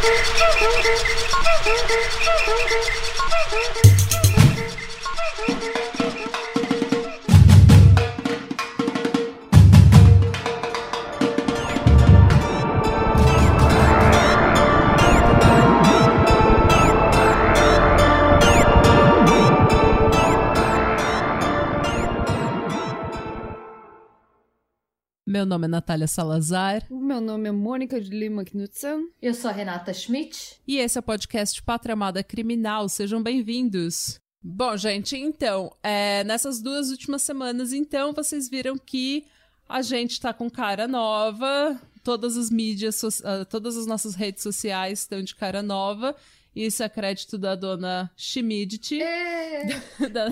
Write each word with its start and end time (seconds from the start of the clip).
Thank 0.00 0.96
you. 5.76 5.87
Meu 25.38 25.46
nome 25.46 25.66
é 25.66 25.68
Natália 25.68 26.08
Salazar. 26.08 26.84
O 26.90 26.98
meu 26.98 27.20
nome 27.20 27.48
é 27.48 27.52
Mônica 27.52 28.00
de 28.00 28.10
Lima 28.10 28.44
Knudsen. 28.44 29.08
Eu 29.22 29.32
sou 29.32 29.48
a 29.48 29.52
Renata 29.52 29.94
Schmidt. 29.94 30.56
E 30.66 30.78
esse 30.78 30.98
é 30.98 31.00
o 31.00 31.02
podcast 31.02 31.62
Pátria 31.62 31.92
Amada 31.92 32.24
Criminal. 32.24 32.88
Sejam 32.88 33.22
bem-vindos. 33.22 34.18
Bom, 34.42 34.76
gente, 34.76 35.16
então, 35.16 35.70
é, 35.80 36.24
nessas 36.24 36.60
duas 36.60 36.90
últimas 36.90 37.22
semanas, 37.22 37.72
então, 37.72 38.12
vocês 38.12 38.50
viram 38.50 38.76
que 38.76 39.26
a 39.68 39.80
gente 39.80 40.20
tá 40.20 40.34
com 40.34 40.50
cara 40.50 40.88
nova, 40.88 41.80
todas 42.02 42.36
as 42.36 42.50
mídias, 42.50 42.96
so 42.96 43.06
uh, 43.06 43.44
todas 43.48 43.76
as 43.76 43.86
nossas 43.86 44.16
redes 44.16 44.42
sociais 44.42 45.02
estão 45.02 45.22
de 45.22 45.36
cara 45.36 45.62
nova. 45.62 46.16
Isso 46.54 46.82
é 46.82 46.88
crédito 46.88 47.38
da 47.38 47.54
dona 47.54 48.10
Schmidt. 48.16 48.98
da... 50.12 50.28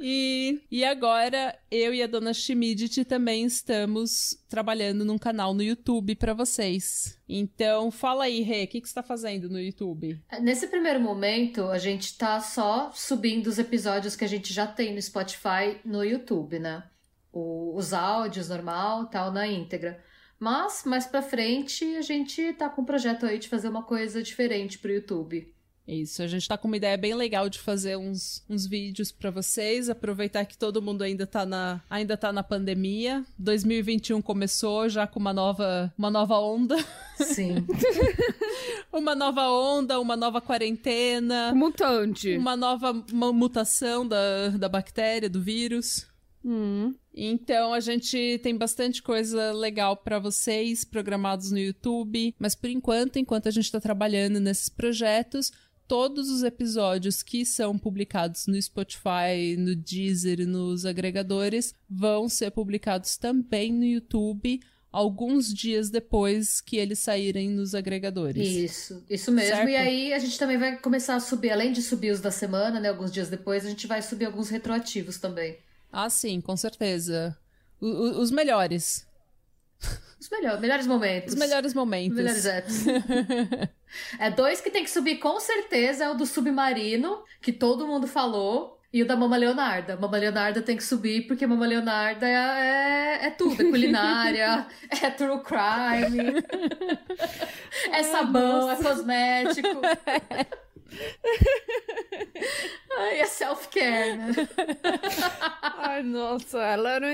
E, 0.00 0.62
e 0.70 0.84
agora 0.84 1.58
eu 1.70 1.92
e 1.92 2.02
a 2.02 2.06
dona 2.06 2.32
Schmidt 2.32 3.04
também 3.04 3.44
estamos 3.44 4.38
trabalhando 4.48 5.04
num 5.04 5.18
canal 5.18 5.52
no 5.52 5.62
YouTube 5.62 6.14
para 6.14 6.32
vocês. 6.32 7.18
Então, 7.28 7.90
fala 7.90 8.24
aí, 8.24 8.40
Rê, 8.42 8.64
o 8.64 8.68
que, 8.68 8.80
que 8.80 8.86
você 8.86 8.92
está 8.92 9.02
fazendo 9.02 9.50
no 9.50 9.60
YouTube? 9.60 10.22
Nesse 10.40 10.68
primeiro 10.68 11.00
momento, 11.00 11.64
a 11.64 11.78
gente 11.78 12.16
tá 12.16 12.40
só 12.40 12.92
subindo 12.94 13.48
os 13.48 13.58
episódios 13.58 14.14
que 14.14 14.24
a 14.24 14.28
gente 14.28 14.52
já 14.52 14.66
tem 14.66 14.94
no 14.94 15.02
Spotify 15.02 15.80
no 15.84 16.04
YouTube, 16.04 16.60
né? 16.60 16.84
O, 17.32 17.76
os 17.76 17.92
áudios 17.92 18.48
normal, 18.48 19.06
tal, 19.06 19.32
na 19.32 19.48
íntegra. 19.48 20.00
Mas, 20.38 20.84
mais 20.84 21.06
pra 21.06 21.20
frente, 21.20 21.84
a 21.96 22.02
gente 22.02 22.52
tá 22.54 22.68
com 22.68 22.82
um 22.82 22.84
projeto 22.84 23.26
aí 23.26 23.38
de 23.38 23.48
fazer 23.48 23.68
uma 23.68 23.82
coisa 23.82 24.22
diferente 24.22 24.78
pro 24.78 24.92
YouTube. 24.92 25.52
Isso, 25.88 26.22
a 26.22 26.26
gente 26.26 26.46
tá 26.46 26.58
com 26.58 26.68
uma 26.68 26.76
ideia 26.76 26.98
bem 26.98 27.14
legal 27.14 27.48
de 27.48 27.58
fazer 27.58 27.96
uns, 27.96 28.44
uns 28.46 28.66
vídeos 28.66 29.10
para 29.10 29.30
vocês, 29.30 29.88
aproveitar 29.88 30.44
que 30.44 30.56
todo 30.56 30.82
mundo 30.82 31.00
ainda 31.00 31.26
tá, 31.26 31.46
na, 31.46 31.80
ainda 31.88 32.14
tá 32.14 32.30
na 32.30 32.42
pandemia. 32.42 33.24
2021 33.38 34.20
começou 34.20 34.86
já 34.90 35.06
com 35.06 35.18
uma 35.18 35.32
nova, 35.32 35.92
uma 35.96 36.10
nova 36.10 36.38
onda. 36.38 36.76
Sim. 37.16 37.66
uma 38.92 39.14
nova 39.14 39.50
onda, 39.50 39.98
uma 39.98 40.14
nova 40.14 40.42
quarentena. 40.42 41.54
Mutante. 41.54 42.36
Uma 42.36 42.54
nova 42.54 42.92
uma 43.10 43.32
mutação 43.32 44.06
da, 44.06 44.50
da 44.50 44.68
bactéria, 44.68 45.30
do 45.30 45.40
vírus. 45.40 46.06
Hum. 46.44 46.94
Então 47.14 47.72
a 47.72 47.80
gente 47.80 48.38
tem 48.42 48.56
bastante 48.56 49.02
coisa 49.02 49.52
legal 49.52 49.96
para 49.96 50.18
vocês 50.18 50.84
programados 50.84 51.50
no 51.50 51.58
YouTube, 51.58 52.34
mas 52.38 52.54
por 52.54 52.70
enquanto, 52.70 53.18
enquanto 53.18 53.48
a 53.48 53.50
gente 53.50 53.64
está 53.64 53.80
trabalhando 53.80 54.38
nesses 54.38 54.68
projetos, 54.68 55.50
todos 55.86 56.30
os 56.30 56.42
episódios 56.42 57.22
que 57.22 57.44
são 57.44 57.78
publicados 57.78 58.46
no 58.46 58.60
Spotify, 58.60 59.56
no 59.58 59.74
Deezer 59.74 60.40
e 60.40 60.46
nos 60.46 60.84
agregadores 60.84 61.74
vão 61.88 62.28
ser 62.28 62.50
publicados 62.50 63.16
também 63.16 63.72
no 63.72 63.84
YouTube 63.84 64.60
alguns 64.90 65.52
dias 65.52 65.90
depois 65.90 66.60
que 66.60 66.76
eles 66.76 66.98
saírem 66.98 67.50
nos 67.50 67.74
agregadores. 67.74 68.48
Isso, 68.48 69.04
isso 69.08 69.30
mesmo. 69.30 69.56
Certo? 69.56 69.68
E 69.68 69.76
aí 69.76 70.12
a 70.12 70.18
gente 70.18 70.38
também 70.38 70.58
vai 70.58 70.76
começar 70.78 71.14
a 71.14 71.20
subir, 71.20 71.50
além 71.50 71.72
de 71.72 71.82
subir 71.82 72.10
os 72.10 72.20
da 72.20 72.30
semana, 72.30 72.80
né, 72.80 72.88
alguns 72.88 73.12
dias 73.12 73.28
depois, 73.28 73.64
a 73.64 73.68
gente 73.68 73.86
vai 73.86 74.02
subir 74.02 74.24
alguns 74.24 74.48
retroativos 74.48 75.18
também. 75.18 75.58
Ah, 75.92 76.10
sim, 76.10 76.40
com 76.40 76.56
certeza. 76.56 77.36
O, 77.80 77.86
o, 77.86 78.20
os 78.20 78.30
melhores. 78.30 79.06
Os 80.20 80.28
melhores, 80.30 80.60
melhores 80.60 80.86
momentos. 80.86 81.32
Os 81.32 81.38
melhores 81.38 81.74
momentos. 81.74 82.10
Os 82.10 82.16
melhores 82.16 82.46
apps. 82.46 82.84
é 84.18 84.30
dois 84.30 84.60
que 84.60 84.70
tem 84.70 84.82
que 84.82 84.90
subir 84.90 85.18
com 85.18 85.38
certeza, 85.38 86.04
é 86.04 86.10
o 86.10 86.14
do 86.14 86.26
Submarino, 86.26 87.22
que 87.40 87.52
todo 87.52 87.86
mundo 87.86 88.06
falou. 88.06 88.76
E 88.90 89.02
o 89.02 89.06
da 89.06 89.14
Mama 89.14 89.36
Leonarda. 89.36 89.98
Mama 89.98 90.16
Leonarda 90.16 90.62
tem 90.62 90.74
que 90.74 90.82
subir, 90.82 91.26
porque 91.26 91.46
Mama 91.46 91.66
Leonarda 91.66 92.26
é, 92.26 93.20
é, 93.22 93.26
é 93.26 93.30
tudo. 93.30 93.60
É 93.60 93.64
culinária, 93.70 94.66
é 95.02 95.10
true 95.10 95.42
crime, 95.42 96.42
é 97.92 98.02
sabão, 98.02 98.70
é 98.70 98.76
cosmético. 98.76 99.82
Ai, 102.98 103.20
é 103.20 103.26
self-care, 103.26 104.16
né? 104.16 104.32
Ai, 105.76 106.02
nossa, 106.02 106.58
ela 106.58 106.90
era. 106.90 107.06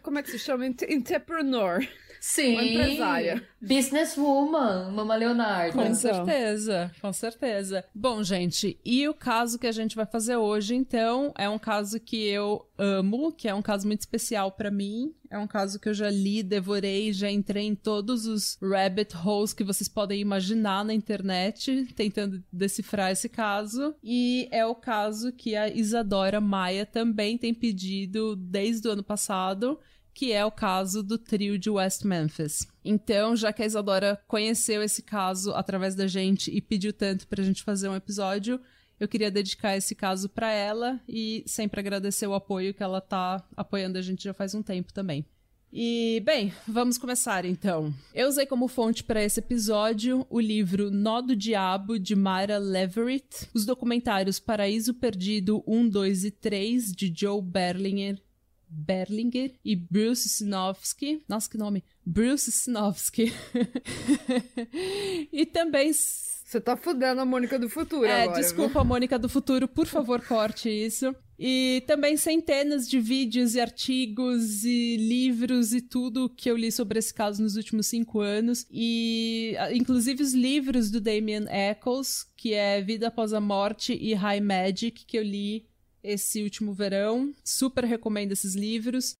Como 0.00 0.18
é 0.18 0.22
que 0.22 0.30
se 0.30 0.38
chama? 0.38 0.66
Entrepreneur. 0.66 1.86
Sim. 2.20 2.52
Uma 2.52 2.62
empresária. 2.64 3.42
Businesswoman, 3.60 4.90
Mama 4.90 5.16
Leonarda. 5.16 5.72
Com 5.72 5.80
Então. 5.82 5.94
certeza, 5.94 6.90
com 7.00 7.12
certeza. 7.12 7.84
Bom, 7.94 8.22
gente, 8.22 8.78
e 8.84 9.08
o 9.08 9.14
caso 9.14 9.58
que 9.58 9.66
a 9.66 9.72
gente 9.72 9.96
vai 9.96 10.04
fazer 10.06 10.36
hoje, 10.36 10.74
então, 10.74 11.32
é 11.36 11.48
um 11.48 11.58
caso 11.58 11.98
que 11.98 12.22
eu 12.28 12.66
amo, 12.78 13.32
que 13.32 13.48
é 13.48 13.54
um 13.54 13.62
caso 13.62 13.86
muito 13.86 14.00
especial 14.00 14.52
pra 14.52 14.70
mim. 14.70 15.14
É 15.30 15.38
um 15.38 15.46
caso 15.46 15.78
que 15.78 15.88
eu 15.88 15.94
já 15.94 16.10
li, 16.10 16.42
devorei, 16.42 17.12
já 17.12 17.30
entrei 17.30 17.64
em 17.64 17.74
todos 17.74 18.26
os 18.26 18.58
rabbit 18.60 19.14
holes 19.16 19.52
que 19.52 19.62
vocês 19.62 19.88
podem 19.88 20.20
imaginar 20.20 20.84
na 20.84 20.92
internet, 20.92 21.86
tentando 21.94 22.42
decifrar 22.52 23.12
esse 23.12 23.28
caso. 23.28 23.94
E 24.02 24.48
é 24.50 24.66
o 24.66 24.74
caso 24.74 25.32
que 25.32 25.54
a 25.54 25.68
Isadora 25.68 26.40
Maia 26.40 26.84
também 26.84 27.38
tem 27.38 27.54
pedido 27.54 28.34
desde 28.36 28.88
o 28.88 28.90
ano 28.92 29.04
passado 29.04 29.78
que 30.14 30.32
é 30.32 30.44
o 30.44 30.50
caso 30.50 31.02
do 31.02 31.16
trio 31.16 31.58
de 31.58 31.70
West 31.70 32.04
Memphis. 32.04 32.66
Então, 32.84 33.36
já 33.36 33.52
que 33.52 33.62
a 33.62 33.66
Isadora 33.66 34.20
conheceu 34.26 34.82
esse 34.82 35.02
caso 35.02 35.52
através 35.52 35.94
da 35.94 36.06
gente 36.06 36.50
e 36.50 36.60
pediu 36.60 36.92
tanto 36.92 37.26
pra 37.26 37.42
gente 37.42 37.62
fazer 37.62 37.88
um 37.88 37.96
episódio, 37.96 38.60
eu 38.98 39.08
queria 39.08 39.30
dedicar 39.30 39.76
esse 39.76 39.94
caso 39.94 40.28
pra 40.28 40.52
ela 40.52 41.00
e 41.08 41.42
sempre 41.46 41.80
agradecer 41.80 42.26
o 42.26 42.34
apoio 42.34 42.74
que 42.74 42.82
ela 42.82 43.00
tá 43.00 43.42
apoiando 43.56 43.96
a 43.96 44.02
gente 44.02 44.24
já 44.24 44.34
faz 44.34 44.54
um 44.54 44.62
tempo 44.62 44.92
também. 44.92 45.24
E, 45.72 46.20
bem, 46.24 46.52
vamos 46.66 46.98
começar 46.98 47.44
então. 47.44 47.94
Eu 48.12 48.28
usei 48.28 48.44
como 48.44 48.66
fonte 48.66 49.04
para 49.04 49.22
esse 49.22 49.38
episódio 49.38 50.26
o 50.28 50.40
livro 50.40 50.90
Nó 50.90 51.20
do 51.20 51.36
Diabo, 51.36 51.96
de 51.96 52.16
Mara 52.16 52.58
Leverett, 52.58 53.48
os 53.54 53.64
documentários 53.64 54.40
Paraíso 54.40 54.92
Perdido 54.92 55.62
1, 55.66 55.88
2 55.88 56.24
e 56.24 56.30
3, 56.32 56.92
de 56.92 57.12
Joe 57.16 57.40
Berlinger, 57.40 58.20
Berlinger 58.70 59.52
e 59.64 59.74
Bruce 59.74 60.28
Sinofsky. 60.28 61.22
Nossa, 61.28 61.50
que 61.50 61.58
nome! 61.58 61.84
Bruce 62.06 62.50
Sinofsky. 62.52 63.32
e 65.32 65.44
também. 65.46 65.92
Você 65.92 66.60
tá 66.60 66.76
fudendo 66.76 67.20
a 67.20 67.24
Mônica 67.24 67.58
do 67.58 67.68
futuro 67.68 68.04
É, 68.04 68.24
agora. 68.24 68.40
desculpa, 68.40 68.82
Mônica 68.82 69.16
do 69.16 69.28
Futuro, 69.28 69.68
por 69.68 69.86
favor, 69.86 70.20
corte 70.26 70.68
isso. 70.68 71.14
E 71.38 71.82
também 71.86 72.16
centenas 72.16 72.88
de 72.88 72.98
vídeos 72.98 73.54
e 73.54 73.60
artigos 73.60 74.64
e 74.64 74.96
livros 74.96 75.72
e 75.72 75.80
tudo 75.80 76.28
que 76.28 76.50
eu 76.50 76.56
li 76.56 76.72
sobre 76.72 76.98
esse 76.98 77.14
caso 77.14 77.40
nos 77.40 77.54
últimos 77.56 77.86
cinco 77.86 78.20
anos. 78.20 78.66
E, 78.70 79.54
ah, 79.58 79.72
inclusive, 79.72 80.22
os 80.22 80.34
livros 80.34 80.90
do 80.90 81.00
Damien 81.00 81.46
Eccles, 81.48 82.26
que 82.36 82.52
é 82.52 82.82
Vida 82.82 83.06
Após 83.08 83.32
a 83.32 83.40
Morte 83.40 83.92
e 83.94 84.12
High 84.12 84.40
Magic, 84.40 85.04
que 85.06 85.16
eu 85.16 85.22
li 85.22 85.69
esse 86.02 86.42
último 86.42 86.72
verão. 86.72 87.34
Super 87.44 87.84
recomendo 87.84 88.32
esses 88.32 88.54
livros. 88.54 89.14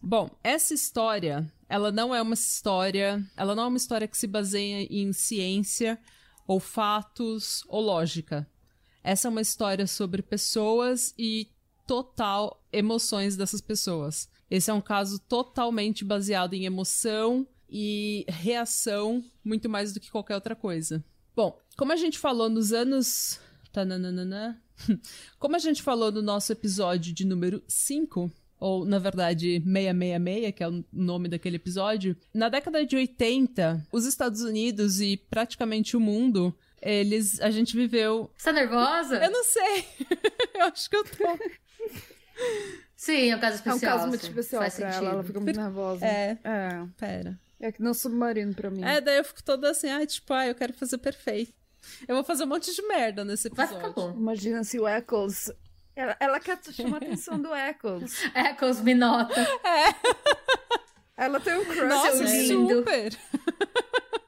Bom, 0.00 0.30
essa 0.44 0.74
história, 0.74 1.50
ela 1.68 1.90
não 1.90 2.14
é 2.14 2.22
uma 2.22 2.34
história, 2.34 3.24
ela 3.36 3.54
não 3.54 3.64
é 3.64 3.66
uma 3.66 3.76
história 3.76 4.06
que 4.06 4.16
se 4.16 4.26
baseia 4.26 4.86
em 4.90 5.12
ciência 5.12 5.98
ou 6.46 6.60
fatos 6.60 7.64
ou 7.68 7.80
lógica. 7.80 8.48
Essa 9.02 9.28
é 9.28 9.30
uma 9.30 9.40
história 9.40 9.86
sobre 9.86 10.22
pessoas 10.22 11.14
e 11.18 11.48
total 11.86 12.62
emoções 12.72 13.36
dessas 13.36 13.60
pessoas. 13.60 14.28
Esse 14.50 14.70
é 14.70 14.74
um 14.74 14.80
caso 14.80 15.18
totalmente 15.18 16.04
baseado 16.04 16.54
em 16.54 16.64
emoção 16.64 17.46
e 17.68 18.24
reação, 18.28 19.22
muito 19.44 19.68
mais 19.68 19.92
do 19.92 20.00
que 20.00 20.10
qualquer 20.10 20.34
outra 20.34 20.56
coisa. 20.56 21.04
Bom, 21.34 21.58
como 21.76 21.92
a 21.92 21.96
gente 21.96 22.18
falou 22.18 22.48
nos 22.48 22.72
anos. 22.72 23.40
Tananana. 23.72 24.62
Como 25.38 25.56
a 25.56 25.58
gente 25.58 25.82
falou 25.82 26.10
no 26.12 26.22
nosso 26.22 26.52
episódio 26.52 27.12
de 27.12 27.24
número 27.26 27.62
5, 27.68 28.30
ou 28.60 28.84
na 28.84 28.98
verdade 28.98 29.60
666, 29.64 30.54
que 30.54 30.62
é 30.62 30.68
o 30.68 30.84
nome 30.92 31.28
daquele 31.28 31.56
episódio, 31.56 32.16
na 32.34 32.48
década 32.48 32.84
de 32.84 32.96
80, 32.96 33.86
os 33.92 34.04
Estados 34.04 34.42
Unidos 34.42 35.00
e 35.00 35.16
praticamente 35.16 35.96
o 35.96 36.00
mundo, 36.00 36.56
eles 36.82 37.40
a 37.40 37.50
gente 37.50 37.76
viveu. 37.76 38.30
Você 38.36 38.44
tá 38.44 38.52
nervosa? 38.52 39.16
Eu 39.24 39.30
não 39.30 39.44
sei. 39.44 39.84
eu 40.54 40.64
acho 40.66 40.88
que 40.90 40.96
eu 40.96 41.04
tô. 41.04 41.38
Sim, 42.96 43.30
é 43.30 43.36
um 43.36 43.40
caso 43.40 43.56
É 43.64 43.72
um 43.72 43.74
especial. 43.74 43.96
caso 43.96 44.08
muito 44.08 44.22
especial 44.22 44.62
Faz 44.62 44.74
pra 44.74 44.90
sentido. 44.90 45.04
ela, 45.06 45.14
ela 45.14 45.24
fica 45.24 45.40
muito 45.40 45.60
nervosa. 45.60 46.04
É. 46.04 46.38
É. 46.42 46.86
Pera. 46.96 47.40
É 47.60 47.72
que 47.72 47.82
não 47.82 47.92
submarino 47.92 48.54
pra 48.54 48.70
mim. 48.70 48.84
É, 48.84 49.00
daí 49.00 49.18
eu 49.18 49.24
fico 49.24 49.42
toda 49.42 49.70
assim, 49.70 49.88
ah, 49.88 50.04
tipo, 50.06 50.32
ah, 50.32 50.46
eu 50.46 50.54
quero 50.54 50.72
fazer 50.72 50.98
perfeito. 50.98 51.52
Eu 52.06 52.14
vou 52.14 52.24
fazer 52.24 52.44
um 52.44 52.48
monte 52.48 52.74
de 52.74 52.82
merda 52.82 53.24
nesse 53.24 53.48
Vai 53.50 53.66
episódio. 53.66 53.88
ficar 53.88 54.00
bom. 54.00 54.14
Imagina 54.16 54.64
se 54.64 54.78
o 54.78 54.86
Eccles. 54.88 55.50
Ela, 55.96 56.16
ela 56.20 56.38
quer 56.40 56.58
chamar 56.72 57.02
a 57.02 57.06
atenção 57.06 57.40
do 57.40 57.52
Eccles. 57.54 58.22
Eccles 58.34 58.80
me 58.80 58.94
nota. 58.94 59.34
Ela 61.16 61.40
tem 61.40 61.58
um 61.58 61.64
crush 61.64 61.88
Nossa, 61.88 62.22
lindo. 62.24 62.68
super! 62.68 63.18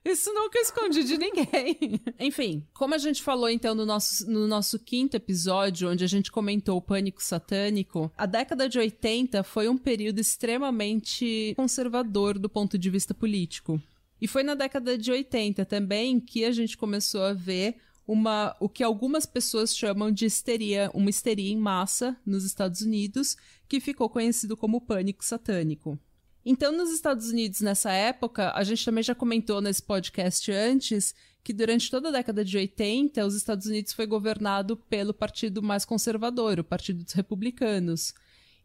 Isso 0.05 0.33
nunca 0.35 0.59
escondi 0.59 1.05
de 1.05 1.17
ninguém. 1.17 2.01
Enfim, 2.19 2.67
como 2.75 2.95
a 2.95 2.99
gente 2.99 3.23
falou 3.23 3.49
então 3.49 3.75
no 3.77 3.87
nosso, 3.87 4.29
no 4.29 4.49
nosso 4.49 4.79
quinto 4.79 5.17
episódio, 5.17 5.89
onde 5.89 6.03
a 6.03 6.07
gente 6.09 6.33
comentou 6.33 6.77
o 6.79 6.83
pânico 6.83 7.23
satânico, 7.23 8.11
a 8.19 8.27
década 8.27 8.69
de 8.69 8.79
80 8.79 9.45
foi 9.45 9.69
um 9.69 9.79
período 9.79 10.19
extremamente 10.19 11.53
conservador 11.55 12.39
do 12.39 12.49
ponto 12.49 12.77
de 12.77 12.91
vista 12.91 13.15
político. 13.15 13.81
E 14.21 14.29
foi 14.29 14.43
na 14.43 14.55
década 14.55 14.99
de 14.99 15.11
80 15.11 15.65
também 15.65 16.21
que 16.21 16.45
a 16.45 16.53
gente 16.53 16.77
começou 16.77 17.23
a 17.23 17.33
ver 17.33 17.77
uma 18.07 18.57
o 18.59 18.69
que 18.69 18.83
algumas 18.83 19.25
pessoas 19.25 19.75
chamam 19.75 20.11
de 20.11 20.27
histeria, 20.27 20.91
uma 20.93 21.11
histeria 21.11 21.53
em 21.53 21.57
massa 21.57 22.17
nos 22.27 22.45
Estados 22.45 22.81
Unidos, 22.81 23.37
que 23.69 23.81
ficou 23.81 24.11
conhecido 24.11 24.57
como 24.57 24.81
pânico 24.81 25.25
satânico. 25.25 25.99
Então, 26.45 26.73
nos 26.73 26.91
Estados 26.91 27.31
Unidos, 27.31 27.61
nessa 27.61 27.93
época, 27.93 28.53
a 28.55 28.65
gente 28.65 28.85
também 28.85 29.05
já 29.05 29.15
comentou 29.15 29.61
nesse 29.61 29.83
podcast 29.83 30.51
antes 30.51 31.15
que 31.45 31.53
durante 31.53 31.91
toda 31.91 32.09
a 32.09 32.13
década 32.13 32.45
de 32.45 32.57
80, 32.57 33.25
os 33.25 33.35
Estados 33.35 33.67
Unidos 33.67 33.93
foi 33.93 34.07
governado 34.07 34.77
pelo 34.77 35.15
partido 35.15 35.63
mais 35.63 35.85
conservador, 35.85 36.59
o 36.59 36.65
Partido 36.65 37.05
dos 37.05 37.13
Republicanos. 37.13 38.13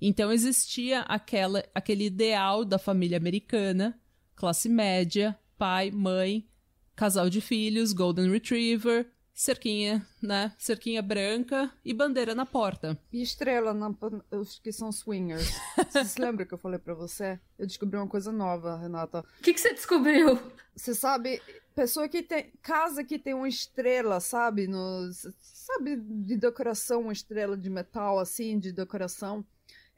Então, 0.02 0.32
existia 0.32 1.02
aquela, 1.02 1.64
aquele 1.74 2.06
ideal 2.06 2.66
da 2.66 2.78
família 2.80 3.18
americana, 3.18 4.00
classe 4.36 4.68
média, 4.68 5.38
pai, 5.58 5.92
mãe, 5.92 6.48
casal 6.96 7.30
de 7.30 7.42
filhos, 7.42 7.94
golden 7.94 8.32
retriever, 8.32 9.08
cerquinha, 9.36 10.08
né? 10.22 10.54
Cerquinha 10.58 11.02
branca 11.02 11.70
e 11.84 11.94
bandeira 11.94 12.34
na 12.34 12.46
porta. 12.46 12.98
E 13.12 13.22
estrela, 13.22 13.74
na, 13.74 13.94
os 14.32 14.60
que 14.60 14.72
são 14.72 14.92
swingers. 14.92 15.52
Você 15.92 16.06
se 16.06 16.22
lembra 16.22 16.46
que 16.46 16.54
eu 16.54 16.58
falei 16.58 16.80
pra 16.80 16.94
você? 16.94 17.40
Eu 17.60 17.68
descobri 17.68 17.98
uma 17.98 18.08
coisa 18.08 18.32
nova, 18.32 18.78
Renata. 18.78 19.20
O 19.40 19.44
que, 19.44 19.54
que 19.54 19.60
você 19.60 19.74
descobriu? 19.74 20.40
Você 20.76 20.96
sabe, 20.96 21.42
pessoa 21.74 22.08
que 22.08 22.24
tem. 22.24 22.52
Casa 22.62 23.04
que 23.04 23.20
tem 23.20 23.34
uma 23.34 23.48
estrela, 23.48 24.20
sabe? 24.20 24.68
Nos, 24.68 25.28
sabe, 25.42 25.98
de 25.98 26.38
decoração, 26.38 27.02
uma 27.02 27.14
estrela 27.14 27.58
de 27.58 27.70
metal, 27.70 28.20
assim, 28.20 28.58
de 28.58 28.72
decoração. 28.72 29.46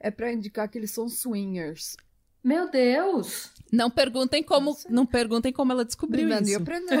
É 0.00 0.10
pra 0.10 0.32
indicar 0.32 0.68
que 0.68 0.78
eles 0.78 0.90
são 0.90 1.08
swingers. 1.08 1.96
Meu 2.42 2.70
Deus! 2.70 3.50
Não 3.70 3.90
perguntem 3.90 4.42
como, 4.42 4.70
Nossa. 4.70 4.88
não 4.90 5.04
perguntem 5.04 5.52
como 5.52 5.72
ela 5.72 5.84
descobriu 5.84 6.26
e 6.28 6.32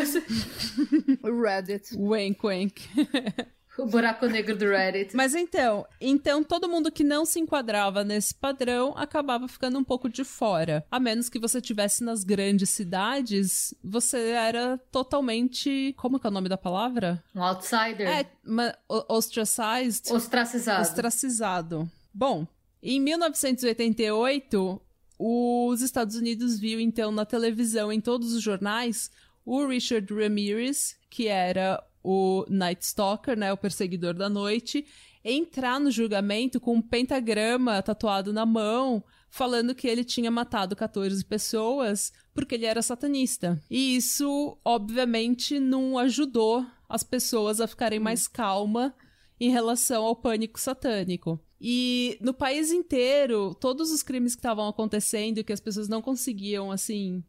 isso. 0.02 0.22
O 1.22 1.40
Reddit. 1.42 1.96
Wank, 1.96 2.38
wank. 2.46 2.88
O 3.78 3.86
buraco 3.86 4.26
negro 4.26 4.56
do 4.56 4.66
Reddit. 4.66 5.14
Mas 5.16 5.34
então, 5.36 5.86
então 6.00 6.42
todo 6.42 6.68
mundo 6.68 6.90
que 6.90 7.04
não 7.04 7.24
se 7.24 7.38
enquadrava 7.38 8.02
nesse 8.02 8.34
padrão 8.34 8.92
acabava 8.96 9.46
ficando 9.46 9.78
um 9.78 9.84
pouco 9.84 10.08
de 10.08 10.24
fora. 10.24 10.84
A 10.90 10.98
menos 10.98 11.28
que 11.28 11.38
você 11.38 11.60
tivesse 11.60 12.02
nas 12.02 12.24
grandes 12.24 12.70
cidades, 12.70 13.72
você 13.82 14.30
era 14.30 14.78
totalmente, 14.90 15.94
como 15.96 16.18
que 16.18 16.26
é 16.26 16.30
o 16.30 16.32
nome 16.32 16.48
da 16.48 16.58
palavra? 16.58 17.22
Um 17.34 17.42
outsider. 17.42 18.08
É, 18.08 18.26
ostracized, 19.08 20.12
Ostracizado. 20.12 20.82
ostracizado. 20.82 21.90
Bom, 22.12 22.46
em 22.82 23.00
1988, 23.00 24.80
os 25.18 25.82
Estados 25.82 26.14
Unidos 26.14 26.58
viu 26.58 26.78
então 26.80 27.10
na 27.10 27.24
televisão, 27.24 27.92
em 27.92 28.00
todos 28.00 28.32
os 28.32 28.42
jornais, 28.42 29.10
o 29.44 29.66
Richard 29.66 30.12
Ramirez, 30.14 30.96
que 31.10 31.26
era 31.26 31.82
o 32.02 32.44
Night 32.48 32.84
Stalker, 32.84 33.36
né, 33.36 33.52
o 33.52 33.56
perseguidor 33.56 34.14
da 34.14 34.28
noite, 34.28 34.86
entrar 35.24 35.80
no 35.80 35.90
julgamento 35.90 36.60
com 36.60 36.76
um 36.76 36.82
pentagrama 36.82 37.82
tatuado 37.82 38.32
na 38.32 38.46
mão, 38.46 39.02
falando 39.30 39.74
que 39.74 39.88
ele 39.88 40.04
tinha 40.04 40.30
matado 40.30 40.76
14 40.76 41.24
pessoas 41.24 42.12
porque 42.32 42.54
ele 42.54 42.66
era 42.66 42.80
satanista. 42.82 43.60
E 43.68 43.96
isso, 43.96 44.56
obviamente, 44.64 45.58
não 45.58 45.98
ajudou 45.98 46.64
as 46.88 47.02
pessoas 47.02 47.60
a 47.60 47.66
ficarem 47.66 47.98
mais 47.98 48.28
calma 48.28 48.94
em 49.40 49.50
relação 49.50 50.04
ao 50.04 50.16
pânico 50.16 50.58
satânico. 50.58 51.40
E 51.60 52.18
no 52.20 52.32
país 52.32 52.70
inteiro, 52.70 53.54
todos 53.54 53.90
os 53.90 54.02
crimes 54.02 54.34
que 54.34 54.38
estavam 54.38 54.68
acontecendo, 54.68 55.42
que 55.42 55.52
as 55.52 55.60
pessoas 55.60 55.88
não 55.88 56.00
conseguiam, 56.00 56.70
assim, 56.70 57.24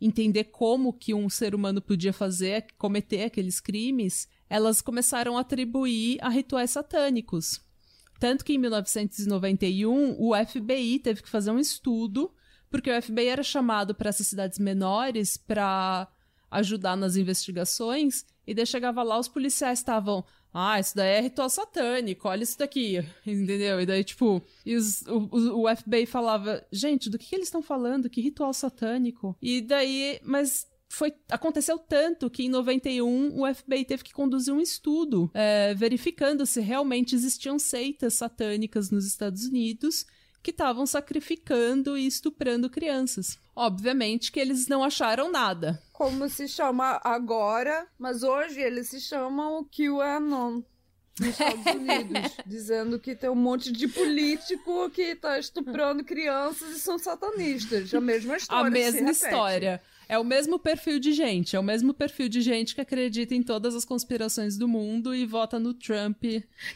entender 0.00 0.44
como 0.44 0.92
que 0.92 1.14
um 1.14 1.28
ser 1.28 1.54
humano 1.54 1.80
podia 1.80 2.12
fazer, 2.12 2.66
cometer 2.78 3.24
aqueles 3.24 3.60
crimes, 3.60 4.28
elas 4.48 4.80
começaram 4.80 5.36
a 5.36 5.42
atribuir 5.42 6.18
a 6.20 6.28
rituais 6.28 6.70
satânicos. 6.70 7.60
Tanto 8.18 8.44
que 8.44 8.54
em 8.54 8.58
1991 8.58 10.16
o 10.18 10.32
FBI 10.34 10.98
teve 10.98 11.22
que 11.22 11.28
fazer 11.28 11.50
um 11.50 11.58
estudo, 11.58 12.34
porque 12.68 12.90
o 12.90 13.02
FBI 13.02 13.26
era 13.26 13.42
chamado 13.42 13.94
para 13.94 14.08
essas 14.08 14.26
cidades 14.26 14.58
menores 14.58 15.36
para 15.36 16.08
ajudar 16.50 16.96
nas 16.96 17.16
investigações, 17.16 18.24
e 18.46 18.54
daí 18.54 18.66
chegava 18.66 19.02
lá, 19.02 19.18
os 19.18 19.28
policiais 19.28 19.78
estavam. 19.78 20.24
Ah, 20.52 20.80
isso 20.80 20.96
daí 20.96 21.08
é 21.16 21.20
ritual 21.20 21.48
satânico, 21.48 22.28
olha 22.28 22.42
isso 22.42 22.58
daqui, 22.58 22.96
entendeu? 23.26 23.80
E 23.80 23.86
daí, 23.86 24.02
tipo, 24.02 24.42
os- 24.66 25.02
o, 25.02 25.28
o- 25.30 25.62
o 25.62 25.76
FBI 25.76 26.06
falava, 26.06 26.64
gente, 26.72 27.08
do 27.08 27.18
que, 27.18 27.26
que 27.28 27.34
eles 27.36 27.46
estão 27.46 27.62
falando? 27.62 28.10
Que 28.10 28.20
ritual 28.20 28.52
satânico? 28.52 29.36
E 29.40 29.60
daí, 29.60 30.18
mas 30.24 30.66
foi 30.92 31.14
aconteceu 31.30 31.78
tanto 31.78 32.28
que 32.28 32.42
em 32.42 32.48
91 32.48 33.40
o 33.40 33.54
FBI 33.54 33.84
teve 33.84 34.02
que 34.02 34.12
conduzir 34.12 34.52
um 34.52 34.60
estudo 34.60 35.30
é, 35.32 35.72
verificando 35.74 36.44
se 36.44 36.60
realmente 36.60 37.14
existiam 37.14 37.60
seitas 37.60 38.14
satânicas 38.14 38.90
nos 38.90 39.06
Estados 39.06 39.44
Unidos 39.44 40.04
que 40.42 40.50
estavam 40.50 40.86
sacrificando 40.86 41.96
e 41.96 42.06
estuprando 42.06 42.70
crianças. 42.70 43.38
Obviamente 43.54 44.32
que 44.32 44.40
eles 44.40 44.68
não 44.68 44.82
acharam 44.82 45.30
nada. 45.30 45.82
Como 45.92 46.28
se 46.28 46.48
chama 46.48 47.00
agora, 47.04 47.86
mas 47.98 48.22
hoje 48.22 48.60
eles 48.60 48.88
se 48.88 49.00
chamam 49.00 49.64
QAnon. 49.64 50.62
Nos 51.18 51.28
Estados 51.28 51.66
Unidos, 51.74 52.36
dizendo 52.46 52.98
que 52.98 53.14
tem 53.14 53.28
um 53.28 53.34
monte 53.34 53.70
de 53.70 53.86
político 53.86 54.88
que 54.90 55.14
tá 55.14 55.38
estuprando 55.38 56.02
crianças 56.02 56.70
e 56.70 56.80
são 56.80 56.98
satanistas. 56.98 57.92
A 57.92 58.00
mesma 58.00 58.36
história. 58.36 58.62
a 58.62 58.64
se 58.64 58.70
mesma 58.70 59.10
história. 59.10 59.82
É 60.10 60.18
o 60.18 60.24
mesmo 60.24 60.58
perfil 60.58 60.98
de 60.98 61.12
gente, 61.12 61.54
é 61.54 61.60
o 61.60 61.62
mesmo 61.62 61.94
perfil 61.94 62.28
de 62.28 62.40
gente 62.40 62.74
que 62.74 62.80
acredita 62.80 63.32
em 63.32 63.44
todas 63.44 63.76
as 63.76 63.84
conspirações 63.84 64.58
do 64.58 64.66
mundo 64.66 65.14
e 65.14 65.24
vota 65.24 65.56
no 65.56 65.72
Trump. 65.72 66.24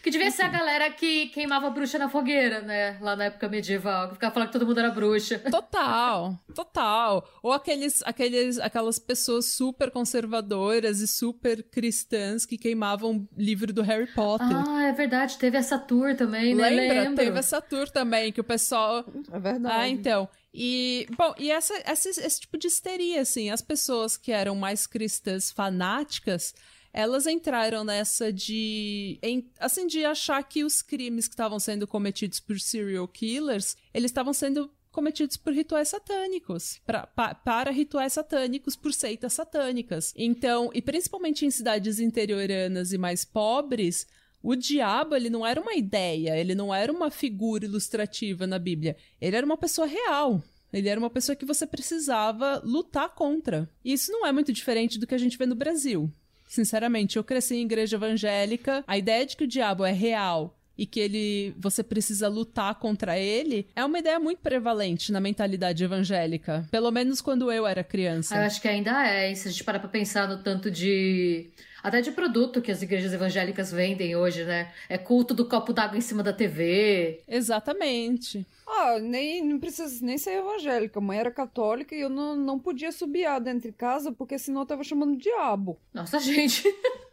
Que 0.04 0.08
devia 0.08 0.30
ser 0.30 0.42
a 0.42 0.48
galera 0.48 0.88
que 0.92 1.26
queimava 1.26 1.68
bruxa 1.68 1.98
na 1.98 2.08
fogueira, 2.08 2.60
né? 2.60 2.96
Lá 3.00 3.16
na 3.16 3.24
época 3.24 3.48
medieval. 3.48 4.06
Que 4.06 4.14
ficava 4.14 4.32
falando 4.32 4.50
que 4.50 4.52
todo 4.52 4.64
mundo 4.64 4.78
era 4.78 4.88
bruxa. 4.88 5.40
Total, 5.50 6.38
total. 6.54 7.28
Ou 7.42 7.52
aqueles, 7.52 8.04
aqueles, 8.04 8.60
aquelas 8.60 9.00
pessoas 9.00 9.46
super 9.46 9.90
conservadoras 9.90 11.00
e 11.00 11.08
super 11.08 11.60
cristãs 11.64 12.46
que 12.46 12.56
queimavam 12.56 13.28
livro 13.36 13.72
do 13.72 13.82
Harry 13.82 14.06
Potter. 14.06 14.46
Ah, 14.46 14.84
é 14.84 14.92
verdade. 14.92 15.38
Teve 15.38 15.58
essa 15.58 15.76
tour 15.76 16.14
também, 16.14 16.54
né? 16.54 16.70
Lembra? 16.70 17.02
Lembro. 17.02 17.16
Teve 17.16 17.38
essa 17.40 17.60
tour 17.60 17.90
também, 17.90 18.30
que 18.30 18.40
o 18.40 18.44
pessoal. 18.44 19.04
É 19.32 19.40
verdade. 19.40 19.74
Ah, 19.76 19.88
então. 19.88 20.28
E, 20.56 21.06
bom, 21.18 21.34
e 21.36 21.50
essa, 21.50 21.74
essa- 21.84 22.08
esse 22.08 22.40
tipo 22.40 22.56
de 22.56 22.68
histeria, 22.68 23.20
assim, 23.22 23.50
as 23.50 23.60
pessoas 23.60 24.16
que 24.16 24.30
eram 24.30 24.54
mais 24.54 24.86
cristãs 24.86 25.50
fanáticas, 25.50 26.54
elas 26.92 27.26
entraram 27.26 27.82
nessa 27.82 28.32
de, 28.32 29.18
em- 29.20 29.50
assim, 29.58 29.84
de 29.86 30.04
achar 30.04 30.40
que 30.44 30.62
os 30.62 30.80
crimes 30.80 31.26
que 31.26 31.34
estavam 31.34 31.58
sendo 31.58 31.88
cometidos 31.88 32.38
por 32.38 32.58
serial 32.60 33.08
killers, 33.08 33.76
eles 33.92 34.10
estavam 34.12 34.32
sendo 34.32 34.70
cometidos 34.92 35.36
por 35.36 35.52
rituais 35.52 35.88
satânicos, 35.88 36.78
pra, 36.86 37.04
pa- 37.04 37.34
para 37.34 37.72
rituais 37.72 38.12
satânicos, 38.12 38.76
por 38.76 38.94
seitas 38.94 39.32
satânicas. 39.32 40.12
Então, 40.16 40.70
e 40.72 40.80
principalmente 40.80 41.44
em 41.44 41.50
cidades 41.50 41.98
interioranas 41.98 42.92
e 42.92 42.98
mais 42.98 43.24
pobres, 43.24 44.06
o 44.44 44.54
diabo, 44.54 45.16
ele 45.16 45.30
não 45.30 45.44
era 45.44 45.58
uma 45.58 45.74
ideia, 45.74 46.36
ele 46.38 46.54
não 46.54 46.72
era 46.72 46.92
uma 46.92 47.10
figura 47.10 47.64
ilustrativa 47.64 48.46
na 48.46 48.58
Bíblia. 48.58 48.94
Ele 49.18 49.34
era 49.34 49.46
uma 49.46 49.56
pessoa 49.56 49.86
real. 49.86 50.44
Ele 50.70 50.86
era 50.86 51.00
uma 51.00 51.08
pessoa 51.08 51.34
que 51.34 51.46
você 51.46 51.66
precisava 51.66 52.60
lutar 52.62 53.08
contra. 53.14 53.70
E 53.82 53.94
isso 53.94 54.12
não 54.12 54.26
é 54.26 54.32
muito 54.32 54.52
diferente 54.52 54.98
do 54.98 55.06
que 55.06 55.14
a 55.14 55.18
gente 55.18 55.38
vê 55.38 55.46
no 55.46 55.54
Brasil. 55.54 56.12
Sinceramente, 56.46 57.16
eu 57.16 57.24
cresci 57.24 57.54
em 57.54 57.64
igreja 57.64 57.96
evangélica, 57.96 58.84
a 58.86 58.98
ideia 58.98 59.24
de 59.24 59.34
que 59.34 59.44
o 59.44 59.48
diabo 59.48 59.82
é 59.82 59.92
real 59.92 60.54
e 60.76 60.86
que 60.86 61.00
ele 61.00 61.54
você 61.58 61.82
precisa 61.82 62.28
lutar 62.28 62.74
contra 62.76 63.18
ele, 63.18 63.66
é 63.74 63.84
uma 63.84 63.98
ideia 63.98 64.18
muito 64.18 64.38
prevalente 64.38 65.12
na 65.12 65.20
mentalidade 65.20 65.82
evangélica. 65.82 66.66
Pelo 66.70 66.90
menos 66.90 67.20
quando 67.20 67.50
eu 67.50 67.66
era 67.66 67.84
criança. 67.84 68.36
Eu 68.36 68.42
acho 68.42 68.60
que 68.60 68.68
ainda 68.68 69.06
é. 69.06 69.34
se 69.34 69.48
a 69.48 69.50
gente 69.50 69.64
parar 69.64 69.78
pra 69.78 69.88
pensar 69.88 70.28
no 70.28 70.42
tanto 70.42 70.70
de. 70.70 71.50
Até 71.82 72.00
de 72.00 72.12
produto 72.12 72.62
que 72.62 72.72
as 72.72 72.80
igrejas 72.80 73.12
evangélicas 73.12 73.70
vendem 73.70 74.16
hoje, 74.16 74.42
né? 74.44 74.72
É 74.88 74.96
culto 74.96 75.34
do 75.34 75.44
copo 75.44 75.70
d'água 75.70 75.98
em 75.98 76.00
cima 76.00 76.22
da 76.22 76.32
TV. 76.32 77.20
Exatamente. 77.28 78.46
Ah, 78.66 78.98
nem, 78.98 79.44
não 79.44 79.58
precisa 79.58 80.04
nem 80.04 80.16
ser 80.16 80.38
evangélica. 80.38 80.98
A 80.98 81.02
mãe 81.02 81.18
era 81.18 81.30
católica 81.30 81.94
e 81.94 82.00
eu 82.00 82.08
não, 82.08 82.34
não 82.34 82.58
podia 82.58 82.90
subir 82.90 83.26
dentro 83.42 83.68
de 83.68 83.72
casa 83.72 84.10
porque 84.10 84.38
senão 84.38 84.62
eu 84.62 84.66
tava 84.66 84.82
chamando 84.82 85.12
o 85.12 85.18
diabo. 85.18 85.78
Nossa, 85.92 86.18
gente. 86.20 86.64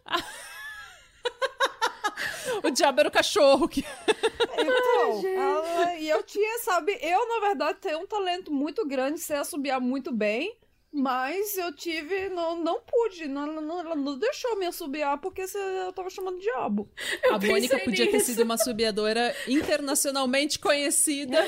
o 2.62 2.70
diabo 2.70 3.00
era 3.00 3.08
o 3.08 3.12
cachorro 3.12 3.68
que. 3.68 3.84
Então, 4.58 5.26
ela, 5.26 5.94
e 5.96 6.08
eu 6.08 6.22
tinha, 6.22 6.58
sabe, 6.60 6.98
eu 7.00 7.28
na 7.28 7.40
verdade 7.46 7.78
tenho 7.80 8.00
um 8.00 8.06
talento 8.06 8.52
muito 8.52 8.86
grande, 8.86 9.20
sei 9.20 9.36
assobiar 9.36 9.80
muito 9.80 10.12
bem, 10.12 10.56
mas 10.92 11.56
eu 11.56 11.74
tive, 11.74 12.28
não, 12.28 12.54
não 12.62 12.80
pude, 12.82 13.26
não, 13.26 13.46
não, 13.46 13.80
ela 13.80 13.96
não 13.96 14.18
deixou 14.18 14.58
me 14.58 14.66
assobiar 14.66 15.18
porque 15.18 15.42
eu 15.42 15.92
tava 15.94 16.10
chamando 16.10 16.36
de 16.36 16.42
diabo. 16.42 16.86
Eu 17.22 17.34
a 17.34 17.38
Mônica 17.38 17.78
podia 17.78 18.04
nisso. 18.04 18.18
ter 18.18 18.20
sido 18.20 18.42
uma 18.42 18.54
assobiadora 18.54 19.34
internacionalmente 19.48 20.58
conhecida. 20.58 21.38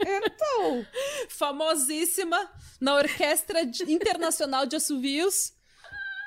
Então. 0.00 0.86
Famosíssima 1.28 2.48
na 2.80 2.94
Orquestra 2.94 3.62
Internacional 3.88 4.64
de 4.64 4.76
Assovios. 4.76 5.52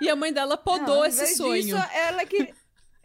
E 0.01 0.09
a 0.09 0.15
mãe 0.15 0.33
dela 0.33 0.57
podou 0.57 0.97
não, 0.97 1.05
esse 1.05 1.37
sonho. 1.37 1.61
Disso, 1.61 1.77
ela 1.93 2.25
que 2.25 2.53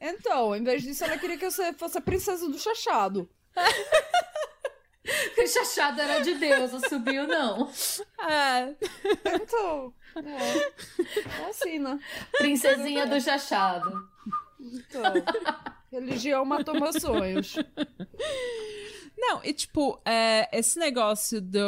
então, 0.00 0.54
em 0.54 0.62
vez 0.62 0.82
disso, 0.82 1.04
ela 1.04 1.18
queria 1.18 1.38
que 1.38 1.46
eu 1.46 1.50
fosse 1.78 1.98
a 1.98 2.00
princesa 2.00 2.48
do 2.48 2.58
chachado. 2.58 3.28
o 5.38 5.46
chachado 5.46 6.00
era 6.00 6.20
de 6.20 6.34
Deus, 6.34 6.72
o 6.72 6.88
subiu 6.88 7.26
não. 7.26 7.70
É. 8.28 8.74
Então, 9.34 9.94
é. 10.16 11.42
é 11.42 11.48
assim, 11.48 11.78
né? 11.78 11.98
Princesinha 12.32 13.06
do 13.06 13.20
chachado. 13.20 14.08
Então, 14.60 15.02
religião 15.90 16.44
matou 16.44 16.74
meus 16.74 16.96
sonhos. 16.96 17.56
Não, 19.16 19.42
e 19.42 19.52
tipo, 19.54 19.99
é, 20.04 20.46
esse 20.52 20.78
negócio 20.78 21.40
do. 21.40 21.58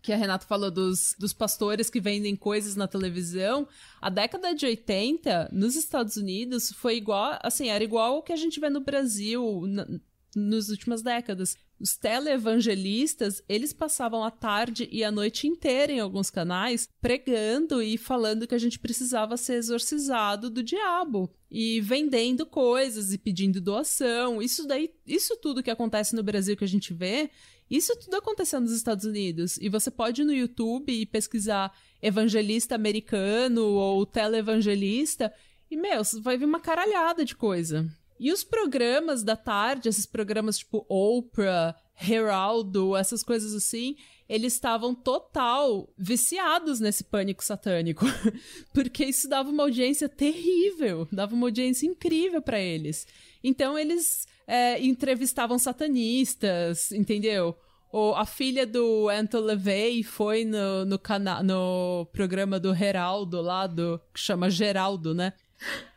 que 0.00 0.12
a 0.12 0.16
Renata 0.16 0.46
falou 0.46 0.70
dos, 0.70 1.14
dos 1.18 1.32
pastores 1.32 1.90
que 1.90 2.00
vendem 2.00 2.34
coisas 2.34 2.74
na 2.74 2.88
televisão, 2.88 3.68
a 4.00 4.08
década 4.08 4.54
de 4.54 4.64
80, 4.64 5.50
nos 5.52 5.76
Estados 5.76 6.16
Unidos, 6.16 6.72
foi 6.72 6.96
igual. 6.96 7.38
Assim, 7.42 7.68
era 7.68 7.84
igual 7.84 8.18
o 8.18 8.22
que 8.22 8.32
a 8.32 8.36
gente 8.36 8.58
vê 8.58 8.70
no 8.70 8.80
Brasil 8.80 9.62
na, 9.66 9.86
nas 10.34 10.68
últimas 10.70 11.02
décadas. 11.02 11.56
Os 11.78 11.96
televangelistas, 11.96 13.42
eles 13.48 13.72
passavam 13.72 14.22
a 14.22 14.30
tarde 14.30 14.88
e 14.90 15.02
a 15.02 15.10
noite 15.10 15.46
inteira 15.46 15.92
em 15.92 16.00
alguns 16.00 16.30
canais 16.30 16.88
pregando 17.00 17.82
e 17.82 17.98
falando 17.98 18.46
que 18.46 18.54
a 18.54 18.58
gente 18.58 18.78
precisava 18.78 19.36
ser 19.36 19.54
exorcizado 19.54 20.48
do 20.48 20.62
diabo 20.62 21.30
e 21.50 21.80
vendendo 21.80 22.46
coisas 22.46 23.12
e 23.12 23.18
pedindo 23.18 23.60
doação. 23.60 24.40
Isso 24.40 24.66
daí, 24.66 24.90
isso 25.06 25.36
tudo 25.36 25.62
que 25.62 25.70
acontece 25.70 26.14
no 26.14 26.22
Brasil 26.22 26.56
que 26.56 26.64
a 26.64 26.68
gente 26.68 26.94
vê, 26.94 27.30
isso 27.70 27.96
tudo 27.96 28.16
aconteceu 28.16 28.60
nos 28.60 28.72
Estados 28.72 29.04
Unidos. 29.04 29.56
E 29.58 29.68
você 29.68 29.90
pode 29.90 30.22
ir 30.22 30.24
no 30.24 30.34
YouTube 30.34 30.92
e 30.92 31.06
pesquisar 31.06 31.76
evangelista 32.00 32.74
americano 32.74 33.64
ou 33.64 34.06
televangelista 34.06 35.32
e, 35.70 35.76
meu, 35.76 36.02
vai 36.22 36.36
ver 36.36 36.44
uma 36.44 36.60
caralhada 36.60 37.24
de 37.24 37.34
coisa. 37.34 37.88
E 38.18 38.32
os 38.32 38.44
programas 38.44 39.22
da 39.22 39.36
tarde, 39.36 39.88
esses 39.88 40.06
programas 40.06 40.58
tipo 40.58 40.84
Oprah, 40.88 41.74
Heraldo, 42.00 42.96
essas 42.96 43.22
coisas 43.22 43.54
assim, 43.54 43.96
eles 44.28 44.54
estavam 44.54 44.94
total 44.94 45.88
viciados 45.96 46.80
nesse 46.80 47.04
pânico 47.04 47.44
satânico, 47.44 48.04
porque 48.72 49.04
isso 49.04 49.28
dava 49.28 49.50
uma 49.50 49.62
audiência 49.62 50.08
terrível, 50.08 51.06
dava 51.12 51.34
uma 51.34 51.46
audiência 51.46 51.86
incrível 51.86 52.40
para 52.40 52.58
eles. 52.58 53.06
Então 53.42 53.78
eles 53.78 54.26
é, 54.46 54.80
entrevistavam 54.82 55.58
satanistas, 55.58 56.90
entendeu? 56.92 57.56
Ou 57.92 58.16
a 58.16 58.26
filha 58.26 58.66
do 58.66 59.08
Anton 59.08 59.38
LaVey 59.38 60.02
foi 60.02 60.44
no, 60.44 60.84
no, 60.84 61.00
no 61.44 62.06
programa 62.12 62.58
do 62.58 62.74
Heraldo 62.74 63.40
lá, 63.40 63.68
do, 63.68 64.00
que 64.12 64.18
chama 64.18 64.50
Geraldo, 64.50 65.14
né? 65.14 65.32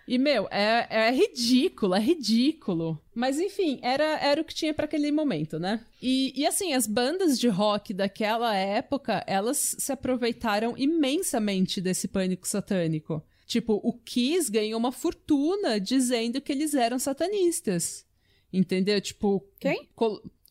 E, 0.08 0.18
meu, 0.18 0.48
é, 0.50 0.88
é 0.90 1.12
ridículo, 1.12 1.94
é 1.94 2.00
ridículo. 2.00 2.98
Mas, 3.14 3.40
enfim, 3.40 3.78
era, 3.82 4.18
era 4.20 4.42
o 4.42 4.46
que 4.46 4.56
tinha 4.56 4.74
para 4.74 4.86
aquele 4.86 5.12
momento, 5.12 5.60
né? 5.60 5.84
E, 6.02 6.32
e, 6.34 6.46
assim, 6.46 6.74
as 6.74 6.88
bandas 6.88 7.38
de 7.38 7.50
rock 7.50 7.94
daquela 7.94 8.56
época, 8.56 9.22
elas 9.28 9.76
se 9.78 9.92
aproveitaram 9.92 10.78
imensamente 10.78 11.82
desse 11.82 12.08
pânico 12.08 12.48
satânico. 12.48 13.22
Tipo, 13.46 13.82
o 13.84 13.94
Kiss 13.94 14.50
ganhou 14.50 14.80
uma 14.80 14.92
fortuna 14.94 15.80
dizendo 15.80 16.40
que 16.40 16.54
eles 16.54 16.74
eram 16.74 16.98
satanistas. 16.98 18.06
Entendeu? 18.52 19.02
Tipo. 19.02 19.46
Quem? 19.60 19.90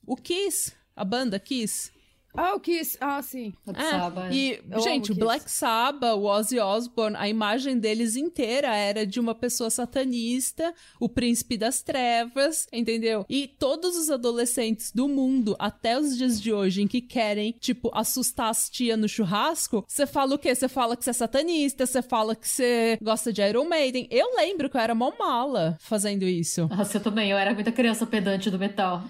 O 0.06 0.16
Kiss, 0.16 0.72
a 0.94 1.04
banda 1.04 1.40
Kiss. 1.40 1.90
Ah, 2.36 2.54
o 2.54 2.60
Kiss. 2.60 2.96
Ah, 3.00 3.22
sim. 3.22 3.52
Black 3.64 3.80
é, 3.80 3.90
Sabbath. 3.90 4.32
E, 4.32 4.60
Eu 4.70 4.80
gente, 4.80 5.12
o 5.12 5.14
Black 5.14 5.50
Sabbath, 5.50 6.16
o 6.16 6.24
Ozzy 6.24 6.58
Osbourne, 6.58 7.16
a 7.16 7.28
imagem 7.28 7.78
deles 7.78 8.16
inteira 8.16 8.74
era 8.74 9.06
de 9.06 9.18
uma 9.18 9.34
pessoa 9.34 9.70
satanista, 9.70 10.74
o 11.00 11.08
príncipe 11.08 11.56
das 11.56 11.82
trevas, 11.82 12.66
entendeu? 12.72 13.24
E 13.28 13.48
todos 13.48 13.96
os 13.96 14.10
adolescentes 14.10 14.92
do 14.92 15.08
mundo, 15.08 15.56
até 15.58 15.98
os 15.98 16.16
dias 16.16 16.40
de 16.40 16.52
hoje, 16.52 16.82
em 16.82 16.86
que 16.86 17.00
querem, 17.00 17.52
tipo, 17.58 17.90
assustar 17.94 18.50
as 18.50 18.68
tia 18.68 18.96
no 18.96 19.08
churrasco, 19.08 19.84
você 19.86 20.06
fala 20.06 20.34
o 20.34 20.38
quê? 20.38 20.54
Você 20.54 20.68
fala 20.68 20.96
que 20.96 21.04
você 21.04 21.10
é 21.10 21.14
satanista, 21.14 21.86
você 21.86 22.02
fala 22.02 22.36
que 22.36 22.48
você 22.48 22.98
gosta 23.00 23.32
de 23.32 23.42
Iron 23.42 23.64
Maiden. 23.64 24.06
Eu 24.10 24.36
lembro 24.36 24.68
que 24.68 24.76
eu 24.76 24.80
era 24.80 24.94
mó 24.94 25.12
mala 25.18 25.78
fazendo 25.80 26.24
isso. 26.24 26.68
Nossa, 26.68 26.98
eu 26.98 27.02
também. 27.02 27.30
Eu 27.30 27.38
era 27.38 27.54
muita 27.54 27.72
criança 27.72 28.06
pedante 28.06 28.50
do 28.50 28.58
metal. 28.58 29.02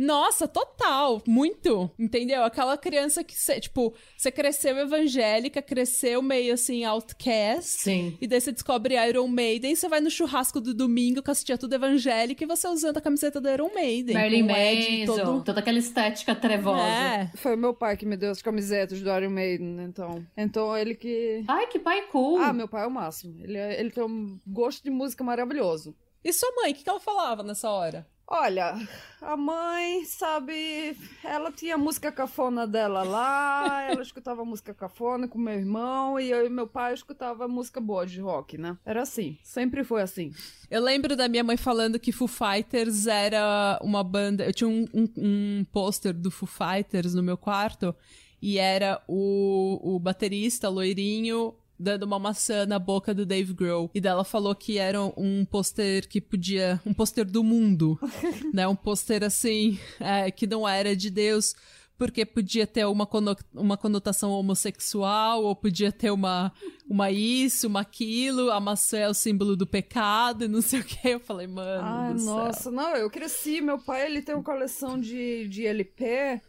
Nossa, 0.00 0.48
total, 0.48 1.22
muito, 1.26 1.90
entendeu? 1.98 2.42
Aquela 2.42 2.78
criança 2.78 3.22
que, 3.22 3.34
cê, 3.34 3.60
tipo, 3.60 3.94
você 4.16 4.30
cresceu 4.30 4.78
evangélica, 4.78 5.60
cresceu 5.60 6.22
meio 6.22 6.54
assim, 6.54 6.84
outcast. 6.84 7.82
Sim. 7.82 8.16
E 8.18 8.26
daí 8.26 8.40
você 8.40 8.50
descobre 8.50 8.94
Iron 9.08 9.28
Maiden, 9.28 9.74
você 9.74 9.90
vai 9.90 10.00
no 10.00 10.10
churrasco 10.10 10.58
do 10.58 10.72
domingo 10.72 11.22
com 11.22 11.30
a 11.30 11.34
tia 11.34 11.58
tudo 11.58 11.74
evangélica 11.74 12.42
e 12.42 12.46
você 12.46 12.66
usando 12.66 12.96
a 12.96 13.00
camiseta 13.02 13.42
do 13.42 13.50
Iron 13.50 13.70
Maiden. 13.74 14.14
Marilyn 14.14 14.46
Manson, 14.46 15.14
todo... 15.14 15.44
toda 15.44 15.60
aquela 15.60 15.78
estética 15.78 16.34
trevosa. 16.34 16.80
É. 16.80 17.30
Foi 17.36 17.54
meu 17.54 17.74
pai 17.74 17.94
que 17.98 18.06
me 18.06 18.16
deu 18.16 18.30
as 18.30 18.40
camisetas 18.40 19.02
do 19.02 19.10
Iron 19.10 19.28
Maiden, 19.28 19.82
então. 19.82 20.24
Então 20.34 20.74
ele 20.78 20.94
que... 20.94 21.44
Ai, 21.46 21.66
que 21.66 21.78
pai 21.78 22.06
cool. 22.06 22.38
Ah, 22.38 22.54
meu 22.54 22.66
pai 22.66 22.84
é 22.84 22.86
o 22.86 22.90
máximo. 22.90 23.36
Ele, 23.42 23.58
é, 23.58 23.78
ele 23.78 23.90
tem 23.90 24.02
um 24.02 24.40
gosto 24.46 24.82
de 24.82 24.88
música 24.88 25.22
maravilhoso. 25.22 25.94
E 26.24 26.32
sua 26.32 26.50
mãe, 26.56 26.72
o 26.72 26.74
que, 26.74 26.84
que 26.84 26.90
ela 26.90 27.00
falava 27.00 27.42
nessa 27.42 27.70
hora? 27.70 28.06
Olha, 28.32 28.76
a 29.20 29.36
mãe, 29.36 30.04
sabe, 30.04 30.96
ela 31.24 31.50
tinha 31.50 31.74
a 31.74 31.78
música 31.78 32.12
cafona 32.12 32.64
dela 32.64 33.02
lá, 33.02 33.90
ela 33.90 34.02
escutava 34.02 34.44
música 34.44 34.72
cafona 34.72 35.26
com 35.26 35.36
meu 35.36 35.54
irmão 35.54 36.18
e 36.18 36.30
eu 36.30 36.46
e 36.46 36.48
meu 36.48 36.68
pai 36.68 36.94
escutava 36.94 37.48
música 37.48 37.80
boa 37.80 38.06
de 38.06 38.20
rock, 38.20 38.56
né? 38.56 38.78
Era 38.86 39.02
assim, 39.02 39.36
sempre 39.42 39.82
foi 39.82 40.02
assim. 40.02 40.32
Eu 40.70 40.80
lembro 40.80 41.16
da 41.16 41.28
minha 41.28 41.42
mãe 41.42 41.56
falando 41.56 41.98
que 41.98 42.12
Foo 42.12 42.28
Fighters 42.28 43.08
era 43.08 43.80
uma 43.82 44.04
banda. 44.04 44.44
Eu 44.46 44.54
tinha 44.54 44.70
um, 44.70 44.86
um, 44.94 45.08
um 45.16 45.66
pôster 45.72 46.14
do 46.14 46.30
Foo 46.30 46.48
Fighters 46.48 47.14
no 47.14 47.24
meu 47.24 47.36
quarto 47.36 47.92
e 48.40 48.58
era 48.58 49.02
o, 49.08 49.96
o 49.96 49.98
baterista 49.98 50.68
loirinho 50.68 51.52
dando 51.80 52.02
uma 52.02 52.18
maçã 52.18 52.66
na 52.66 52.78
boca 52.78 53.14
do 53.14 53.24
Dave 53.24 53.54
Grohl. 53.54 53.90
E 53.94 54.00
dela 54.00 54.22
falou 54.22 54.54
que 54.54 54.76
era 54.76 55.00
um 55.16 55.44
pôster 55.44 56.06
que 56.06 56.20
podia. 56.20 56.80
um 56.84 56.92
pôster 56.92 57.24
do 57.24 57.42
mundo. 57.42 57.98
né? 58.52 58.68
Um 58.68 58.76
pôster 58.76 59.24
assim, 59.24 59.78
é, 59.98 60.30
que 60.30 60.46
não 60.46 60.68
era 60.68 60.94
de 60.94 61.10
Deus. 61.10 61.54
Porque 61.96 62.24
podia 62.24 62.66
ter 62.66 62.86
uma, 62.86 63.06
uma 63.54 63.76
conotação 63.76 64.30
homossexual, 64.30 65.44
ou 65.44 65.54
podia 65.54 65.92
ter 65.92 66.10
uma, 66.10 66.50
uma 66.88 67.10
isso, 67.10 67.66
uma 67.66 67.80
aquilo, 67.80 68.50
a 68.50 68.58
maçã 68.58 69.00
é 69.00 69.08
o 69.08 69.12
símbolo 69.12 69.54
do 69.54 69.66
pecado, 69.66 70.46
e 70.46 70.48
não 70.48 70.62
sei 70.62 70.80
o 70.80 70.84
que. 70.84 71.08
Eu 71.08 71.20
falei, 71.20 71.46
mano. 71.46 71.82
Ai, 71.84 72.14
nossa, 72.14 72.62
céu. 72.62 72.72
não, 72.72 72.96
eu 72.96 73.10
cresci, 73.10 73.60
meu 73.60 73.78
pai 73.78 74.06
ele 74.06 74.22
tem 74.22 74.34
uma 74.34 74.42
coleção 74.42 74.98
de, 74.98 75.46
de 75.48 75.66
LP 75.66 76.40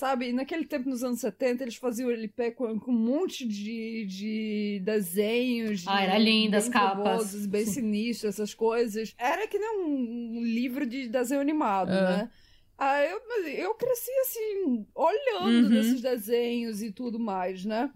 Sabe, 0.00 0.32
naquele 0.32 0.64
tempo, 0.64 0.88
nos 0.88 1.04
anos 1.04 1.20
70, 1.20 1.62
eles 1.62 1.76
faziam 1.76 2.10
LP 2.10 2.52
com, 2.52 2.80
com 2.80 2.90
um 2.90 2.94
monte 2.94 3.46
de, 3.46 4.06
de 4.06 4.80
desenhos. 4.82 5.84
Ah, 5.86 6.02
era 6.02 6.16
lindo 6.16 6.56
as 6.56 6.70
capas. 6.70 7.44
Bem 7.44 7.66
sinistros, 7.66 8.32
essas 8.32 8.54
coisas. 8.54 9.14
Era 9.18 9.46
que 9.46 9.58
nem 9.58 9.68
um, 9.76 10.38
um 10.38 10.42
livro 10.42 10.86
de 10.86 11.06
desenho 11.06 11.42
animado, 11.42 11.92
é. 11.92 12.00
né? 12.00 12.30
Ah, 12.78 13.04
eu, 13.04 13.20
eu 13.44 13.74
cresci 13.74 14.10
assim, 14.22 14.86
olhando 14.94 15.64
uhum. 15.64 15.68
desses 15.68 16.00
desenhos 16.00 16.80
e 16.80 16.90
tudo 16.90 17.18
mais, 17.18 17.66
né? 17.66 17.92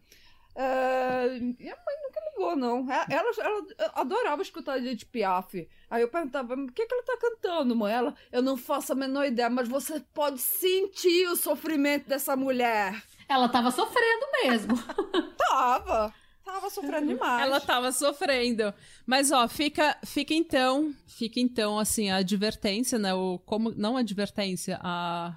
Uh, 0.54 1.40
minha 1.40 1.74
mãe 1.74 1.96
nunca 2.02 2.20
ligou, 2.34 2.56
não. 2.56 2.90
É, 2.90 3.06
ela, 3.08 3.30
ela 3.38 3.92
adorava 3.94 4.42
escutar 4.42 4.78
Edith 4.78 5.06
Piaf. 5.06 5.68
Aí 5.88 6.02
eu 6.02 6.08
perguntava, 6.08 6.54
o 6.54 6.72
que, 6.72 6.86
que 6.86 6.94
ela 6.94 7.04
tá 7.04 7.16
cantando, 7.20 7.76
mãe? 7.76 7.92
Ela, 7.92 8.14
eu 8.32 8.42
não 8.42 8.56
faço 8.56 8.92
a 8.92 8.96
menor 8.96 9.24
ideia, 9.24 9.48
mas 9.48 9.68
você 9.68 10.00
pode 10.12 10.40
sentir 10.40 11.28
o 11.28 11.36
sofrimento 11.36 12.08
dessa 12.08 12.36
mulher. 12.36 13.02
Ela 13.28 13.48
tava 13.48 13.70
sofrendo 13.70 14.26
mesmo. 14.42 14.74
tava. 15.38 16.12
Tava 16.44 16.68
sofrendo 16.68 17.06
demais. 17.06 17.42
Ela 17.42 17.60
tava 17.60 17.90
sofrendo. 17.90 18.74
Mas, 19.06 19.32
ó, 19.32 19.48
fica, 19.48 19.96
fica 20.04 20.34
então, 20.34 20.94
fica 21.06 21.40
então, 21.40 21.78
assim, 21.78 22.10
a 22.10 22.16
advertência, 22.16 22.98
né? 22.98 23.14
O, 23.14 23.38
como, 23.46 23.72
não 23.74 23.96
a 23.96 24.00
advertência, 24.00 24.78
a... 24.82 25.34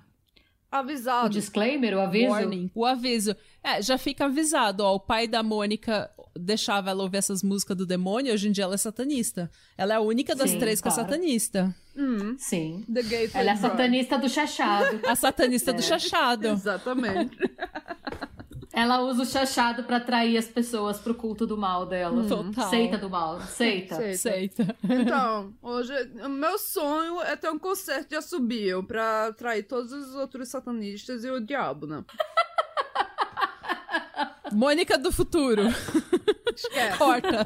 Avisado. 0.72 1.28
O 1.28 1.30
disclaimer, 1.30 1.96
o 1.96 2.02
aviso? 2.02 2.32
Warning. 2.32 2.72
O 2.76 2.86
aviso. 2.86 3.36
É, 3.64 3.82
já 3.82 3.98
fica 3.98 4.26
avisado, 4.26 4.84
ó. 4.84 4.96
O 4.96 5.00
pai 5.00 5.28
da 5.28 5.42
Mônica 5.42 6.10
deixava 6.38 6.90
ela 6.92 7.04
ouvir 7.04 7.18
essas 7.18 7.42
músicas 7.42 7.76
do 7.76 7.86
demônio, 7.86 8.34
hoje 8.34 8.48
em 8.48 8.52
dia 8.52 8.64
ela 8.64 8.76
é 8.76 8.78
satanista. 8.78 9.50
Ela 9.78 9.94
é 9.94 9.98
a 9.98 10.02
única 10.02 10.36
das 10.36 10.52
Sim, 10.52 10.60
três 10.60 10.80
que 10.82 10.88
é 10.88 10.92
claro. 10.92 11.10
satanista. 11.10 11.76
Hum, 11.96 12.36
Sim. 12.38 12.86
Ela 13.34 13.50
é 13.50 13.54
a 13.54 13.58
satanista 13.58 14.18
do 14.18 14.30
chachado. 14.30 15.00
A 15.08 15.16
satanista 15.16 15.74
do 15.74 15.82
chachado. 15.82 16.48
Exatamente. 16.54 17.38
Ela 18.78 19.02
usa 19.02 19.24
o 19.24 19.26
chachado 19.26 19.84
pra 19.86 19.98
atrair 19.98 20.38
as 20.38 20.46
pessoas 20.46 21.00
pro 21.00 21.16
culto 21.16 21.48
do 21.48 21.58
mal 21.58 21.84
dela. 21.84 22.24
Total. 22.28 22.70
Seita 22.70 22.96
do 22.96 23.10
mal. 23.10 23.42
Seita. 23.42 23.96
Seita. 24.16 24.62
Aceita. 24.62 24.76
Então, 24.84 25.52
hoje, 25.64 25.92
o 26.24 26.30
meu 26.30 26.60
sonho 26.60 27.20
é 27.22 27.36
ter 27.36 27.50
um 27.50 27.58
concerto 27.58 28.10
de 28.10 28.16
assobio 28.16 28.84
pra 28.84 29.30
atrair 29.30 29.64
todos 29.64 29.92
os 29.92 30.14
outros 30.14 30.50
satanistas 30.50 31.26
e 31.26 31.32
o 31.32 31.40
diabo, 31.40 31.88
né? 31.88 32.06
Mônica 34.54 34.96
do 34.96 35.12
futuro. 35.12 35.64
Esquece. 36.56 36.98
Corta. 37.00 37.44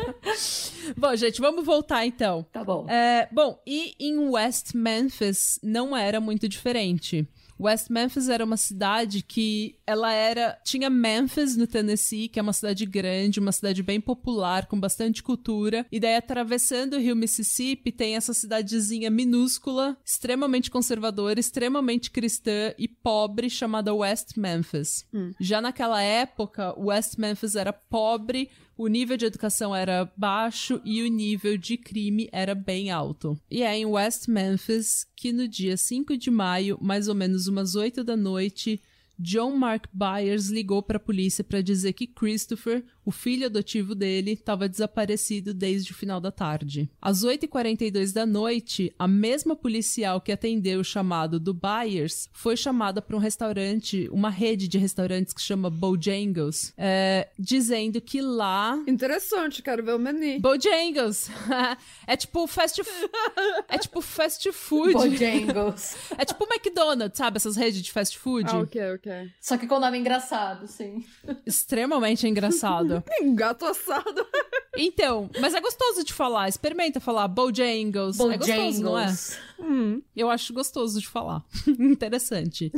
Bom, 0.97 1.15
gente, 1.15 1.39
vamos 1.39 1.65
voltar 1.65 2.05
então. 2.05 2.45
Tá 2.51 2.61
bom. 2.61 2.85
É, 2.89 3.29
bom, 3.31 3.57
e 3.65 3.95
em 3.97 4.19
West 4.29 4.73
Memphis 4.73 5.57
não 5.63 5.95
era 5.95 6.19
muito 6.19 6.49
diferente. 6.49 7.25
West 7.61 7.89
Memphis 7.89 8.27
era 8.27 8.43
uma 8.43 8.57
cidade 8.57 9.21
que 9.21 9.75
ela 9.85 10.11
era 10.11 10.59
tinha 10.65 10.89
Memphis 10.89 11.55
no 11.55 11.67
Tennessee, 11.67 12.27
que 12.27 12.39
é 12.39 12.41
uma 12.41 12.53
cidade 12.53 12.85
grande, 12.85 13.39
uma 13.39 13.51
cidade 13.51 13.83
bem 13.83 14.01
popular 14.01 14.65
com 14.65 14.79
bastante 14.79 15.21
cultura. 15.21 15.85
E 15.91 15.99
daí 15.99 16.15
atravessando 16.15 16.95
o 16.95 16.99
Rio 16.99 17.15
Mississippi 17.15 17.91
tem 17.91 18.15
essa 18.15 18.33
cidadezinha 18.33 19.11
minúscula, 19.11 19.97
extremamente 20.03 20.71
conservadora, 20.71 21.39
extremamente 21.39 22.09
cristã 22.09 22.73
e 22.77 22.87
pobre 22.87 23.49
chamada 23.49 23.93
West 23.93 24.37
Memphis. 24.37 25.05
Já 25.39 25.61
naquela 25.61 26.01
época, 26.01 26.73
West 26.79 27.17
Memphis 27.17 27.55
era 27.55 27.71
pobre, 27.71 28.49
o 28.81 28.87
nível 28.87 29.15
de 29.15 29.25
educação 29.25 29.75
era 29.75 30.11
baixo 30.17 30.81
e 30.83 31.03
o 31.03 31.07
nível 31.07 31.55
de 31.55 31.77
crime 31.77 32.27
era 32.31 32.55
bem 32.55 32.89
alto. 32.89 33.39
E 33.49 33.61
é 33.61 33.77
em 33.77 33.85
West 33.85 34.27
Memphis 34.27 35.05
que 35.15 35.31
no 35.31 35.47
dia 35.47 35.77
5 35.77 36.17
de 36.17 36.31
maio, 36.31 36.79
mais 36.81 37.07
ou 37.07 37.13
menos 37.13 37.45
umas 37.45 37.75
8 37.75 38.03
da 38.03 38.17
noite, 38.17 38.81
John 39.21 39.55
Mark 39.55 39.85
Byers 39.93 40.47
ligou 40.47 40.81
para 40.81 40.97
a 40.97 40.99
polícia 40.99 41.43
para 41.43 41.61
dizer 41.61 41.93
que 41.93 42.07
Christopher, 42.07 42.83
o 43.05 43.11
filho 43.11 43.45
adotivo 43.45 43.93
dele, 43.93 44.31
estava 44.31 44.67
desaparecido 44.67 45.53
desde 45.53 45.91
o 45.91 45.95
final 45.95 46.19
da 46.19 46.31
tarde. 46.31 46.89
Às 47.01 47.23
8h42 47.23 48.13
da 48.13 48.25
noite, 48.25 48.93
a 48.97 49.07
mesma 49.07 49.55
policial 49.55 50.19
que 50.19 50.31
atendeu 50.31 50.79
o 50.79 50.83
chamado 50.83 51.39
do 51.39 51.53
Byers 51.53 52.29
foi 52.33 52.57
chamada 52.57 53.01
para 53.01 53.15
um 53.15 53.19
restaurante, 53.19 54.09
uma 54.11 54.29
rede 54.29 54.67
de 54.67 54.77
restaurantes 54.77 55.33
que 55.33 55.41
chama 55.41 55.69
Bojangles, 55.69 56.73
é, 56.77 57.29
dizendo 57.37 58.01
que 58.01 58.21
lá 58.21 58.81
Interessante, 58.87 59.61
quero 59.61 59.83
ver 59.83 59.93
o 59.93 59.99
menu. 59.99 60.39
Bojangles. 60.39 61.29
é 62.07 62.15
tipo 62.17 62.47
fast 62.47 62.81
É 63.69 63.77
tipo 63.77 64.01
fast 64.01 64.51
food. 64.51 64.93
Bojangles. 64.93 65.95
É 66.17 66.25
tipo 66.25 66.45
McDonald's, 66.45 67.17
sabe? 67.17 67.37
Essas 67.37 67.55
redes 67.55 67.81
de 67.81 67.91
fast 67.91 68.17
food. 68.17 68.49
Ah, 68.49 68.59
ok, 68.59 68.93
ok. 68.95 69.10
Só 69.39 69.57
que 69.57 69.67
com 69.67 69.79
nome 69.79 69.97
engraçado, 69.97 70.67
sim. 70.67 71.03
Extremamente 71.45 72.27
engraçado. 72.27 73.03
Um 73.21 73.35
gato 73.35 73.65
assado. 73.65 74.25
Então, 74.75 75.29
mas 75.39 75.53
é 75.53 75.61
gostoso 75.61 76.03
de 76.03 76.13
falar. 76.13 76.47
Experimenta 76.47 76.99
falar 76.99 77.27
Bojangles. 77.27 78.19
É 78.19 78.37
gostoso, 78.37 78.81
não 78.81 78.97
é? 78.97 79.05
Bojangles. 79.05 79.37
Eu 80.15 80.29
acho 80.29 80.53
gostoso 80.53 80.99
de 80.99 81.07
falar. 81.07 81.43
Interessante. 81.67 82.71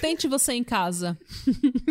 Tente 0.00 0.26
você 0.26 0.52
em 0.52 0.64
casa. 0.64 1.18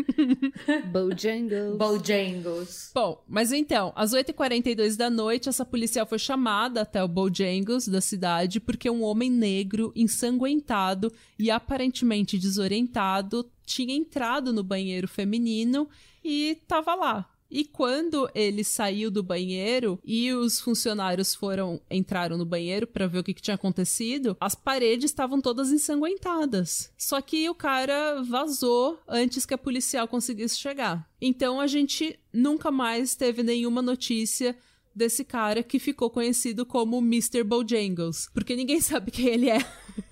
Bojangles. 0.92 1.78
Bojangles. 1.78 2.92
Bom, 2.94 3.24
mas 3.28 3.52
então, 3.52 3.94
às 3.96 4.12
8h42 4.14 4.96
da 4.96 5.10
noite, 5.10 5.50
essa 5.50 5.66
policial 5.66 6.06
foi 6.06 6.20
chamada 6.20 6.82
até 6.82 7.04
o 7.04 7.08
Bojangles 7.08 7.88
da 7.88 8.02
cidade 8.02 8.60
porque 8.60 8.90
um 8.90 9.04
homem 9.04 9.30
negro, 9.30 9.92
ensanguentado 9.96 11.12
e 11.38 11.52
aparentemente 11.52 12.38
desorientado, 12.38 13.50
tinha 13.70 13.94
entrado 13.94 14.52
no 14.52 14.64
banheiro 14.64 15.08
feminino 15.08 15.88
e 16.24 16.58
tava 16.68 16.96
lá. 16.96 17.30
E 17.52 17.66
quando 17.66 18.30
ele 18.36 18.64
saiu 18.64 19.10
do 19.10 19.24
banheiro 19.24 20.00
e 20.04 20.32
os 20.32 20.60
funcionários 20.60 21.34
foram 21.34 21.82
entraram 21.90 22.38
no 22.38 22.46
banheiro 22.46 22.86
para 22.86 23.08
ver 23.08 23.20
o 23.20 23.24
que, 23.24 23.34
que 23.34 23.42
tinha 23.42 23.56
acontecido, 23.56 24.38
as 24.40 24.54
paredes 24.54 25.06
estavam 25.10 25.42
todas 25.42 25.72
ensanguentadas. 25.72 26.92
Só 26.96 27.20
que 27.22 27.50
o 27.50 27.56
cara 27.56 28.22
vazou 28.22 29.00
antes 29.08 29.48
que 29.48 29.54
a 29.54 29.58
policial 29.58 30.08
conseguisse 30.08 30.60
chegar. 30.60 31.10
Então 31.20 31.60
a 31.60 31.66
gente 31.66 32.20
nunca 32.32 32.70
mais 32.70 33.16
teve 33.16 33.42
nenhuma 33.42 33.82
notícia 33.82 34.56
desse 35.00 35.24
cara 35.24 35.64
que 35.64 35.80
ficou 35.80 36.10
conhecido 36.10 36.66
como 36.66 36.98
Mr. 37.00 37.44
Bojangles, 37.44 38.30
porque 38.34 38.56
ninguém 38.56 38.82
sabe 38.82 39.10
quem 39.10 39.28
ele 39.28 39.50
é. 39.50 39.66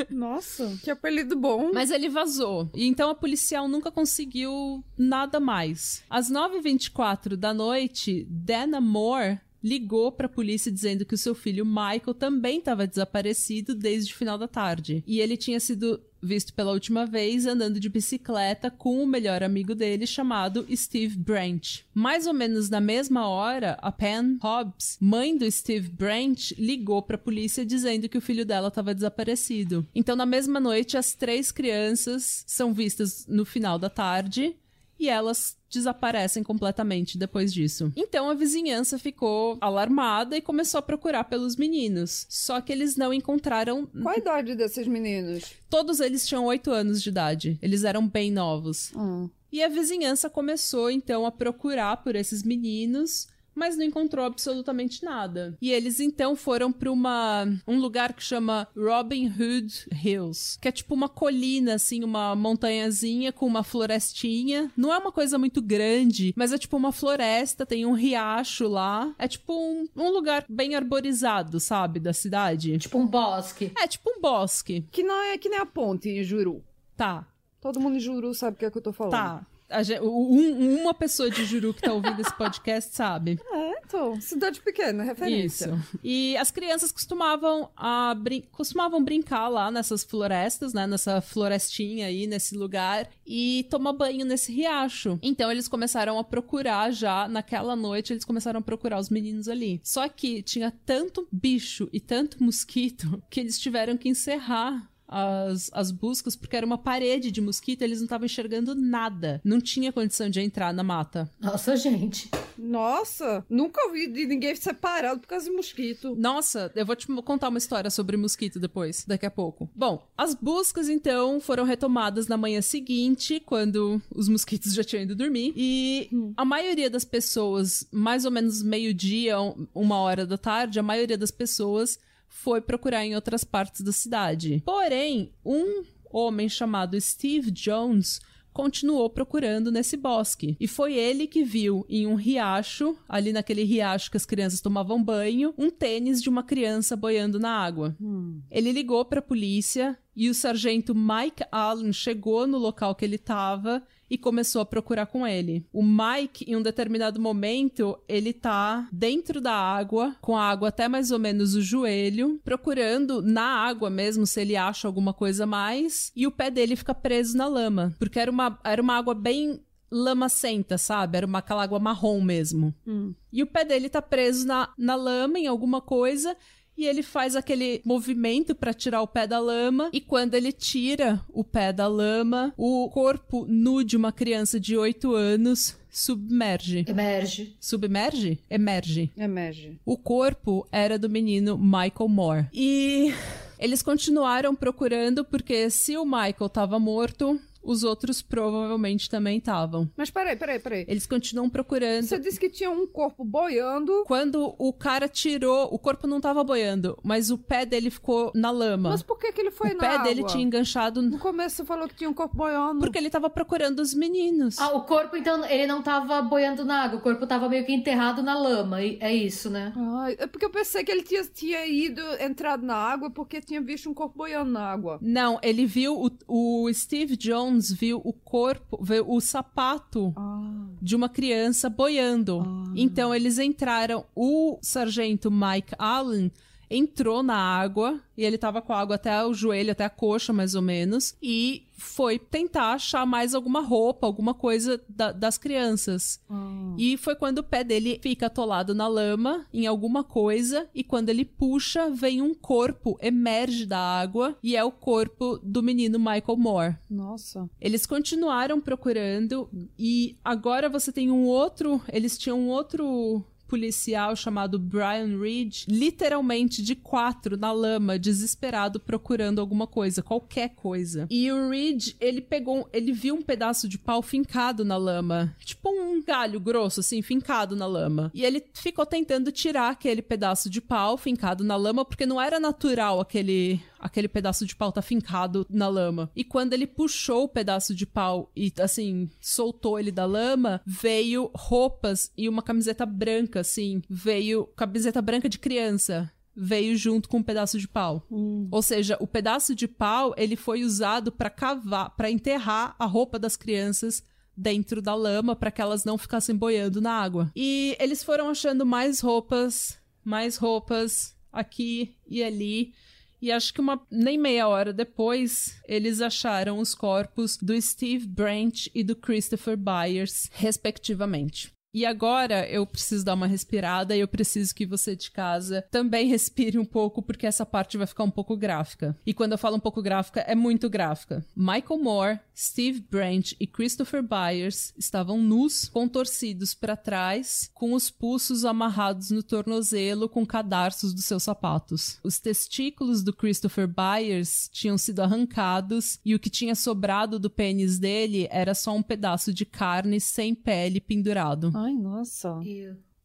Nossa, 0.10 0.78
que 0.82 0.90
apelido 0.90 1.36
bom. 1.36 1.72
Mas 1.74 1.92
ele 1.92 2.10
vazou. 2.10 2.70
E 2.74 2.88
então 2.88 3.10
a 3.10 3.16
policial 3.16 3.68
nunca 3.68 3.92
conseguiu 3.92 4.84
nada 4.98 5.40
mais. 5.40 6.04
Às 6.10 6.32
9h24 6.32 7.36
da 7.36 7.54
noite, 7.54 8.26
Dana 8.30 8.82
Moore 8.82 9.40
ligou 9.64 10.12
para 10.12 10.28
a 10.28 10.30
polícia 10.30 10.72
dizendo 10.72 11.06
que 11.06 11.16
o 11.16 11.18
seu 11.18 11.36
filho 11.36 11.66
Michael 11.66 12.14
também 12.18 12.60
estava 12.60 12.88
desaparecido 12.88 13.76
desde 13.76 14.14
o 14.14 14.16
final 14.16 14.38
da 14.38 14.48
tarde. 14.48 15.04
E 15.06 15.20
ele 15.20 15.38
tinha 15.38 15.60
sido 15.60 16.02
visto 16.22 16.54
pela 16.54 16.72
última 16.72 17.06
vez 17.06 17.46
andando 17.46 17.80
de 17.80 17.90
bicicleta 17.90 18.72
com 18.72 19.02
o 19.02 19.08
melhor 19.08 19.44
amigo 19.44 19.76
dele 19.76 20.06
chamado 20.08 20.66
Steve 20.76 21.18
Branch. 21.18 21.86
Mais 21.94 22.26
ou 22.28 22.34
menos 22.34 22.70
na 22.70 22.82
mesma 22.82 23.28
hora, 23.28 23.78
a 23.82 23.92
Pam 23.92 24.38
Hobbs, 24.42 24.98
mãe 25.00 25.38
do 25.38 25.50
Steve 25.50 25.90
Branch, 25.90 26.54
ligou 26.58 27.02
para 27.02 27.16
a 27.16 27.20
polícia 27.20 27.66
dizendo 27.66 28.10
que 28.10 28.18
o 28.18 28.22
filho 28.22 28.46
dela 28.46 28.70
estava 28.70 28.96
desaparecido. 28.96 29.88
Então, 29.94 30.16
na 30.16 30.26
mesma 30.26 30.60
noite, 30.60 30.98
as 30.98 31.14
três 31.14 31.52
crianças 31.52 32.44
são 32.48 32.74
vistas 32.74 33.26
no 33.28 33.46
final 33.46 33.78
da 33.78 33.90
tarde 33.90 34.56
e 35.00 35.10
elas 35.10 35.58
desaparecem 35.70 36.44
completamente 36.44 37.18
depois 37.18 37.54
disso. 37.54 37.92
Então 37.96 38.30
a 38.30 38.34
vizinhança 38.34 38.98
ficou 38.98 39.58
alarmada 39.60 40.38
e 40.38 40.42
começou 40.42 40.80
a 40.80 40.82
procurar 40.82 41.26
pelos 41.26 41.56
meninos. 41.56 42.26
Só 42.30 42.62
que 42.62 42.72
eles 42.72 42.96
não 42.96 43.14
encontraram. 43.14 43.86
Qual 43.86 44.16
a 44.16 44.18
idade 44.18 44.56
desses 44.56 44.88
meninos? 44.88 45.54
Todos 45.70 46.00
eles 46.00 46.26
tinham 46.26 46.46
8 46.46 46.72
anos 46.72 47.02
de 47.02 47.10
idade. 47.10 47.60
Eles 47.62 47.84
eram 47.84 48.08
bem 48.08 48.32
novos. 48.32 48.92
Hum. 48.96 49.30
E 49.52 49.64
a 49.64 49.70
vizinhança 49.70 50.30
começou 50.30 50.92
então 50.92 51.26
a 51.26 51.32
procurar 51.32 51.98
por 51.98 52.16
esses 52.16 52.44
meninos. 52.44 53.28
Mas 53.58 53.76
não 53.76 53.84
encontrou 53.84 54.24
absolutamente 54.24 55.04
nada. 55.04 55.58
E 55.60 55.72
eles 55.72 56.00
então 56.00 56.36
foram 56.36 56.72
para 56.72 56.92
uma 56.92 57.48
um 57.68 57.80
lugar 57.80 58.14
que 58.14 58.24
chama 58.24 58.68
Robin 58.78 59.28
Hood 59.28 59.88
Hills, 59.92 60.60
que 60.62 60.68
é 60.68 60.72
tipo 60.72 60.94
uma 60.94 61.10
colina 61.10 61.74
assim, 61.74 62.04
uma 62.04 62.36
montanhazinha 62.36 63.34
com 63.34 63.48
uma 63.48 63.64
florestinha. 63.64 64.72
Não 64.78 64.94
é 64.94 64.98
uma 65.00 65.12
coisa 65.12 65.40
muito 65.40 65.60
grande, 65.60 66.34
mas 66.38 66.54
é 66.54 66.58
tipo 66.60 66.78
uma 66.78 66.92
floresta, 66.92 67.66
tem 67.66 67.84
um 67.84 67.94
riacho 67.94 68.68
lá. 68.68 69.12
É 69.18 69.28
tipo 69.28 69.52
um, 69.54 69.88
um 69.96 70.10
lugar 70.12 70.46
bem 70.48 70.76
arborizado, 70.76 71.60
sabe, 71.60 72.00
da 72.00 72.14
cidade. 72.14 72.78
Tipo 72.78 73.00
um 73.00 73.08
bosque. 73.08 73.72
É 73.76 73.88
tipo 73.88 74.08
um 74.16 74.22
bosque. 74.22 74.86
Que 74.92 75.02
não 75.02 75.20
é 75.24 75.38
que 75.40 75.50
nem 75.50 75.58
a 75.58 75.66
ponte 75.66 76.10
em 76.10 76.24
Juru. 76.24 76.64
Tá. 76.96 77.26
Todo 77.60 77.80
mundo 77.80 77.98
em 77.98 78.00
Juru 78.00 78.36
sabe 78.36 78.56
o 78.56 78.60
que 78.60 78.66
é 78.66 78.72
que 78.72 78.78
eu 78.78 78.82
tô 78.84 78.94
falando. 78.94 79.14
Tá. 79.14 79.48
A 79.70 79.84
gen- 79.84 80.00
um- 80.02 80.82
uma 80.82 80.94
pessoa 80.94 81.30
de 81.30 81.44
Juru 81.46 81.74
que 81.74 81.82
tá 81.82 81.92
ouvindo 81.94 82.20
esse 82.22 82.34
podcast 82.38 82.96
sabe. 82.96 83.40
É, 83.58 83.80
então, 83.90 84.20
cidade 84.20 84.60
pequena, 84.60 85.02
referência. 85.04 85.68
Isso. 85.74 86.00
E 86.04 86.36
as 86.38 86.52
crianças 86.52 86.92
costumavam, 86.92 87.70
a 87.76 88.14
brin- 88.14 88.44
costumavam 88.52 89.02
brincar 89.04 89.48
lá 89.48 89.72
nessas 89.72 90.04
florestas, 90.04 90.74
né? 90.74 90.86
Nessa 90.86 91.22
florestinha 91.22 92.08
aí, 92.08 92.28
nesse 92.28 92.56
lugar, 92.58 93.10
e 93.26 93.66
tomar 93.70 93.94
banho 93.94 94.26
nesse 94.26 94.52
riacho. 94.52 95.18
Então 95.22 95.50
eles 95.50 95.68
começaram 95.70 96.20
a 96.20 96.24
procurar 96.24 96.92
já, 96.92 97.28
naquela 97.30 97.76
noite, 97.78 98.12
eles 98.12 98.26
começaram 98.26 98.60
a 98.60 98.64
procurar 98.64 99.00
os 99.00 99.10
meninos 99.10 99.48
ali. 99.48 99.80
Só 99.84 100.08
que 100.10 100.42
tinha 100.44 100.72
tanto 100.86 101.26
bicho 101.32 101.88
e 101.94 102.00
tanto 102.02 102.44
mosquito 102.44 103.24
que 103.30 103.40
eles 103.40 103.58
tiveram 103.58 103.96
que 103.98 104.10
encerrar. 104.10 104.90
As, 105.08 105.70
as 105.74 105.92
buscas, 105.92 106.36
porque 106.36 106.56
era 106.56 106.66
uma 106.66 106.78
parede 106.78 107.32
de 107.32 107.42
mosquito, 107.42 107.82
eles 107.82 108.00
não 108.00 108.06
estavam 108.06 108.26
enxergando 108.26 108.76
nada. 108.76 109.42
Não 109.44 109.62
tinha 109.62 109.92
condição 109.92 110.30
de 110.30 110.42
entrar 110.42 110.74
na 110.74 110.84
mata. 110.84 111.30
Nossa, 111.40 111.76
gente. 111.76 112.30
Nossa, 112.58 113.46
nunca 113.50 113.86
ouvi 113.86 114.08
de 114.08 114.26
ninguém 114.26 114.56
separado 114.56 115.20
por 115.20 115.28
causa 115.28 115.46
de 115.46 115.56
mosquito. 115.56 116.16
Nossa, 116.16 116.72
eu 116.76 116.86
vou 116.86 116.96
te 116.96 117.08
contar 117.08 117.50
uma 117.50 117.58
história 117.58 117.90
sobre 117.90 118.18
mosquito 118.18 118.60
depois, 118.60 119.06
daqui 119.06 119.26
a 119.26 119.32
pouco. 119.32 119.70
Bom, 119.76 120.08
as 120.18 120.34
buscas 120.34 120.90
então 120.90 121.40
foram 121.40 121.64
retomadas 121.64 122.28
na 122.28 122.36
manhã 122.36 122.62
seguinte, 122.62 123.40
quando 123.40 124.02
os 124.14 124.28
mosquitos 124.28 124.74
já 124.76 124.84
tinham 124.84 125.04
ido 125.04 125.16
dormir, 125.16 125.54
e 125.56 126.10
a 126.36 126.44
maioria 126.44 126.90
das 126.90 127.06
pessoas, 127.06 127.88
mais 127.92 128.26
ou 128.26 128.32
menos 128.32 128.64
meio-dia, 128.64 129.36
uma 129.74 130.00
hora 130.00 130.26
da 130.26 130.38
tarde, 130.38 130.80
a 130.80 130.84
maioria 130.84 131.18
das 131.18 131.32
pessoas 131.32 132.00
foi 132.28 132.62
procurar 132.62 133.06
em 133.06 133.16
outras 133.16 133.44
partes 133.44 133.82
da 133.82 133.92
cidade. 133.92 134.62
Porém, 134.66 135.34
um 135.46 135.84
homem 136.12 136.48
chamado 136.48 137.00
Steve 137.00 137.52
Jones 137.52 138.20
continuou 138.58 139.08
procurando 139.08 139.72
nesse 139.72 139.96
bosque. 139.96 140.58
E 140.60 140.68
foi 140.68 140.96
ele 140.96 141.28
que 141.28 141.44
viu 141.44 141.86
em 141.88 142.08
um 142.08 142.16
riacho, 142.16 142.98
ali 143.08 143.32
naquele 143.32 143.64
riacho 143.64 144.10
que 144.10 144.18
as 144.18 144.26
crianças 144.26 144.60
tomavam 144.60 145.04
banho, 145.04 145.54
um 145.56 145.70
tênis 145.70 146.24
de 146.24 146.28
uma 146.28 146.42
criança 146.42 146.96
boiando 146.96 147.40
na 147.40 147.52
água. 147.52 147.96
Hum. 148.02 148.42
Ele 148.50 148.72
ligou 148.72 149.06
para 149.06 149.20
a 149.20 149.22
polícia 149.22 149.96
e 150.16 150.28
o 150.28 150.34
sargento 150.34 150.96
Mike 150.96 151.44
Allen 151.52 151.94
chegou 151.94 152.48
no 152.48 152.58
local 152.58 152.96
que 152.96 153.06
ele 153.06 153.18
estava 153.18 153.84
e 154.10 154.18
começou 154.18 154.62
a 154.62 154.66
procurar 154.66 155.06
com 155.08 155.26
ele. 155.26 155.66
O 155.72 155.84
Mike, 155.84 156.50
em 156.50 156.56
um 156.56 156.62
determinado 156.62 157.20
momento, 157.20 157.98
ele 158.08 158.34
tá 158.34 158.88
dentro 158.92 159.42
da 159.42 159.54
água, 159.54 160.16
com 160.22 160.38
a 160.38 160.44
água 160.44 160.70
até 160.70 160.88
mais 160.88 161.12
ou 161.12 161.20
menos 161.20 161.56
o 161.56 161.62
joelho, 161.62 162.40
procurando 162.44 163.22
na 163.22 163.46
água 163.46 163.90
mesmo 163.90 164.26
se 164.26 164.42
ele 164.42 164.56
acha 164.56 164.88
alguma 164.88 165.14
coisa 165.14 165.46
mais, 165.46 166.12
e 166.16 166.26
o 166.26 166.32
pé 166.32 166.50
dele 166.50 166.76
fica 166.76 166.94
preso 166.94 167.38
na 167.38 167.48
lama, 167.48 167.96
porque 168.00 168.20
era 168.20 168.32
uma, 168.32 168.60
era 168.64 168.82
uma 168.82 168.98
água 168.98 169.14
bem 169.14 169.62
lamacenta, 169.90 170.78
sabe? 170.78 171.18
Era 171.18 171.26
uma 171.26 171.40
aquela 171.40 171.64
água 171.64 171.80
marrom 171.80 172.22
mesmo. 172.22 172.74
Hum. 172.86 173.14
E 173.32 173.42
o 173.42 173.48
pé 173.48 173.64
dele 173.64 173.90
tá 173.90 174.02
preso 174.02 174.46
na, 174.46 174.74
na 174.78 174.96
lama, 174.96 175.40
em 175.40 175.48
alguma 175.48 175.82
coisa, 175.82 176.36
e 176.78 176.86
ele 176.86 177.02
faz 177.02 177.36
aquele 177.36 177.82
movimento 177.84 178.54
para 178.54 178.74
tirar 178.74 179.02
o 179.02 179.08
pé 179.08 179.26
da 179.26 179.40
lama 179.40 179.90
e 179.92 180.00
quando 180.00 180.36
ele 180.36 180.52
tira 180.52 181.22
o 181.34 181.44
pé 181.44 181.74
da 181.74 181.88
lama, 181.88 182.54
o 182.56 182.90
corpo 182.90 183.46
nu 183.50 183.84
de 183.84 183.98
uma 183.98 184.12
criança 184.12 184.60
de 184.60 184.78
8 184.78 185.14
anos 185.14 185.76
submerge. 185.90 186.86
Emerge. 186.88 187.56
Submerge? 187.60 188.40
Emerge. 188.50 189.12
Emerge. 189.18 189.80
O 189.84 189.98
corpo 189.98 190.68
era 190.72 191.00
do 191.00 191.10
menino 191.10 191.58
Michael 191.58 192.08
Moore. 192.08 192.46
E 192.54 193.12
eles 193.58 193.82
continuaram 193.82 194.54
procurando 194.54 195.26
porque 195.26 195.70
se 195.72 195.98
o 195.98 196.06
Michael 196.06 196.46
estava 196.46 196.80
morto, 196.80 197.40
os 197.68 197.84
outros 197.84 198.22
provavelmente 198.22 199.10
também 199.10 199.38
estavam. 199.38 199.90
Mas 199.96 200.10
peraí, 200.10 200.36
peraí, 200.36 200.60
peraí. 200.60 200.86
Eles 200.88 201.06
continuam 201.06 201.50
procurando. 201.50 202.04
Você 202.04 202.18
disse 202.20 202.40
que 202.40 202.50
tinha 202.50 202.70
um 202.72 202.88
corpo 202.88 203.24
boiando. 203.24 204.04
Quando 204.08 204.56
o 204.58 204.72
cara 204.74 205.08
tirou, 205.08 205.68
o 205.72 205.78
corpo 205.78 206.08
não 206.08 206.20
tava 206.22 206.44
boiando, 206.44 206.98
mas 207.04 207.30
o 207.30 207.38
pé 207.38 207.66
dele 207.66 207.90
ficou 207.90 208.32
na 208.34 208.50
lama. 208.52 208.90
Mas 208.90 209.04
por 209.04 209.18
que, 209.20 209.32
que 209.32 209.42
ele 209.42 209.52
foi 209.52 209.72
o 209.72 209.74
na 209.74 209.80
pé 209.80 209.88
água? 209.96 210.04
dele 210.04 210.24
tinha 210.26 210.44
enganchado. 210.44 211.02
No 211.02 211.20
começo 211.20 211.58
você 211.58 211.66
falou 211.66 211.88
que 211.88 211.96
tinha 211.96 212.10
um 212.10 212.14
corpo 212.14 212.36
boiando. 212.38 212.80
Porque 212.80 212.98
ele 212.98 213.10
tava 213.10 213.30
procurando 213.30 213.80
os 213.80 213.94
meninos. 213.94 214.58
Ah, 214.60 214.76
o 214.76 214.84
corpo, 214.84 215.16
então, 215.18 215.44
ele 215.46 215.68
não 215.68 215.82
tava 215.82 216.22
boiando 216.22 216.64
na 216.64 216.84
água, 216.84 217.00
o 217.00 217.02
corpo 217.02 217.28
tava 217.28 217.50
meio 217.50 217.66
que 217.66 217.74
enterrado 217.74 218.24
na 218.24 218.38
lama. 218.38 218.82
e- 218.82 218.98
É 219.02 219.14
isso, 219.14 219.50
né? 219.50 219.74
Ai, 219.76 220.16
é 220.20 220.28
porque 220.28 220.46
eu 220.46 220.50
pensei 220.50 220.84
que 220.84 220.92
ele 220.92 221.04
tinha, 221.04 221.24
tinha 221.26 221.66
ido, 221.68 222.02
entrado 222.20 222.66
na 222.66 222.76
água 222.76 223.10
porque 223.10 223.42
tinha 223.42 223.62
visto 223.62 223.90
um 223.90 223.94
corpo 223.94 224.18
boiando 224.18 224.52
na 224.52 224.62
água. 224.62 224.98
Não, 225.02 225.40
ele 225.44 225.66
viu 225.66 225.94
o, 226.28 226.64
o 226.66 226.74
Steve 226.74 227.16
Jones 227.18 227.57
viu 227.60 228.02
o 228.04 228.14
corpo, 228.14 228.78
viu 228.84 229.06
o 229.10 229.20
sapato 229.20 230.14
Ah. 230.16 230.68
de 230.82 230.96
uma 230.96 231.10
criança 231.10 231.70
boiando. 231.70 232.42
Ah. 232.46 232.72
Então 232.76 233.14
eles 233.14 233.38
entraram, 233.40 234.06
o 234.16 234.58
sargento 234.62 235.30
Mike 235.32 235.74
Allen 235.78 236.32
entrou 236.70 237.22
na 237.24 237.36
água 237.38 238.00
e 238.18 238.24
ele 238.24 238.38
tava 238.38 238.62
com 238.62 238.74
a 238.74 238.80
água 238.80 238.96
até 238.96 239.24
o 239.26 239.34
joelho, 239.34 239.72
até 239.72 239.86
a 239.86 239.90
coxa 239.90 240.34
mais 240.34 240.56
ou 240.56 240.62
menos, 240.62 241.16
e 241.22 241.64
foi 241.80 242.18
tentar 242.18 242.74
achar 242.74 243.06
mais 243.06 243.36
alguma 243.36 243.62
roupa, 243.62 244.08
alguma 244.08 244.34
coisa 244.34 244.82
da- 244.90 245.12
das 245.12 245.38
crianças. 245.38 246.20
Ah. 246.28 246.74
E 246.78 246.98
foi 246.98 247.16
quando 247.16 247.38
o 247.40 247.44
pé 247.44 247.64
dele 247.64 248.00
fica 248.02 248.26
atolado 248.26 248.74
na 248.74 248.88
lama, 248.88 249.46
em 249.54 249.68
alguma 249.68 250.04
coisa, 250.04 250.68
e 250.74 250.84
quando 250.84 251.10
ele 251.10 251.24
puxa, 251.24 251.92
vem 251.92 252.20
um 252.20 252.34
corpo, 252.34 252.98
emerge 253.00 253.68
da 253.68 253.78
água, 253.78 254.36
e 254.42 254.56
é 254.56 254.64
o 254.64 254.72
corpo 254.72 255.40
do 255.44 255.62
menino 255.62 256.00
Michael 256.00 256.38
Moore. 256.38 256.76
Nossa. 256.90 257.48
Eles 257.62 257.86
continuaram 257.86 258.60
procurando, 258.60 259.48
e 259.78 260.18
agora 260.26 260.68
você 260.68 260.92
tem 260.92 261.12
um 261.12 261.26
outro. 261.26 261.80
Eles 261.94 262.18
tinham 262.18 262.40
um 262.40 262.50
outro 262.50 263.24
policial 263.48 264.16
chamado 264.16 264.60
Brian 264.60 265.20
Reed, 265.20 265.64
literalmente 265.68 266.62
de 266.62 266.76
quatro 266.76 267.38
na 267.38 267.52
lama, 267.52 267.98
desesperado 267.98 268.80
procurando 268.80 269.40
alguma 269.40 269.66
coisa, 269.66 270.04
qualquer 270.04 270.50
coisa. 270.50 271.08
E 271.10 271.32
o 271.32 271.50
Reed, 271.50 271.96
ele 272.00 272.22
pegou, 272.22 272.70
ele 272.74 272.92
viu 272.92 273.16
um 273.16 273.22
pedaço 273.22 273.68
de 273.68 273.78
pau 273.78 274.02
fincado 274.02 274.64
na 274.66 274.78
lama, 274.78 275.36
tipo 275.44 275.70
um 275.70 276.04
galho 276.04 276.40
grosso 276.40 276.82
assim, 276.82 277.02
fincado 277.02 277.56
na 277.56 277.66
lama. 277.66 278.12
E 278.14 278.26
ele 278.26 278.44
ficou 278.54 278.86
tentando 278.86 279.32
tirar 279.32 279.70
aquele 279.70 280.02
pedaço 280.02 280.50
de 280.50 280.62
pau 280.62 280.98
fincado 280.98 281.44
na 281.44 281.56
lama 281.56 281.86
porque 281.86 282.06
não 282.06 282.22
era 282.22 282.40
natural 282.40 283.00
aquele 283.00 283.62
aquele 283.80 284.08
pedaço 284.08 284.46
de 284.46 284.56
pau 284.56 284.72
tá 284.72 284.82
fincado 284.82 285.46
na 285.50 285.68
lama. 285.68 286.12
E 286.16 286.24
quando 286.24 286.54
ele 286.54 286.68
puxou 286.68 287.24
o 287.24 287.30
pedaço 287.30 287.74
de 287.74 287.86
pau 287.86 288.32
e, 288.36 288.52
assim, 288.60 289.10
soltou 289.20 289.80
ele 289.80 289.92
da 289.92 290.06
lama, 290.06 290.62
veio 290.66 291.32
roupas 291.36 292.12
e 292.18 292.28
uma 292.28 292.42
camiseta 292.42 292.86
branca, 292.86 293.42
assim. 293.42 293.82
Veio 293.90 294.46
camiseta 294.56 295.02
branca 295.02 295.30
de 295.30 295.40
criança. 295.40 296.12
Veio 296.36 296.78
junto 296.78 297.10
com 297.10 297.18
um 297.18 297.24
pedaço 297.24 297.58
de 297.58 297.68
pau. 297.68 298.06
Ou 298.52 298.62
seja, 298.62 298.96
o 299.00 299.08
pedaço 299.08 299.56
de 299.56 299.68
pau, 299.68 300.14
ele 300.16 300.36
foi 300.36 300.64
usado 300.64 301.12
pra 301.12 301.32
cavar, 301.32 301.96
pra 301.96 302.12
enterrar 302.12 302.76
a 302.78 302.86
roupa 302.86 303.18
das 303.18 303.36
crianças 303.36 304.04
dentro 304.38 304.80
da 304.80 304.94
lama 304.94 305.36
para 305.36 305.50
que 305.50 305.60
elas 305.60 305.84
não 305.84 305.98
ficassem 305.98 306.36
boiando 306.36 306.80
na 306.80 306.92
água. 306.92 307.32
E 307.36 307.76
eles 307.80 308.04
foram 308.04 308.30
achando 308.30 308.68
mais 308.68 309.00
roupas, 309.00 309.80
mais 310.04 310.38
roupas 310.38 311.16
aqui 311.34 311.96
e 312.06 312.24
ali. 312.24 312.74
E 313.22 313.32
acho 313.32 313.54
que 313.54 313.62
uma 313.62 313.82
nem 313.90 314.18
meia 314.18 314.48
hora 314.48 314.72
depois, 314.72 315.60
eles 315.68 316.02
acharam 316.02 316.60
os 316.60 316.76
corpos 316.76 317.38
do 317.38 317.60
Steve 317.62 318.06
Branch 318.06 318.70
e 318.74 318.84
do 318.84 318.96
Christopher 318.96 319.58
Byers, 319.58 320.30
respectivamente. 320.34 321.52
E 321.74 321.86
agora 321.86 322.48
eu 322.50 322.66
preciso 322.66 323.06
dar 323.06 323.14
uma 323.14 323.28
respirada 323.28 323.96
e 323.96 324.00
eu 324.00 324.08
preciso 324.08 324.56
que 324.56 324.66
você 324.66 324.96
de 324.96 325.12
casa 325.12 325.64
também 325.70 326.08
respire 326.08 326.58
um 326.58 326.66
pouco, 326.66 327.04
porque 327.04 327.28
essa 327.28 327.46
parte 327.46 327.78
vai 327.78 327.86
ficar 327.86 328.04
um 328.04 328.10
pouco 328.10 328.36
gráfica. 328.36 328.98
E 329.06 329.14
quando 329.14 329.34
eu 329.34 329.38
falo 329.38 329.58
um 329.58 329.60
pouco 329.60 329.82
gráfica, 329.82 330.22
é 330.22 330.34
muito 330.34 330.70
gráfica. 330.70 331.24
Michael 331.36 331.80
Moore, 331.80 332.20
Steve 332.38 332.82
Branch 332.82 333.36
e 333.40 333.48
Christopher 333.48 334.04
Byers 334.04 334.72
estavam 334.78 335.18
nus, 335.18 335.68
contorcidos 335.68 336.54
para 336.54 336.78
trás, 336.78 337.50
com 337.52 337.74
os 337.74 337.90
pulsos 337.90 338.46
amarrados 338.46 339.10
no 339.10 339.24
tornozelo 339.24 340.08
com 340.08 340.24
cadarços 340.24 340.94
dos 340.94 341.06
seus 341.06 341.24
sapatos. 341.24 342.00
Os 342.04 342.20
testículos 342.20 343.02
do 343.02 343.12
Christopher 343.12 343.68
Byers 343.68 344.48
tinham 344.54 344.78
sido 344.78 345.00
arrancados 345.00 346.00
e 346.06 346.14
o 346.14 346.20
que 346.20 346.30
tinha 346.30 346.54
sobrado 346.54 347.18
do 347.18 347.30
pênis 347.30 347.80
dele 347.80 348.28
era 348.30 348.54
só 348.54 348.76
um 348.76 348.84
pedaço 348.84 349.34
de 349.34 349.44
carne 349.44 350.00
sem 350.00 350.36
pele 350.36 350.80
pendurado. 350.80 351.52
Ai, 351.56 351.74
nossa. 351.74 352.40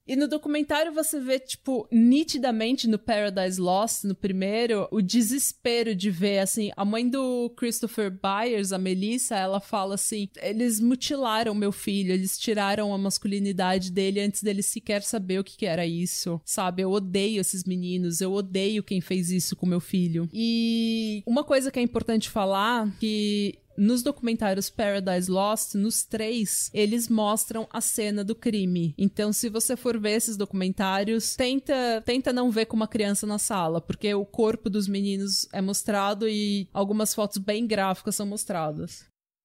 E 0.07 0.17
no 0.17 0.27
documentário 0.27 0.93
você 0.93 1.21
vê, 1.21 1.39
tipo, 1.39 1.87
nitidamente 1.91 2.89
no 2.89 2.99
Paradise 2.99 3.61
Lost, 3.61 4.05
no 4.05 4.15
primeiro, 4.15 4.89
o 4.91 5.01
desespero 5.01 5.95
de 5.95 6.11
ver, 6.11 6.41
assim, 6.41 6.71
a 6.77 6.85
mãe 6.85 7.09
do 7.09 7.51
Christopher 7.51 8.11
Byers, 8.11 8.73
a 8.73 8.79
Melissa, 8.79 9.37
ela 9.37 9.61
fala 9.61 9.95
assim: 9.95 10.29
eles 10.41 10.81
mutilaram 10.81 11.55
meu 11.55 11.71
filho, 11.71 12.13
eles 12.13 12.37
tiraram 12.37 12.93
a 12.93 12.99
masculinidade 12.99 13.93
dele 13.93 14.21
antes 14.21 14.43
dele 14.43 14.63
sequer 14.63 15.03
saber 15.03 15.39
o 15.39 15.45
que, 15.45 15.57
que 15.57 15.67
era 15.67 15.87
isso, 15.87 16.41
sabe? 16.45 16.83
Eu 16.83 16.91
odeio 16.91 17.41
esses 17.41 17.65
meninos, 17.65 18.21
eu 18.21 18.33
odeio 18.33 18.83
quem 18.83 19.01
fez 19.01 19.31
isso 19.31 19.55
com 19.55 19.67
meu 19.67 19.81
filho. 19.81 20.29
E 20.33 21.23
uma 21.27 21.45
coisa 21.45 21.71
que 21.71 21.79
é 21.79 21.83
importante 21.83 22.29
falar, 22.29 22.93
que 22.99 23.59
nos 23.77 24.03
documentários 24.03 24.71
Paradise 24.71 25.31
Lost, 25.31 25.75
nos 25.75 26.05
três, 26.05 26.71
eles 26.73 27.09
mostram 27.09 27.69
a 27.71 27.81
cena 27.81 28.25
do 28.25 28.35
crime. 28.35 28.95
Então, 28.97 29.33
se 29.33 29.49
você 29.49 29.77
for 29.77 29.99
ver 29.99 30.13
esses 30.13 30.37
documentários, 30.37 31.37
tenta, 31.37 32.03
tenta 32.05 32.33
não 32.33 32.51
ver 32.51 32.67
com 32.67 32.77
uma 32.77 32.89
criança 32.89 33.27
na 33.27 33.39
sala, 33.39 33.81
porque 33.81 34.15
o 34.15 34.25
corpo 34.25 34.69
dos 34.69 34.89
meninos 34.89 35.47
é 35.53 35.61
mostrado 35.61 36.29
e 36.29 36.69
algumas 36.73 37.15
fotos 37.15 37.39
bem 37.39 37.67
gráficas 37.67 38.17
são 38.17 38.27
mostradas. 38.27 39.05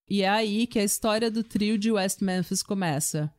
E 0.09 0.21
é 0.21 0.29
aí 0.29 0.65
que 0.65 0.79
a 0.79 0.83
história 0.83 1.29
do 1.29 1.43
trio 1.43 1.77
de 1.77 1.91
West 1.91 2.21
Memphis 2.21 2.63
começa. 2.63 3.31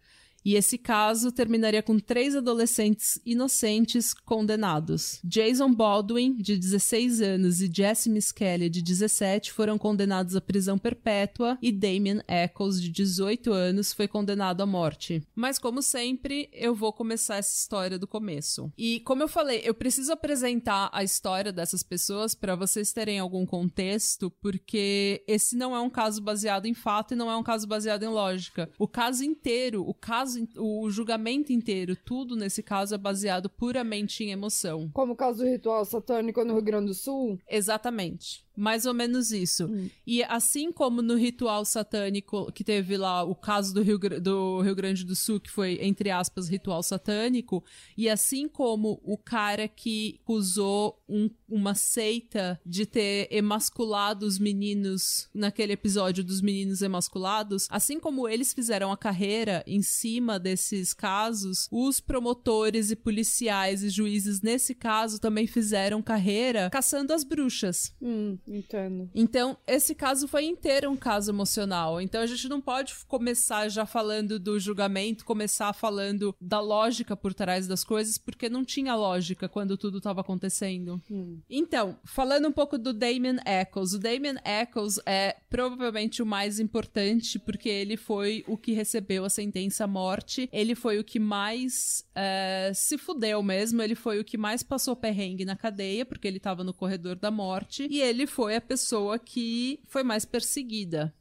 E 0.49 0.57
esse 0.57 0.79
caso 0.79 1.31
terminaria 1.31 1.83
com 1.83 1.99
três 1.99 2.35
adolescentes 2.35 3.21
inocentes 3.23 4.15
condenados. 4.15 5.21
Jason 5.23 5.75
Baldwin, 5.75 6.37
de 6.37 6.57
16 6.57 7.21
anos, 7.21 7.61
e 7.61 7.71
Jesse 7.71 8.09
Miss 8.09 8.33
Kelly, 8.33 8.71
de 8.71 8.81
17, 8.81 9.53
foram 9.53 9.77
condenados 9.77 10.35
à 10.35 10.41
prisão 10.41 10.79
perpétua 10.79 11.59
e 11.61 11.71
Damien 11.71 12.23
Eccles, 12.27 12.81
de 12.81 12.89
18 12.89 13.53
anos, 13.53 13.93
foi 13.93 14.09
condenado 14.09 14.63
à 14.63 14.67
morte. 14.67 15.23
Mas, 15.35 15.59
como 15.59 15.83
sempre, 15.83 16.49
eu 16.51 16.75
vou 16.75 16.95
começar 16.95 17.37
essa 17.37 17.55
história 17.55 17.99
do 17.99 18.09
começo. 18.09 18.73
E, 18.79 19.01
como 19.01 19.23
eu 19.23 19.29
falei, 19.29 19.61
eu 19.63 19.75
preciso 19.75 20.13
apresentar 20.13 20.89
a 20.95 21.05
história 21.05 21.53
dessas 21.53 21.83
pessoas 21.83 22.35
para 22.35 22.57
vocês 22.57 22.91
terem 22.91 23.19
algum 23.19 23.45
contexto, 23.45 24.31
porque 24.41 25.23
esse 25.29 25.55
não 25.55 25.77
é 25.77 25.81
um 25.81 25.91
caso 25.91 26.23
baseado 26.23 26.65
em 26.65 26.73
fato 26.73 27.13
e 27.13 27.19
não 27.19 27.31
é 27.31 27.37
um 27.37 27.43
caso 27.43 27.67
baseado 27.67 28.03
em 28.03 28.09
lógica. 28.09 28.71
O 28.79 28.89
caso 28.89 29.23
inteiro, 29.23 29.87
o 29.87 29.93
caso, 29.93 30.38
o 30.57 30.90
julgamento 30.90 31.53
inteiro, 31.53 31.96
tudo 31.96 32.37
nesse 32.37 32.62
caso 32.62 32.94
é 32.94 32.98
baseado 32.98 33.48
puramente 33.48 34.24
em 34.24 34.31
emoção. 34.31 34.90
Como 34.92 35.12
o 35.12 35.16
caso 35.16 35.38
do 35.38 35.48
ritual 35.48 35.85
satânico 35.85 36.44
no 36.44 36.55
Rio 36.55 36.62
Grande 36.62 36.87
do 36.87 36.94
Sul? 36.94 37.38
Exatamente. 37.48 38.44
Mais 38.59 38.87
ou 38.87 38.92
menos 38.92 39.31
isso. 39.31 39.66
Hum. 39.66 39.88
E 40.05 40.23
assim 40.25 40.73
como 40.73 41.01
no 41.01 41.14
ritual 41.14 41.64
satânico, 41.64 42.51
que 42.53 42.64
teve 42.64 42.97
lá 42.97 43.23
o 43.23 43.35
caso 43.35 43.73
do 43.73 43.83
Rio, 43.83 43.99
do 43.99 44.61
Rio 44.61 44.75
Grande 44.75 45.05
do 45.05 45.14
Sul, 45.14 45.38
que 45.38 45.51
foi, 45.51 45.79
entre 45.81 46.11
aspas, 46.11 46.49
ritual 46.49 46.83
satânico, 46.83 47.64
e 47.97 48.09
assim 48.09 48.49
como 48.49 49.01
o 49.05 49.16
cara 49.16 49.68
que 49.68 50.18
acusou 50.25 51.01
um, 51.09 51.31
uma 51.49 51.75
seita 51.75 52.61
de 52.66 52.85
ter 52.85 53.29
emasculado 53.31 54.27
os 54.27 54.38
meninos 54.38 55.29
naquele 55.33 55.75
episódio 55.75 56.25
dos 56.25 56.40
meninos 56.40 56.83
emasculados, 56.83 57.68
assim 57.71 58.01
como 58.01 58.29
eles 58.29 58.53
fizeram 58.53 58.90
a 58.90 58.97
carreira 58.97 59.62
em 59.66 59.83
cima 59.83 60.38
desses 60.38 60.92
casos, 60.92 61.68
os 61.71 62.01
promotores 62.01 62.90
e 62.90 62.97
policiais 62.97 63.83
e 63.83 63.88
juízes 63.88 64.42
nesse 64.42 64.75
caso 64.75 65.21
também 65.21 65.47
fizeram 65.47 66.03
carreira 66.03 66.71
caçando 66.71 67.12
as 67.12 67.25
bruxas. 67.25 67.94
Hum. 68.03 68.38
Entendo. 68.49 69.11
Então, 69.15 69.57
esse 69.67 69.95
caso 69.95 70.27
foi 70.27 70.45
inteiro 70.45 70.91
um 70.91 70.97
caso 70.97 71.31
emocional. 71.31 72.01
Então, 72.01 72.21
a 72.21 72.27
gente 72.27 72.49
não 72.49 72.61
pode 72.61 72.95
começar 73.07 73.69
já 73.69 73.85
falando 73.85 74.39
do 74.39 74.59
julgamento, 74.59 75.25
começar 75.25 75.73
falando 75.73 76.35
da 76.41 76.61
lógica 76.61 77.17
por 77.17 77.35
trás 77.35 77.67
das 77.67 77.85
coisas, 77.85 78.19
porque 78.19 78.49
não 78.49 78.65
tinha 78.65 78.95
lógica 78.95 79.49
quando 79.49 79.77
tudo 79.77 79.99
estava 79.99 80.21
acontecendo. 80.21 81.01
Hum. 81.11 81.39
Então, 81.49 81.97
falando 82.05 82.49
um 82.49 82.53
pouco 82.53 82.79
do 82.79 82.93
Damien 82.93 83.37
Eccles. 83.45 83.93
O 83.93 83.99
Damien 83.99 84.37
Eccles 84.45 85.01
é 85.07 85.37
provavelmente 85.51 86.23
o 86.23 86.27
mais 86.27 86.59
importante, 86.59 87.39
porque 87.39 87.69
ele 87.69 87.97
foi 87.97 88.45
o 88.47 88.57
que 88.57 88.73
recebeu 88.73 89.25
a 89.25 89.31
sentença 89.31 89.85
à 89.85 89.87
morte. 89.87 90.49
Ele 90.53 90.75
foi 90.75 90.99
o 90.99 91.05
que 91.05 91.19
mais 91.19 92.05
é, 92.15 92.73
se 92.75 92.97
fudeu 92.97 93.43
mesmo. 93.43 93.83
Ele 93.83 93.95
foi 93.95 94.21
o 94.21 94.25
que 94.25 94.39
mais 94.39 94.63
passou 94.63 94.97
perrengue 94.97 95.45
na 95.45 95.57
cadeia, 95.57 96.05
porque 96.05 96.27
ele 96.27 96.39
estava 96.39 96.65
no 96.65 96.73
corredor 96.73 97.17
da 97.17 97.31
morte. 97.31 97.87
E 97.91 98.01
ele 98.01 98.27
foi 98.27 98.38
a 98.46 98.61
pessoa 98.61 99.18
que 99.18 99.81
foi 99.87 100.03
mais 100.03 100.24
perseguida. 100.24 101.14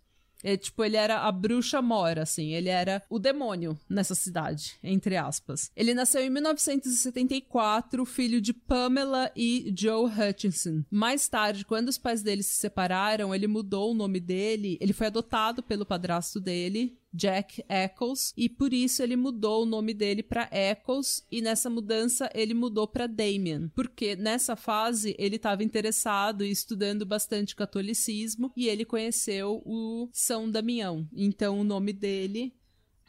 É, 0.43 0.55
tipo, 0.55 0.83
ele 0.83 0.95
era 0.95 1.21
a 1.21 1.31
bruxa 1.31 1.81
mora, 1.81 2.23
assim. 2.23 2.53
Ele 2.53 2.69
era 2.69 3.01
o 3.09 3.19
demônio 3.19 3.77
nessa 3.89 4.15
cidade, 4.15 4.77
entre 4.83 5.17
aspas. 5.17 5.71
Ele 5.75 5.93
nasceu 5.93 6.21
em 6.21 6.29
1974, 6.29 8.05
filho 8.05 8.39
de 8.39 8.53
Pamela 8.53 9.31
e 9.35 9.73
Joe 9.77 10.09
Hutchinson. 10.09 10.83
Mais 10.91 11.27
tarde, 11.27 11.65
quando 11.65 11.89
os 11.89 11.97
pais 11.97 12.21
dele 12.21 12.43
se 12.43 12.55
separaram, 12.55 13.33
ele 13.33 13.47
mudou 13.47 13.91
o 13.91 13.95
nome 13.95 14.19
dele. 14.19 14.77
Ele 14.79 14.93
foi 14.93 15.07
adotado 15.07 15.63
pelo 15.63 15.85
padrasto 15.85 16.39
dele, 16.39 16.97
Jack 17.13 17.63
Eccles, 17.67 18.33
e 18.35 18.49
por 18.49 18.73
isso 18.73 19.01
ele 19.01 19.15
mudou 19.15 19.63
o 19.63 19.65
nome 19.65 19.93
dele 19.93 20.21
para 20.21 20.49
Eccles, 20.51 21.25
e 21.31 21.41
nessa 21.41 21.69
mudança 21.69 22.29
ele 22.33 22.53
mudou 22.53 22.87
para 22.87 23.07
Damien, 23.07 23.69
porque 23.73 24.15
nessa 24.15 24.55
fase 24.55 25.15
ele 25.17 25.37
estava 25.37 25.63
interessado 25.63 26.43
e 26.43 26.51
estudando 26.51 27.05
bastante 27.05 27.55
catolicismo, 27.55 28.51
e 28.55 28.67
ele 28.67 28.85
conheceu 28.85 29.61
o 29.65 30.09
São 30.11 30.49
Damião. 30.49 31.07
Então 31.13 31.59
o 31.59 31.63
nome 31.63 31.93
dele 31.93 32.53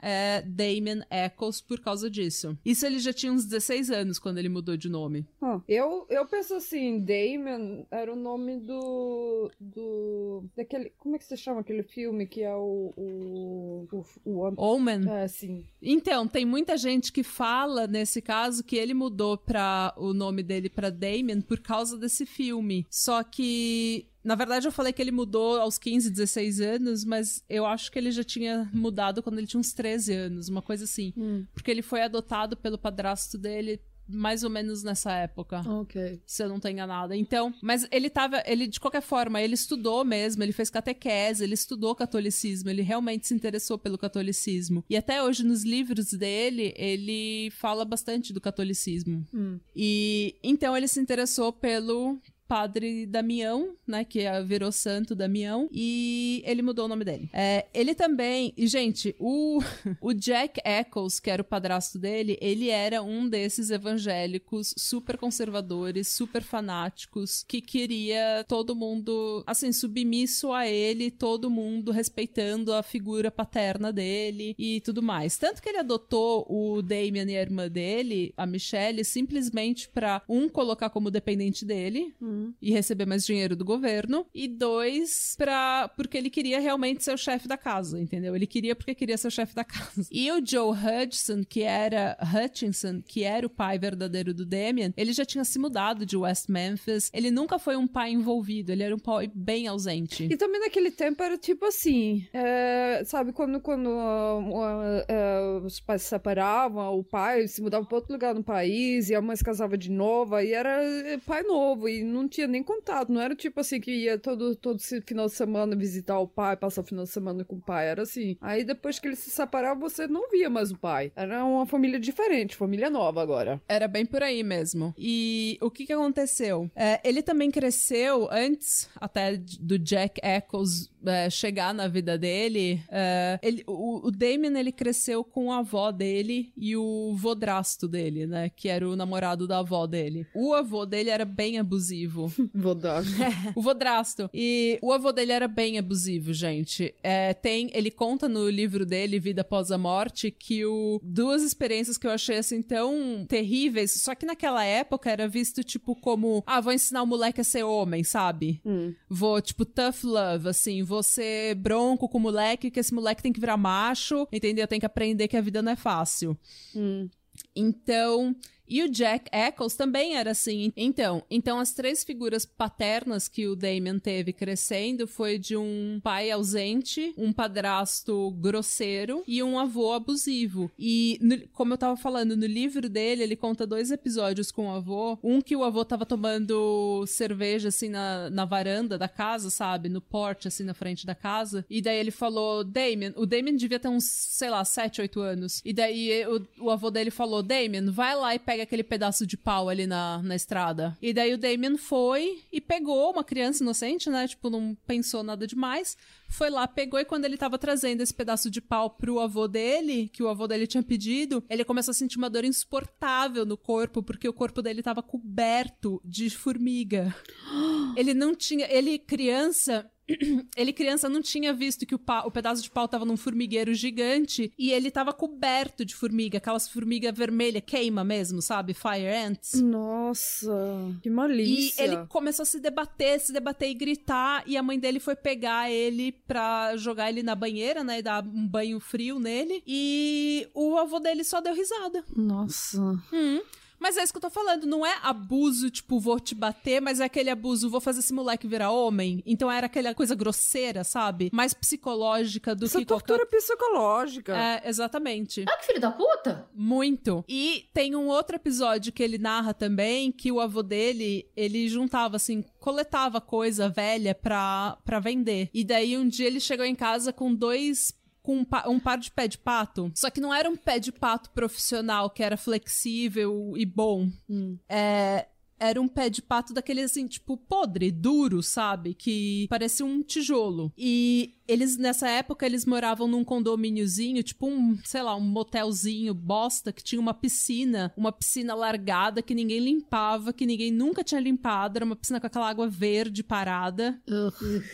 é 0.01 0.43
Damien 0.43 1.03
Eccles 1.11 1.61
por 1.61 1.81
causa 1.81 2.11
disso. 2.11 2.57
Isso 2.65 2.87
ele 2.87 2.99
já 2.99 3.13
tinha 3.13 3.33
uns 3.33 3.45
16 3.45 3.91
anos 3.91 4.19
quando 4.19 4.39
ele 4.39 4.49
mudou 4.49 4.77
de 4.77 4.89
nome. 4.89 5.27
Eu, 5.67 6.07
eu 6.09 6.27
penso 6.27 6.55
assim, 6.55 7.01
Damien 7.01 7.87
era 7.91 8.13
o 8.13 8.17
nome 8.17 8.59
do. 8.59 9.51
do. 9.61 10.45
daquele. 10.57 10.93
Como 10.99 11.17
é 11.17 11.19
que 11.19 11.25
se 11.25 11.37
chama 11.37 11.61
aquele 11.61 11.83
filme 11.83 12.27
que 12.27 12.43
é 12.43 12.55
o. 12.55 12.93
o, 12.97 13.89
o, 13.93 14.05
o 14.25 14.55
Omen? 14.57 15.09
É, 15.11 15.29
sim. 15.29 15.65
Então, 15.81 16.27
tem 16.27 16.45
muita 16.45 16.77
gente 16.77 17.13
que 17.13 17.23
fala 17.23 17.87
nesse 17.87 18.21
caso 18.21 18.65
que 18.65 18.77
ele 18.77 18.95
mudou 18.95 19.37
para 19.37 19.95
o 19.97 20.13
nome 20.13 20.43
dele 20.43 20.69
para 20.69 20.91
Damien 20.91 21.41
por 21.41 21.61
causa 21.61 21.97
desse 21.97 22.27
filme. 22.27 22.87
Só 22.91 23.23
que 23.23 24.07
na 24.23 24.35
verdade, 24.35 24.67
eu 24.67 24.73
falei 24.73 24.93
que 24.93 25.01
ele 25.01 25.13
mudou 25.13 25.61
aos 25.61 25.79
15, 25.79 26.11
16 26.11 26.61
anos, 26.61 27.05
mas 27.05 27.43
eu 27.49 27.65
acho 27.65 27.91
que 27.91 27.99
ele 27.99 28.11
já 28.11 28.25
tinha 28.25 28.69
mudado 28.73 29.23
quando 29.23 29.39
ele 29.39 29.47
tinha 29.47 29.61
uns 29.61 29.73
13 29.73 30.13
anos, 30.13 30.49
uma 30.49 30.63
coisa 30.63 30.85
assim. 30.85 31.13
Hum. 31.17 31.47
Porque 31.55 31.71
ele 31.71 31.83
foi 31.83 32.03
adotado 32.03 32.57
pelo 32.57 32.79
padrasto 32.79 33.39
dele 33.39 33.81
mais 34.09 34.43
ou 34.43 34.49
menos 34.49 34.83
nessa 34.83 35.13
época. 35.13 35.61
Ok. 35.69 36.21
Se 36.25 36.43
eu 36.43 36.49
não 36.49 36.59
tô 36.59 36.69
enganada. 36.69 37.15
Então, 37.15 37.53
mas 37.61 37.87
ele 37.93 38.09
tava, 38.09 38.43
ele 38.47 38.67
de 38.67 38.81
qualquer 38.81 39.03
forma, 39.03 39.41
ele 39.41 39.55
estudou 39.55 40.05
mesmo, 40.05 40.43
ele 40.43 40.53
fez 40.53 40.71
catequese, 40.71 41.45
ele 41.45 41.55
estudou 41.55 41.95
catolicismo, 41.95 42.71
ele 42.71 42.81
realmente 42.81 43.27
se 43.27 43.35
interessou 43.35 43.79
pelo 43.79 43.99
catolicismo. 43.99 44.83
E 44.89 44.97
até 44.97 45.23
hoje 45.23 45.45
nos 45.45 45.63
livros 45.63 46.13
dele, 46.13 46.73
ele 46.77 47.51
fala 47.51 47.85
bastante 47.85 48.33
do 48.33 48.41
catolicismo. 48.41 49.27
Hum. 49.33 49.61
E 49.77 50.37
então 50.43 50.75
ele 50.77 50.89
se 50.89 50.99
interessou 50.99 51.53
pelo 51.53 52.19
padre 52.49 53.05
Damião, 53.05 53.77
né, 53.87 54.05
que 54.05 54.21
é, 54.21 54.43
virou 54.43 54.73
santo 54.73 55.15
Damião, 55.15 55.69
e 55.71 56.43
ele 56.47 56.63
mudou 56.63 56.87
o 56.87 56.89
nome 56.89 57.05
dele. 57.05 57.29
É, 57.33 57.67
ele 57.75 57.95
também, 57.95 58.55
e 58.57 58.67
gente, 58.67 59.15
o, 59.19 59.61
o 60.01 60.15
Jack 60.15 60.59
Eccles, 60.65 61.21
que 61.21 61.31
era 61.31 61.43
o 61.43 61.45
padrasto 61.45 61.99
dele, 61.99 62.39
ele 62.41 62.71
era 62.71 63.03
um 63.03 63.29
desses 63.29 63.71
evangélicos 63.71 64.75
super 64.79 65.19
conservadores, 65.19 66.09
super 66.09 66.43
fanáticos, 66.43 67.45
que 67.47 67.61
queria 67.61 68.45
todo 68.49 68.75
mundo, 68.75 69.45
assim, 69.47 69.71
submisso 69.71 70.51
a 70.51 70.67
ele, 70.67 71.11
todo 71.11 71.51
mundo 71.51 71.93
respeitando 71.93 72.73
a 72.73 72.83
figura 72.83 73.31
paterna 73.31 73.93
dele 73.93 74.55
e 74.59 74.81
tudo 74.81 75.03
mais. 75.03 75.37
Tanto 75.37 75.61
que 75.61 75.69
ele 75.69 75.79
adotou 75.79 76.47
o 76.49 76.81
Damien 76.81 77.31
e 77.31 77.37
a 77.37 77.43
irmã 77.43 77.69
dele, 77.69 78.33
a 78.37 78.47
Michelle, 78.47 79.05
simplesmente 79.05 79.87
para 79.89 80.23
um 80.27 80.49
colocar 80.49 80.89
como 80.89 81.11
dependente 81.11 81.67
dele, 81.67 82.15
hum 82.23 82.38
Uhum. 82.39 82.55
e 82.63 82.73
receber 82.73 83.07
mais 83.07 83.25
dinheiro 83.27 83.57
do 83.57 83.65
governo. 83.65 84.27
E 84.35 84.47
dois, 84.47 85.35
pra, 85.37 85.89
porque 85.97 86.17
ele 86.17 86.31
queria 86.31 86.61
realmente 86.61 87.03
ser 87.03 87.13
o 87.13 87.19
chefe 87.19 87.49
da 87.49 87.57
casa, 87.57 88.01
entendeu? 88.01 88.35
Ele 88.35 88.47
queria 88.47 88.75
porque 88.77 88.95
queria 88.95 89.17
ser 89.17 89.29
o 89.29 89.31
chefe 89.31 89.55
da 89.55 89.65
casa. 89.65 90.07
E 90.11 90.31
o 90.31 90.45
Joe 90.45 90.73
Hutchinson, 90.73 91.43
que 91.45 91.63
era 91.63 92.17
Hutchinson, 92.23 93.03
que 93.03 93.25
era 93.25 93.47
o 93.47 93.51
pai 93.51 93.79
verdadeiro 93.79 94.33
do 94.33 94.47
Damien, 94.47 94.93
ele 94.97 95.13
já 95.13 95.25
tinha 95.25 95.45
se 95.45 95.59
mudado 95.59 96.07
de 96.07 96.17
West 96.17 96.49
Memphis. 96.49 97.11
Ele 97.13 97.31
nunca 97.31 97.59
foi 97.59 97.77
um 97.77 97.87
pai 97.87 98.11
envolvido, 98.11 98.73
ele 98.73 98.83
era 98.83 98.95
um 98.95 98.99
pai 98.99 99.31
bem 99.35 99.67
ausente. 99.67 100.25
E 100.25 100.37
também 100.37 100.61
naquele 100.61 100.91
tempo 100.91 101.23
era 101.23 101.37
tipo 101.37 101.65
assim, 101.67 102.27
é, 102.33 103.03
sabe, 103.05 103.33
quando, 103.33 103.61
quando 103.61 103.89
uh, 103.89 104.41
uh, 104.41 105.61
uh, 105.61 105.65
os 105.65 105.81
pais 105.81 106.03
se 106.03 106.09
separavam, 106.09 106.99
o 106.99 107.05
pai 107.05 107.49
se 107.49 107.61
mudava 107.61 107.87
para 107.87 107.97
outro 107.97 108.13
lugar 108.13 108.35
no 108.35 108.43
país 108.43 109.09
e 109.09 109.15
a 109.15 109.21
mãe 109.21 109.37
se 109.37 109.45
casava 109.45 109.77
de 109.77 109.91
novo, 109.91 110.35
aí 110.35 110.53
era 110.53 110.79
pai 111.27 111.43
novo 111.43 111.89
e 111.89 112.03
não 112.03 112.28
tinha 112.29 112.47
nem 112.47 112.63
contato. 112.63 113.13
Não 113.13 113.21
era 113.21 113.35
tipo 113.35 113.61
assim 113.61 113.81
que 113.81 113.91
ia 113.91 114.19
todo, 114.19 114.55
todo 114.55 114.81
final 115.05 115.27
de 115.27 115.33
semana 115.33 115.77
visitar 115.77 116.19
o 116.19 116.29
pai, 116.29 116.57
passar 116.57 116.83
o 116.83 116.85
final 116.85 117.05
de 117.05 117.11
semana 117.11 117.45
com 117.45 117.57
o 117.57 117.61
pai. 117.61 117.89
Era 117.89 118.03
assim. 118.03 118.37
Aí 118.41 118.65
depois 118.65 118.99
que 118.99 119.09
eles 119.09 119.19
se 119.19 119.31
separaram, 119.31 119.79
você 119.79 120.07
não 120.07 120.31
via 120.31 120.51
mais 120.51 120.71
o 120.71 120.79
pai. 120.79 121.13
Era 121.17 121.45
uma 121.45 121.67
família 121.67 121.99
diferente, 121.99 122.57
família 122.57 122.91
nova 122.91 123.23
agora. 123.23 123.61
Era 123.69 123.89
bem 123.89 124.05
por 124.05 124.23
aí 124.23 124.43
mesmo. 124.43 124.95
E 124.99 125.59
o 125.61 125.71
que 125.71 125.87
que 125.87 125.93
aconteceu? 125.93 126.71
É, 126.75 127.01
ele 127.03 127.23
também 127.23 127.51
cresceu 127.51 128.29
antes 128.31 128.89
até 128.97 129.37
do 129.61 129.79
Jack 129.79 130.21
Eccles 130.23 130.91
é, 131.05 131.31
chegar 131.31 131.73
na 131.73 131.89
vida 131.89 132.19
dele. 132.19 132.83
É, 132.91 133.39
ele, 133.43 133.63
o, 133.67 134.07
o 134.07 134.11
Damien 134.11 134.57
ele 134.59 134.73
cresceu 134.73 135.23
com 135.25 135.53
a 135.53 135.59
avó 135.59 135.91
dele 135.91 136.53
e 136.57 136.77
o 136.77 137.15
vodrasto 137.15 137.87
dele, 137.89 138.27
né? 138.27 138.51
Que 138.55 138.69
era 138.69 138.89
o 138.89 138.97
namorado 138.97 139.47
da 139.47 139.59
avó 139.59 139.87
dele. 139.87 140.27
O 140.35 140.55
avô 140.55 140.85
dele 140.85 141.11
era 141.11 141.25
bem 141.25 141.59
abusivo 141.59 142.18
abusivo. 142.19 142.51
Vodrasto. 142.55 143.13
o 143.55 143.63
Vodrasto. 143.63 144.31
E 144.35 144.79
o 144.83 144.93
avô 144.93 145.13
dele 145.13 145.33
era 145.33 145.47
bem 145.47 145.79
abusivo, 145.79 146.33
gente. 146.33 146.95
É, 147.03 147.33
tem, 147.35 147.71
ele 147.73 147.91
conta 147.91 148.29
no 148.29 148.49
livro 148.49 148.85
dele, 148.85 149.21
Vida 149.21 149.43
Após 149.43 149.71
a 149.71 149.79
Morte, 149.79 150.31
que 150.31 150.65
o, 150.65 151.01
duas 151.03 151.43
experiências 151.43 151.97
que 151.97 152.07
eu 152.07 152.11
achei 152.11 152.39
assim 152.39 152.61
tão 152.61 153.25
terríveis, 153.29 154.03
só 154.03 154.15
que 154.15 154.27
naquela 154.27 154.65
época 154.65 155.11
era 155.11 155.29
visto 155.29 155.63
tipo 155.63 155.95
como, 155.95 156.43
ah, 156.47 156.61
vou 156.61 156.73
ensinar 156.73 157.03
o 157.03 157.07
moleque 157.07 157.41
a 157.41 157.45
ser 157.45 157.63
homem, 157.63 158.03
sabe? 158.03 158.61
Hum. 158.65 158.95
Vou, 159.09 159.41
tipo, 159.41 159.65
tough 159.65 160.05
love, 160.05 160.49
assim, 160.49 160.83
vou 160.83 161.03
ser 161.03 161.55
bronco 161.55 162.09
com 162.09 162.19
o 162.19 162.21
moleque, 162.21 162.71
que 162.71 162.81
esse 162.81 162.95
moleque 162.95 163.23
tem 163.23 163.33
que 163.33 163.41
virar 163.41 163.57
macho, 163.57 164.27
entendeu? 164.33 164.67
Tem 164.67 164.81
que 164.81 164.87
aprender 164.87 165.29
que 165.29 165.37
a 165.37 165.41
vida 165.41 165.63
não 165.63 165.73
é 165.73 165.77
fácil. 165.77 166.37
Hum. 166.75 167.09
Então, 167.55 168.35
e 168.69 168.83
o 168.83 168.89
Jack 168.89 169.29
Eccles 169.33 169.75
também 169.75 170.17
era 170.17 170.31
assim. 170.33 170.73
Então, 170.77 171.23
então 171.31 171.59
as 171.59 171.73
três 171.73 172.05
figuras 172.05 172.45
paternas 172.45 173.29
que 173.29 173.47
o 173.47 173.57
Damien 173.57 173.99
teve 173.99 174.33
crescendo 174.33 175.07
foi 175.07 175.39
de 175.39 175.57
um 175.57 176.01
pai 176.03 176.31
ausente, 176.31 177.13
um 177.17 177.33
padrasto 177.33 178.31
grosseiro 178.33 179.23
e 179.27 179.43
um 179.43 179.59
avô 179.59 179.93
abusivo. 179.93 180.71
E 180.79 181.19
no, 181.21 181.39
como 181.49 181.75
eu 181.75 181.79
tava 181.79 181.97
falando 181.97 182.37
no 182.37 182.47
livro 182.47 182.89
dele, 182.89 183.23
ele 183.23 183.37
conta 183.37 183.67
dois 183.67 183.91
episódios 183.91 184.51
com 184.51 184.69
o 184.69 184.75
avô, 184.75 185.19
um 185.23 185.41
que 185.41 185.57
o 185.57 185.65
avô 185.65 185.85
tava 185.85 186.05
tomando 186.05 187.05
cerveja 187.07 187.69
assim 187.69 187.89
na, 187.89 188.31
na 188.31 188.45
varanda 188.45 188.99
da 188.99 189.09
casa, 189.09 189.51
sabe, 189.51 189.89
no 189.89 190.01
porte 190.01 190.49
assim 190.49 190.65
na 190.65 190.75
frente 190.75 191.07
da 191.07 191.15
casa, 191.15 191.65
e 191.69 191.81
daí 191.81 191.99
ele 191.99 192.11
falou, 192.11 192.65
Damien, 192.65 193.13
o 193.17 193.27
Damien 193.27 193.57
devia 193.57 193.79
ter 193.79 193.89
uns, 193.89 194.05
sei 194.05 194.51
lá, 194.51 194.65
7, 194.65 195.01
8 195.01 195.21
anos. 195.21 195.63
E 195.65 195.73
daí 195.73 196.25
o, 196.27 196.67
o 196.67 196.71
avô 196.71 196.91
dele 196.91 197.11
falou, 197.11 197.43
Damien, 197.43 197.91
vai 197.91 198.15
lá 198.15 198.35
e 198.35 198.39
pega 198.39 198.58
pega 198.59 198.63
aquele 198.63 198.83
pedaço 198.83 199.27
de 199.27 199.37
pau 199.37 199.69
ali 199.69 199.87
na, 199.87 200.21
na 200.23 200.35
estrada. 200.35 200.97
E 201.01 201.13
daí 201.13 201.33
o 201.33 201.39
Damien 201.39 201.77
foi 201.77 202.43
e 202.53 202.61
pegou 202.61 203.13
uma 203.13 203.23
criança 203.23 203.63
inocente, 203.63 204.11
né? 204.11 204.27
Tipo, 204.27 204.51
não 204.51 204.77
pensou 204.87 205.23
nada 205.23 205.47
demais. 205.47 205.97
Foi 206.29 206.51
lá, 206.51 206.67
pegou 206.67 206.99
e 206.99 207.05
quando 207.05 207.25
ele 207.25 207.37
tava 207.37 207.59
trazendo 207.59 208.03
esse 208.03 208.13
pedaço 208.13 208.51
de 208.51 208.61
pau 208.61 208.91
pro 208.91 209.21
avô 209.21 209.47
dele, 209.47 210.09
que 210.13 210.23
o 210.23 210.29
avô 210.29 210.47
dele 210.47 210.67
tinha 210.67 210.83
pedido, 210.83 211.43
ele 211.49 211.65
começou 211.65 211.93
a 211.93 211.95
sentir 211.95 212.19
uma 212.19 212.29
dor 212.29 212.45
insuportável 212.45 213.47
no 213.47 213.57
corpo, 213.57 214.03
porque 214.03 214.29
o 214.29 214.33
corpo 214.33 214.61
dele 214.61 214.83
tava 214.83 215.03
coberto 215.03 216.01
de 216.05 216.29
formiga. 216.31 217.15
Ele 217.97 218.15
não 218.15 218.35
tinha. 218.35 218.67
Ele, 218.71 218.99
criança, 218.99 219.91
ele 220.57 220.73
criança 220.73 221.09
não 221.09 221.21
tinha 221.21 221.53
visto 221.53 221.87
que 221.87 221.95
o, 221.95 221.99
pau, 221.99 222.27
o, 222.27 222.31
pedaço 222.31 222.63
de 222.63 222.71
pau 222.71 222.89
tava 222.89 223.05
num 223.05 223.17
formigueiro 223.17 223.75
gigante 223.75 224.53
e 224.59 224.73
ele 224.73 224.91
tava 224.91 225.13
coberto 225.13 225.85
de 225.85 225.95
formiga, 225.95 226.39
aquelas 226.39 226.69
formigas 226.69 227.17
vermelhas, 227.17 227.63
queima 227.65 228.03
mesmo, 228.03 228.41
sabe? 228.41 228.75
Fire 228.75 229.07
ants. 229.07 229.61
Nossa, 229.61 230.97
que 231.03 231.11
malícia. 231.11 231.83
E 231.83 231.85
ele 231.85 232.07
começou 232.07 232.43
a 232.43 232.47
se 232.47 232.61
debater, 232.61 233.21
se 233.21 233.33
debater 233.33 233.69
e 233.69 233.75
gritar, 233.75 234.43
e 234.47 234.57
a 234.57 234.63
mãe 234.63 234.79
dele 234.79 235.01
foi 235.01 235.15
pegar 235.15 235.71
ele 235.71 236.13
pra 236.13 236.77
jogar 236.77 237.11
ele 237.11 237.23
na 237.23 237.35
banheira, 237.35 237.85
né? 237.85 237.99
E 237.99 238.03
dar 238.03 238.25
um 238.25 238.47
banho 238.47 238.81
frio 238.81 239.19
nele. 239.19 239.63
E 239.67 240.49
o 240.55 240.77
avô 240.77 240.99
dele 240.99 241.25
só 241.25 241.41
deu 241.41 241.55
risada. 241.55 242.05
Nossa. 242.17 242.81
Hum. 243.13 243.41
Mas 243.79 243.97
é 243.97 244.03
isso 244.03 244.13
que 244.13 244.17
eu 244.17 244.23
tô 244.23 244.31
falando, 244.31 244.67
não 244.67 244.85
é 244.85 244.99
abuso, 245.03 245.71
tipo, 245.71 246.01
vou 246.01 246.19
te 246.19 246.35
bater, 246.35 246.81
mas 246.81 247.01
é 247.01 247.05
aquele 247.05 247.31
abuso, 247.31 247.71
vou 247.71 247.81
fazer 247.81 248.01
esse 248.01 248.13
moleque 248.13 248.47
virar 248.47 248.71
homem. 248.71 249.23
Então 249.25 249.51
era 249.51 249.67
aquela 249.67 249.95
coisa 249.95 250.15
grosseira, 250.15 250.85
sabe? 250.85 251.31
Mais 251.33 251.55
psicológica 251.55 252.55
do 252.55 252.67
Essa 252.67 252.79
que 252.79 252.85
tortura 252.85 253.21
qualquer... 253.21 253.37
psicológica. 253.37 254.37
É, 254.37 254.69
exatamente. 254.69 255.45
Ah, 255.49 255.57
que 255.57 255.67
filho 255.67 255.81
da 255.81 255.91
puta! 255.91 256.49
Muito. 256.55 257.25
E 257.29 257.69
tem 257.73 257.95
um 257.95 258.09
outro 258.09 258.37
episódio 258.37 258.93
que 258.93 259.03
ele 259.03 259.19
narra 259.19 259.55
também, 259.55 260.11
que 260.11 260.31
o 260.33 260.41
avô 260.41 260.63
dele, 260.63 261.31
ele 261.37 261.69
juntava, 261.69 262.17
assim, 262.17 262.45
coletava 262.59 263.21
coisa 263.21 263.69
velha 263.69 264.15
pra, 264.15 264.79
pra 264.85 265.01
vender. 265.01 265.51
E 265.55 265.65
daí 265.65 265.97
um 265.97 266.09
dia 266.09 266.27
ele 266.27 266.41
chegou 266.41 266.65
em 266.65 266.75
casa 266.75 267.13
com 267.13 267.35
dois 267.35 267.98
com 268.29 268.41
um, 268.41 268.45
pa 268.45 268.69
um, 268.69 268.79
par 268.79 268.99
de 268.99 269.11
pé 269.11 269.27
de 269.27 269.39
pato. 269.39 269.91
Só 269.95 270.11
que 270.11 270.21
não 270.21 270.35
era 270.35 270.51
um 270.51 270.57
pé 270.57 270.79
de 270.79 270.93
pato 270.93 271.31
profissional 271.31 272.11
que 272.11 272.23
era 272.23 272.37
flexível 272.37 273.55
e 273.57 273.65
bom. 273.65 274.11
Hum. 274.29 274.59
É, 274.69 275.27
era 275.59 275.81
um 275.81 275.89
pé 275.89 276.11
de 276.11 276.21
pato 276.21 276.53
daquele 276.53 276.83
assim, 276.83 277.07
tipo, 277.07 277.39
podre, 277.39 277.91
duro, 277.91 278.43
sabe? 278.43 278.93
Que 278.93 279.47
parecia 279.49 279.87
um 279.87 280.03
tijolo. 280.03 280.71
E 280.77 281.38
eles, 281.49 281.79
nessa 281.79 282.07
época, 282.09 282.45
eles 282.45 282.67
moravam 282.67 283.09
num 283.09 283.25
condomíniozinho, 283.25 284.23
tipo 284.23 284.47
um, 284.47 284.79
sei 284.85 285.03
lá, 285.03 285.17
um 285.17 285.21
motelzinho 285.21 286.13
bosta, 286.13 286.71
que 286.71 286.85
tinha 286.85 287.01
uma 287.01 287.15
piscina, 287.15 287.91
uma 287.97 288.13
piscina 288.13 288.55
largada 288.55 289.23
que 289.23 289.35
ninguém 289.35 289.59
limpava, 289.59 290.33
que 290.33 290.45
ninguém 290.45 290.71
nunca 290.71 291.03
tinha 291.03 291.21
limpado, 291.21 291.79
era 291.79 291.87
uma 291.87 291.97
piscina 291.97 292.21
com 292.21 292.27
aquela 292.27 292.49
água 292.49 292.69
verde 292.69 293.25
parada. 293.25 293.99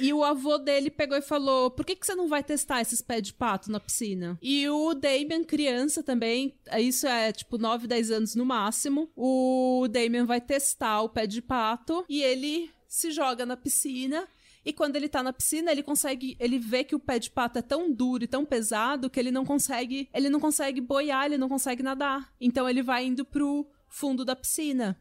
E 0.00 0.12
o 0.12 0.24
avô 0.24 0.58
dele 0.58 0.90
pegou 0.90 1.16
e 1.16 1.22
falou: 1.22 1.70
por 1.70 1.84
que, 1.84 1.94
que 1.94 2.04
você 2.04 2.16
não 2.16 2.26
vai 2.26 2.42
testar 2.42 2.80
esses 2.80 3.00
pés 3.00 3.22
de 3.22 3.32
pato 3.32 3.70
na 3.70 3.78
piscina? 3.78 4.36
E 4.42 4.68
o 4.68 4.94
Damien, 4.94 5.44
criança 5.44 6.02
também, 6.02 6.54
isso 6.78 7.06
é 7.06 7.30
tipo 7.32 7.56
9, 7.56 7.86
10 7.86 8.10
anos 8.10 8.34
no 8.34 8.44
máximo, 8.44 9.08
o 9.14 9.86
Damien 9.88 10.24
vai 10.24 10.40
testar 10.40 11.02
o 11.02 11.08
pé 11.08 11.26
de 11.26 11.40
pato 11.40 12.04
e 12.08 12.20
ele 12.20 12.68
se 12.88 13.10
joga 13.10 13.44
na 13.44 13.56
piscina 13.56 14.26
e 14.64 14.72
quando 14.72 14.96
ele 14.96 15.08
tá 15.08 15.22
na 15.22 15.32
piscina, 15.32 15.70
ele 15.70 15.82
consegue. 15.82 16.36
Ele 16.40 16.58
vê 16.58 16.82
que 16.82 16.94
o 16.94 17.00
pé 17.00 17.18
de 17.18 17.30
pato 17.30 17.58
é 17.58 17.62
tão 17.62 17.92
duro 17.92 18.24
e 18.24 18.28
tão 18.28 18.44
pesado 18.44 19.10
que 19.10 19.20
ele 19.20 19.30
não 19.30 19.44
consegue. 19.44 20.08
Ele 20.12 20.30
não 20.30 20.40
consegue 20.40 20.80
boiar, 20.80 21.26
ele 21.26 21.38
não 21.38 21.48
consegue 21.48 21.82
nadar. 21.82 22.32
Então 22.40 22.68
ele 22.68 22.82
vai 22.82 23.04
indo 23.04 23.24
pro 23.24 23.66
fundo 23.88 24.24
da 24.24 24.34
piscina. 24.34 24.98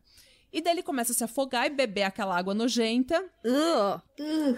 E 0.52 0.62
daí 0.62 0.74
ele 0.74 0.84
começa 0.84 1.14
a 1.14 1.16
se 1.16 1.24
afogar 1.24 1.66
e 1.66 1.70
beber 1.72 2.04
aquela 2.04 2.38
água 2.38 2.54
nojenta. 2.54 3.20
Uh. 3.44 4.00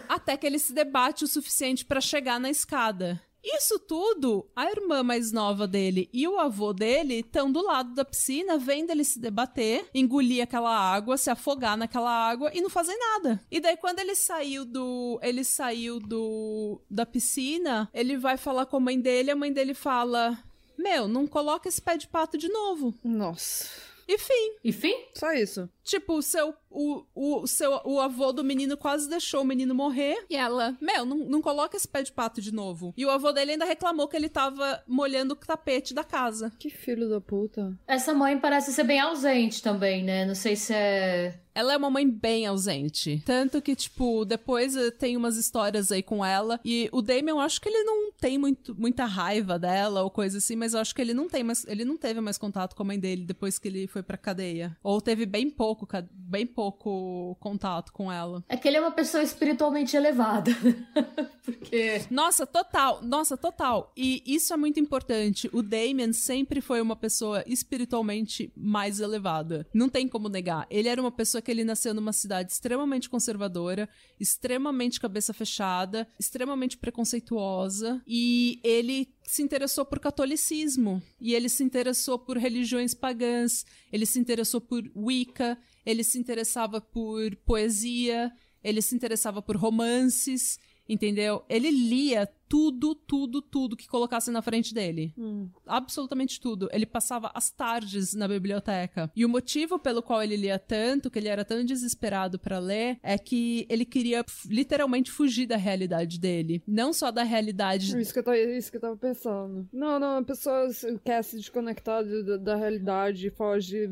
Até 0.10 0.36
que 0.36 0.46
ele 0.46 0.60
se 0.60 0.74
debate 0.74 1.24
o 1.24 1.28
suficiente 1.28 1.86
para 1.86 2.02
chegar 2.02 2.40
na 2.40 2.50
escada. 2.50 3.22
Isso 3.46 3.78
tudo, 3.78 4.50
a 4.56 4.72
irmã 4.72 5.04
mais 5.04 5.32
nova 5.32 5.68
dele 5.68 6.10
e 6.12 6.28
o 6.28 6.40
avô 6.40 6.74
dele 6.74 7.20
estão 7.20 7.52
do 7.52 7.62
lado 7.62 7.94
da 7.94 8.04
piscina, 8.04 8.58
vendo 8.58 8.90
ele 8.90 9.04
se 9.04 9.20
debater, 9.20 9.88
engolir 9.94 10.42
aquela 10.42 10.76
água, 10.76 11.16
se 11.16 11.30
afogar 11.30 11.78
naquela 11.78 12.10
água 12.10 12.50
e 12.56 12.60
não 12.60 12.72
fazer 12.72 12.96
nada. 12.98 13.40
E 13.52 13.60
daí 13.60 13.78
quando 13.78 14.00
ele 14.00 14.16
saiu 14.16 14.66
do, 14.66 15.20
ele 15.22 15.44
saiu 15.44 16.00
do 16.00 16.82
da 16.90 17.06
piscina, 17.06 17.88
ele 17.94 18.18
vai 18.18 18.36
falar 18.36 18.66
com 18.66 18.78
a 18.78 18.80
mãe 18.80 19.00
dele, 19.00 19.30
a 19.30 19.36
mãe 19.36 19.54
dele 19.54 19.76
fala: 19.76 20.38
"Meu, 20.76 21.08
não 21.08 21.28
coloca 21.28 21.70
esse 21.70 21.82
pé 21.82 21.98
de 21.98 22.08
pato 22.08 22.40
de 22.40 22.50
novo". 22.50 22.96
Nossa. 23.04 23.70
E 24.08 24.18
fim. 24.18 24.56
E 24.64 24.72
fim? 24.72 24.96
Só 25.16 25.34
isso. 25.34 25.70
Tipo, 25.86 26.18
o 26.18 26.22
seu, 26.24 26.56
o, 26.68 27.04
o, 27.14 27.46
seu, 27.46 27.80
o 27.86 28.02
avô 28.02 28.34
do 28.34 28.44
menino 28.44 28.76
quase 28.76 29.08
deixou 29.08 29.44
o 29.44 29.46
menino 29.46 29.76
morrer. 29.76 30.26
E 30.28 30.36
ela, 30.36 30.76
meu, 30.82 31.06
não, 31.06 31.18
não 31.18 31.42
coloca 31.44 31.78
esse 31.78 31.88
pé 31.88 32.02
de 32.02 32.12
pato 32.12 32.42
de 32.42 32.52
novo. 32.52 32.92
E 32.98 33.06
o 33.06 33.12
avô 33.12 33.32
dele 33.32 33.52
ainda 33.52 33.66
reclamou 33.66 34.08
que 34.08 34.18
ele 34.18 34.28
tava 34.28 34.84
molhando 34.88 35.34
o 35.34 35.38
tapete 35.38 35.94
da 35.94 36.04
casa. 36.04 36.52
Que 36.58 36.72
filho 36.72 37.08
da 37.08 37.22
puta. 37.22 37.78
Essa 37.88 38.16
mãe 38.16 38.40
parece 38.40 38.74
ser 38.74 38.84
bem 38.84 39.00
ausente 39.00 39.62
também, 39.62 40.04
né? 40.04 40.26
Não 40.26 40.34
sei 40.34 40.56
se 40.56 40.74
é 40.74 41.40
ela 41.56 41.72
é 41.72 41.78
uma 41.78 41.90
mãe 41.90 42.08
bem 42.08 42.46
ausente. 42.46 43.24
Tanto 43.26 43.62
que, 43.62 43.74
tipo, 43.78 44.26
depois 44.26 44.76
tem 45.00 45.16
umas 45.16 45.38
histórias 45.38 45.90
aí 45.90 46.04
com 46.04 46.24
ela. 46.24 46.60
E 46.66 46.90
o 46.92 47.02
Damien, 47.02 47.30
eu 47.30 47.40
acho 47.40 47.62
que 47.62 47.70
ele 47.70 47.82
não 47.84 48.12
tem 48.12 48.38
muito, 48.38 48.76
muita 48.78 49.06
raiva 49.06 49.58
dela 49.58 50.04
ou 50.04 50.10
coisa 50.10 50.40
assim, 50.40 50.58
mas 50.58 50.74
eu 50.74 50.82
acho 50.82 50.94
que 50.94 51.02
ele 51.02 51.14
não 51.14 51.30
tem 51.30 51.44
mais. 51.44 51.66
Ele 51.66 51.86
não 51.86 51.96
teve 51.96 52.20
mais 52.20 52.38
contato 52.38 52.76
com 52.76 52.84
a 52.84 52.86
mãe 52.86 53.00
dele 53.00 53.24
depois 53.24 53.58
que 53.58 53.70
ele 53.70 53.88
foi 53.88 54.04
pra 54.04 54.18
cadeia. 54.18 54.76
Ou 54.84 55.00
teve 55.00 55.26
bem 55.26 55.50
pouco, 55.50 55.75
bem 56.12 56.46
pouco 56.46 57.36
contato 57.40 57.92
com 57.92 58.12
ela. 58.12 58.44
É 58.50 58.58
que 58.58 58.68
ele 58.68 58.78
é 58.78 58.82
uma 58.82 58.92
pessoa 58.92 59.24
espiritualmente 59.24 59.96
elevada. 59.96 60.52
Porque. 61.44 62.02
Nossa, 62.10 62.46
total. 62.46 63.02
Nossa, 63.02 63.38
total. 63.38 63.92
E 63.96 64.24
isso 64.26 64.54
é 64.54 64.58
muito 64.58 64.80
importante. 64.80 65.50
O 65.54 65.62
Damien 65.62 66.14
sempre 66.14 66.62
foi 66.62 66.82
uma 66.82 66.96
pessoa 66.96 67.44
espiritualmente 67.48 68.52
mais 68.56 69.00
elevada. 69.00 69.68
Não 69.74 69.90
tem 69.90 70.08
como 70.08 70.30
negar. 70.30 70.66
Ele 70.70 70.88
era 70.88 71.00
uma 71.00 71.12
pessoa 71.12 71.42
que 71.42 71.52
ele 71.52 71.64
nasceu 71.64 71.94
numa 71.94 72.14
cidade 72.14 72.52
extremamente 72.52 73.10
conservadora, 73.10 73.88
extremamente 74.20 75.00
cabeça 75.00 75.34
fechada, 75.34 76.08
extremamente 76.20 76.78
preconceituosa 76.78 78.02
e 78.08 78.60
ele 78.64 79.15
se 79.26 79.42
interessou 79.42 79.86
por 79.86 80.00
catolicismo 80.00 81.02
e 81.20 81.34
ele 81.34 81.50
se 81.50 81.64
interessou 81.64 82.20
por 82.20 82.38
religiões 82.38 82.94
pagãs, 82.94 83.66
ele 83.92 84.06
se 84.06 84.20
interessou 84.20 84.62
por 84.62 84.84
Wicca, 84.96 85.58
ele 85.86 86.04
se 86.04 86.20
interessava 86.20 86.80
por 86.80 87.36
poesia, 87.38 88.32
ele 88.64 88.82
se 88.82 88.96
interessava 88.96 89.42
por 89.42 89.56
romances, 89.58 90.60
entendeu? 90.88 91.44
Ele 91.50 91.70
lia 91.72 92.28
tudo, 92.48 92.96
tudo, 92.96 93.42
tudo 93.42 93.76
que 93.76 93.88
colocasse 93.88 94.32
na 94.32 94.42
frente 94.42 94.74
dele. 94.74 95.14
Hum. 95.18 95.50
Absolutamente 95.66 96.40
tudo. 96.40 96.70
Ele 96.72 96.86
passava 96.86 97.32
as 97.34 97.50
tardes 97.50 98.14
na 98.14 98.28
biblioteca. 98.28 99.12
E 99.16 99.26
o 99.26 99.30
motivo 99.30 99.80
pelo 99.80 100.02
qual 100.02 100.22
ele 100.22 100.36
lia 100.36 100.60
tanto, 100.60 101.10
que 101.10 101.20
ele 101.20 101.28
era 101.28 101.46
tão 101.46 101.64
desesperado 101.64 102.40
para 102.40 102.60
ler, 102.60 102.98
é 103.02 103.18
que 103.18 103.66
ele 103.70 103.86
queria 103.86 104.24
literalmente 104.48 105.12
fugir 105.12 105.46
da 105.46 105.58
realidade 105.58 106.20
dele. 106.20 106.64
Não 106.68 106.94
só 106.94 107.12
da 107.12 107.24
realidade. 107.24 108.00
Isso 108.00 108.14
que 108.14 108.30
eu, 108.30 108.58
isso 108.58 108.72
que 108.72 108.78
eu 108.78 108.82
tava 108.82 108.98
pensando. 108.98 109.68
Não, 109.72 110.00
não, 110.00 110.18
a 110.18 110.24
pessoa 110.24 110.70
quer 111.04 111.24
se 111.24 111.38
desconectar 111.38 112.04
da, 112.04 112.38
da 112.38 112.56
realidade, 112.56 113.30
foge, 113.32 113.88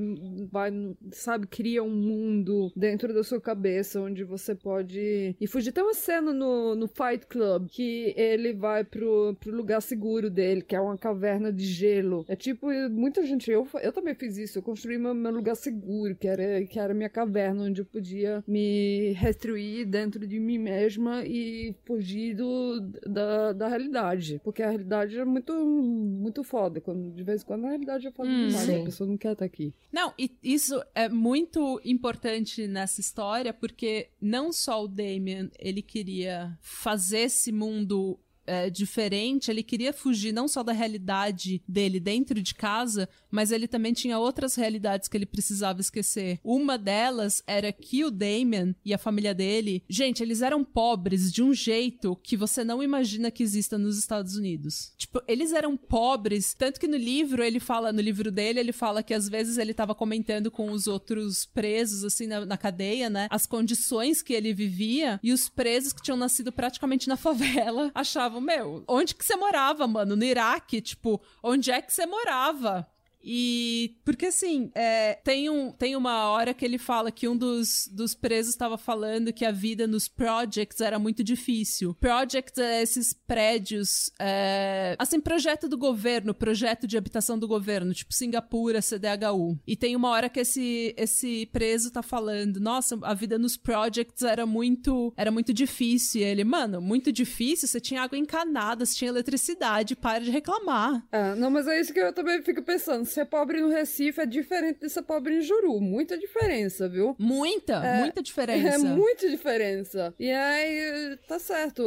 vai, 0.52 0.72
sabe, 1.12 1.48
cria 1.48 1.84
um 1.84 1.90
mundo 1.90 2.72
dentro 2.76 3.14
da 3.14 3.24
sua 3.24 3.42
cabeça 3.42 4.02
onde 4.02 4.24
você 4.24 4.56
pode. 4.56 5.36
E 5.40 5.48
fugir. 5.48 5.72
Tem 5.72 5.84
uma 5.84 5.94
cena 5.94 6.34
no, 6.34 6.76
no 6.76 6.88
Fight 6.88 7.26
Club 7.28 7.68
que 7.70 8.14
ele 8.16 8.53
vai 8.54 8.84
pro, 8.84 9.36
pro 9.40 9.56
lugar 9.56 9.82
seguro 9.82 10.30
dele, 10.30 10.62
que 10.62 10.76
é 10.76 10.82
uma 10.82 10.98
caverna 10.98 11.52
de 11.52 11.66
gelo. 11.66 12.26
É 12.28 12.36
tipo, 12.36 12.68
muita 12.90 13.26
gente. 13.26 13.50
Eu, 13.52 13.68
eu 13.82 13.92
também 13.92 14.16
fiz 14.16 14.38
isso. 14.38 14.58
Eu 14.60 14.64
construí 14.64 14.98
meu, 14.98 15.14
meu 15.14 15.32
lugar 15.32 15.56
seguro, 15.56 16.16
que 16.16 16.28
era, 16.28 16.64
que 16.66 16.80
era 16.80 16.94
minha 16.94 17.10
caverna, 17.10 17.64
onde 17.64 17.82
eu 17.82 17.86
podia 17.86 18.44
me 18.48 19.12
restruir 19.14 19.86
dentro 19.86 20.26
de 20.28 20.40
mim 20.40 20.58
mesma 20.58 21.24
e 21.26 21.76
fugir 21.86 22.36
do, 22.36 22.80
da, 23.08 23.54
da 23.54 23.68
realidade. 23.68 24.40
Porque 24.44 24.62
a 24.64 24.70
realidade 24.70 25.18
é 25.18 25.26
muito, 25.26 25.54
muito 25.54 26.44
foda. 26.44 26.80
Quando, 26.82 27.12
de 27.14 27.24
vez 27.24 27.42
em 27.42 27.46
quando 27.46 27.66
a 27.66 27.70
realidade 27.70 28.08
é 28.08 28.12
foda 28.12 28.30
Hum, 28.30 28.48
demais. 28.48 28.66
sim. 28.66 28.82
A 28.82 28.86
pessoa 28.86 29.10
não 29.10 29.18
quer 29.18 29.34
estar 29.34 29.46
aqui. 29.46 29.74
Não, 29.92 30.14
e 30.18 30.32
isso 30.44 30.82
é 30.96 31.10
muito 31.10 31.80
importante 31.84 32.68
nessa 32.68 33.02
história, 33.02 33.54
porque 33.54 34.10
não 34.22 34.52
só 34.52 34.84
o 34.84 34.88
Damien 34.88 35.50
ele 35.60 35.82
queria 35.82 36.58
fazer 36.62 37.20
esse 37.20 37.52
mundo 37.52 38.20
é, 38.46 38.70
diferente, 38.70 39.50
ele 39.50 39.64
queria 39.64 39.94
fugir 39.94 40.32
não 40.32 40.48
só 40.48 40.64
da 40.64 40.74
realidade 40.74 41.62
dele 41.68 42.00
dentro 42.00 42.42
de 42.42 42.54
casa, 42.54 43.08
mas 43.34 43.52
ele 43.52 43.68
também 43.68 43.94
tinha 43.94 44.20
outras 44.20 44.54
realidades 44.54 45.08
que 45.08 45.18
ele 45.18 45.26
precisava 45.26 45.82
esquecer. 45.82 46.40
Uma 46.44 46.78
delas 46.78 47.42
era 47.48 47.74
que 47.74 48.06
o 48.06 48.12
Damien 48.12 48.76
e 48.86 48.94
a 48.94 48.98
família 49.00 49.34
dele, 49.34 49.84
gente, 49.90 50.22
eles 50.22 50.44
eram 50.44 50.64
pobres 50.64 51.34
de 51.34 51.42
um 51.42 51.52
jeito 51.52 52.16
que 52.18 52.38
você 52.38 52.64
não 52.64 52.84
imagina 52.84 53.32
que 53.32 53.42
exista 53.42 53.76
nos 53.76 53.98
Estados 53.98 54.36
Unidos. 54.36 54.94
Tipo, 54.96 55.20
eles 55.28 55.52
eram 55.52 55.76
pobres, 55.76 56.54
tanto 56.54 56.80
que 56.80 56.88
no 56.88 56.96
livro 56.96 57.44
ele 57.44 57.60
fala, 57.60 57.92
no 57.92 58.02
livro 58.02 58.32
dele, 58.32 58.60
ele 58.60 58.72
fala 58.72 59.02
que 59.02 59.16
às 59.16 59.28
vezes 59.28 59.58
ele 59.58 59.74
tava 59.74 59.96
comentando 59.96 60.52
com 60.52 60.72
os 60.72 60.86
outros 60.86 61.44
presos, 61.44 62.04
assim, 62.04 62.28
na, 62.28 62.46
na 62.46 62.58
cadeia, 62.58 63.10
né? 63.10 63.28
As 63.32 63.48
condições 63.48 64.22
que 64.22 64.34
ele 64.34 64.54
vivia 64.54 65.20
e 65.24 65.34
os 65.34 65.50
presos 65.50 65.92
que 65.92 66.04
tinham 66.04 66.18
nascido 66.18 66.52
praticamente 66.52 67.08
na 67.08 67.18
favela 67.18 67.90
achavam, 67.96 68.40
meu, 68.40 68.84
onde 68.88 69.16
que 69.16 69.26
você 69.26 69.36
morava, 69.36 69.88
mano? 69.88 70.16
No 70.16 70.24
Iraque, 70.24 70.82
tipo, 70.82 71.20
onde 71.42 71.72
é 71.72 71.82
que 71.82 71.92
você 71.92 72.06
morava? 72.06 72.88
E 73.24 73.96
porque 74.04 74.28
assim, 74.28 74.70
é, 74.76 75.16
tem, 75.24 75.50
um, 75.50 75.72
tem 75.72 75.96
uma 75.96 76.30
hora 76.30 76.54
que 76.54 76.66
ele 76.66 76.78
fala 76.78 77.12
que 77.12 77.28
um 77.28 77.38
dos, 77.38 77.88
dos 77.92 78.14
presos 78.14 78.54
estava 78.54 78.78
falando 78.78 79.32
que 79.32 79.46
a 79.46 79.52
vida 79.52 79.88
nos 79.88 80.08
projects 80.08 80.82
era 80.82 81.00
muito 81.00 81.24
difícil. 81.24 81.96
Projects 81.96 82.58
é 82.58 82.82
esses 82.82 83.14
prédios, 83.14 84.12
é, 84.20 84.96
assim, 85.00 85.20
projeto 85.20 85.70
do 85.70 85.78
governo, 85.78 86.34
projeto 86.34 86.86
de 86.86 86.98
habitação 86.98 87.40
do 87.40 87.48
governo, 87.48 87.94
tipo 87.94 88.14
Singapura, 88.14 88.82
CDHU. 88.82 89.58
E 89.66 89.76
tem 89.76 89.96
uma 89.96 90.10
hora 90.10 90.28
que 90.28 90.42
esse, 90.42 90.94
esse 90.98 91.46
preso 91.48 91.92
tá 91.92 92.04
falando, 92.04 92.60
nossa, 92.60 93.00
a 93.04 93.14
vida 93.14 93.38
nos 93.38 93.56
projects 93.56 94.24
era 94.24 94.46
muito, 94.46 95.14
era 95.16 95.32
muito 95.32 95.54
difícil. 95.54 96.22
E 96.22 96.24
ele, 96.24 96.44
mano, 96.44 96.82
muito 96.82 97.12
difícil, 97.12 97.68
você 97.68 97.80
tinha 97.80 98.02
água 98.02 98.18
encanada, 98.18 98.86
você 98.86 98.96
tinha 98.96 99.10
eletricidade, 99.10 99.96
para 99.96 100.24
de 100.24 100.32
reclamar. 100.32 101.06
É, 101.12 101.36
não, 101.36 101.50
mas 101.50 101.68
é 101.68 101.80
isso 101.80 101.94
que 101.94 102.00
eu 102.00 102.12
também 102.12 102.42
fico 102.42 102.62
pensando. 102.62 103.06
Ser 103.14 103.26
pobre 103.26 103.62
no 103.62 103.70
Recife 103.70 104.22
é 104.22 104.26
diferente 104.26 104.80
de 104.80 104.90
ser 104.90 105.04
pobre 105.04 105.36
em 105.38 105.42
Juru. 105.42 105.80
Muita 105.80 106.18
diferença, 106.18 106.90
viu? 106.90 107.16
Muita, 107.20 107.80
muita 108.00 108.24
diferença. 108.24 108.76
É 108.76 108.78
muita 108.80 109.30
diferença. 109.30 110.14
E 110.20 110.32
aí, 110.32 111.18
tá 111.28 111.38
certo. 111.38 111.84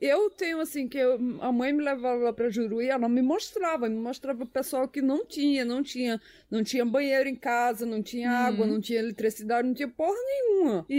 Eu 0.00 0.30
tenho, 0.30 0.60
assim, 0.60 0.86
que 0.86 0.98
eu- 0.98 1.18
a 1.40 1.50
mãe 1.50 1.72
me 1.72 1.82
levava 1.82 2.22
lá 2.22 2.32
pra 2.32 2.48
Juru 2.48 2.80
e 2.80 2.88
ela 2.88 3.08
me 3.08 3.22
mostrava, 3.22 3.88
me 3.88 3.96
mostrava 3.96 4.44
o 4.44 4.46
pessoal 4.46 4.86
que 4.86 5.02
não 5.02 5.26
tinha, 5.26 5.64
não 5.64 5.82
tinha, 5.82 6.20
não 6.50 6.62
tinha 6.62 6.84
banheiro 6.84 7.28
em 7.28 7.34
casa, 7.34 7.84
não 7.84 8.02
tinha 8.02 8.30
Uhum. 8.30 8.36
água, 8.36 8.66
não 8.66 8.80
tinha 8.80 9.00
eletricidade, 9.00 9.66
não 9.66 9.74
tinha 9.74 9.88
porra 9.88 10.14
nenhuma. 10.14 10.86
E, 10.88 10.94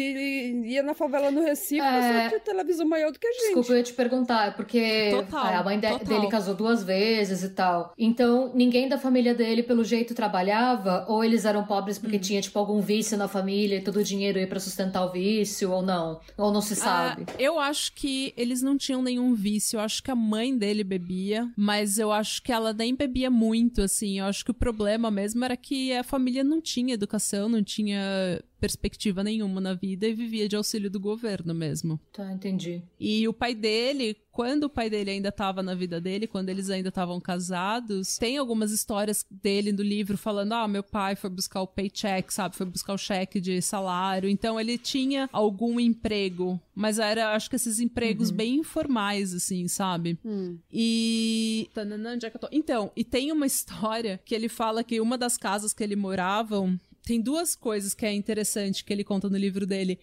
e 0.66 0.74
ia 0.74 0.84
na 0.84 0.94
favela 0.94 1.32
no 1.32 1.42
Recife, 1.42 1.80
É. 1.80 1.92
mas 1.92 2.06
só 2.24 2.28
tinha 2.30 2.40
televisão 2.42 2.86
maior 2.88 3.12
do 3.12 3.20
que 3.20 3.28
a 3.28 3.32
gente. 3.32 3.44
Desculpa, 3.46 3.72
eu 3.72 3.78
ia 3.78 3.84
te 3.84 3.94
perguntar, 3.94 4.48
é 4.48 4.52
porque 4.52 5.10
Total, 5.12 5.46
a 5.54 5.64
mãe 5.64 5.80
de- 5.80 6.04
dele 6.04 6.28
casou 6.30 6.54
duas 6.54 6.84
vezes 6.84 7.44
e 7.44 7.50
tal. 7.50 7.94
Então, 7.98 8.52
ninguém 8.54 8.90
da 8.90 8.98
família 8.98 9.34
dele, 9.34 9.53
pelo 9.62 9.84
jeito, 9.84 10.16
trabalhava? 10.16 11.06
Ou 11.08 11.24
eles 11.24 11.46
eram 11.46 11.64
pobres 11.66 11.98
Hum. 11.98 12.02
porque 12.02 12.18
tinha, 12.18 12.42
tipo, 12.42 12.58
algum 12.58 12.82
vício 12.82 13.16
na 13.18 13.28
família 13.28 13.76
e 13.78 13.82
todo 13.82 13.98
o 13.98 14.04
dinheiro 14.04 14.40
ia 14.40 14.48
pra 14.48 14.60
sustentar 14.60 15.06
o 15.06 15.12
vício, 15.12 15.70
ou 15.72 15.82
não? 15.84 16.20
Ou 16.38 16.52
não 16.52 16.62
se 16.62 16.76
sabe? 16.76 17.26
Ah, 17.28 17.34
eu 17.38 17.60
acho 17.60 17.94
que 17.94 18.34
eles 18.38 18.62
não 18.62 18.78
tinham 18.78 19.04
nenhum 19.04 19.36
vício. 19.36 19.78
Eu 19.78 19.82
acho 19.82 20.02
que 20.02 20.10
a 20.10 20.16
mãe 20.16 20.58
dele 20.58 20.84
bebia, 20.84 21.48
mas 21.56 22.00
eu 22.00 22.12
acho 22.12 22.42
que 22.42 22.52
ela 22.52 22.74
nem 22.74 22.96
bebia 22.96 23.30
muito, 23.30 23.82
assim. 23.82 24.20
Eu 24.20 24.26
acho 24.26 24.44
que 24.46 24.52
o 24.52 24.54
problema 24.56 25.12
mesmo 25.12 25.44
era 25.44 25.58
que 25.58 25.94
a 25.94 26.04
família 26.04 26.44
não 26.44 26.62
tinha 26.62 26.94
educação, 26.94 27.50
não 27.50 27.62
tinha 27.62 28.42
perspectiva 28.64 29.26
nenhuma 29.26 29.60
na 29.60 29.74
vida 29.74 30.08
e 30.08 30.14
vivia 30.14 30.48
de 30.48 30.56
auxílio 30.56 30.90
do 30.90 30.98
governo 30.98 31.54
mesmo. 31.54 32.00
Tá, 32.14 32.32
entendi. 32.32 32.82
E 32.98 33.28
o 33.28 33.34
pai 33.34 33.54
dele, 33.54 34.16
quando 34.32 34.64
o 34.64 34.70
pai 34.70 34.90
dele 34.90 35.12
ainda 35.12 35.28
estava 35.28 35.62
na 35.62 35.76
vida 35.76 36.00
dele, 36.00 36.28
quando 36.28 36.48
eles 36.48 36.70
ainda 36.70 36.88
estavam 36.88 37.20
casados, 37.20 38.18
tem 38.18 38.38
algumas 38.38 38.72
histórias 38.72 39.26
dele 39.30 39.74
no 39.74 39.84
livro 39.84 40.18
falando: 40.18 40.54
ah, 40.54 40.66
meu 40.66 40.82
pai 40.82 41.14
foi 41.18 41.30
buscar 41.30 41.62
o 41.62 41.68
paycheck, 41.68 42.34
sabe? 42.34 42.56
Foi 42.56 42.66
buscar 42.66 42.94
o 42.94 42.98
cheque 42.98 43.42
de 43.42 43.62
salário. 43.62 44.30
Então 44.30 44.58
ele 44.58 44.78
tinha 44.78 45.30
algum 45.34 45.78
emprego, 45.78 46.58
mas 46.74 47.00
era, 47.00 47.36
acho 47.36 47.50
que 47.50 47.58
esses 47.58 47.82
empregos 47.82 48.32
bem 48.32 48.56
informais, 48.56 49.34
assim, 49.34 49.68
sabe? 49.68 50.18
Hum. 50.24 50.58
E. 50.72 51.70
Tananã, 51.74 52.14
onde 52.14 52.26
é 52.26 52.30
que 52.30 52.38
eu 52.38 52.42
tô? 52.42 52.48
Então, 52.50 52.94
e 52.96 53.04
tem 53.04 53.30
uma 53.30 53.46
história 53.46 54.22
que 54.24 54.34
ele 54.34 54.48
fala 54.48 54.86
que 54.86 55.02
uma 55.02 55.18
das 55.18 55.36
casas 55.36 55.74
que 55.74 55.84
ele 55.84 55.98
moravam. 55.98 56.80
Tem 57.06 57.22
duas 57.22 57.56
coisas 57.56 57.94
que 57.94 58.06
é 58.06 58.14
interessante 58.14 58.84
que 58.84 58.94
ele 58.94 59.04
conta 59.04 59.30
no 59.30 59.38
livro 59.38 59.66
dele, 59.66 60.00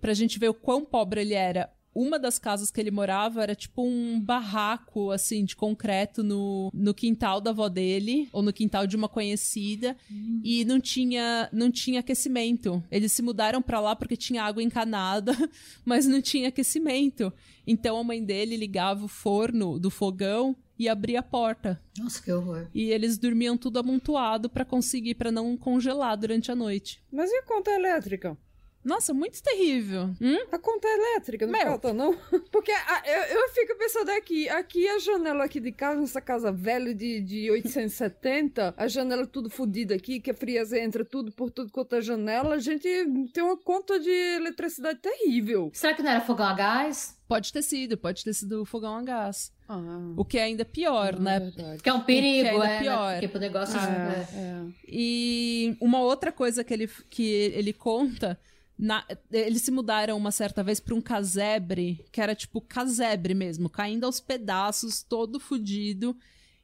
pra 0.00 0.14
gente 0.14 0.38
ver 0.38 0.48
o 0.48 0.54
quão 0.54 0.84
pobre 0.84 1.20
ele 1.20 1.34
era. 1.34 1.72
Uma 1.94 2.18
das 2.18 2.38
casas 2.38 2.70
que 2.70 2.80
ele 2.80 2.90
morava 2.90 3.42
era 3.42 3.54
tipo 3.54 3.86
um 3.86 4.18
barraco, 4.18 5.10
assim, 5.10 5.44
de 5.44 5.54
concreto 5.54 6.22
no, 6.22 6.70
no 6.72 6.94
quintal 6.94 7.38
da 7.38 7.50
avó 7.50 7.68
dele, 7.68 8.28
ou 8.32 8.42
no 8.42 8.52
quintal 8.52 8.86
de 8.86 8.96
uma 8.96 9.08
conhecida, 9.08 9.94
e 10.42 10.64
não 10.64 10.80
tinha, 10.80 11.50
não 11.52 11.70
tinha 11.70 12.00
aquecimento. 12.00 12.82
Eles 12.90 13.12
se 13.12 13.20
mudaram 13.20 13.60
pra 13.60 13.78
lá 13.78 13.94
porque 13.94 14.16
tinha 14.16 14.42
água 14.42 14.62
encanada, 14.62 15.32
mas 15.84 16.06
não 16.06 16.22
tinha 16.22 16.48
aquecimento. 16.48 17.30
Então 17.66 17.98
a 17.98 18.04
mãe 18.04 18.24
dele 18.24 18.56
ligava 18.56 19.04
o 19.04 19.08
forno 19.08 19.78
do 19.78 19.90
fogão 19.90 20.56
e 20.82 20.88
abria 20.88 21.20
a 21.20 21.22
porta. 21.22 21.80
Nossa, 21.98 22.22
que 22.22 22.30
horror. 22.32 22.66
E 22.74 22.90
eles 22.90 23.16
dormiam 23.18 23.56
tudo 23.56 23.78
amontoado 23.78 24.48
pra 24.50 24.64
conseguir, 24.64 25.14
pra 25.14 25.30
não 25.32 25.56
congelar 25.56 26.16
durante 26.16 26.50
a 26.50 26.54
noite. 26.56 27.02
Mas 27.10 27.30
e 27.30 27.36
a 27.36 27.42
conta 27.42 27.70
elétrica? 27.70 28.36
Nossa, 28.84 29.14
muito 29.14 29.40
terrível. 29.40 30.10
Hum? 30.20 30.38
A 30.50 30.58
conta 30.58 30.88
elétrica 30.88 31.46
não 31.46 31.52
Meu. 31.52 31.66
falta, 31.68 31.92
não? 31.94 32.18
Porque 32.50 32.72
a- 32.72 33.02
eu, 33.06 33.38
eu 33.38 33.48
fico 33.50 33.78
pensando 33.78 34.08
aqui, 34.10 34.48
aqui 34.48 34.88
a 34.88 34.98
janela 34.98 35.44
aqui 35.44 35.60
de 35.60 35.70
casa, 35.70 36.00
nessa 36.00 36.20
casa 36.20 36.50
velha 36.50 36.92
de, 36.92 37.20
de 37.20 37.48
870, 37.96 38.74
a 38.76 38.88
janela 38.88 39.24
tudo 39.24 39.48
fodida 39.48 39.94
aqui, 39.94 40.18
que 40.18 40.32
a 40.32 40.34
frieza 40.34 40.76
entra 40.80 41.04
tudo 41.04 41.30
por 41.30 41.48
tudo 41.52 41.70
quanto 41.70 41.94
é 41.94 42.00
janela, 42.02 42.56
a 42.56 42.58
gente 42.58 42.88
tem 43.32 43.44
uma 43.44 43.56
conta 43.56 44.00
de 44.00 44.10
eletricidade 44.10 44.98
terrível. 44.98 45.70
Será 45.72 45.94
que 45.94 46.02
não 46.02 46.10
era 46.10 46.20
fogão 46.20 46.46
a 46.46 46.54
gás? 46.54 47.16
Pode 47.28 47.52
ter 47.52 47.62
sido, 47.62 47.96
pode 47.96 48.24
ter 48.24 48.34
sido 48.34 48.64
fogão 48.64 48.96
a 48.96 49.02
gás. 49.02 49.52
Ah, 49.74 50.12
O 50.16 50.24
que 50.24 50.38
é 50.38 50.42
ainda 50.44 50.64
pior, 50.64 51.18
né? 51.18 51.40
verdade. 51.40 51.82
Que 51.82 51.88
é 51.88 51.92
um 51.92 52.00
perigo, 52.02 52.48
ainda 52.48 52.64
é. 52.66 52.68
né? 52.68 52.80
pior. 52.80 53.12
Porque 53.14 53.28
pro 53.28 53.40
negócio. 53.40 53.78
É, 53.78 53.82
é. 53.82 54.38
é. 54.38 54.64
E 54.86 55.76
uma 55.80 56.00
outra 56.00 56.30
coisa 56.30 56.62
que 56.62 56.72
ele, 56.74 56.88
que 57.08 57.22
ele 57.54 57.72
conta. 57.72 58.38
na- 58.78 59.06
eles 59.30 59.62
se 59.62 59.70
mudaram 59.70 60.16
uma 60.16 60.30
certa 60.30 60.62
vez 60.62 60.80
pra 60.80 60.94
um 60.94 61.00
casebre, 61.00 62.04
que 62.10 62.20
era 62.20 62.34
tipo 62.34 62.60
casebre 62.60 63.32
mesmo, 63.34 63.68
caindo 63.70 64.04
aos 64.04 64.20
pedaços, 64.20 65.02
todo 65.02 65.38
fudido. 65.40 66.16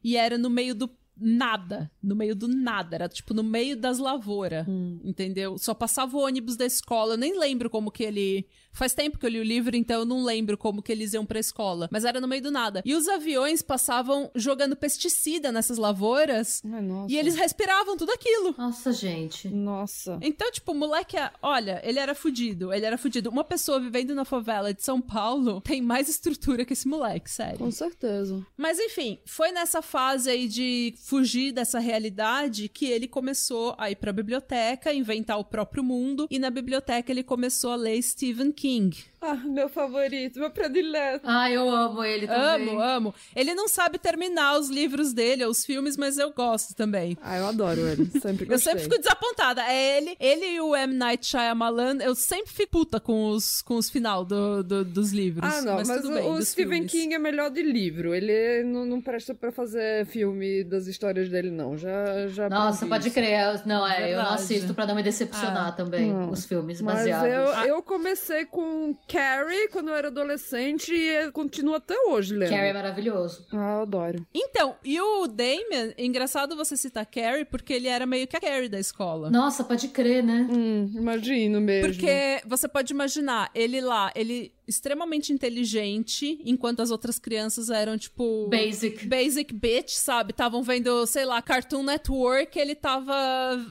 E 0.03 0.17
era 0.17 0.37
no 0.39 0.51
meio 0.51 0.75
do, 0.75 0.91
nada, 1.21 1.91
no 2.03 2.15
meio 2.17 2.35
do 2.35 2.49
nada, 2.49 2.95
era 2.97 3.09
tipo 3.09 3.33
no 3.35 3.43
meio 3.43 3.77
das 3.77 3.99
lavouras, 3.99 4.67
Hum. 4.69 5.01
entendeu? 5.05 5.59
Só 5.59 5.75
passava 5.75 6.17
o 6.17 6.21
ônibus 6.21 6.57
da 6.57 6.65
escola, 6.67 7.15
eu 7.15 7.19
nem 7.19 7.39
lembro 7.39 7.69
como 7.71 7.91
que 7.91 8.03
ele. 8.05 8.47
Faz 8.71 8.95
tempo 8.95 9.19
que 9.19 9.27
eu 9.27 9.31
li 9.31 9.41
o 9.41 9.45
livro, 9.45 9.75
então 9.75 10.01
eu 10.01 10.05
não 10.05 10.23
lembro 10.23 10.57
como 10.57 10.81
que 10.83 10.93
eles 10.93 11.13
iam 11.13 11.27
pra 11.27 11.41
escola, 11.41 11.89
mas 11.91 12.05
era 12.05 12.21
no 12.21 12.29
meio 12.29 12.43
do 12.43 12.51
nada. 12.51 12.81
E 12.85 12.95
os 12.95 13.09
aviões 13.09 13.61
passavam 13.61 14.31
jogando 14.37 14.77
pesticida 14.77 15.51
nessas 15.51 15.79
lavouras 15.79 16.63
Ai, 16.65 16.85
e 17.09 17.17
eles 17.19 17.35
respiravam 17.35 17.97
tudo 17.97 18.13
aquilo. 18.13 18.55
Nossa, 18.57 18.93
gente. 18.93 19.49
Nossa. 19.49 20.19
Então, 20.23 20.51
tipo, 20.53 20.71
o 20.73 20.75
moleque, 20.77 21.17
olha, 21.43 21.81
ele 21.83 21.99
era 21.99 22.15
fudido, 22.15 22.73
ele 22.73 22.85
era 22.87 22.97
fudido. 22.97 23.31
Uma 23.31 23.43
pessoa 23.43 23.81
vivendo 23.81 24.15
na 24.15 24.25
favela 24.25 24.73
de 24.73 24.83
São 24.85 25.01
Paulo 25.01 25.61
tem 25.61 25.83
mais 25.83 26.09
estrutura 26.09 26.65
que 26.65 26.73
esse 26.75 26.87
moleque, 26.87 27.29
sério. 27.31 27.59
Com 27.59 27.71
certeza. 27.73 28.47
Mas 28.57 28.79
enfim, 28.79 29.19
foi 29.27 29.51
nessa 29.51 29.83
fase 29.83 30.31
aí 30.31 30.47
de 30.47 30.95
fugir 31.13 31.53
dessa 31.53 31.79
realidade 31.79 32.69
que 32.69 32.85
ele 32.85 33.09
começou 33.09 33.75
a 33.79 33.91
ir 33.91 33.97
pra 33.97 34.13
biblioteca, 34.13 34.93
inventar 34.93 35.39
o 35.39 35.45
próprio 35.45 35.83
mundo, 35.83 36.27
e 36.31 36.39
na 36.39 36.51
biblioteca 36.51 37.11
ele 37.11 37.23
começou 37.23 37.71
a 37.73 37.77
ler 37.77 38.03
Stephen 38.03 38.53
King. 38.53 38.95
Ah, 39.21 39.35
meu 39.35 39.69
favorito, 39.69 40.39
meu 40.39 40.51
predileto. 40.51 41.25
Ah, 41.25 41.51
eu 41.51 41.69
amo 41.69 42.05
ele 42.05 42.27
também. 42.27 42.69
Amo, 42.69 42.81
amo. 42.81 43.15
Ele 43.35 43.53
não 43.53 43.67
sabe 43.67 43.99
terminar 43.99 44.57
os 44.61 44.69
livros 44.69 45.13
dele, 45.13 45.45
ou 45.45 45.51
os 45.51 45.65
filmes, 45.65 45.97
mas 45.97 46.19
eu 46.19 46.31
gosto 46.33 46.73
também. 46.75 47.17
Ah, 47.21 47.37
eu 47.39 47.47
adoro 47.47 47.81
ele. 47.89 48.05
Sempre 48.21 48.45
gostei. 48.45 48.55
Eu 48.55 48.59
sempre 48.59 48.81
fico 48.85 48.99
desapontada. 48.99 49.63
É 49.63 49.97
ele, 49.99 50.17
ele 50.21 50.47
e 50.55 50.61
o 50.61 50.77
M. 50.77 50.95
Night 50.95 51.27
Shyamalan, 51.27 51.99
eu 52.01 52.15
sempre 52.15 52.53
fico 52.53 52.69
puta 52.71 53.01
com 53.01 53.31
os, 53.31 53.61
com 53.63 53.75
os 53.77 53.89
final 53.91 54.25
do, 54.25 54.63
do- 54.63 54.85
dos 54.85 55.11
livros. 55.11 55.53
Ah, 55.53 55.63
não, 55.63 55.75
mas, 55.77 55.89
tudo 55.89 56.11
o, 56.11 56.15
bem, 56.15 56.31
o 56.31 56.43
Stephen 56.45 56.73
filmes. 56.87 56.93
King 56.93 57.15
é 57.15 57.19
melhor 57.19 57.51
de 57.51 57.63
livro. 57.63 58.15
Ele 58.15 58.63
não, 58.63 58.85
não 58.85 59.01
presta 59.01 59.35
pra 59.35 59.51
fazer 59.51 60.07
filme 60.07 60.63
das 60.63 60.87
histórias 60.87 60.98
dele, 60.99 61.51
não. 61.51 61.77
Já, 61.77 62.27
já 62.29 62.49
Nossa, 62.49 62.87
pode 62.87 63.07
isso. 63.09 63.15
crer. 63.15 63.39
Não, 63.67 63.87
é, 63.87 64.13
eu 64.13 64.19
não 64.19 64.31
assisto 64.31 64.75
pra 64.75 64.87
não 64.87 64.95
me 64.95 65.03
decepcionar 65.03 65.69
Ah. 65.69 65.73
também, 65.73 66.13
Não. 66.13 66.31
os 66.31 66.45
filmes 66.45 66.81
Mas 66.81 66.99
baseados. 66.99 67.29
eu, 67.67 67.77
eu 67.77 67.83
comecei 67.83 68.45
com 68.47 68.95
Carrie 69.07 69.69
quando 69.71 69.89
eu 69.89 69.95
era 69.95 70.09
adolescente 70.09 70.93
e 70.93 71.31
continuo 71.33 71.75
até 71.75 71.95
hoje 72.09 72.35
lendo. 72.35 72.51
Carrie 72.51 72.71
é 72.71 72.73
maravilhoso. 72.73 73.47
Ah, 73.53 73.75
eu 73.77 73.83
adoro. 73.83 74.27
Então, 74.35 74.77
e 74.85 75.01
o 75.01 75.27
Damien, 75.27 75.95
engraçado 75.99 76.57
você 76.57 76.77
citar 76.77 77.07
Carrie, 77.07 77.45
porque 77.45 77.73
ele 77.73 77.89
era 77.89 78.07
meio 78.07 78.27
que 78.27 78.37
a 78.37 78.41
Carrie 78.41 78.69
da 78.69 78.79
escola. 78.81 79.31
Nossa, 79.31 79.63
pode 79.65 79.89
crer, 79.89 80.23
né? 80.23 80.47
Hum, 80.51 80.91
imagino 80.95 81.61
mesmo. 81.61 81.91
Porque 81.93 82.41
você 82.47 82.67
pode 82.69 82.93
imaginar, 82.93 83.51
ele 83.55 83.81
lá, 83.81 84.11
ele 84.15 84.53
extremamente 84.69 85.33
inteligente, 85.33 86.39
enquanto 86.45 86.81
as 86.81 86.91
outras 86.91 87.19
crianças 87.19 87.71
eram, 87.71 87.97
tipo. 87.97 88.47
Basic. 88.49 89.07
Basic 89.07 89.55
bitch, 89.55 89.93
sabe? 89.93 90.33
Estavam 90.33 90.63
vendo, 90.63 91.07
sei 91.07 91.25
lá, 91.25 91.41
Cartoon 91.41 91.83
Network, 91.83 92.57
ele 92.59 92.75
tava 92.75 93.17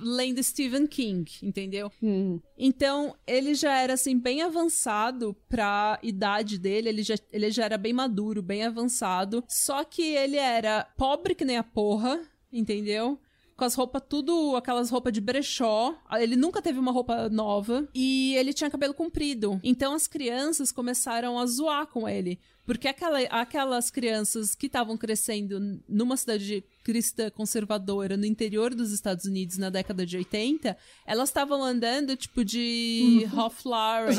lendo 0.02 0.44
Stephen 0.44 0.88
King, 0.88 1.32
entendeu? 1.44 1.92
Hum. 2.02 2.40
Então, 2.58 3.16
ele 3.28 3.54
já 3.54 3.78
era, 3.78 3.94
assim, 3.94 4.18
bem 4.18 4.42
avançado 4.42 5.36
pra 5.48 6.00
idade 6.02 6.58
dele, 6.58 6.90
ele 6.90 7.04
já, 7.04 7.16
ele 7.32 7.52
já 7.52 7.66
era 7.66 7.78
bem 7.78 7.94
maduro, 7.94 8.42
bem 8.42 8.64
avançado. 8.64 9.44
Só 9.48 9.84
que 9.84 10.02
ele 10.02 10.38
era 10.38 10.84
pobre 10.98 11.36
que 11.36 11.46
nem 11.46 11.58
a 11.58 11.64
porra, 11.64 12.20
entendeu? 12.52 13.20
Com 13.58 13.66
as 13.66 13.74
roupas 13.74 14.04
tudo, 14.08 14.56
aquelas 14.56 14.92
roupas 14.92 15.12
de 15.12 15.20
brechó. 15.20 16.00
Ele 16.20 16.36
nunca 16.36 16.62
teve 16.62 16.78
uma 16.78 16.92
roupa 16.92 17.28
nova. 17.28 17.90
E 17.94 18.36
ele 18.36 18.54
tinha 18.54 18.70
cabelo 18.70 18.94
comprido. 18.94 19.60
Então 19.64 19.96
as 19.96 20.08
crianças 20.08 20.72
começaram 20.72 21.40
a 21.40 21.46
zoar 21.48 21.88
com 21.88 22.08
ele. 22.08 22.40
Porque 22.68 22.88
aquela, 22.88 23.20
aquelas 23.30 23.90
crianças 23.90 24.54
que 24.54 24.68
estavam 24.68 24.96
crescendo 24.96 25.82
numa 25.88 26.16
cidade 26.18 26.64
cristã 26.84 27.32
conservadora 27.32 28.16
no 28.16 28.26
interior 28.26 28.76
dos 28.76 28.92
Estados 28.92 29.26
Unidos 29.26 29.58
na 29.58 29.70
década 29.70 30.06
de 30.06 30.18
80, 30.18 30.78
elas 31.06 31.30
estavam 31.30 31.64
andando 31.64 32.16
tipo 32.16 32.46
de 32.46 33.26
Ralph 33.34 33.66
Lauren? 33.66 34.14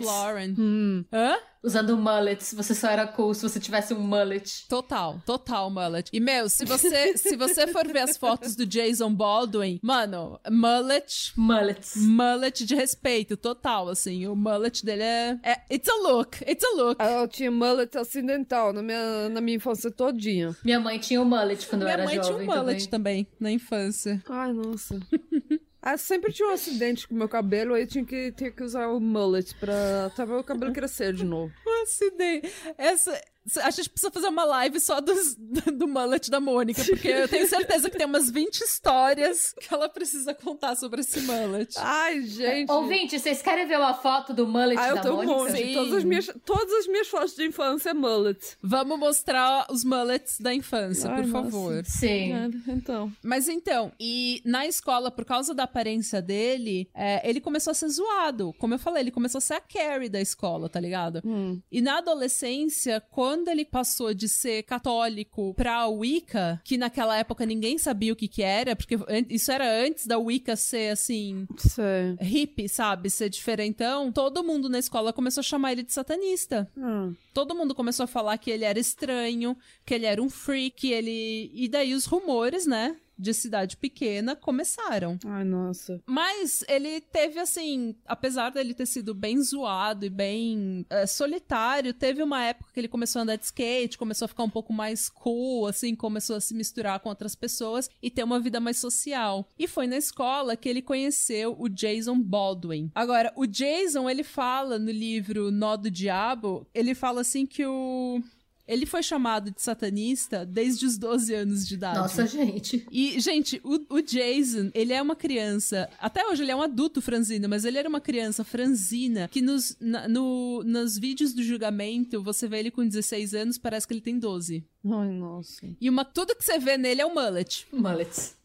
Lauren. 0.00 0.54
Hum. 0.58 1.04
Hã? 1.12 1.36
Usando 1.64 1.96
mullets. 1.96 2.52
Você 2.54 2.74
só 2.74 2.88
era 2.90 3.06
cool 3.06 3.32
se 3.32 3.42
você 3.42 3.58
tivesse 3.58 3.94
um 3.94 4.00
mullet. 4.00 4.66
Total, 4.68 5.20
total 5.24 5.70
mullet. 5.70 6.10
E, 6.12 6.20
meu, 6.20 6.48
se 6.50 6.64
você, 6.66 7.16
se 7.16 7.36
você 7.36 7.66
for 7.68 7.86
ver 7.88 8.00
as 8.00 8.16
fotos 8.18 8.54
do 8.54 8.66
Jason 8.66 9.12
Baldwin, 9.14 9.80
mano, 9.82 10.38
mullet, 10.50 11.32
Mullets. 11.36 11.96
mullet 11.96 12.64
de 12.66 12.74
respeito, 12.74 13.36
total, 13.36 13.88
assim. 13.88 14.26
O 14.26 14.36
mullet 14.36 14.84
dele 14.84 15.02
é, 15.02 15.38
é... 15.42 15.74
It's 15.74 15.88
a 15.88 15.94
look, 15.96 16.42
it's 16.46 16.64
a 16.64 16.76
look. 16.76 16.96
Ah, 17.00 17.22
Eu 17.22 17.28
tinha 17.28 17.50
mullet 17.50 17.96
acidental 17.96 18.72
na 18.72 18.82
minha, 18.82 19.28
na 19.30 19.40
minha 19.40 19.56
infância 19.56 19.90
todinha. 19.90 20.54
Minha 20.64 20.78
mãe 20.80 20.98
tinha 20.98 21.20
um 21.20 21.24
mullet 21.24 21.66
quando 21.66 21.82
eu 21.82 21.86
Minha 21.86 21.92
era 21.94 22.04
mãe 22.04 22.12
tinha 22.14 22.24
jovem 22.24 22.46
um 22.48 22.54
mullet 22.54 22.88
também. 22.88 23.24
também, 23.24 23.26
na 23.40 23.50
infância. 23.50 24.22
Ai, 24.28 24.52
nossa. 24.52 24.98
Ah, 25.86 25.98
sempre 25.98 26.32
tinha 26.32 26.48
um 26.48 26.52
acidente 26.52 27.06
com 27.06 27.14
o 27.14 27.18
meu 27.18 27.28
cabelo, 27.28 27.74
aí 27.74 27.86
tinha 27.86 28.02
que, 28.02 28.32
tinha 28.32 28.50
que 28.50 28.62
usar 28.62 28.88
o 28.88 28.98
mullet 28.98 29.54
pra 29.56 30.06
até 30.06 30.24
meu 30.24 30.42
cabelo 30.42 30.72
crescer 30.72 31.12
de 31.12 31.26
novo. 31.26 31.52
Um 31.66 31.82
acidente. 31.82 32.50
Essa... 32.78 33.20
A 33.62 33.70
gente 33.70 33.90
precisa 33.90 34.10
fazer 34.10 34.28
uma 34.28 34.44
live 34.44 34.80
só 34.80 35.00
dos, 35.00 35.34
do 35.74 35.86
mullet 35.86 36.30
da 36.30 36.40
Mônica, 36.40 36.82
porque 36.84 37.08
eu 37.08 37.28
tenho 37.28 37.46
certeza 37.46 37.90
que 37.90 37.96
tem 37.98 38.06
umas 38.06 38.30
20 38.30 38.60
histórias 38.62 39.54
que 39.60 39.72
ela 39.72 39.88
precisa 39.88 40.32
contar 40.34 40.76
sobre 40.76 41.00
esse 41.02 41.20
mullet. 41.20 41.74
Ai, 41.76 42.22
gente. 42.22 42.70
Ouvinte, 42.70 43.18
vocês 43.18 43.42
querem 43.42 43.66
ver 43.66 43.78
uma 43.78 43.92
foto 43.94 44.32
do 44.32 44.46
mullet 44.46 44.78
Ah, 44.80 44.88
eu 44.88 44.94
da 44.94 45.02
tenho 45.02 45.14
um 45.14 45.16
Mônica? 45.24 45.34
monte. 45.34 45.56
Sim. 45.56 45.74
Todas 45.74 45.92
as, 45.94 46.04
minhas, 46.04 46.30
todas 46.44 46.72
as 46.72 46.86
minhas 46.86 47.08
fotos 47.08 47.34
de 47.34 47.44
infância 47.46 47.90
é 47.90 47.94
mullet. 47.94 48.56
Vamos 48.62 48.98
mostrar 48.98 49.66
os 49.70 49.84
mullets 49.84 50.38
da 50.40 50.54
infância, 50.54 51.10
Ai, 51.10 51.22
por 51.22 51.28
nossa. 51.28 51.44
favor. 51.50 51.84
Sim. 51.84 52.32
É, 52.32 52.48
então. 52.72 53.12
Mas 53.22 53.48
então, 53.48 53.92
e 54.00 54.40
na 54.44 54.66
escola, 54.66 55.10
por 55.10 55.24
causa 55.24 55.52
da 55.54 55.64
aparência 55.64 56.22
dele, 56.22 56.88
é, 56.94 57.28
ele 57.28 57.40
começou 57.40 57.72
a 57.72 57.74
ser 57.74 57.88
zoado. 57.88 58.54
Como 58.58 58.72
eu 58.72 58.78
falei, 58.78 59.02
ele 59.02 59.10
começou 59.10 59.38
a 59.38 59.42
ser 59.42 59.54
a 59.54 59.60
Carrie 59.60 60.08
da 60.08 60.20
escola, 60.20 60.68
tá 60.68 60.80
ligado? 60.80 61.20
Hum. 61.24 61.60
E 61.70 61.82
na 61.82 61.98
adolescência, 61.98 63.02
quando 63.10 63.33
ele 63.48 63.64
passou 63.64 64.12
de 64.14 64.28
ser 64.28 64.62
católico 64.62 65.54
pra 65.54 65.86
Wicca, 65.88 66.60
que 66.64 66.76
naquela 66.78 67.16
época 67.16 67.44
ninguém 67.46 67.78
sabia 67.78 68.12
o 68.12 68.16
que 68.16 68.28
que 68.28 68.42
era, 68.42 68.76
porque 68.76 68.96
isso 69.30 69.50
era 69.50 69.66
antes 69.84 70.06
da 70.06 70.18
Wicca 70.18 70.56
ser, 70.56 70.90
assim, 70.92 71.46
Sei. 71.56 72.16
hippie, 72.20 72.68
sabe? 72.68 73.10
Ser 73.10 73.28
diferentão, 73.28 74.12
todo 74.12 74.44
mundo 74.44 74.68
na 74.68 74.78
escola 74.78 75.12
começou 75.12 75.40
a 75.40 75.44
chamar 75.44 75.72
ele 75.72 75.82
de 75.82 75.92
satanista. 75.92 76.70
Ah, 76.78 77.10
Todo 77.32 77.54
mundo 77.54 77.74
começou 77.74 78.04
a 78.04 78.06
falar 78.06 78.38
que 78.38 78.50
ele 78.50 78.64
era 78.64 78.78
estranho, 78.78 79.56
que 79.84 79.92
ele 79.92 80.06
era 80.06 80.22
um 80.22 80.30
freak, 80.30 80.74
que 80.76 80.92
ele. 80.92 81.50
E 81.52 81.68
daí 81.68 81.94
os 81.94 82.04
rumores, 82.04 82.66
né? 82.66 82.96
De 83.18 83.32
cidade 83.32 83.76
pequena 83.76 84.34
começaram. 84.34 85.18
ai, 85.26 85.44
nossa. 85.44 86.00
Mas 86.06 86.64
ele 86.68 87.00
teve, 87.00 87.38
assim, 87.38 87.94
apesar 88.06 88.50
dele 88.50 88.74
ter 88.74 88.86
sido 88.86 89.14
bem 89.14 89.40
zoado 89.40 90.04
e 90.04 90.10
bem 90.10 90.84
eh, 90.90 91.06
solitário, 91.06 91.94
teve 91.94 92.22
uma 92.22 92.42
época 92.42 92.70
que 92.72 92.80
ele 92.80 92.88
começou 92.88 93.20
a 93.20 93.22
andar 93.22 93.36
de 93.36 93.44
skate, 93.44 93.98
começou 93.98 94.26
a 94.26 94.28
ficar 94.28 94.42
um 94.42 94.50
pouco 94.50 94.72
mais 94.72 95.08
cool, 95.08 95.66
assim, 95.66 95.94
começou 95.94 96.36
a 96.36 96.40
se 96.40 96.54
misturar 96.54 97.00
com 97.00 97.08
outras 97.08 97.34
pessoas 97.34 97.88
e 98.02 98.10
ter 98.10 98.24
uma 98.24 98.40
vida 98.40 98.60
mais 98.60 98.78
social. 98.78 99.48
E 99.58 99.68
foi 99.68 99.86
na 99.86 99.96
escola 99.96 100.56
que 100.56 100.68
ele 100.68 100.82
conheceu 100.82 101.56
o 101.58 101.68
Jason 101.68 102.20
Baldwin. 102.20 102.90
Agora, 102.94 103.32
o 103.36 103.46
Jason, 103.46 104.08
ele 104.08 104.24
fala 104.24 104.78
no 104.78 104.90
livro 104.90 105.50
Nó 105.50 105.76
do 105.76 105.90
Diabo, 105.90 106.66
ele 106.74 106.94
fala 106.94 107.20
assim 107.20 107.46
que 107.46 107.64
o. 107.64 108.22
Ele 108.66 108.86
foi 108.86 109.02
chamado 109.02 109.50
de 109.50 109.60
satanista 109.60 110.44
desde 110.46 110.86
os 110.86 110.96
12 110.96 111.34
anos 111.34 111.66
de 111.68 111.74
idade. 111.74 111.98
Nossa, 111.98 112.26
gente. 112.26 112.86
E, 112.90 113.20
gente, 113.20 113.60
o, 113.62 113.78
o 113.96 114.00
Jason, 114.00 114.70
ele 114.74 114.92
é 114.92 115.02
uma 115.02 115.14
criança. 115.14 115.88
Até 116.00 116.26
hoje 116.26 116.42
ele 116.42 116.50
é 116.50 116.56
um 116.56 116.62
adulto 116.62 117.02
franzino, 117.02 117.48
mas 117.48 117.64
ele 117.66 117.76
era 117.76 117.88
uma 117.88 118.00
criança 118.00 118.42
franzina 118.42 119.28
que 119.28 119.42
nos, 119.42 119.76
na- 119.80 120.08
no, 120.08 120.62
nos 120.64 120.98
vídeos 120.98 121.34
do 121.34 121.42
julgamento 121.42 122.22
você 122.22 122.48
vê 122.48 122.60
ele 122.60 122.70
com 122.70 122.86
16 122.86 123.34
anos, 123.34 123.58
parece 123.58 123.86
que 123.86 123.92
ele 123.92 124.00
tem 124.00 124.18
12. 124.18 124.64
Ai, 124.86 125.08
nossa. 125.08 125.66
E 125.80 125.88
uma, 125.88 126.04
tudo 126.04 126.36
que 126.36 126.44
você 126.44 126.58
vê 126.58 126.76
nele 126.76 127.00
é 127.00 127.06
o 127.06 127.14
mullet. 127.14 127.66
Mullets. 127.72 128.36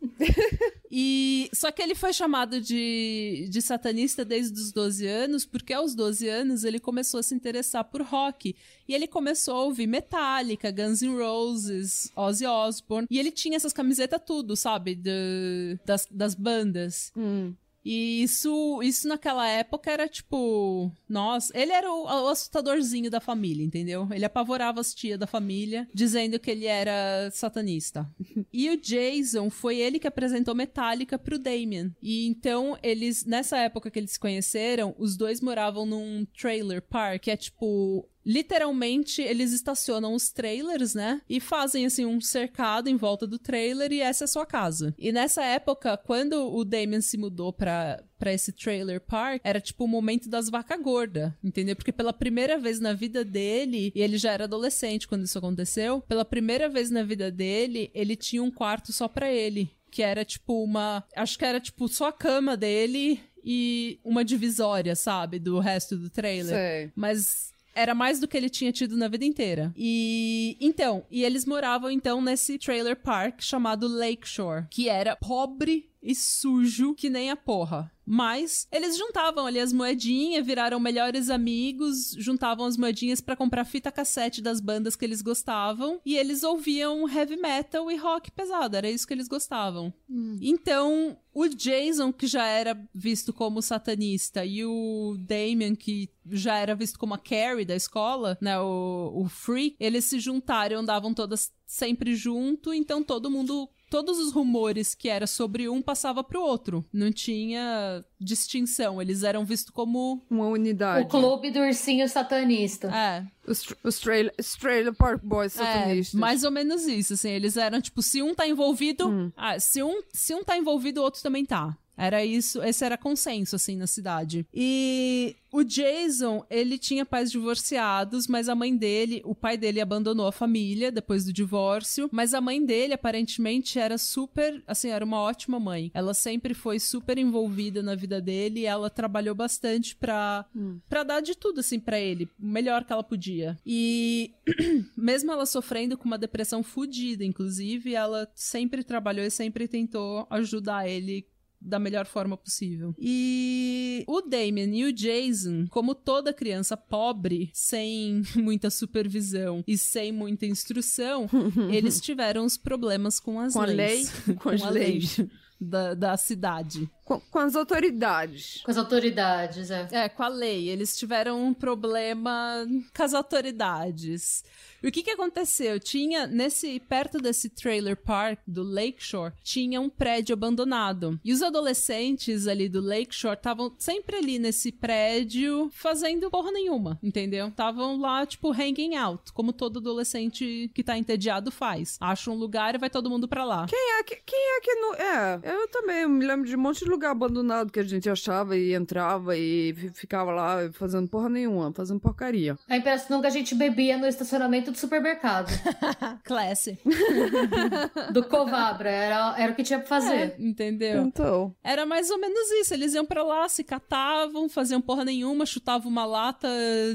E 0.90 1.50
só 1.54 1.72
que 1.72 1.82
ele 1.82 1.94
foi 1.94 2.14
chamado 2.14 2.62
de, 2.62 3.48
de 3.50 3.62
satanista 3.62 4.24
desde 4.24 4.60
os 4.60 4.72
12 4.72 5.06
anos, 5.06 5.46
porque 5.46 5.74
aos 5.74 5.94
12 5.94 6.28
anos 6.28 6.64
ele 6.64 6.80
começou 6.80 7.20
a 7.20 7.24
se 7.24 7.36
interessar 7.36 7.84
por 7.84 8.02
rock. 8.02 8.56
E 8.88 8.96
ele 8.96 9.06
começou 9.06 9.56
a 9.56 9.64
ouvir 9.66 9.86
Metallica, 9.86 10.72
Guns 10.72 11.02
N' 11.02 11.18
Roses, 11.18 12.12
Ozzy 12.16 12.46
Osbourne. 12.46 13.08
E 13.12 13.20
ele 13.20 13.32
tinha 13.32 13.58
essas 13.58 13.74
camisetas 13.74 14.22
tudo, 14.26 14.56
sabe? 14.56 14.96
De, 14.96 15.78
das, 15.86 16.08
das 16.10 16.34
bandas. 16.34 17.12
Hum. 17.16 17.54
E 17.84 18.24
isso, 18.24 18.82
isso 18.84 19.08
naquela 19.08 19.48
época 19.48 19.92
era 19.92 20.08
tipo. 20.08 20.92
Nossa, 21.08 21.58
ele 21.58 21.72
era 21.72 21.90
o, 21.92 22.04
o 22.04 22.28
assustadorzinho 22.28 23.10
da 23.10 23.20
família, 23.20 23.64
entendeu? 23.64 24.08
Ele 24.12 24.26
apavorava 24.26 24.82
as 24.82 24.94
tias 24.94 25.20
da 25.20 25.28
família, 25.28 25.88
dizendo 25.94 26.40
que 26.40 26.52
ele 26.52 26.66
era 26.66 27.30
satanista. 27.32 28.10
e 28.52 28.70
o 28.70 28.78
Jason 28.78 29.50
foi 29.50 29.78
ele 29.78 30.00
que 30.00 30.08
apresentou 30.08 30.54
Metallica 30.54 31.18
pro 31.18 31.40
Damien. 31.40 31.96
E 32.02 32.28
então 32.28 32.78
eles, 32.84 33.26
nessa 33.26 33.58
época 33.58 33.90
que 33.90 34.00
eles 34.00 34.12
se 34.12 34.20
conheceram, 34.20 34.96
os 34.98 35.16
dois 35.16 35.42
moravam 35.42 35.86
num 35.86 36.26
trailer 36.38 36.82
park, 36.82 37.24
que 37.24 37.32
é 37.32 37.38
tipo 37.38 38.08
literalmente 38.26 39.22
eles 39.22 39.52
estacionam 39.52 40.14
os 40.14 40.32
trailers, 40.32 40.94
né? 40.94 41.22
E 41.30 41.40
fazem 41.40 41.86
assim 41.86 42.06
um 42.06 42.20
cercado 42.22 42.90
em 42.90 42.96
volta 42.96 43.26
do 43.26 43.40
trailer 43.40 43.92
e 43.92 44.02
essa 44.02 44.24
é 44.24 44.26
a 44.26 44.28
sua 44.28 44.46
casa. 44.46 44.94
E 44.98 45.12
nessa 45.12 45.44
época, 45.44 45.98
quando 45.98 46.54
o 46.54 46.64
Damien 46.64 47.02
se 47.02 47.18
mudou 47.18 47.52
pra, 47.52 48.04
pra 48.18 48.34
esse 48.34 48.52
trailer 48.52 49.02
park, 49.02 49.42
era 49.44 49.60
tipo 49.60 49.86
o 49.86 49.88
momento 49.88 50.30
das 50.30 50.50
vacas 50.50 50.82
gordas, 50.82 51.32
entendeu? 51.44 51.76
Porque 51.76 51.92
pela 51.92 52.14
primeira 52.14 52.58
vez 52.58 52.80
na 52.80 52.94
vida 52.94 53.24
dele, 53.24 53.92
e 53.96 54.02
ele 54.02 54.18
já 54.18 54.32
era 54.32 54.44
adolescente 54.44 55.08
quando 55.08 55.26
isso 55.26 55.38
aconteceu, 55.38 56.02
pela 56.02 56.26
primeira 56.26 56.70
vez 56.70 56.90
na 56.90 57.04
vida 57.04 57.32
dele, 57.32 57.90
ele 57.94 58.16
tinha 58.16 58.44
um 58.44 58.52
quarto 58.52 58.92
só 58.94 59.08
pra 59.08 59.32
ele. 59.32 59.72
Que 59.92 60.04
era 60.04 60.24
tipo 60.24 60.64
uma. 60.64 61.04
Acho 61.16 61.38
que 61.38 61.44
era 61.44 61.60
tipo 61.60 61.88
só 61.88 62.10
a 62.10 62.14
cama 62.14 62.56
dele 62.56 63.20
e 63.44 64.00
uma 64.04 64.24
divisória, 64.24 64.96
sabe? 64.96 65.40
Do 65.40 65.58
resto 65.58 65.98
do 65.98 66.12
trailer. 66.12 66.56
Sei. 66.56 66.92
Mas 66.96 67.52
era 67.74 67.96
mais 67.96 68.20
do 68.20 68.28
que 68.28 68.38
ele 68.38 68.50
tinha 68.50 68.72
tido 68.72 68.98
na 68.98 69.08
vida 69.08 69.26
inteira. 69.26 69.74
E 69.76 70.58
então, 70.60 71.06
e 71.10 71.24
eles 71.24 71.46
moravam 71.46 71.90
então 71.90 72.22
nesse 72.22 72.58
trailer 72.58 72.96
park 72.96 73.42
chamado 73.42 73.88
Lakeshore, 73.88 74.68
que 74.70 74.90
era 74.90 75.16
pobre 75.16 75.89
e 76.02 76.16
sujo 76.16 76.94
que 76.96 77.10
nem 77.10 77.30
a 77.30 77.36
porra. 77.36 77.92
Mas 78.12 78.68
eles 78.72 78.98
juntavam 78.98 79.46
ali 79.46 79.60
as 79.60 79.72
moedinhas, 79.72 80.44
viraram 80.44 80.80
melhores 80.80 81.30
amigos, 81.30 82.16
juntavam 82.18 82.66
as 82.66 82.76
moedinhas 82.76 83.22
pra 83.22 83.36
comprar 83.36 83.66
fita 83.66 83.92
cassete 83.92 84.42
das 84.42 84.60
bandas 84.60 84.96
que 84.96 85.06
eles 85.06 85.22
gostavam 85.22 86.02
e 86.04 86.18
eles 86.18 86.42
ouviam 86.42 87.08
heavy 87.08 87.38
metal 87.38 87.92
e 87.92 87.96
rock 87.96 88.32
pesado, 88.32 88.76
era 88.76 88.90
isso 88.90 89.06
que 89.06 89.14
eles 89.14 89.28
gostavam. 89.28 89.94
Então, 90.42 91.18
o 91.32 91.48
Jason, 91.48 92.12
que 92.12 92.26
já 92.26 92.48
era 92.48 92.82
visto 92.96 93.32
como 93.32 93.62
satanista, 93.62 94.44
e 94.44 94.66
o 94.66 95.16
Damien, 95.20 95.76
que 95.76 96.10
já 96.32 96.58
era 96.58 96.74
visto 96.74 96.98
como 96.98 97.14
a 97.14 97.20
Carrie 97.20 97.64
da 97.64 97.76
escola, 97.76 98.38
né, 98.42 98.60
o, 98.60 99.12
o 99.24 99.30
Freak, 99.30 99.76
eles 99.80 100.06
se 100.06 100.20
juntaram, 100.20 100.80
andavam 100.80 101.14
todas 101.14 101.54
sempre 101.66 102.16
junto, 102.16 102.74
então 102.74 103.04
todo 103.04 103.30
mundo 103.30 103.70
todos 103.90 104.20
os 104.20 104.32
rumores 104.32 104.94
que 104.94 105.10
era 105.10 105.26
sobre 105.28 105.68
um 105.68 105.82
passava 105.82 106.24
pro 106.24 106.42
outro. 106.42 106.86
Não 106.94 107.12
tinha 107.12 108.04
distinção. 108.20 109.02
Eles 109.02 109.24
eram 109.24 109.44
vistos 109.46 109.72
como. 109.74 110.22
Uma 110.30 110.48
unidade. 110.48 111.06
O 111.06 111.10
clube 111.10 111.52
do 111.52 111.60
ursinho 111.60 112.08
satanista. 112.08 112.88
É. 112.96 113.26
Os, 113.50 113.62
tra- 113.64 113.78
os 113.84 114.00
trailer, 114.00 114.34
os 114.40 114.54
trailer 114.56 114.94
Park 114.94 115.22
Boys 115.24 115.58
É, 115.58 115.64
satanistas. 115.66 116.20
mais 116.20 116.44
ou 116.44 116.52
menos 116.52 116.86
isso, 116.86 117.14
assim. 117.14 117.30
Eles 117.32 117.58
eram, 117.58 117.82
tipo, 117.82 118.02
se 118.02 118.22
um 118.22 118.36
tá 118.36 118.48
envolvido. 118.48 119.32
Ah, 119.36 119.60
se, 119.60 119.82
um, 119.82 120.02
se 120.14 120.34
um 120.36 120.44
tá 120.44 120.58
envolvido, 120.58 121.02
o 121.02 121.04
outro 121.04 121.22
também 121.22 121.46
tá. 121.46 121.76
Era 122.00 122.24
isso, 122.24 122.64
esse 122.64 122.86
era 122.86 122.98
consenso, 122.98 123.58
assim, 123.58 123.76
na 123.76 123.86
cidade. 123.86 124.48
E 124.54 125.36
o 125.52 125.64
Jason, 125.64 126.46
ele 126.50 126.78
tinha 126.78 127.06
pais 127.06 127.30
divorciados, 127.30 128.26
mas 128.26 128.48
a 128.48 128.56
mãe 128.56 128.76
dele, 128.76 129.22
o 129.26 129.36
pai 129.36 129.58
dele 129.58 129.82
abandonou 129.82 130.26
a 130.26 130.32
família 130.32 130.94
depois 130.94 131.26
do 131.26 131.34
divórcio, 131.34 132.08
mas 132.10 132.34
a 132.34 132.40
mãe 132.40 132.64
dele, 132.64 132.94
aparentemente, 132.94 133.78
era 133.78 133.98
super, 133.98 134.64
assim, 134.66 134.90
era 134.90 135.04
uma 135.04 135.20
ótima 135.20 135.60
mãe. 135.60 135.92
Ela 135.94 136.14
sempre 136.14 136.54
foi 136.54 136.80
super 136.80 137.18
envolvida 137.18 137.84
na 137.84 137.96
vida 137.96 138.22
dele 138.22 138.62
e 138.62 138.66
ela 138.66 138.90
trabalhou 138.90 139.36
bastante 139.36 139.94
pra, 139.94 140.46
pra 140.88 141.04
dar 141.04 141.20
de 141.20 141.36
tudo, 141.36 141.60
assim, 141.60 141.82
pra 141.82 142.00
ele, 142.00 142.30
o 142.40 142.46
melhor 142.46 142.86
que 142.86 142.94
ela 142.94 143.04
podia. 143.04 143.58
E 143.66 144.32
mesmo 144.96 145.34
ela 145.34 145.46
sofrendo 145.46 145.98
com 145.98 146.06
uma 146.06 146.18
depressão 146.18 146.64
fodida, 146.64 147.26
inclusive, 147.26 147.94
ela 147.94 148.32
sempre 148.34 148.86
trabalhou 148.86 149.26
e 149.26 149.32
sempre 149.32 149.68
tentou 149.68 150.26
ajudar 150.30 150.88
ele 150.88 151.28
da 151.62 151.78
melhor 151.80 152.06
forma 152.06 152.38
possível. 152.38 152.94
E 152.98 154.04
o 154.08 154.22
Damien 154.22 154.80
e 154.80 154.86
o 154.86 154.94
Jason, 154.94 155.66
como 155.70 155.94
toda 155.94 156.34
criança 156.34 156.78
pobre, 156.78 157.50
sem 157.54 158.22
muita 158.36 158.70
supervisão 158.70 159.64
e 159.68 159.78
sem 159.78 160.12
muita 160.12 160.46
instrução, 160.46 161.28
eles 161.72 162.00
tiveram 162.00 162.46
os 162.46 162.58
problemas 162.58 163.20
com 163.20 163.40
as 163.40 163.54
Com 163.54 163.62
a 163.62 163.66
leis. 163.66 164.12
lei, 164.28 164.36
com 164.38 164.50
as 164.50 164.62
a 164.62 164.70
lei 164.70 164.84
leis. 164.92 165.22
da, 165.60 165.94
da 165.94 166.18
cidade. 166.18 166.90
Com, 167.10 167.20
com 167.20 167.40
as 167.40 167.56
autoridades. 167.56 168.62
Com 168.64 168.70
as 168.70 168.78
autoridades, 168.78 169.72
é. 169.72 169.88
É, 169.92 170.08
com 170.08 170.22
a 170.22 170.28
lei. 170.28 170.70
Eles 170.70 170.96
tiveram 170.96 171.44
um 171.44 171.56
problema 171.56 172.68
com 172.96 173.04
as 173.04 173.16
autoridades. 173.16 174.44
E 174.84 174.88
o 174.88 174.92
que 174.92 175.02
que 175.02 175.10
aconteceu? 175.10 175.80
Tinha, 175.80 176.28
nesse, 176.28 176.80
perto 176.80 177.18
desse 177.18 177.50
trailer 177.50 177.98
park 177.98 178.40
do 178.48 178.62
Lakeshore, 178.62 179.34
tinha 179.44 179.82
um 179.82 179.90
prédio 179.90 180.34
abandonado. 180.34 181.20
E 181.26 181.34
os 181.34 181.42
adolescentes 181.42 182.48
ali 182.48 182.70
do 182.70 182.80
Lakeshore 182.80 183.36
estavam 183.36 183.74
sempre 183.78 184.16
ali 184.18 184.38
nesse 184.38 184.72
prédio 184.72 185.70
fazendo 185.74 186.30
porra 186.30 186.52
nenhuma, 186.52 186.98
entendeu? 187.02 187.48
Estavam 187.48 188.00
lá, 188.00 188.24
tipo, 188.26 188.52
hanging 188.52 188.96
out, 188.96 189.34
como 189.34 189.52
todo 189.52 189.80
adolescente 189.80 190.72
que 190.76 190.84
tá 190.84 190.96
entediado 190.96 191.52
faz. 191.52 191.98
Acha 192.00 192.30
um 192.30 192.36
lugar 192.36 192.76
e 192.76 192.78
vai 192.78 192.90
todo 192.90 193.10
mundo 193.10 193.28
pra 193.28 193.44
lá. 193.44 193.66
Quem 193.68 194.00
é 194.00 194.04
que, 194.04 194.16
quem 194.26 194.58
é 194.58 194.62
que 194.62 194.76
não. 194.76 194.94
É, 194.94 195.40
eu 195.44 195.68
também 195.70 196.08
me 196.08 196.26
lembro 196.26 196.48
de 196.48 196.56
um 196.56 196.60
monte 196.60 196.86
de 196.86 196.90
lugar 196.90 196.99
abandonado 197.08 197.72
que 197.72 197.80
a 197.80 197.84
gente 197.84 198.10
achava 198.10 198.58
e 198.58 198.74
entrava 198.74 199.38
e 199.38 199.74
fi- 199.76 199.90
ficava 199.94 200.32
lá 200.32 200.70
fazendo 200.74 201.08
porra 201.08 201.30
nenhuma, 201.30 201.72
fazendo 201.74 202.00
porcaria. 202.00 202.58
A 202.68 202.78
impressão 202.78 203.22
que 203.22 203.28
a 203.28 203.32
gente 203.32 203.54
bebia 203.56 203.98
no 203.98 204.06
estacionamento 204.08 204.72
do 204.72 204.78
supermercado. 204.78 205.50
Classe. 206.24 206.78
Do 208.12 208.24
Covabra. 208.24 208.90
Era, 208.90 209.36
era 209.38 209.52
o 209.52 209.56
que 209.56 209.64
tinha 209.64 209.80
pra 209.80 209.88
fazer. 209.88 210.36
Entendeu? 210.40 211.04
Então. 211.04 211.56
Era 211.64 211.86
mais 211.86 212.10
ou 212.10 212.20
menos 212.20 212.50
isso. 212.52 212.74
Eles 212.74 212.94
iam 212.94 213.06
pra 213.06 213.24
lá, 213.24 213.48
se 213.50 213.64
catavam, 213.64 214.50
faziam 214.50 214.82
porra 214.82 215.06
nenhuma, 215.06 215.46
chutavam 215.46 215.92
uma 215.92 216.06
lata 216.06 216.48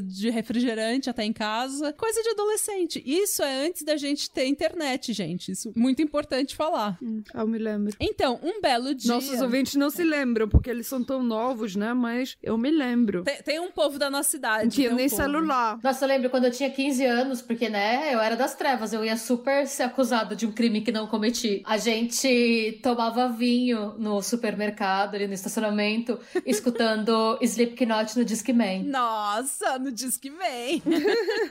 de 0.03 0.31
refrigerante 0.31 1.09
até 1.11 1.25
em 1.25 1.33
casa. 1.33 1.93
Coisa 1.93 2.23
de 2.23 2.31
adolescente. 2.31 3.03
Isso 3.05 3.43
é 3.43 3.67
antes 3.67 3.83
da 3.83 3.97
gente 3.97 4.31
ter 4.31 4.47
internet, 4.47 5.13
gente. 5.13 5.53
Isso 5.53 5.69
é 5.75 5.79
muito 5.79 6.03
importante 6.03 6.55
falar. 6.57 6.99
hum, 7.03 7.23
Eu 7.35 7.47
me 7.47 7.59
lembro. 7.59 7.95
Então, 8.01 8.39
um 8.43 8.61
belo 8.61 8.95
dia. 8.95 9.13
Nossos 9.13 9.41
ouvintes 9.41 9.75
não 9.75 9.91
se 9.95 10.05
lembram, 10.05 10.49
porque 10.49 10.71
eles 10.71 10.87
são 10.87 11.03
tão 11.03 11.23
novos, 11.23 11.77
né? 11.77 11.93
Mas 11.95 12.37
eu 12.43 12.57
me 12.59 12.71
lembro. 12.71 13.25
Tem, 13.25 13.43
tem 13.43 13.61
um 13.61 13.71
povo 13.71 13.99
da 13.99 14.11
nossa 14.11 14.31
cidade. 14.31 14.65
Não 14.65 14.71
tinha 14.71 14.93
um 14.93 14.97
nem 14.97 15.09
povo. 15.09 15.23
celular. 15.23 15.79
Nossa, 15.83 16.05
eu 16.05 16.09
lembro 16.09 16.31
quando 16.31 16.45
eu 16.45 16.51
tinha 16.51 16.71
15 16.71 17.05
anos, 17.05 17.43
porque, 17.43 17.69
né, 17.69 18.15
eu 18.15 18.21
era 18.21 18.37
das 18.37 18.55
trevas, 18.55 18.93
eu 18.93 19.05
ia 19.05 19.17
super 19.17 19.67
ser 19.67 19.85
acusada 19.85 20.35
de 20.35 20.47
um 20.47 20.53
crime 20.53 20.81
que 20.81 20.93
não 20.93 21.07
cometi. 21.07 21.63
A 21.65 21.77
gente 21.79 22.79
tomava 22.83 23.29
vinho 23.29 23.95
no 23.99 24.23
supermercado, 24.23 25.15
ali 25.15 25.27
no 25.27 25.35
estacionamento, 25.35 26.19
escutando 26.45 27.39
Slipknot 27.41 28.17
no 28.19 28.25
Discman. 28.25 28.85
Nossa, 28.85 29.79
no 29.79 29.91
Disque 29.93 30.31
Vem. 30.31 30.83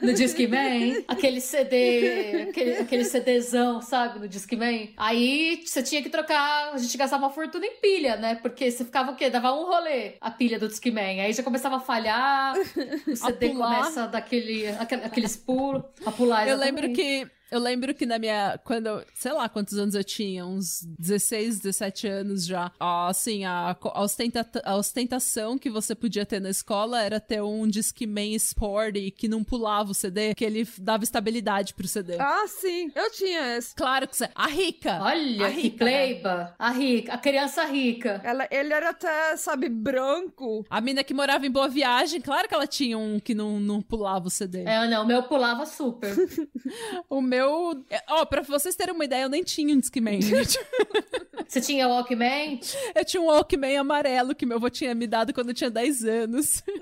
No 0.02 0.14
Discman, 0.14 1.04
aquele 1.08 1.40
CD, 1.42 2.48
aquele, 2.50 2.74
aquele 2.78 3.06
CDzão, 3.06 3.82
sabe, 3.82 4.20
no 4.20 4.28
Discman. 4.28 4.94
Aí 4.98 5.62
você 5.66 5.82
tinha 5.82 6.02
que 6.02 6.10
trocar, 6.10 6.74
a 6.74 6.78
gente 6.78 6.98
gastava 6.98 7.24
uma 7.24 7.32
fortuna 7.32 7.66
em 7.66 7.76
pilha, 7.82 8.16
né? 8.18 8.33
Porque 8.42 8.70
você 8.72 8.84
ficava 8.86 9.12
o 9.12 9.16
quê? 9.16 9.30
Dava 9.30 9.54
um 9.54 9.66
rolê 9.66 10.14
a 10.22 10.32
pilha 10.32 10.58
do 10.60 10.68
Discman. 10.68 11.22
Aí 11.22 11.34
já 11.34 11.44
começava 11.44 11.78
a 11.78 11.80
falhar, 11.80 12.54
o 13.08 13.16
CD 13.16 13.50
começa 13.78 14.04
a 14.04 14.08
dar 14.08 14.18
aquele, 14.20 14.68
aquele- 14.68 15.04
aqueles 15.06 15.36
pulos, 15.38 15.84
a 16.06 16.12
pular. 16.12 16.48
Eu 16.48 16.58
lembro 16.58 16.92
que. 16.94 17.28
Eu 17.54 17.60
lembro 17.60 17.94
que 17.94 18.06
na 18.06 18.18
minha. 18.18 18.60
Quando. 18.64 18.88
eu- 18.88 19.04
Sei 19.14 19.32
lá 19.32 19.48
quantos 19.48 19.78
anos 19.78 19.94
eu 19.96 20.04
tinha, 20.04 20.46
uns 20.46 20.82
16, 21.00 21.60
17 21.60 22.08
anos 22.08 22.46
já. 22.46 22.72
Assim, 22.80 23.46
a, 23.46 23.76
a, 23.82 24.02
ostenta- 24.02 24.62
a 24.66 24.76
ostentação 24.76 25.58
que 25.58 25.70
você 25.70 25.94
podia 25.94 26.26
ter 26.26 26.40
na 26.42 26.50
escola 26.50 27.02
era 27.02 27.20
ter 27.20 27.42
um 27.44 27.68
Discman 27.68 28.34
Sport 28.36 28.96
que 29.16 29.28
não 29.28 29.44
pulava 29.44 29.92
o 29.92 29.94
CD, 29.94 30.34
que 30.34 30.44
ele 30.44 30.68
dava 30.80 31.04
estabilidade 31.04 31.74
pro 31.76 31.88
CD. 31.88 32.18
Ah, 32.20 32.46
sim. 32.48 32.92
Eu 32.96 33.12
tinha 33.12 33.56
esse. 33.58 33.76
Claro 33.76 34.08
que 34.08 34.18
você. 34.18 34.28
A 34.34 34.48
rica! 34.48 35.00
Olha 35.02 35.46
a 35.48 35.52
que 35.52 35.62
rica, 35.62 35.86
né? 35.86 35.92
pleiba. 35.92 36.56
A 36.58 36.70
rica, 36.72 37.14
a 37.14 37.18
criança 37.18 37.64
rica. 37.66 38.20
Ela, 38.24 38.48
ele 38.50 38.74
era 38.74 38.90
até, 38.90 39.38
sabe, 39.38 39.70
branco. 39.70 40.66
A 40.70 40.82
mina 40.82 41.04
que 41.04 41.14
morava 41.14 41.46
em 41.46 41.52
Boa 41.52 41.68
Viagem, 41.70 42.20
claro 42.20 42.48
que 42.48 42.54
ela 42.56 42.66
tinha 42.68 42.98
um 42.98 43.20
que 43.20 43.36
não, 43.36 43.60
não 43.60 43.80
pulava 43.82 44.28
o 44.28 44.32
CD. 44.32 44.64
É, 44.64 44.88
não, 44.88 45.04
o 45.04 45.08
meu 45.08 45.22
pulava 45.24 45.66
super. 45.68 46.14
O 47.10 47.22
meu. 47.22 47.43
É, 47.90 48.02
Ó, 48.10 48.26
pra 48.26 48.42
vocês 48.42 48.76
terem 48.76 48.94
uma 48.94 49.06
ideia, 49.06 49.24
eu 49.24 49.30
nem 49.30 49.44
tinha 49.44 49.76
um 49.76 49.80
Discman, 49.80 50.22
gente. 50.22 50.58
Você 51.48 51.62
tinha 51.62 51.88
Walkman? 51.88 52.60
Eu 52.94 53.06
tinha 53.06 53.22
um 53.22 53.26
Walkman 53.26 53.78
amarelo 53.78 54.36
que 54.36 54.46
meu 54.46 54.58
avô 54.58 54.70
tinha 54.70 54.94
me 54.94 55.08
dado 55.08 55.34
quando 55.34 55.50
eu 55.50 55.54
tinha 55.54 55.70
10 55.70 56.04
anos. 56.06 56.64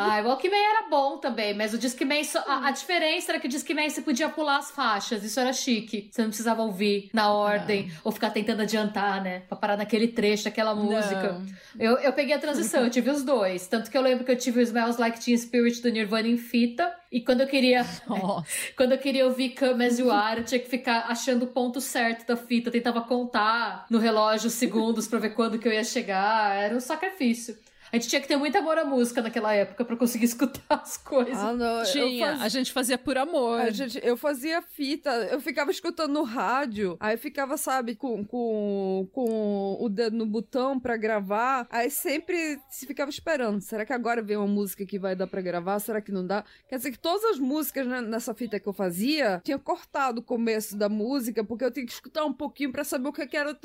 Ah, 0.00 0.20
o 0.20 0.28
Walkman 0.28 0.60
era 0.60 0.88
bom 0.88 1.18
também, 1.18 1.54
mas 1.54 1.74
o 1.74 1.78
Discman, 1.78 2.22
só, 2.22 2.38
a, 2.46 2.68
a 2.68 2.70
diferença 2.70 3.32
era 3.32 3.40
que 3.40 3.48
o 3.48 3.50
Discman 3.50 3.90
você 3.90 4.00
podia 4.00 4.28
pular 4.28 4.58
as 4.58 4.70
faixas, 4.70 5.24
isso 5.24 5.40
era 5.40 5.52
chique. 5.52 6.08
Você 6.08 6.22
não 6.22 6.28
precisava 6.28 6.62
ouvir 6.62 7.10
na 7.12 7.32
ordem, 7.32 7.90
ou 8.04 8.12
ficar 8.12 8.30
tentando 8.30 8.62
adiantar, 8.62 9.20
né? 9.20 9.40
Pra 9.48 9.56
parar 9.56 9.76
naquele 9.76 10.06
trecho 10.06 10.44
daquela 10.44 10.72
música. 10.72 11.32
Não. 11.32 11.46
Eu, 11.84 11.98
eu 11.98 12.12
peguei 12.12 12.34
a 12.34 12.38
transição, 12.38 12.84
eu 12.84 12.90
tive 12.90 13.10
os 13.10 13.24
dois. 13.24 13.66
Tanto 13.66 13.90
que 13.90 13.98
eu 13.98 14.02
lembro 14.02 14.24
que 14.24 14.30
eu 14.30 14.38
tive 14.38 14.60
o 14.60 14.62
Smells 14.62 15.00
Like 15.00 15.18
Teen 15.18 15.36
Spirit 15.36 15.82
do 15.82 15.90
Nirvana 15.90 16.28
em 16.28 16.36
fita, 16.36 16.94
e 17.10 17.20
quando 17.20 17.40
eu 17.40 17.48
queria... 17.48 17.84
Nossa. 18.06 18.46
Quando 18.76 18.92
eu 18.92 18.98
queria 18.98 19.26
ouvir 19.26 19.50
Come 19.50 19.84
As 19.84 19.98
You 19.98 20.12
Are, 20.12 20.40
eu 20.40 20.44
tinha 20.44 20.60
que 20.60 20.68
ficar 20.68 21.06
achando 21.08 21.44
o 21.44 21.48
ponto 21.48 21.80
certo 21.80 22.24
da 22.24 22.36
fita. 22.36 22.68
Eu 22.68 22.72
tentava 22.72 23.00
contar 23.02 23.57
no 23.90 23.98
relógio 23.98 24.48
os 24.48 24.54
segundos 24.54 25.06
pra 25.06 25.18
ver 25.18 25.30
quando 25.30 25.58
que 25.58 25.66
eu 25.66 25.72
ia 25.72 25.84
chegar. 25.84 26.56
Era 26.56 26.76
um 26.76 26.80
sacrifício. 26.80 27.56
A 27.92 27.96
gente 27.96 28.08
tinha 28.08 28.20
que 28.20 28.28
ter 28.28 28.36
muito 28.36 28.56
amor 28.56 28.78
à 28.78 28.84
música 28.84 29.22
naquela 29.22 29.52
época 29.52 29.84
pra 29.84 29.96
conseguir 29.96 30.26
escutar 30.26 30.82
as 30.82 30.96
coisas. 30.96 31.36
Ah, 31.36 31.52
não. 31.52 31.82
Tinha, 31.84 32.28
faz... 32.28 32.42
a 32.42 32.48
gente 32.48 32.72
fazia 32.72 32.98
por 32.98 33.16
amor. 33.16 33.70
Gente, 33.70 34.00
eu 34.02 34.16
fazia 34.16 34.60
fita, 34.62 35.10
eu 35.30 35.40
ficava 35.40 35.70
escutando 35.70 36.12
no 36.12 36.22
rádio, 36.22 36.96
aí 37.00 37.16
ficava, 37.16 37.56
sabe, 37.56 37.94
com, 37.94 38.24
com, 38.24 39.08
com 39.12 39.76
o 39.80 39.88
dedo 39.88 40.16
no 40.16 40.26
botão 40.26 40.78
pra 40.78 40.96
gravar, 40.96 41.66
aí 41.70 41.90
sempre 41.90 42.60
se 42.70 42.86
ficava 42.86 43.10
esperando. 43.10 43.60
Será 43.60 43.84
que 43.84 43.92
agora 43.92 44.22
vem 44.22 44.36
uma 44.36 44.46
música 44.46 44.84
que 44.84 44.98
vai 44.98 45.14
dar 45.14 45.26
pra 45.26 45.40
gravar? 45.40 45.78
Será 45.78 46.00
que 46.00 46.12
não 46.12 46.26
dá? 46.26 46.44
Quer 46.68 46.76
dizer 46.76 46.92
que 46.92 46.98
todas 46.98 47.24
as 47.24 47.38
músicas 47.38 47.86
né, 47.86 48.00
nessa 48.00 48.34
fita 48.34 48.60
que 48.60 48.68
eu 48.68 48.72
fazia, 48.72 49.40
tinha 49.44 49.58
cortado 49.58 50.20
o 50.20 50.22
começo 50.24 50.76
da 50.76 50.88
música, 50.88 51.44
porque 51.44 51.64
eu 51.64 51.70
tinha 51.70 51.86
que 51.86 51.92
escutar 51.92 52.24
um 52.24 52.32
pouquinho 52.32 52.72
pra 52.72 52.84
saber 52.84 53.08
o 53.08 53.12
que, 53.12 53.36
era, 53.36 53.58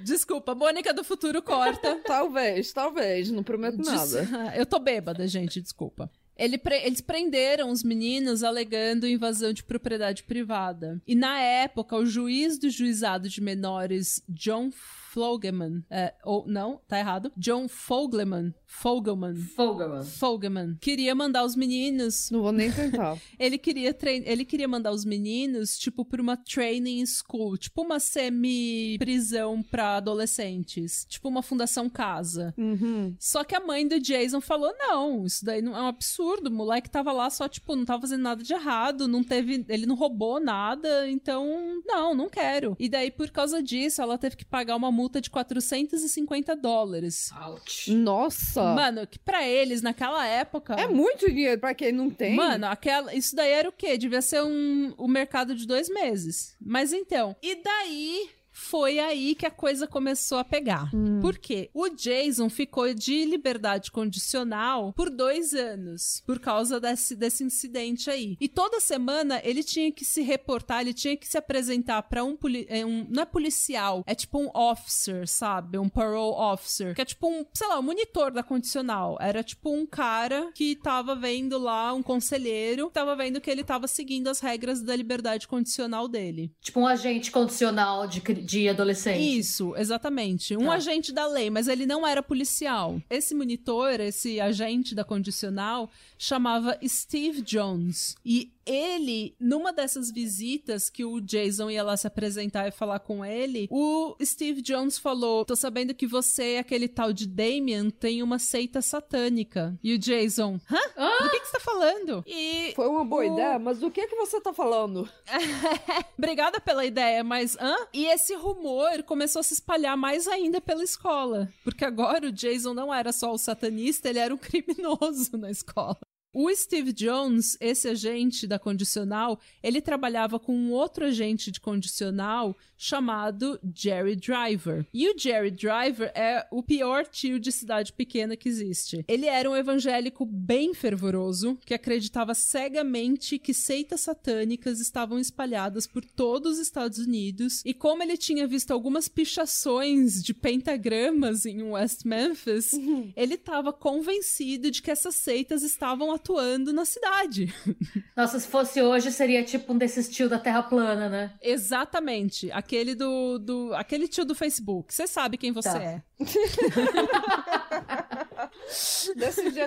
Desculpa, 0.04 0.54
Mônica 0.54 0.92
do 0.92 1.02
futuro 1.02 1.40
corta. 1.40 1.98
talvez, 2.04 2.74
talvez, 2.74 3.30
não 3.30 3.42
prometo 3.42 3.78
Des... 3.78 3.86
nada. 3.86 4.52
Eu 4.54 4.66
tô 4.66 4.78
bêbada, 4.78 5.26
gente, 5.26 5.62
desculpa. 5.62 6.10
Ele 6.36 6.58
pre... 6.58 6.76
Eles 6.84 7.00
prenderam 7.00 7.70
os 7.70 7.82
meninos 7.82 8.42
alegando 8.42 9.06
invasão 9.06 9.52
de 9.52 9.62
propriedade 9.62 10.22
privada. 10.22 11.00
E 11.06 11.14
na 11.14 11.40
época, 11.40 11.96
o 11.96 12.06
juiz 12.06 12.58
do 12.58 12.68
juizado 12.68 13.28
de 13.28 13.40
menores, 13.40 14.22
John 14.28 14.70
Flogman, 15.16 15.82
é, 15.88 16.12
ou 16.22 16.46
não, 16.46 16.78
tá 16.86 16.98
errado, 16.98 17.32
John 17.38 17.68
Fogelman, 17.68 18.52
Fogelman. 18.66 19.34
Fogelman. 19.34 20.04
Fogelman. 20.04 20.76
Queria 20.78 21.14
mandar 21.14 21.42
os 21.46 21.56
meninos. 21.56 22.30
Não 22.30 22.42
vou 22.42 22.52
nem 22.52 22.68
tentar. 22.74 23.16
ele 23.38 23.56
queria 23.56 23.94
trein... 23.94 24.22
ele 24.26 24.44
queria 24.44 24.68
mandar 24.68 24.92
os 24.92 25.06
meninos, 25.06 25.78
tipo, 25.78 26.04
pra 26.04 26.20
uma 26.20 26.36
training 26.36 27.02
school, 27.06 27.56
tipo 27.56 27.80
uma 27.80 27.98
semi-prisão 27.98 29.62
pra 29.62 29.96
adolescentes. 29.96 31.06
Tipo 31.08 31.28
uma 31.28 31.42
fundação 31.42 31.88
casa. 31.88 32.52
Uhum. 32.58 33.16
Só 33.18 33.42
que 33.42 33.54
a 33.54 33.60
mãe 33.60 33.88
do 33.88 33.98
Jason 33.98 34.42
falou: 34.42 34.74
não, 34.78 35.24
isso 35.24 35.44
daí 35.44 35.62
não 35.62 35.74
é 35.74 35.80
um 35.80 35.86
absurdo. 35.86 36.48
O 36.50 36.52
moleque 36.52 36.90
tava 36.90 37.12
lá 37.12 37.30
só, 37.30 37.48
tipo, 37.48 37.74
não 37.74 37.86
tava 37.86 38.02
fazendo 38.02 38.22
nada 38.22 38.42
de 38.42 38.52
errado, 38.52 39.08
não 39.08 39.24
teve. 39.24 39.64
Ele 39.68 39.86
não 39.86 39.94
roubou 39.94 40.38
nada, 40.38 41.08
então, 41.08 41.80
não, 41.86 42.14
não 42.14 42.28
quero. 42.28 42.76
E 42.78 42.88
daí, 42.88 43.10
por 43.10 43.30
causa 43.30 43.62
disso, 43.62 44.02
ela 44.02 44.18
teve 44.18 44.36
que 44.36 44.44
pagar 44.44 44.76
uma 44.76 44.92
multa 44.92 45.05
de 45.20 45.30
450 45.30 46.54
dólares. 46.56 47.30
Ouch. 47.46 47.92
Nossa! 47.92 48.62
Mano, 48.74 49.06
que 49.06 49.18
pra 49.18 49.46
eles, 49.46 49.82
naquela 49.82 50.26
época. 50.26 50.74
É 50.74 50.86
muito 50.86 51.26
dinheiro 51.28 51.60
pra 51.60 51.74
quem 51.74 51.92
não 51.92 52.10
tem. 52.10 52.34
Mano, 52.34 52.66
aquela, 52.66 53.14
isso 53.14 53.34
daí 53.34 53.50
era 53.50 53.68
o 53.68 53.72
quê? 53.72 53.96
Devia 53.96 54.22
ser 54.22 54.42
um, 54.42 54.94
um 54.98 55.08
mercado 55.08 55.54
de 55.54 55.66
dois 55.66 55.88
meses. 55.88 56.56
Mas 56.60 56.92
então. 56.92 57.36
E 57.42 57.62
daí 57.62 58.30
foi 58.56 58.98
aí 58.98 59.34
que 59.34 59.44
a 59.44 59.50
coisa 59.50 59.86
começou 59.86 60.38
a 60.38 60.44
pegar. 60.44 60.90
Hum. 60.94 61.20
Por 61.20 61.36
quê? 61.36 61.70
O 61.74 61.90
Jason 61.90 62.48
ficou 62.48 62.92
de 62.94 63.24
liberdade 63.26 63.90
condicional 63.90 64.94
por 64.94 65.10
dois 65.10 65.52
anos, 65.52 66.22
por 66.26 66.40
causa 66.40 66.80
desse, 66.80 67.14
desse 67.14 67.44
incidente 67.44 68.08
aí. 68.08 68.36
E 68.40 68.48
toda 68.48 68.80
semana 68.80 69.40
ele 69.44 69.62
tinha 69.62 69.92
que 69.92 70.06
se 70.06 70.22
reportar, 70.22 70.80
ele 70.80 70.94
tinha 70.94 71.16
que 71.16 71.28
se 71.28 71.36
apresentar 71.36 72.02
para 72.04 72.24
um, 72.24 72.36
é 72.68 72.84
um. 72.84 73.06
Não 73.10 73.22
é 73.22 73.26
policial, 73.26 74.02
é 74.06 74.14
tipo 74.14 74.38
um 74.38 74.50
officer, 74.54 75.28
sabe? 75.28 75.76
Um 75.76 75.88
parole 75.88 76.34
officer. 76.54 76.94
Que 76.94 77.02
é 77.02 77.04
tipo 77.04 77.28
um, 77.28 77.44
sei 77.52 77.68
lá, 77.68 77.78
um 77.78 77.82
monitor 77.82 78.32
da 78.32 78.42
condicional. 78.42 79.18
Era 79.20 79.44
tipo 79.44 79.70
um 79.70 79.86
cara 79.86 80.50
que 80.54 80.74
tava 80.76 81.14
vendo 81.14 81.58
lá, 81.58 81.92
um 81.92 82.02
conselheiro, 82.02 82.90
tava 82.90 83.14
vendo 83.14 83.40
que 83.40 83.50
ele 83.50 83.62
tava 83.62 83.86
seguindo 83.86 84.28
as 84.28 84.40
regras 84.40 84.80
da 84.80 84.96
liberdade 84.96 85.46
condicional 85.46 86.08
dele. 86.08 86.50
Tipo 86.62 86.80
um 86.80 86.86
agente 86.86 87.30
condicional 87.30 88.06
de 88.06 88.22
de 88.46 88.68
adolescente. 88.68 89.38
Isso, 89.38 89.74
exatamente. 89.76 90.56
Um 90.56 90.66
tá. 90.66 90.74
agente 90.74 91.12
da 91.12 91.26
lei, 91.26 91.50
mas 91.50 91.66
ele 91.66 91.84
não 91.84 92.06
era 92.06 92.22
policial. 92.22 93.02
Esse 93.10 93.34
monitor, 93.34 94.00
esse 94.00 94.40
agente 94.40 94.94
da 94.94 95.02
condicional, 95.02 95.90
chamava 96.16 96.78
Steve 96.86 97.42
Jones. 97.42 98.14
E 98.24 98.52
ele, 98.66 99.34
numa 99.38 99.72
dessas 99.72 100.10
visitas 100.10 100.90
que 100.90 101.04
o 101.04 101.20
Jason 101.20 101.70
ia 101.70 101.84
lá 101.84 101.96
se 101.96 102.06
apresentar 102.06 102.66
e 102.66 102.72
falar 102.72 102.98
com 102.98 103.24
ele, 103.24 103.68
o 103.70 104.16
Steve 104.22 104.60
Jones 104.60 104.98
falou: 104.98 105.44
Tô 105.44 105.54
sabendo 105.54 105.94
que 105.94 106.06
você, 106.06 106.56
aquele 106.58 106.88
tal 106.88 107.12
de 107.12 107.26
Damien, 107.26 107.90
tem 107.90 108.22
uma 108.22 108.38
seita 108.38 108.82
satânica. 108.82 109.78
E 109.82 109.94
o 109.94 109.98
Jason, 109.98 110.58
hã? 110.70 110.80
Ah? 110.96 111.22
Do 111.22 111.30
que, 111.30 111.40
que 111.40 111.46
você 111.46 111.52
tá 111.52 111.60
falando? 111.60 112.24
E. 112.26 112.72
Foi 112.74 112.88
uma 112.88 113.04
boa 113.04 113.22
o... 113.22 113.32
ideia, 113.32 113.58
mas 113.58 113.78
do 113.78 113.90
que 113.90 114.06
que 114.06 114.16
você 114.16 114.40
tá 114.40 114.52
falando? 114.52 115.08
Obrigada 116.18 116.60
pela 116.60 116.84
ideia, 116.84 117.22
mas 117.22 117.56
hã? 117.60 117.76
E 117.92 118.06
esse 118.06 118.34
rumor 118.36 119.02
começou 119.02 119.40
a 119.40 119.42
se 119.42 119.54
espalhar 119.54 119.96
mais 119.96 120.26
ainda 120.28 120.60
pela 120.60 120.82
escola. 120.82 121.52
Porque 121.64 121.84
agora 121.84 122.26
o 122.26 122.32
Jason 122.32 122.74
não 122.74 122.92
era 122.92 123.12
só 123.12 123.32
o 123.32 123.38
satanista, 123.38 124.08
ele 124.08 124.18
era 124.18 124.34
um 124.34 124.38
criminoso 124.38 125.36
na 125.36 125.50
escola. 125.50 125.98
O 126.38 126.54
Steve 126.54 126.92
Jones, 126.92 127.56
esse 127.58 127.88
agente 127.88 128.46
da 128.46 128.58
condicional, 128.58 129.40
ele 129.62 129.80
trabalhava 129.80 130.38
com 130.38 130.54
um 130.54 130.70
outro 130.70 131.06
agente 131.06 131.50
de 131.50 131.58
condicional 131.58 132.54
chamado 132.76 133.58
Jerry 133.74 134.16
Driver. 134.16 134.86
E 134.92 135.08
o 135.08 135.18
Jerry 135.18 135.50
Driver 135.50 136.12
é 136.14 136.46
o 136.52 136.62
pior 136.62 137.06
tio 137.06 137.40
de 137.40 137.50
cidade 137.50 137.90
pequena 137.90 138.36
que 138.36 138.50
existe. 138.50 139.02
Ele 139.08 139.24
era 139.24 139.50
um 139.50 139.56
evangélico 139.56 140.26
bem 140.26 140.74
fervoroso, 140.74 141.58
que 141.64 141.72
acreditava 141.72 142.34
cegamente 142.34 143.38
que 143.38 143.54
seitas 143.54 144.02
satânicas 144.02 144.78
estavam 144.78 145.18
espalhadas 145.18 145.86
por 145.86 146.04
todos 146.04 146.52
os 146.52 146.58
Estados 146.58 146.98
Unidos, 146.98 147.62
e 147.64 147.72
como 147.72 148.02
ele 148.02 148.18
tinha 148.18 148.46
visto 148.46 148.72
algumas 148.72 149.08
pichações 149.08 150.22
de 150.22 150.34
pentagramas 150.34 151.46
em 151.46 151.62
West 151.62 152.04
Memphis, 152.04 152.74
uhum. 152.74 153.10
ele 153.16 153.36
estava 153.36 153.72
convencido 153.72 154.70
de 154.70 154.82
que 154.82 154.90
essas 154.90 155.14
seitas 155.14 155.62
estavam 155.62 156.10
atuando 156.26 156.72
na 156.72 156.84
cidade. 156.84 157.54
Nossa, 158.16 158.40
se 158.40 158.48
fosse 158.48 158.82
hoje, 158.82 159.12
seria 159.12 159.44
tipo 159.44 159.72
um 159.72 159.78
desses 159.78 160.08
tio 160.08 160.28
da 160.28 160.38
Terra 160.38 160.62
plana, 160.62 161.08
né? 161.08 161.32
Exatamente. 161.40 162.50
Aquele 162.50 162.94
do. 162.94 163.38
do 163.38 163.74
aquele 163.74 164.08
tio 164.08 164.24
do 164.24 164.34
Facebook. 164.34 164.92
Você 164.92 165.06
sabe 165.06 165.36
quem 165.38 165.52
você 165.52 165.70
tá. 165.70 165.82
é. 165.82 166.02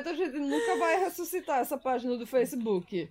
A 0.08 0.14
gente 0.14 0.38
nunca 0.38 0.78
vai 0.78 1.00
ressuscitar 1.00 1.60
essa 1.60 1.78
página 1.78 2.18
do 2.18 2.26
Facebook. 2.26 3.10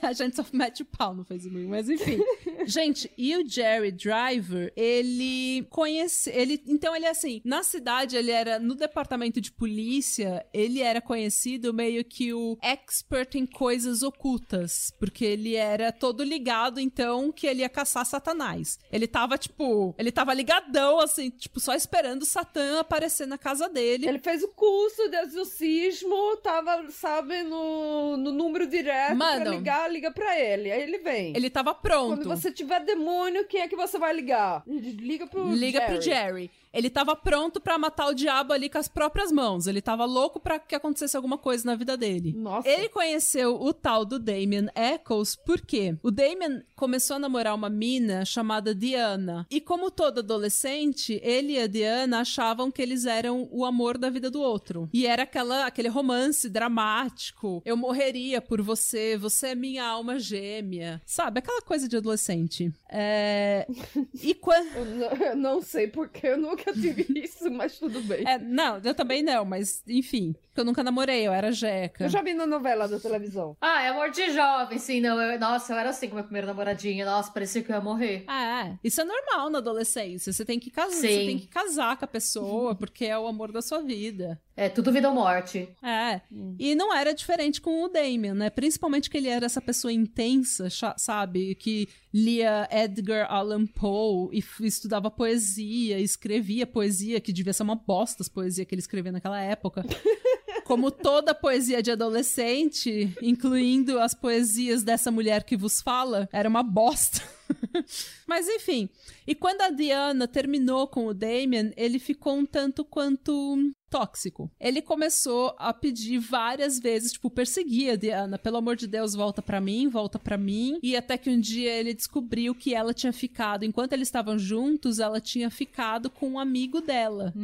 É, 0.00 0.06
a 0.06 0.12
gente 0.12 0.36
só 0.36 0.44
mete 0.52 0.82
o 0.82 0.84
pau 0.84 1.14
no 1.14 1.24
Facebook, 1.24 1.66
mas 1.66 1.88
enfim. 1.88 2.18
gente, 2.66 3.10
e 3.16 3.36
o 3.36 3.46
Jerry 3.46 3.92
Driver, 3.92 4.72
ele 4.76 5.66
conhece. 5.70 6.30
Ele, 6.30 6.62
então, 6.66 6.94
ele 6.94 7.06
é 7.06 7.10
assim, 7.10 7.40
na 7.44 7.62
cidade, 7.62 8.16
ele 8.16 8.30
era 8.30 8.58
no 8.58 8.74
departamento 8.74 9.40
de 9.40 9.52
polícia, 9.52 10.44
ele 10.52 10.80
era 10.80 11.00
conhecido 11.00 11.72
meio 11.72 12.04
que 12.04 12.32
o 12.32 12.58
expert 12.62 13.34
em 13.34 13.46
coisas 13.46 14.02
ocultas. 14.02 14.92
Porque 14.98 15.24
ele 15.24 15.54
era 15.54 15.92
todo 15.92 16.22
ligado, 16.22 16.80
então, 16.80 17.32
que 17.32 17.46
ele 17.46 17.60
ia 17.60 17.68
caçar 17.68 18.04
Satanás. 18.04 18.78
Ele 18.92 19.06
tava, 19.06 19.36
tipo, 19.38 19.94
ele 19.98 20.12
tava 20.12 20.34
ligadão, 20.34 21.00
assim, 21.00 21.30
tipo, 21.30 21.60
só 21.60 21.74
esperando 21.74 22.24
Satã 22.24 22.80
aparecer 22.80 23.26
na 23.26 23.38
casa 23.38 23.68
dele. 23.68 24.08
Ele 24.08 24.18
fez 24.18 24.42
o 24.42 24.48
curso 24.48 25.08
de 25.08 25.16
exorcismo, 25.16 26.09
tava, 26.42 26.90
sabe, 26.90 27.42
no, 27.42 28.16
no 28.16 28.32
número 28.32 28.66
direto 28.66 29.16
Mano, 29.16 29.42
pra 29.42 29.50
ligar, 29.50 29.90
liga 29.90 30.10
pra 30.10 30.38
ele. 30.38 30.70
Aí 30.70 30.82
ele 30.82 30.98
vem. 30.98 31.32
Ele 31.36 31.50
tava 31.50 31.74
pronto. 31.74 32.16
Quando 32.22 32.28
você 32.28 32.50
tiver 32.52 32.84
demônio, 32.84 33.46
quem 33.46 33.60
é 33.60 33.68
que 33.68 33.76
você 33.76 33.98
vai 33.98 34.12
ligar? 34.12 34.62
Liga 34.66 35.26
pro 35.26 35.52
liga 35.52 35.80
Jerry. 35.80 35.92
pro 35.92 36.02
Jerry. 36.02 36.50
Ele 36.72 36.88
tava 36.88 37.16
pronto 37.16 37.60
pra 37.60 37.78
matar 37.78 38.06
o 38.06 38.14
diabo 38.14 38.52
ali 38.52 38.68
com 38.68 38.78
as 38.78 38.88
próprias 38.88 39.32
mãos. 39.32 39.66
Ele 39.66 39.80
tava 39.80 40.04
louco 40.04 40.38
pra 40.38 40.58
que 40.58 40.74
acontecesse 40.74 41.16
alguma 41.16 41.36
coisa 41.36 41.66
na 41.66 41.74
vida 41.74 41.96
dele. 41.96 42.32
Nossa. 42.36 42.68
Ele 42.68 42.88
conheceu 42.88 43.60
o 43.60 43.72
tal 43.72 44.04
do 44.04 44.18
Damien 44.18 44.68
Eccles 44.74 45.36
porque 45.36 45.96
o 46.02 46.10
Damien 46.10 46.62
começou 46.76 47.16
a 47.16 47.18
namorar 47.18 47.54
uma 47.54 47.68
mina 47.68 48.24
chamada 48.24 48.74
Diana. 48.74 49.46
E 49.50 49.60
como 49.60 49.90
todo 49.90 50.20
adolescente, 50.20 51.20
ele 51.22 51.54
e 51.54 51.58
a 51.58 51.66
Diana 51.66 52.20
achavam 52.20 52.70
que 52.70 52.80
eles 52.80 53.04
eram 53.04 53.48
o 53.50 53.64
amor 53.64 53.98
da 53.98 54.08
vida 54.08 54.30
do 54.30 54.40
outro. 54.40 54.88
E 54.92 55.06
era 55.06 55.24
aquela, 55.24 55.66
aquele 55.66 55.88
romance 55.88 56.48
dramático. 56.48 57.62
Eu 57.64 57.76
morreria 57.76 58.40
por 58.40 58.62
você, 58.62 59.16
você 59.16 59.48
é 59.48 59.54
minha 59.54 59.84
alma 59.84 60.18
gêmea. 60.18 61.02
Sabe, 61.04 61.40
aquela 61.40 61.62
coisa 61.62 61.88
de 61.88 61.96
adolescente. 61.96 62.72
É... 62.88 63.66
E 64.22 64.34
quando... 64.34 64.66
Eu 64.76 64.84
não, 64.84 65.26
eu 65.26 65.36
não 65.36 65.62
sei 65.62 65.86
porque 65.86 66.26
eu 66.26 66.38
nunca 66.38 66.59
tive 66.72 67.06
isso, 67.18 67.50
mas 67.50 67.78
tudo 67.78 68.00
bem. 68.02 68.24
É, 68.26 68.38
não, 68.38 68.78
eu 68.82 68.94
também 68.94 69.22
não, 69.22 69.44
mas 69.44 69.82
enfim. 69.86 70.34
Eu 70.56 70.64
nunca 70.64 70.82
namorei, 70.82 71.26
eu 71.26 71.32
era 71.32 71.50
jeca. 71.52 72.04
Eu 72.04 72.08
já 72.10 72.20
vi 72.20 72.34
na 72.34 72.46
novela 72.46 72.86
da 72.86 72.98
televisão. 73.00 73.56
Ah, 73.60 73.82
é 73.82 73.88
amor 73.88 74.10
de 74.10 74.30
jovem, 74.30 74.78
sim. 74.78 75.00
Não, 75.00 75.18
eu- 75.18 75.38
nossa, 75.40 75.72
eu 75.72 75.78
era 75.78 75.88
assim 75.90 76.06
com 76.08 76.14
minha 76.16 76.24
primeira 76.24 76.46
namoradinha. 76.48 77.06
Nossa, 77.06 77.32
parecia 77.32 77.62
que 77.62 77.70
eu 77.72 77.76
ia 77.76 77.80
morrer. 77.80 78.24
Ah, 78.26 78.66
é. 78.68 78.78
Isso 78.84 79.00
é 79.00 79.04
normal 79.04 79.48
na 79.48 79.58
adolescência. 79.58 80.32
Você 80.32 80.44
tem 80.44 80.58
que 80.58 80.70
casar, 80.70 80.90
você 80.96 81.20
Sim. 81.20 81.26
tem 81.26 81.38
que 81.38 81.46
casar 81.46 81.96
com 81.96 82.04
a 82.04 82.08
pessoa, 82.08 82.74
porque 82.74 83.06
é 83.06 83.18
o 83.18 83.26
amor 83.26 83.50
da 83.52 83.62
sua 83.62 83.80
vida. 83.80 84.38
É 84.60 84.68
tudo 84.68 84.92
vida 84.92 85.08
ou 85.08 85.14
morte. 85.14 85.66
É. 85.82 86.20
E 86.58 86.74
não 86.74 86.94
era 86.94 87.14
diferente 87.14 87.62
com 87.62 87.82
o 87.82 87.88
Damien, 87.88 88.34
né? 88.34 88.50
Principalmente 88.50 89.08
que 89.08 89.16
ele 89.16 89.28
era 89.28 89.46
essa 89.46 89.58
pessoa 89.58 89.90
intensa, 89.90 90.68
sabe? 90.98 91.54
Que 91.54 91.88
lia 92.12 92.68
Edgar 92.70 93.32
Allan 93.32 93.64
Poe 93.64 94.28
e 94.36 94.44
estudava 94.66 95.10
poesia, 95.10 95.98
escrevia 95.98 96.66
poesia, 96.66 97.22
que 97.22 97.32
devia 97.32 97.54
ser 97.54 97.62
uma 97.62 97.74
bosta 97.74 98.22
as 98.22 98.28
poesias 98.28 98.66
que 98.66 98.74
ele 98.74 98.82
escrevia 98.82 99.10
naquela 99.10 99.40
época. 99.40 99.82
Como 100.66 100.90
toda 100.90 101.34
poesia 101.34 101.82
de 101.82 101.90
adolescente, 101.90 103.16
incluindo 103.22 103.98
as 103.98 104.12
poesias 104.12 104.82
dessa 104.82 105.10
mulher 105.10 105.42
que 105.42 105.56
vos 105.56 105.80
fala, 105.80 106.28
era 106.30 106.46
uma 106.46 106.62
bosta. 106.62 107.22
Mas 108.28 108.46
enfim. 108.46 108.90
E 109.26 109.34
quando 109.34 109.62
a 109.62 109.70
Diana 109.70 110.28
terminou 110.28 110.86
com 110.86 111.06
o 111.06 111.14
Damien, 111.14 111.72
ele 111.78 111.98
ficou 111.98 112.36
um 112.36 112.44
tanto 112.44 112.84
quanto 112.84 113.72
tóxico. 113.90 114.50
Ele 114.58 114.80
começou 114.80 115.54
a 115.58 115.74
pedir 115.74 116.18
várias 116.18 116.78
vezes, 116.78 117.12
tipo, 117.12 117.28
perseguir 117.28 117.92
a 117.92 117.96
Diana, 117.96 118.38
pelo 118.38 118.56
amor 118.56 118.76
de 118.76 118.86
Deus, 118.86 119.14
volta 119.14 119.42
pra 119.42 119.60
mim, 119.60 119.88
volta 119.88 120.18
pra 120.18 120.38
mim. 120.38 120.78
E 120.82 120.96
até 120.96 121.18
que 121.18 121.28
um 121.28 121.40
dia 121.40 121.72
ele 121.72 121.92
descobriu 121.92 122.54
que 122.54 122.74
ela 122.74 122.94
tinha 122.94 123.12
ficado, 123.12 123.64
enquanto 123.64 123.92
eles 123.92 124.08
estavam 124.08 124.38
juntos, 124.38 125.00
ela 125.00 125.20
tinha 125.20 125.50
ficado 125.50 126.08
com 126.08 126.30
um 126.30 126.38
amigo 126.38 126.80
dela. 126.80 127.34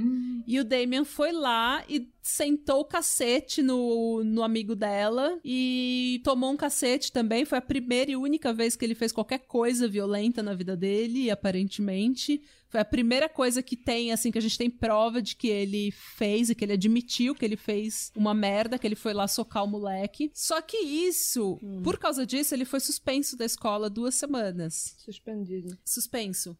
E 0.46 0.60
o 0.60 0.64
Damien 0.64 1.04
foi 1.04 1.32
lá 1.32 1.84
e 1.88 2.08
sentou 2.22 2.80
o 2.80 2.84
cacete 2.84 3.62
no, 3.62 4.22
no 4.24 4.42
amigo 4.42 4.74
dela 4.74 5.38
e 5.44 6.20
tomou 6.24 6.52
um 6.52 6.56
cacete 6.56 7.12
também. 7.12 7.44
Foi 7.44 7.58
a 7.58 7.62
primeira 7.62 8.10
e 8.10 8.16
única 8.16 8.52
vez 8.52 8.76
que 8.76 8.84
ele 8.84 8.94
fez 8.94 9.12
qualquer 9.12 9.40
coisa 9.40 9.88
violenta 9.88 10.42
na 10.42 10.54
vida 10.54 10.76
dele, 10.76 11.30
aparentemente. 11.30 12.40
Foi 12.76 12.82
a 12.82 12.84
primeira 12.84 13.26
coisa 13.26 13.62
que 13.62 13.74
tem, 13.74 14.12
assim, 14.12 14.30
que 14.30 14.36
a 14.36 14.40
gente 14.42 14.58
tem 14.58 14.68
prova 14.68 15.22
de 15.22 15.34
que 15.34 15.48
ele 15.48 15.90
fez 15.90 16.50
e 16.50 16.54
que 16.54 16.62
ele 16.62 16.74
admitiu 16.74 17.34
que 17.34 17.42
ele 17.42 17.56
fez 17.56 18.12
uma 18.14 18.34
merda, 18.34 18.78
que 18.78 18.86
ele 18.86 18.94
foi 18.94 19.14
lá 19.14 19.26
socar 19.26 19.64
o 19.64 19.66
moleque. 19.66 20.30
Só 20.34 20.60
que 20.60 20.76
isso, 20.76 21.58
por 21.82 21.96
causa 21.96 22.26
disso, 22.26 22.54
ele 22.54 22.66
foi 22.66 22.78
suspenso 22.78 23.34
da 23.34 23.46
escola 23.46 23.88
duas 23.88 24.14
semanas. 24.14 24.94
Suspendido. 24.98 25.78
Suspenso. 25.86 26.54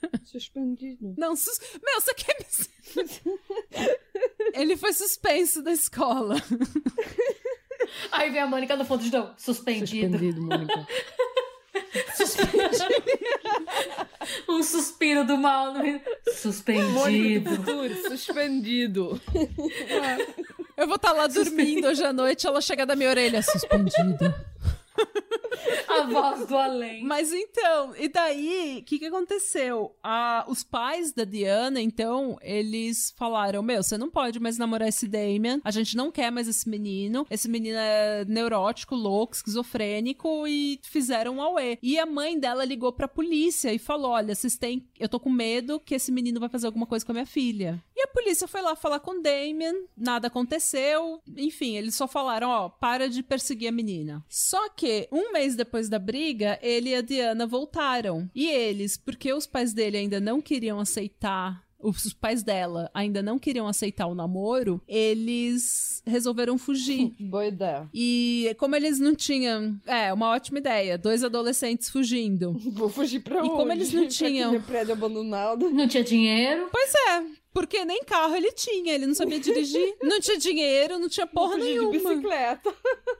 Suspendido. 0.24 1.14
Não, 1.18 1.36
sus... 1.36 1.60
Meu, 1.84 2.00
você 2.00 2.14
quer 2.14 2.34
me. 2.38 2.46
ele 4.56 4.74
foi 4.78 4.94
suspenso 4.94 5.62
da 5.62 5.72
escola. 5.72 6.36
Aí 8.10 8.30
vem 8.30 8.40
a 8.40 8.46
Mônica 8.46 8.74
no 8.74 8.86
fundo 8.86 9.04
de 9.04 9.12
novo. 9.12 9.34
Suspendido. 9.36 10.40
Mônica. 10.40 10.86
Um 14.48 14.62
suspiro 14.62 15.26
do 15.26 15.36
mal. 15.36 15.74
No... 15.74 15.80
Mônica 15.80 16.10
Suspendido. 16.32 17.50
do 17.50 17.56
futuro, 17.56 18.08
suspendido. 18.08 19.20
Eu 20.76 20.86
vou 20.86 20.96
estar 20.96 21.12
lá 21.12 21.26
dormindo 21.26 21.86
hoje 21.86 22.04
à 22.04 22.12
noite, 22.12 22.46
ela 22.46 22.60
chega 22.60 22.86
da 22.86 22.96
minha 22.96 23.10
orelha, 23.10 23.42
suspendida. 23.42 24.51
A 25.88 26.04
voz 26.04 26.46
do 26.46 26.56
além. 26.56 27.04
Mas 27.04 27.32
então, 27.32 27.94
e 27.96 28.08
daí, 28.08 28.78
o 28.80 28.84
que, 28.84 28.98
que 28.98 29.06
aconteceu? 29.06 29.94
Ah, 30.02 30.44
os 30.48 30.64
pais 30.64 31.12
da 31.12 31.24
Diana, 31.24 31.80
então, 31.80 32.38
eles 32.42 33.12
falaram: 33.16 33.62
Meu, 33.62 33.82
você 33.82 33.98
não 33.98 34.10
pode 34.10 34.40
mais 34.40 34.58
namorar 34.58 34.88
esse 34.88 35.06
Damien, 35.06 35.60
a 35.64 35.70
gente 35.70 35.96
não 35.96 36.10
quer 36.10 36.30
mais 36.30 36.48
esse 36.48 36.68
menino. 36.68 37.26
Esse 37.30 37.48
menino 37.48 37.76
é 37.78 38.24
neurótico, 38.24 38.94
louco, 38.94 39.34
esquizofrênico, 39.34 40.46
e 40.46 40.80
fizeram 40.82 41.36
um 41.36 41.42
auê. 41.42 41.78
E 41.82 41.98
a 41.98 42.06
mãe 42.06 42.38
dela 42.38 42.64
ligou 42.64 42.92
pra 42.92 43.06
polícia 43.06 43.72
e 43.72 43.78
falou: 43.78 44.12
Olha, 44.12 44.34
vocês 44.34 44.56
têm. 44.56 44.86
Eu 44.98 45.08
tô 45.08 45.20
com 45.20 45.30
medo 45.30 45.80
que 45.80 45.94
esse 45.94 46.10
menino 46.10 46.40
vai 46.40 46.48
fazer 46.48 46.66
alguma 46.66 46.86
coisa 46.86 47.04
com 47.04 47.12
a 47.12 47.14
minha 47.14 47.26
filha. 47.26 47.82
E 48.02 48.04
a 48.04 48.08
polícia 48.08 48.48
foi 48.48 48.60
lá 48.62 48.74
falar 48.74 48.98
com 48.98 49.12
o 49.20 49.22
Damien, 49.22 49.86
nada 49.96 50.26
aconteceu. 50.26 51.20
Enfim, 51.36 51.76
eles 51.76 51.94
só 51.94 52.08
falaram: 52.08 52.48
Ó, 52.48 52.68
para 52.68 53.08
de 53.08 53.22
perseguir 53.22 53.68
a 53.68 53.72
menina. 53.72 54.24
Só 54.28 54.68
que, 54.70 55.08
um 55.12 55.32
mês 55.32 55.54
depois 55.54 55.88
da 55.88 56.00
briga, 56.00 56.58
ele 56.60 56.90
e 56.90 56.94
a 56.96 57.00
Diana 57.00 57.46
voltaram. 57.46 58.28
E 58.34 58.48
eles, 58.48 58.96
porque 58.96 59.32
os 59.32 59.46
pais 59.46 59.72
dele 59.72 59.98
ainda 59.98 60.18
não 60.20 60.40
queriam 60.40 60.80
aceitar. 60.80 61.62
Os 61.84 62.12
pais 62.12 62.44
dela 62.44 62.88
ainda 62.94 63.20
não 63.22 63.40
queriam 63.40 63.66
aceitar 63.66 64.06
o 64.06 64.14
namoro, 64.14 64.80
eles 64.86 66.00
resolveram 66.06 66.56
fugir. 66.56 67.12
Boa 67.18 67.46
ideia. 67.46 67.88
E 67.92 68.54
como 68.58 68.76
eles 68.76 69.00
não 69.00 69.14
tinham. 69.16 69.76
É, 69.86 70.12
uma 70.12 70.28
ótima 70.30 70.58
ideia. 70.58 70.96
Dois 70.96 71.24
adolescentes 71.24 71.90
fugindo. 71.90 72.52
Vou 72.72 72.88
fugir 72.88 73.20
pra 73.20 73.38
E 73.38 73.40
onde? 73.40 73.50
como 73.50 73.72
eles 73.72 73.92
não 73.92 74.06
tinham- 74.08 74.60
prédio 74.62 74.92
abandonado. 74.92 75.70
Não 75.70 75.88
tinha 75.88 76.04
dinheiro. 76.04 76.68
Pois 76.70 76.92
é, 76.94 77.24
porque 77.52 77.84
nem 77.84 78.02
carro 78.04 78.34
ele 78.34 78.52
tinha, 78.52 78.94
ele 78.94 79.06
não 79.06 79.14
sabia 79.14 79.38
dirigir, 79.38 79.96
não 80.02 80.20
tinha 80.20 80.38
dinheiro, 80.38 80.98
não 80.98 81.08
tinha 81.08 81.26
porra 81.26 81.58
de 81.58 81.64
nenhuma. 81.64 81.90
bicicleta. 81.90 82.74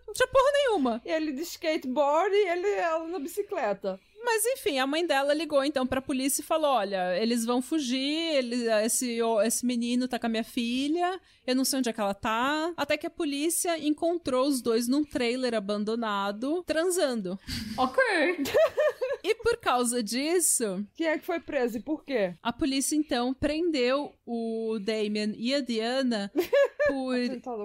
Não 0.07 0.15
tinha 0.15 0.29
porra 0.29 0.53
nenhuma. 0.53 1.03
E 1.05 1.11
ele 1.11 1.33
de 1.33 1.43
skateboard 1.43 2.35
e 2.35 2.49
ele 2.49 2.69
ela 2.69 3.07
na 3.09 3.19
bicicleta. 3.19 4.01
Mas 4.25 4.47
enfim, 4.47 4.79
a 4.79 4.87
mãe 4.87 5.05
dela 5.05 5.35
ligou 5.35 5.65
então 5.65 5.85
pra 5.85 6.01
polícia 6.01 6.43
e 6.43 6.45
falou: 6.45 6.71
olha, 6.71 7.21
eles 7.21 7.45
vão 7.45 7.61
fugir, 7.61 8.37
ele, 8.37 8.69
esse, 8.85 9.19
esse 9.45 9.67
menino 9.67 10.07
tá 10.07 10.17
com 10.19 10.27
a 10.27 10.29
minha 10.29 10.45
filha, 10.45 11.21
eu 11.45 11.57
não 11.57 11.65
sei 11.65 11.81
onde 11.81 11.89
é 11.89 11.93
que 11.93 12.01
ela 12.01 12.15
tá. 12.15 12.73
Até 12.77 12.97
que 12.97 13.07
a 13.07 13.11
polícia 13.11 13.77
encontrou 13.79 14.47
os 14.47 14.63
dois 14.63 14.87
num 14.87 15.05
trailer 15.05 15.55
abandonado, 15.55 16.63
transando. 16.65 17.39
Ok. 17.77 18.03
E 19.25 19.35
por 19.37 19.57
causa 19.59 20.03
disso, 20.03 20.85
Quem 20.95 21.07
é 21.07 21.19
que 21.19 21.25
foi 21.25 21.39
preso 21.41 21.77
e 21.79 21.81
por 21.81 22.05
quê? 22.05 22.35
a 22.43 22.53
polícia 22.53 22.97
então 22.97 23.33
prendeu 23.33 24.13
o 24.27 24.79
Damien 24.81 25.35
e 25.37 25.55
a 25.55 25.61
Diana 25.61 26.31
por 26.89 27.15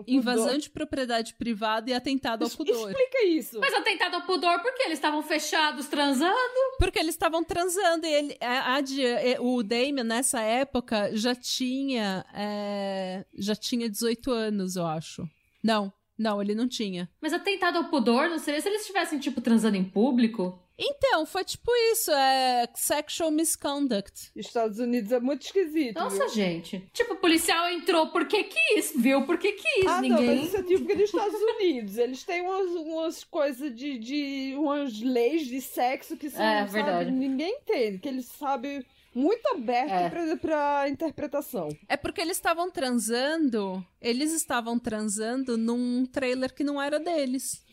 invasão 0.08 0.58
de 0.58 0.70
propriedade 0.70 1.34
privada 1.34 1.90
e 1.90 1.94
atentado 1.94 2.44
ao 2.44 2.50
pudor. 2.50 2.90
Explica 2.92 3.26
isso. 3.26 3.60
Mas 3.60 3.74
atentado 3.74 4.16
ao 4.16 4.22
pudor, 4.24 4.60
por 4.62 4.74
quê? 4.76 4.84
Eles 4.86 4.98
estavam 5.00 5.22
fechados, 5.24 5.88
transando? 5.88 6.36
Porque 6.78 7.00
eles 7.00 7.16
estavam 7.16 7.44
transando 7.44 8.06
e 8.06 8.14
ele, 8.14 8.38
a, 8.40 8.76
a 8.76 8.82
Di- 8.82 9.02
e- 9.02 9.40
o 9.40 9.64
Damien, 9.64 10.04
nessa 10.04 10.42
época, 10.42 11.10
já 11.16 11.34
tinha, 11.34 12.26
é, 12.34 13.26
já 13.36 13.56
tinha 13.56 13.90
18 13.90 14.32
anos, 14.32 14.76
eu 14.76 14.86
acho. 14.86 15.28
Não, 15.64 15.92
não, 16.18 16.42
ele 16.42 16.54
não 16.56 16.68
tinha. 16.68 17.10
Mas 17.22 17.34
atentado 17.34 17.78
ao 17.78 17.86
pudor, 17.86 18.30
não 18.30 18.38
seria 18.38 18.62
se 18.62 18.68
eles 18.70 18.82
estivessem, 18.82 19.20
tipo, 19.20 19.42
transando 19.42 19.76
em 19.78 19.84
público? 19.84 20.60
Então, 20.80 21.26
foi 21.26 21.44
tipo 21.44 21.72
isso, 21.92 22.12
é 22.12 22.68
sexual 22.76 23.32
misconduct. 23.32 24.32
Estados 24.36 24.78
Unidos 24.80 25.12
é 25.12 25.20
muito 25.20 25.42
esquisito. 25.44 25.96
Nossa, 25.98 26.18
viu? 26.26 26.30
gente. 26.30 26.88
Tipo, 26.94 27.14
o 27.14 27.18
policial 27.18 27.68
entrou 27.70 28.08
porque 28.12 28.44
quis, 28.44 28.94
viu 28.96 29.26
porque 29.26 29.54
quis. 29.54 29.88
Ah, 29.88 29.96
não, 29.96 30.02
Ninguém. 30.02 30.36
mas 30.38 30.48
isso 30.48 30.58
é 30.58 30.64
típico 30.64 30.94
dos 30.96 31.04
Estados 31.06 31.40
Unidos. 31.42 31.98
Eles 31.98 32.24
têm 32.24 32.42
umas, 32.42 32.72
umas 32.72 33.24
coisas 33.24 33.76
de, 33.76 33.98
de. 33.98 34.54
umas 34.58 35.00
leis 35.02 35.48
de 35.48 35.62
sexo 35.62 36.16
que 36.16 36.30
são. 36.30 36.44
É, 36.44 36.60
sabe, 36.68 36.72
verdade. 36.74 37.12
ninguém 37.12 37.56
entende, 37.56 37.98
que 37.98 38.08
eles 38.08 38.26
sabem 38.28 38.86
muito 39.16 39.48
aberto 39.48 39.90
É. 39.92 40.10
pra, 40.10 40.38
pra 40.38 40.90
interpretação. 40.90 41.70
É 41.90 41.98
porque 41.98 42.22
eles 42.22 42.38
estavam 42.38 42.70
transando, 42.70 43.84
eles 44.00 44.32
estavam 44.32 44.78
transando 44.78 45.58
num 45.58 46.06
trailer 46.06 46.54
que 46.54 46.64
não 46.64 46.80
era 46.80 47.00
deles. 47.00 47.66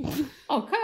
Ok. 0.49 0.75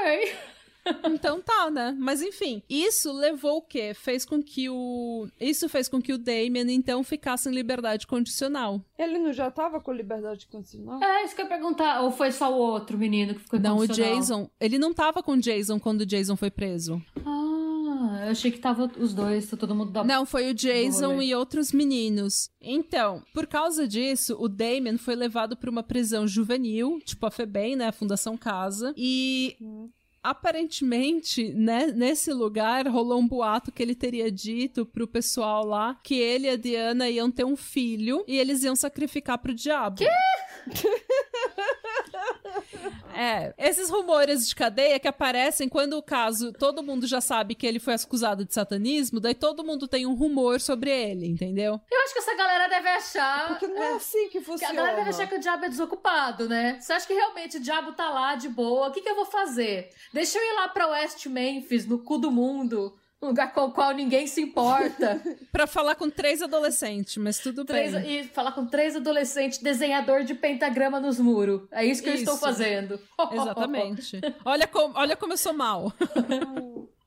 Então 1.04 1.40
tá, 1.40 1.70
né? 1.70 1.94
Mas 1.98 2.22
enfim, 2.22 2.62
isso 2.68 3.12
levou 3.12 3.58
o 3.58 3.62
quê? 3.62 3.92
Fez 3.94 4.24
com 4.24 4.42
que 4.42 4.68
o. 4.68 5.28
Isso 5.40 5.68
fez 5.68 5.88
com 5.88 6.00
que 6.00 6.12
o 6.12 6.18
Damien 6.18 6.70
então 6.70 7.02
ficasse 7.04 7.48
em 7.48 7.52
liberdade 7.52 8.06
condicional. 8.06 8.80
Ele 8.98 9.18
não 9.18 9.32
já 9.32 9.50
tava 9.50 9.80
com 9.80 9.92
liberdade 9.92 10.46
condicional? 10.46 11.02
É, 11.02 11.24
isso 11.24 11.34
que 11.34 11.40
eu 11.42 11.46
ia 11.46 11.50
perguntar. 11.50 12.00
Ou 12.02 12.10
foi 12.10 12.32
só 12.32 12.52
o 12.52 12.58
outro 12.58 12.96
menino 12.96 13.34
que 13.34 13.40
ficou 13.40 13.60
Não, 13.60 13.78
o 13.78 13.84
incondicional? 13.84 14.16
Jason. 14.16 14.50
Ele 14.60 14.78
não 14.78 14.92
tava 14.92 15.22
com 15.22 15.32
o 15.32 15.40
Jason 15.40 15.78
quando 15.78 16.02
o 16.02 16.06
Jason 16.06 16.36
foi 16.36 16.50
preso. 16.50 17.02
Ah, 17.24 18.22
eu 18.24 18.30
achei 18.30 18.50
que 18.50 18.58
tava 18.58 18.90
os 18.98 19.12
dois, 19.14 19.48
tá 19.48 19.56
todo 19.56 19.74
mundo 19.74 19.90
da 19.92 20.04
Não, 20.04 20.24
foi 20.24 20.50
o 20.50 20.54
Jason 20.54 21.20
e 21.20 21.34
outros 21.34 21.72
meninos. 21.72 22.50
Então, 22.60 23.22
por 23.34 23.46
causa 23.46 23.86
disso, 23.86 24.36
o 24.38 24.48
Damien 24.48 24.96
foi 24.98 25.14
levado 25.14 25.56
pra 25.56 25.70
uma 25.70 25.82
prisão 25.82 26.26
juvenil, 26.26 26.98
tipo 27.04 27.26
a 27.26 27.30
FEBEM, 27.30 27.76
né, 27.76 27.88
a 27.88 27.92
Fundação 27.92 28.36
Casa, 28.36 28.94
e 28.96 29.56
aparentemente, 30.22 31.52
né, 31.52 31.86
nesse 31.86 32.32
lugar 32.32 32.86
rolou 32.86 33.18
um 33.20 33.26
boato 33.26 33.72
que 33.72 33.82
ele 33.82 33.94
teria 33.94 34.30
dito 34.30 34.84
pro 34.84 35.06
pessoal 35.06 35.64
lá 35.64 35.98
que 36.02 36.14
ele 36.14 36.46
e 36.46 36.50
a 36.50 36.56
Diana 36.56 37.08
iam 37.08 37.30
ter 37.30 37.44
um 37.44 37.56
filho 37.56 38.24
e 38.28 38.38
eles 38.38 38.62
iam 38.62 38.76
sacrificar 38.76 39.38
pro 39.38 39.54
diabo. 39.54 39.96
Quê? 39.96 40.08
É, 43.12 43.52
esses 43.58 43.90
rumores 43.90 44.48
de 44.48 44.54
cadeia 44.54 44.98
que 44.98 45.08
aparecem 45.08 45.68
quando 45.68 45.94
o 45.94 46.02
caso, 46.02 46.52
todo 46.52 46.82
mundo 46.82 47.06
já 47.06 47.20
sabe 47.20 47.54
que 47.54 47.66
ele 47.66 47.78
foi 47.78 47.92
acusado 47.92 48.46
de 48.46 48.54
satanismo, 48.54 49.20
daí 49.20 49.34
todo 49.34 49.64
mundo 49.64 49.86
tem 49.86 50.06
um 50.06 50.14
rumor 50.14 50.58
sobre 50.58 50.90
ele, 50.90 51.26
entendeu? 51.26 51.78
Eu 51.90 52.00
acho 52.00 52.14
que 52.14 52.20
essa 52.20 52.34
galera 52.34 52.68
deve 52.68 52.88
achar. 52.88 53.48
Porque 53.48 53.66
não 53.66 53.82
é, 53.82 53.94
assim 53.94 54.28
que 54.28 54.40
que 54.40 54.44
funciona. 54.44 54.72
a 54.72 54.76
galera 54.76 54.96
deve 54.96 55.10
achar 55.10 55.28
que 55.28 55.34
o 55.34 55.40
diabo 55.40 55.64
é 55.64 55.68
desocupado, 55.68 56.48
né? 56.48 56.78
Você 56.80 56.92
acha 56.92 57.06
que 57.06 57.12
realmente 57.12 57.58
o 57.58 57.60
diabo 57.60 57.92
tá 57.92 58.08
lá 58.10 58.34
de 58.34 58.48
boa? 58.48 58.88
O 58.88 58.92
que, 58.92 59.02
que 59.02 59.08
eu 59.08 59.16
vou 59.16 59.26
fazer? 59.26 59.90
Deixa 60.12 60.38
eu 60.38 60.42
ir 60.42 60.54
lá 60.54 60.68
pra 60.68 60.88
West 60.88 61.26
Memphis, 61.26 61.86
no 61.86 61.98
cu 62.02 62.18
do 62.18 62.30
mundo, 62.30 62.98
um 63.22 63.28
lugar 63.28 63.52
com 63.52 63.62
o 63.66 63.72
qual 63.72 63.92
ninguém 63.92 64.26
se 64.26 64.40
importa. 64.40 65.20
Pra 65.52 65.66
falar 65.66 65.94
com 65.94 66.08
três 66.08 66.40
adolescentes, 66.40 67.16
mas 67.18 67.38
tudo 67.38 67.64
Três- 67.64 67.92
bem. 67.92 68.20
e 68.20 68.24
falar 68.24 68.52
com 68.52 68.64
três 68.66 68.96
adolescentes 68.96 69.58
desenhador 69.58 70.24
de 70.24 70.34
pentagrama 70.34 70.98
nos 70.98 71.18
muros. 71.18 71.62
É 71.70 71.84
isso 71.84 72.02
que 72.02 72.08
eu 72.08 72.14
estou 72.14 72.34
Isso. 72.34 72.42
fazendo. 72.42 72.98
Exatamente. 73.32 74.20
olha, 74.44 74.66
como, 74.66 74.94
olha 74.96 75.16
como 75.16 75.32
eu 75.34 75.36
sou 75.38 75.52
mal. 75.52 75.92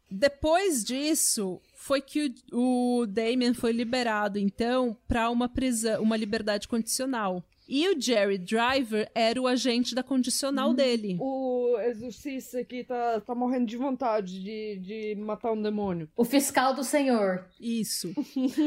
Depois 0.10 0.84
disso, 0.84 1.60
foi 1.76 2.00
que 2.00 2.32
o, 2.52 3.00
o 3.02 3.08
Damien 3.08 3.54
foi 3.54 3.72
liberado, 3.72 4.38
então, 4.38 4.96
pra 5.08 5.30
uma 5.32 5.50
prisão, 5.50 6.02
uma 6.04 6.16
liberdade 6.16 6.68
condicional. 6.68 7.44
E 7.68 7.88
o 7.90 8.00
Jerry 8.00 8.38
Driver 8.38 9.10
era 9.16 9.42
o 9.42 9.48
agente 9.48 9.96
da 9.96 10.04
condicional 10.04 10.74
dele. 10.74 11.18
O 11.20 11.78
exorcista 11.80 12.60
aqui 12.60 12.84
tá, 12.84 13.22
tá 13.22 13.34
morrendo 13.34 13.66
de 13.66 13.78
vontade 13.78 14.44
de, 14.44 14.80
de 14.80 15.16
matar 15.16 15.52
um 15.52 15.62
demônio. 15.62 16.10
O 16.16 16.26
fiscal 16.26 16.74
do 16.74 16.84
senhor. 16.84 17.46
Isso. 17.60 18.14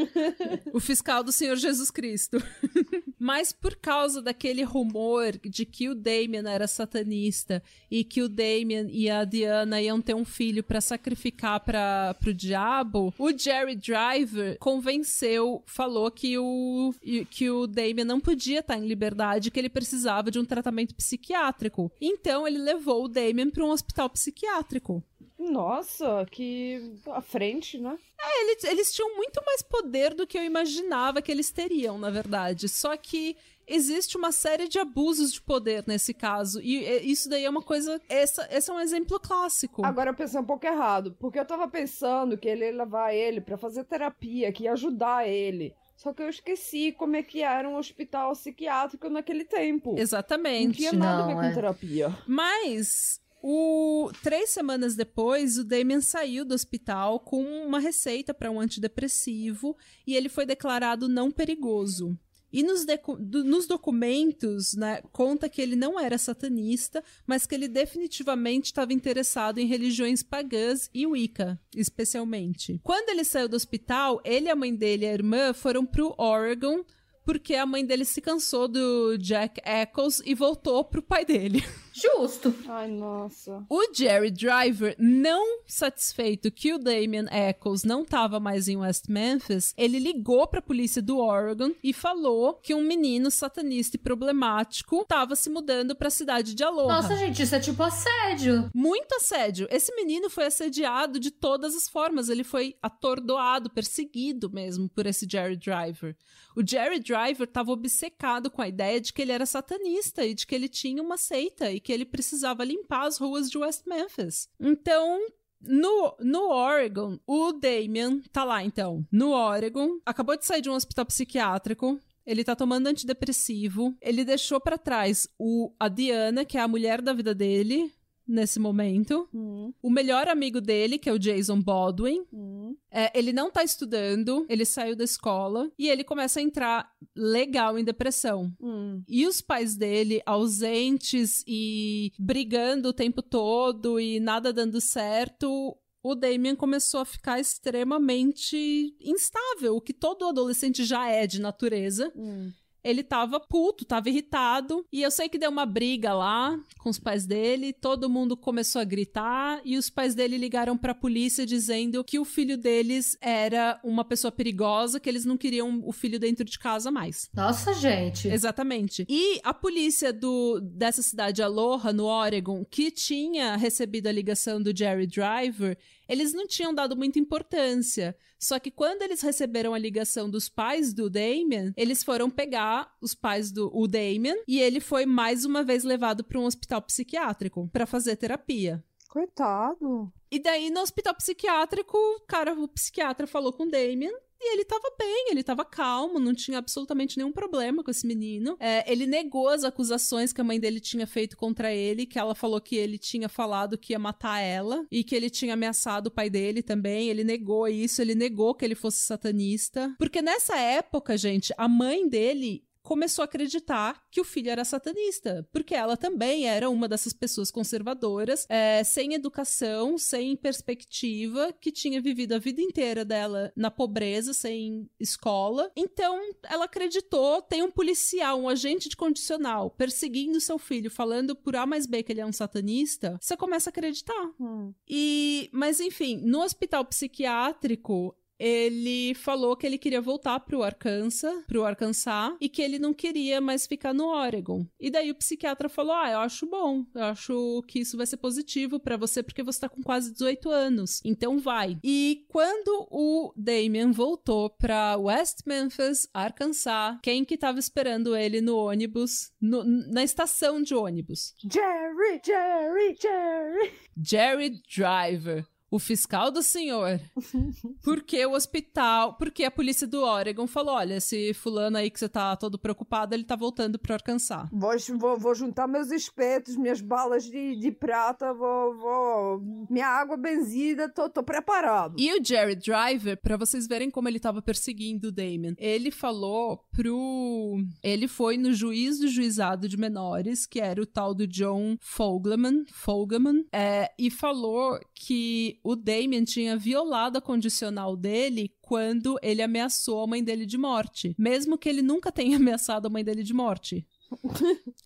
o 0.73 0.81
fiscal 0.81 1.23
do 1.23 1.33
Senhor 1.33 1.57
Jesus 1.57 1.91
Cristo. 1.91 2.39
Mas 3.19 3.53
por 3.53 3.77
causa 3.77 4.21
daquele 4.23 4.63
rumor 4.63 5.33
de 5.33 5.65
que 5.65 5.89
o 5.89 5.95
Damien 5.95 6.47
era 6.47 6.67
satanista 6.67 7.63
e 7.91 8.05
que 8.05 8.23
o 8.23 8.29
Damien 8.29 8.89
e 8.91 9.11
a 9.11 9.25
Diana 9.25 9.81
iam 9.81 10.01
ter 10.01 10.15
um 10.15 10.25
filho 10.25 10.63
pra 10.63 10.81
sacrificar 10.81 11.61
para 11.61 12.15
pro 12.21 12.35
diabo, 12.35 13.13
o 13.19 13.37
Jerry 13.37 13.77
Driver 13.77 14.59
convenceu, 14.59 15.63
falou 15.67 16.11
que 16.11 16.39
o 16.39 16.95
que 17.31 17.51
o 17.51 17.67
Damien 17.67 18.05
não 18.05 18.21
podia 18.21 18.61
estar 18.61 18.77
em 18.77 18.86
liberdade, 18.87 19.51
que 19.51 19.59
ele 19.59 19.69
precisava 19.69 20.31
de 20.31 20.39
um 20.39 20.45
tratamento 20.45 20.95
psiquiátrico. 20.95 21.91
Então 22.01 22.47
ele 22.47 22.59
levou 22.59 23.05
o 23.05 23.09
Damien 23.09 23.51
para 23.51 23.65
um 23.65 23.71
hospital 23.71 24.09
psiquiátrico. 24.11 25.03
Nossa, 25.39 26.27
que 26.31 26.95
à 27.09 27.21
frente, 27.21 27.79
né? 27.79 27.99
Eles, 28.41 28.65
eles 28.65 28.95
tinham 28.95 29.15
muito 29.17 29.41
mais 29.45 29.63
poder 29.63 30.15
do 30.15 30.27
que 30.27 30.39
eu 30.39 30.45
imaginava 30.45 31.21
que 31.21 31.31
eles 31.31 31.51
teriam, 31.51 31.99
na 31.99 32.11
verdade. 32.11 32.69
Só 32.69 32.97
que 32.97 33.37
existe 33.67 34.17
uma 34.17 34.33
série 34.33 34.69
de 34.69 34.79
abusos 34.79 35.33
de 35.33 35.43
poder 35.43 35.85
nesse 35.87 36.15
caso. 36.15 36.61
E 36.63 36.85
é, 36.85 37.03
isso 37.03 37.29
daí 37.29 37.45
é 37.45 37.51
uma 37.51 37.63
coisa. 37.63 38.01
Essa, 38.09 38.49
esse 38.51 38.71
é 38.71 38.73
um 38.73 38.81
exemplo 38.81 39.21
clássico. 39.21 39.85
Agora 39.85 40.11
eu 40.11 40.15
pensei 40.15 40.41
um 40.41 40.45
pouco 40.45 40.67
errado, 40.67 41.15
porque 41.19 41.39
eu 41.39 41.45
tava 41.45 41.69
pensando 41.69 42.39
que 42.39 42.49
ele 42.49 42.65
ia 42.65 42.77
levar 42.77 43.13
ele 43.13 43.41
pra 43.41 43.59
fazer 43.59 43.85
terapia, 43.85 44.53
que 44.53 44.65
ia 44.65 44.73
ajudar 44.73 45.29
ele. 45.29 45.75
Só 45.97 46.13
que 46.13 46.23
eu 46.23 46.29
esqueci 46.29 46.93
como 46.93 47.17
é 47.17 47.23
que 47.23 47.43
era 47.43 47.69
um 47.69 47.77
hospital 47.77 48.33
psiquiátrico 48.33 49.09
naquele 49.09 49.45
tempo. 49.45 49.93
Não 49.93 49.99
Exatamente. 49.99 50.79
tinha 50.79 50.93
nada 50.93 51.25
a 51.25 51.27
ver 51.27 51.35
Não, 51.35 51.41
com 51.41 51.47
é. 51.47 51.55
terapia. 51.55 52.19
Mas. 52.27 53.21
O... 53.43 54.11
Três 54.23 54.51
semanas 54.51 54.97
depois, 54.97 55.57
o 55.57 55.65
Damien 55.65 56.01
saiu 56.01 56.45
do 56.45 56.55
hospital 56.55 57.21
com 57.21 57.43
uma 57.65 57.79
receita 57.79 58.35
para 58.35 58.51
um 58.51 58.59
antidepressivo 58.59 59.77
e 60.07 60.17
ele 60.17 60.29
foi 60.29 60.45
declarado 60.45 61.09
não 61.09 61.31
perigoso. 61.31 62.19
E 62.53 62.63
nos, 62.63 62.85
do- 62.85 63.45
nos 63.45 63.67
documentos, 63.67 64.75
né, 64.75 65.03
conta 65.13 65.49
que 65.49 65.61
ele 65.61 65.77
não 65.77 65.99
era 65.99 66.17
satanista, 66.17 67.03
mas 67.27 67.47
que 67.47 67.55
ele 67.55 67.69
definitivamente 67.69 68.67
estava 68.67 68.93
interessado 68.93 69.59
em 69.59 69.67
religiões 69.67 70.23
pagãs 70.23 70.89
e 70.95 71.07
Wicca, 71.07 71.61
especialmente. 71.75 72.81
Quando 72.83 73.09
ele 73.11 73.25
saiu 73.25 73.49
do 73.49 73.57
hospital, 73.57 74.21
ele, 74.25 74.49
a 74.49 74.57
mãe 74.57 74.75
dele 74.75 75.05
e 75.05 75.09
a 75.09 75.13
irmã 75.13 75.53
foram 75.53 75.85
pro 75.85 76.15
Oregon, 76.17 76.85
porque 77.25 77.55
a 77.57 77.67
mãe 77.67 77.85
dele 77.85 78.05
se 78.05 78.21
cansou 78.21 78.69
do 78.69 79.17
Jack 79.19 79.61
Eccles 79.65 80.23
e 80.25 80.35
voltou 80.35 80.85
pro 80.85 81.03
pai 81.03 81.25
dele. 81.25 81.63
Justo. 81.97 82.55
Ai, 82.69 82.89
nossa. 82.89 83.65
O 83.71 83.95
Jerry 83.95 84.31
Driver, 84.31 84.95
não 84.99 85.63
satisfeito 85.67 86.51
que 86.51 86.75
o 86.75 86.79
Damien 86.79 87.27
Eccles 87.31 87.85
não 87.85 88.03
estava 88.03 88.39
mais 88.39 88.69
em 88.69 88.77
West 88.77 89.07
Memphis, 89.09 89.73
ele 89.79 89.99
ligou 89.99 90.47
para 90.47 90.59
a 90.59 90.63
polícia 90.63 91.01
do 91.01 91.19
Oregon 91.19 91.73
e 91.83 91.95
falou 91.95 92.55
que 92.63 92.75
um 92.75 92.83
menino 92.83 93.31
satanista 93.31 93.97
e 93.97 93.99
problemático 93.99 95.01
estava 95.01 95.35
se 95.35 95.49
mudando 95.49 95.97
para 95.97 96.09
a 96.09 96.11
cidade 96.11 96.55
de 96.55 96.63
Aloha. 96.63 96.97
Nossa, 96.97 97.17
gente, 97.17 97.43
isso 97.43 97.55
é 97.55 97.61
tipo 97.61 97.83
assédio. 97.83 98.71
Muito 98.75 99.15
assédio. 99.15 99.67
Esse 99.71 99.95
menino 99.95 100.29
foi 100.29 100.45
assediado 100.45 101.19
de 101.19 101.31
todas 101.31 101.75
as 101.75 101.89
formas. 101.89 102.29
Ele 102.29 102.45
foi 102.45 102.77
atordoado, 102.83 103.71
perseguido 103.71 104.51
mesmo 104.51 104.89
por 104.89 105.07
esse 105.07 105.27
Jerry 105.31 105.57
Driver. 105.57 106.15
O 106.55 106.67
Jerry 106.67 107.01
Driver 107.01 107.47
estava 107.47 107.71
obcecado 107.71 108.51
com 108.51 108.61
a 108.61 108.69
ideia 108.69 109.01
de 109.01 109.13
que 109.13 109.23
ele 109.23 109.33
era 109.33 109.47
satanista 109.47 110.25
e 110.25 110.35
de 110.35 110.47
que 110.47 110.55
ele 110.55 110.69
tinha 110.69 111.03
uma 111.03 111.17
seita 111.17 111.71
e 111.71 111.81
que 111.87 111.93
ele 111.93 112.05
precisava 112.05 112.65
limpar 112.65 113.07
as 113.07 113.17
ruas 113.17 113.49
de 113.49 113.57
West 113.57 113.87
Memphis. 113.87 114.49
Então, 114.59 115.25
no, 115.61 116.17
no 116.19 116.51
Oregon, 116.51 117.17
o 117.25 117.53
Damien 117.53 118.23
tá 118.33 118.43
lá 118.43 118.65
então. 118.65 119.07
No 119.13 119.31
Oregon, 119.31 120.01
acabou 120.05 120.37
de 120.37 120.45
sair 120.45 120.61
de 120.61 120.69
um 120.69 120.75
hospital 120.75 121.07
psiquiátrico. 121.07 121.97
Ele 122.27 122.43
tá 122.43 122.57
tomando 122.57 122.89
antidepressivo. 122.89 123.97
Ele 124.03 124.25
deixou 124.25 124.61
pra 124.61 124.77
trás 124.77 125.29
o, 125.39 125.73
a 125.79 125.87
Diana, 125.87 126.45
que 126.45 126.59
é 126.59 126.61
a 126.61 126.67
mulher 126.67 127.01
da 127.01 127.13
vida 127.13 127.33
dele 127.33 127.95
nesse 128.27 128.59
momento. 128.59 129.29
Hum, 129.33 129.73
O 129.83 129.91
melhor 129.91 130.29
amigo 130.29 130.61
dele, 130.61 130.99
que 130.99 131.09
é 131.09 131.13
o 131.13 131.19
Jason 131.19 131.61
Baldwin. 131.61 132.25
hum. 132.33 132.75
É, 132.91 133.17
ele 133.19 133.33
não 133.33 133.51
tá 133.51 133.63
estudando, 133.63 134.47
ele 134.49 134.65
saiu 134.65 134.97
da 134.97 135.05
escola 135.05 135.71
e 135.79 135.89
ele 135.89 136.03
começa 136.03 136.41
a 136.41 136.43
entrar 136.43 136.91
legal 137.15 137.79
em 137.79 137.85
depressão. 137.85 138.51
Hum. 138.61 139.03
E 139.07 139.27
os 139.27 139.41
pais 139.43 139.77
dele, 139.77 140.23
ausentes 140.25 141.45
e 141.47 142.13
brigando 142.19 142.89
o 142.89 142.93
tempo 142.95 143.21
todo 143.23 144.01
e 144.01 144.19
nada 144.19 144.53
dando 144.53 144.81
certo, 144.81 145.77
o 146.03 146.15
Damien 146.15 146.55
começou 146.57 147.01
a 147.01 147.05
ficar 147.05 147.39
extremamente 147.39 148.95
instável, 149.01 149.77
o 149.77 149.81
que 149.81 149.93
todo 149.93 150.25
adolescente 150.27 150.85
já 150.85 151.09
é 151.09 151.27
de 151.27 151.41
natureza. 151.41 152.13
Hum. 152.17 152.51
Ele 152.87 153.03
tava 153.03 153.41
puto, 153.41 153.85
tava 153.85 154.09
irritado. 154.09 154.87
E 154.93 155.03
eu 155.03 155.11
sei 155.11 155.29
que 155.29 155.39
deu 155.39 155.51
uma 155.51 155.67
briga 155.67 156.15
lá 156.15 156.59
com 156.79 156.89
os 156.89 156.99
pais 156.99 157.27
dele. 157.27 157.73
Todo 157.73 158.09
mundo 158.09 158.37
começou 158.37 158.81
a 158.81 158.85
gritar. 158.85 159.61
E 159.65 159.77
os 159.77 159.91
pais 159.91 160.15
dele 160.15 160.39
ligaram 160.39 160.77
pra 160.77 160.95
polícia 160.95 161.45
dizendo 161.45 162.05
que 162.05 162.19
o 162.19 162.25
filho 162.25 162.57
deles 162.57 163.19
era 163.21 163.81
uma 163.83 164.05
pessoa 164.05 164.31
perigosa, 164.31 165.01
que 165.01 165.09
eles 165.09 165.25
não 165.25 165.37
queriam 165.37 165.83
o 165.85 165.93
filho 165.93 166.19
dentro 166.19 166.45
de 166.45 166.59
casa 166.59 166.91
mais. 166.91 167.29
Nossa, 167.35 167.75
gente. 167.75 168.29
Exatamente. 168.29 169.05
E 169.09 169.41
a 169.43 169.53
polícia 169.53 170.13
do, 170.13 170.61
dessa 170.61 171.03
cidade 171.03 171.43
Aloha, 171.43 171.93
no 171.93 172.05
Oregon, 172.05 172.65
que 172.65 172.91
tinha 172.91 173.57
recebido 173.57 174.07
a 174.07 174.13
ligação 174.13 174.63
do 174.63 174.77
Jerry 174.77 175.07
Driver, 175.07 175.77
eles 176.09 176.33
não 176.33 176.47
tinham 176.47 176.75
dado 176.75 176.97
muita 176.97 177.19
importância. 177.19 178.17
Só 178.39 178.59
que 178.59 178.71
quando 178.71 179.03
eles 179.03 179.23
receberam 179.23 179.73
a 179.73 179.79
ligação 179.79 180.29
dos 180.29 180.49
pais 180.49 180.93
do 180.93 181.09
Damien, 181.09 181.73
eles 181.77 182.03
foram 182.03 182.31
pegar 182.31 182.95
os 183.01 183.15
pais 183.15 183.51
do 183.51 183.71
o 183.75 183.87
Damien 183.87 184.43
e 184.47 184.61
ele 184.61 184.81
foi 184.81 185.07
mais 185.07 185.45
uma 185.45 185.63
vez 185.63 185.85
levado 185.85 186.23
para 186.23 186.39
um 186.39 186.45
hospital 186.45 186.83
psiquiátrico 186.83 187.69
para 187.73 187.87
fazer 187.87 188.17
terapia. 188.17 188.85
Coitado. 189.09 190.13
E 190.31 190.39
daí, 190.39 190.71
no 190.71 190.81
hospital 190.81 191.15
psiquiátrico, 191.15 191.97
cara, 192.27 192.53
o 192.53 192.69
psiquiatra 192.69 193.27
falou 193.27 193.53
com 193.53 193.63
o 193.63 193.71
Damien 193.71 194.13
e 194.41 194.53
ele 194.53 194.65
tava 194.65 194.95
bem, 194.99 195.29
ele 195.31 195.43
tava 195.43 195.65
calmo, 195.65 196.19
não 196.19 196.35
tinha 196.35 196.59
absolutamente 196.59 197.17
nenhum 197.17 197.33
problema 197.33 197.83
com 197.83 197.91
esse 197.91 198.07
menino. 198.07 198.57
É, 198.61 198.91
ele 198.91 199.07
negou 199.07 199.49
as 199.49 199.65
acusações 199.65 200.33
que 200.33 200.41
a 200.41 200.45
mãe 200.45 200.61
dele 200.61 200.81
tinha 200.81 201.07
feito 201.07 201.37
contra 201.37 201.73
ele, 201.73 202.07
que 202.07 202.19
ela 202.19 202.35
falou 202.35 202.61
que 202.61 202.77
ele 202.77 202.99
tinha 202.99 203.29
falado 203.29 203.79
que 203.79 203.93
ia 203.93 203.99
matar 203.99 204.41
ela 204.41 204.87
e 204.91 205.03
que 205.03 205.15
ele 205.15 205.31
tinha 205.31 205.55
ameaçado 205.55 206.09
o 206.09 206.11
pai 206.11 206.29
dele 206.29 206.63
também. 206.63 207.09
Ele 207.09 207.25
negou 207.25 207.67
isso, 207.69 208.03
ele 208.03 208.15
negou 208.15 208.55
que 208.55 208.65
ele 208.65 208.75
fosse 208.75 208.99
satanista. 208.99 209.95
Porque 209.99 210.21
nessa 210.21 210.57
época, 210.59 211.17
gente, 211.17 211.55
a 211.57 211.69
mãe 211.69 212.09
dele 212.09 212.66
começou 212.87 213.23
a 213.23 213.25
acreditar 213.25 214.01
que 214.13 214.21
o 214.21 214.25
filho 214.25 214.49
era 214.49 214.65
satanista, 214.65 215.47
porque 215.53 215.75
ela 215.75 215.97
também 215.97 216.47
era 216.47 216.71
uma 216.71 216.87
dessas 216.87 217.13
pessoas 217.13 217.51
conservadoras, 217.51 218.47
é, 218.49 218.85
sem 218.85 219.13
educação, 219.13 219.99
sem 219.99 220.37
perspectiva, 220.37 221.53
que 221.61 221.73
tinha 221.73 222.01
vivido 222.01 222.35
a 222.35 222.39
vida 222.39 222.63
inteira 222.63 223.05
dela 223.05 223.53
na 223.57 223.73
pobreza, 223.73 224.33
sem 224.33 224.89
escola. 225.01 225.69
Então, 225.77 226.17
ela 226.45 226.67
acreditou, 226.67 227.43
tem 227.43 227.61
um 227.61 227.73
policial, 227.73 228.41
um 228.41 228.49
agente 228.49 228.89
de 228.89 228.97
condicional, 228.97 229.69
perseguindo 229.69 230.41
seu 230.41 230.57
filho, 230.57 230.89
falando 230.89 231.35
por 231.35 231.57
A 231.57 231.67
mais 231.67 231.87
B 231.87 232.05
que 232.05 232.13
ele 232.13 232.21
é 232.21 232.27
um 232.27 232.33
satanista, 232.33 233.19
você 233.21 233.37
começa 233.37 233.69
a 233.69 233.73
acreditar. 233.73 234.31
Hum. 234.39 234.73
E, 234.89 235.51
mas 235.53 235.81
enfim, 235.81 236.19
no 236.25 236.41
hospital 236.41 236.85
psiquiátrico, 236.85 238.17
ele 238.39 239.15
falou 239.15 239.57
que 239.57 239.67
ele 239.67 239.79
queria 239.79 240.01
voltar 240.01 240.41
pro 240.41 240.63
Arkansas, 240.63 241.45
pro 241.47 241.65
Arkansas, 241.65 242.35
e 242.41 242.49
que 242.49 242.63
ele 242.63 242.79
não 242.79 242.93
queria 242.93 243.41
mais 243.41 243.67
ficar 243.67 243.95
no 243.95 244.07
Oregon. 244.07 244.67
E 244.81 244.91
daí 244.91 245.11
o 245.11 245.15
psiquiatra 245.15 245.69
falou: 245.69 245.93
"Ah, 245.95 246.11
eu 246.11 246.19
acho 246.21 246.47
bom. 246.47 246.85
Eu 246.95 247.05
acho 247.05 247.63
que 247.67 247.81
isso 247.81 247.97
vai 247.97 248.07
ser 248.07 248.17
positivo 248.19 248.79
para 248.79 248.97
você 248.97 249.23
porque 249.23 249.43
você 249.43 249.61
tá 249.61 249.69
com 249.69 249.83
quase 249.83 250.13
18 250.13 250.51
anos. 250.51 251.01
Então 251.05 251.39
vai". 251.39 251.79
E 251.83 252.25
quando 252.29 252.87
o 252.91 253.33
Damien 253.37 253.91
voltou 253.93 254.51
para 254.51 254.97
West 254.97 255.41
Memphis, 255.47 256.09
Arkansas, 256.13 256.99
quem 257.03 257.25
que 257.25 257.37
tava 257.37 257.59
esperando 257.59 258.15
ele 258.17 258.41
no 258.41 258.57
ônibus, 258.57 259.31
no- 259.41 259.65
na 259.65 260.03
estação 260.05 260.63
de 260.63 260.75
ônibus? 260.75 261.35
Jerry, 261.43 262.21
Jerry, 262.25 262.97
Jerry. 263.01 263.73
Jerry 263.97 264.61
Driver, 264.75 265.47
o 265.71 265.79
fiscal 265.79 266.31
do 266.31 266.43
senhor. 266.43 267.01
Porque 267.83 268.25
o 268.25 268.33
hospital, 268.33 269.15
porque 269.15 269.45
a 269.45 269.51
polícia 269.51 269.87
do 269.87 270.03
Oregon 270.03 270.47
falou: 270.47 270.75
olha, 270.75 270.95
esse 270.95 271.33
fulano 271.35 271.77
aí 271.77 271.91
que 271.91 271.99
você 271.99 272.09
tá 272.09 272.37
todo 272.37 272.59
preocupado, 272.59 273.15
ele 273.15 273.25
tá 273.25 273.37
voltando 273.37 273.79
pro 273.79 273.95
Arkansas. 273.95 274.49
Vou, 274.53 274.73
vou, 274.99 275.19
vou 275.19 275.35
juntar 275.35 275.67
meus 275.67 275.91
espetos, 275.91 276.57
minhas 276.57 276.81
balas 276.81 277.25
de, 277.25 277.57
de 277.57 277.71
prata, 277.73 278.33
vou, 278.33 278.77
vou. 278.77 279.41
Minha 279.71 279.89
água 279.89 280.17
benzida, 280.17 280.89
tô, 280.89 281.09
tô 281.09 281.23
preparado. 281.23 281.97
E 281.99 282.13
o 282.13 282.25
Jerry 282.25 282.57
Driver, 282.57 283.21
pra 283.21 283.37
vocês 283.37 283.67
verem 283.67 283.91
como 283.91 284.09
ele 284.09 284.21
tava 284.21 284.43
perseguindo 284.43 285.09
o 285.09 285.13
Damien, 285.13 285.55
ele 285.59 285.91
falou 285.91 286.65
pro. 286.77 287.57
Ele 287.83 288.07
foi 288.07 288.37
no 288.37 288.53
juiz 288.53 288.99
do 288.99 289.09
juizado 289.09 289.67
de 289.67 289.79
menores, 289.79 290.45
que 290.45 290.61
era 290.61 290.81
o 290.81 290.87
tal 290.87 291.15
do 291.15 291.27
John 291.27 291.79
Fogelman, 291.81 292.65
Fogelman 292.71 293.47
é, 293.51 293.91
e 293.99 294.11
falou 294.11 294.79
que 294.95 295.59
o 295.65 295.75
Damien 295.75 296.25
tinha 296.25 296.57
violado 296.57 297.17
a 297.17 297.23
condicional 297.23 297.97
dele 297.97 298.53
quando 298.61 299.19
ele 299.23 299.41
ameaçou 299.41 300.03
a 300.03 300.07
mãe 300.07 300.23
dele 300.23 300.45
de 300.45 300.59
morte. 300.59 301.15
Mesmo 301.19 301.57
que 301.57 301.69
ele 301.69 301.81
nunca 301.81 302.13
tenha 302.13 302.37
ameaçado 302.37 302.87
a 302.87 302.91
mãe 302.91 303.03
dele 303.03 303.23
de 303.23 303.33
morte. 303.33 303.87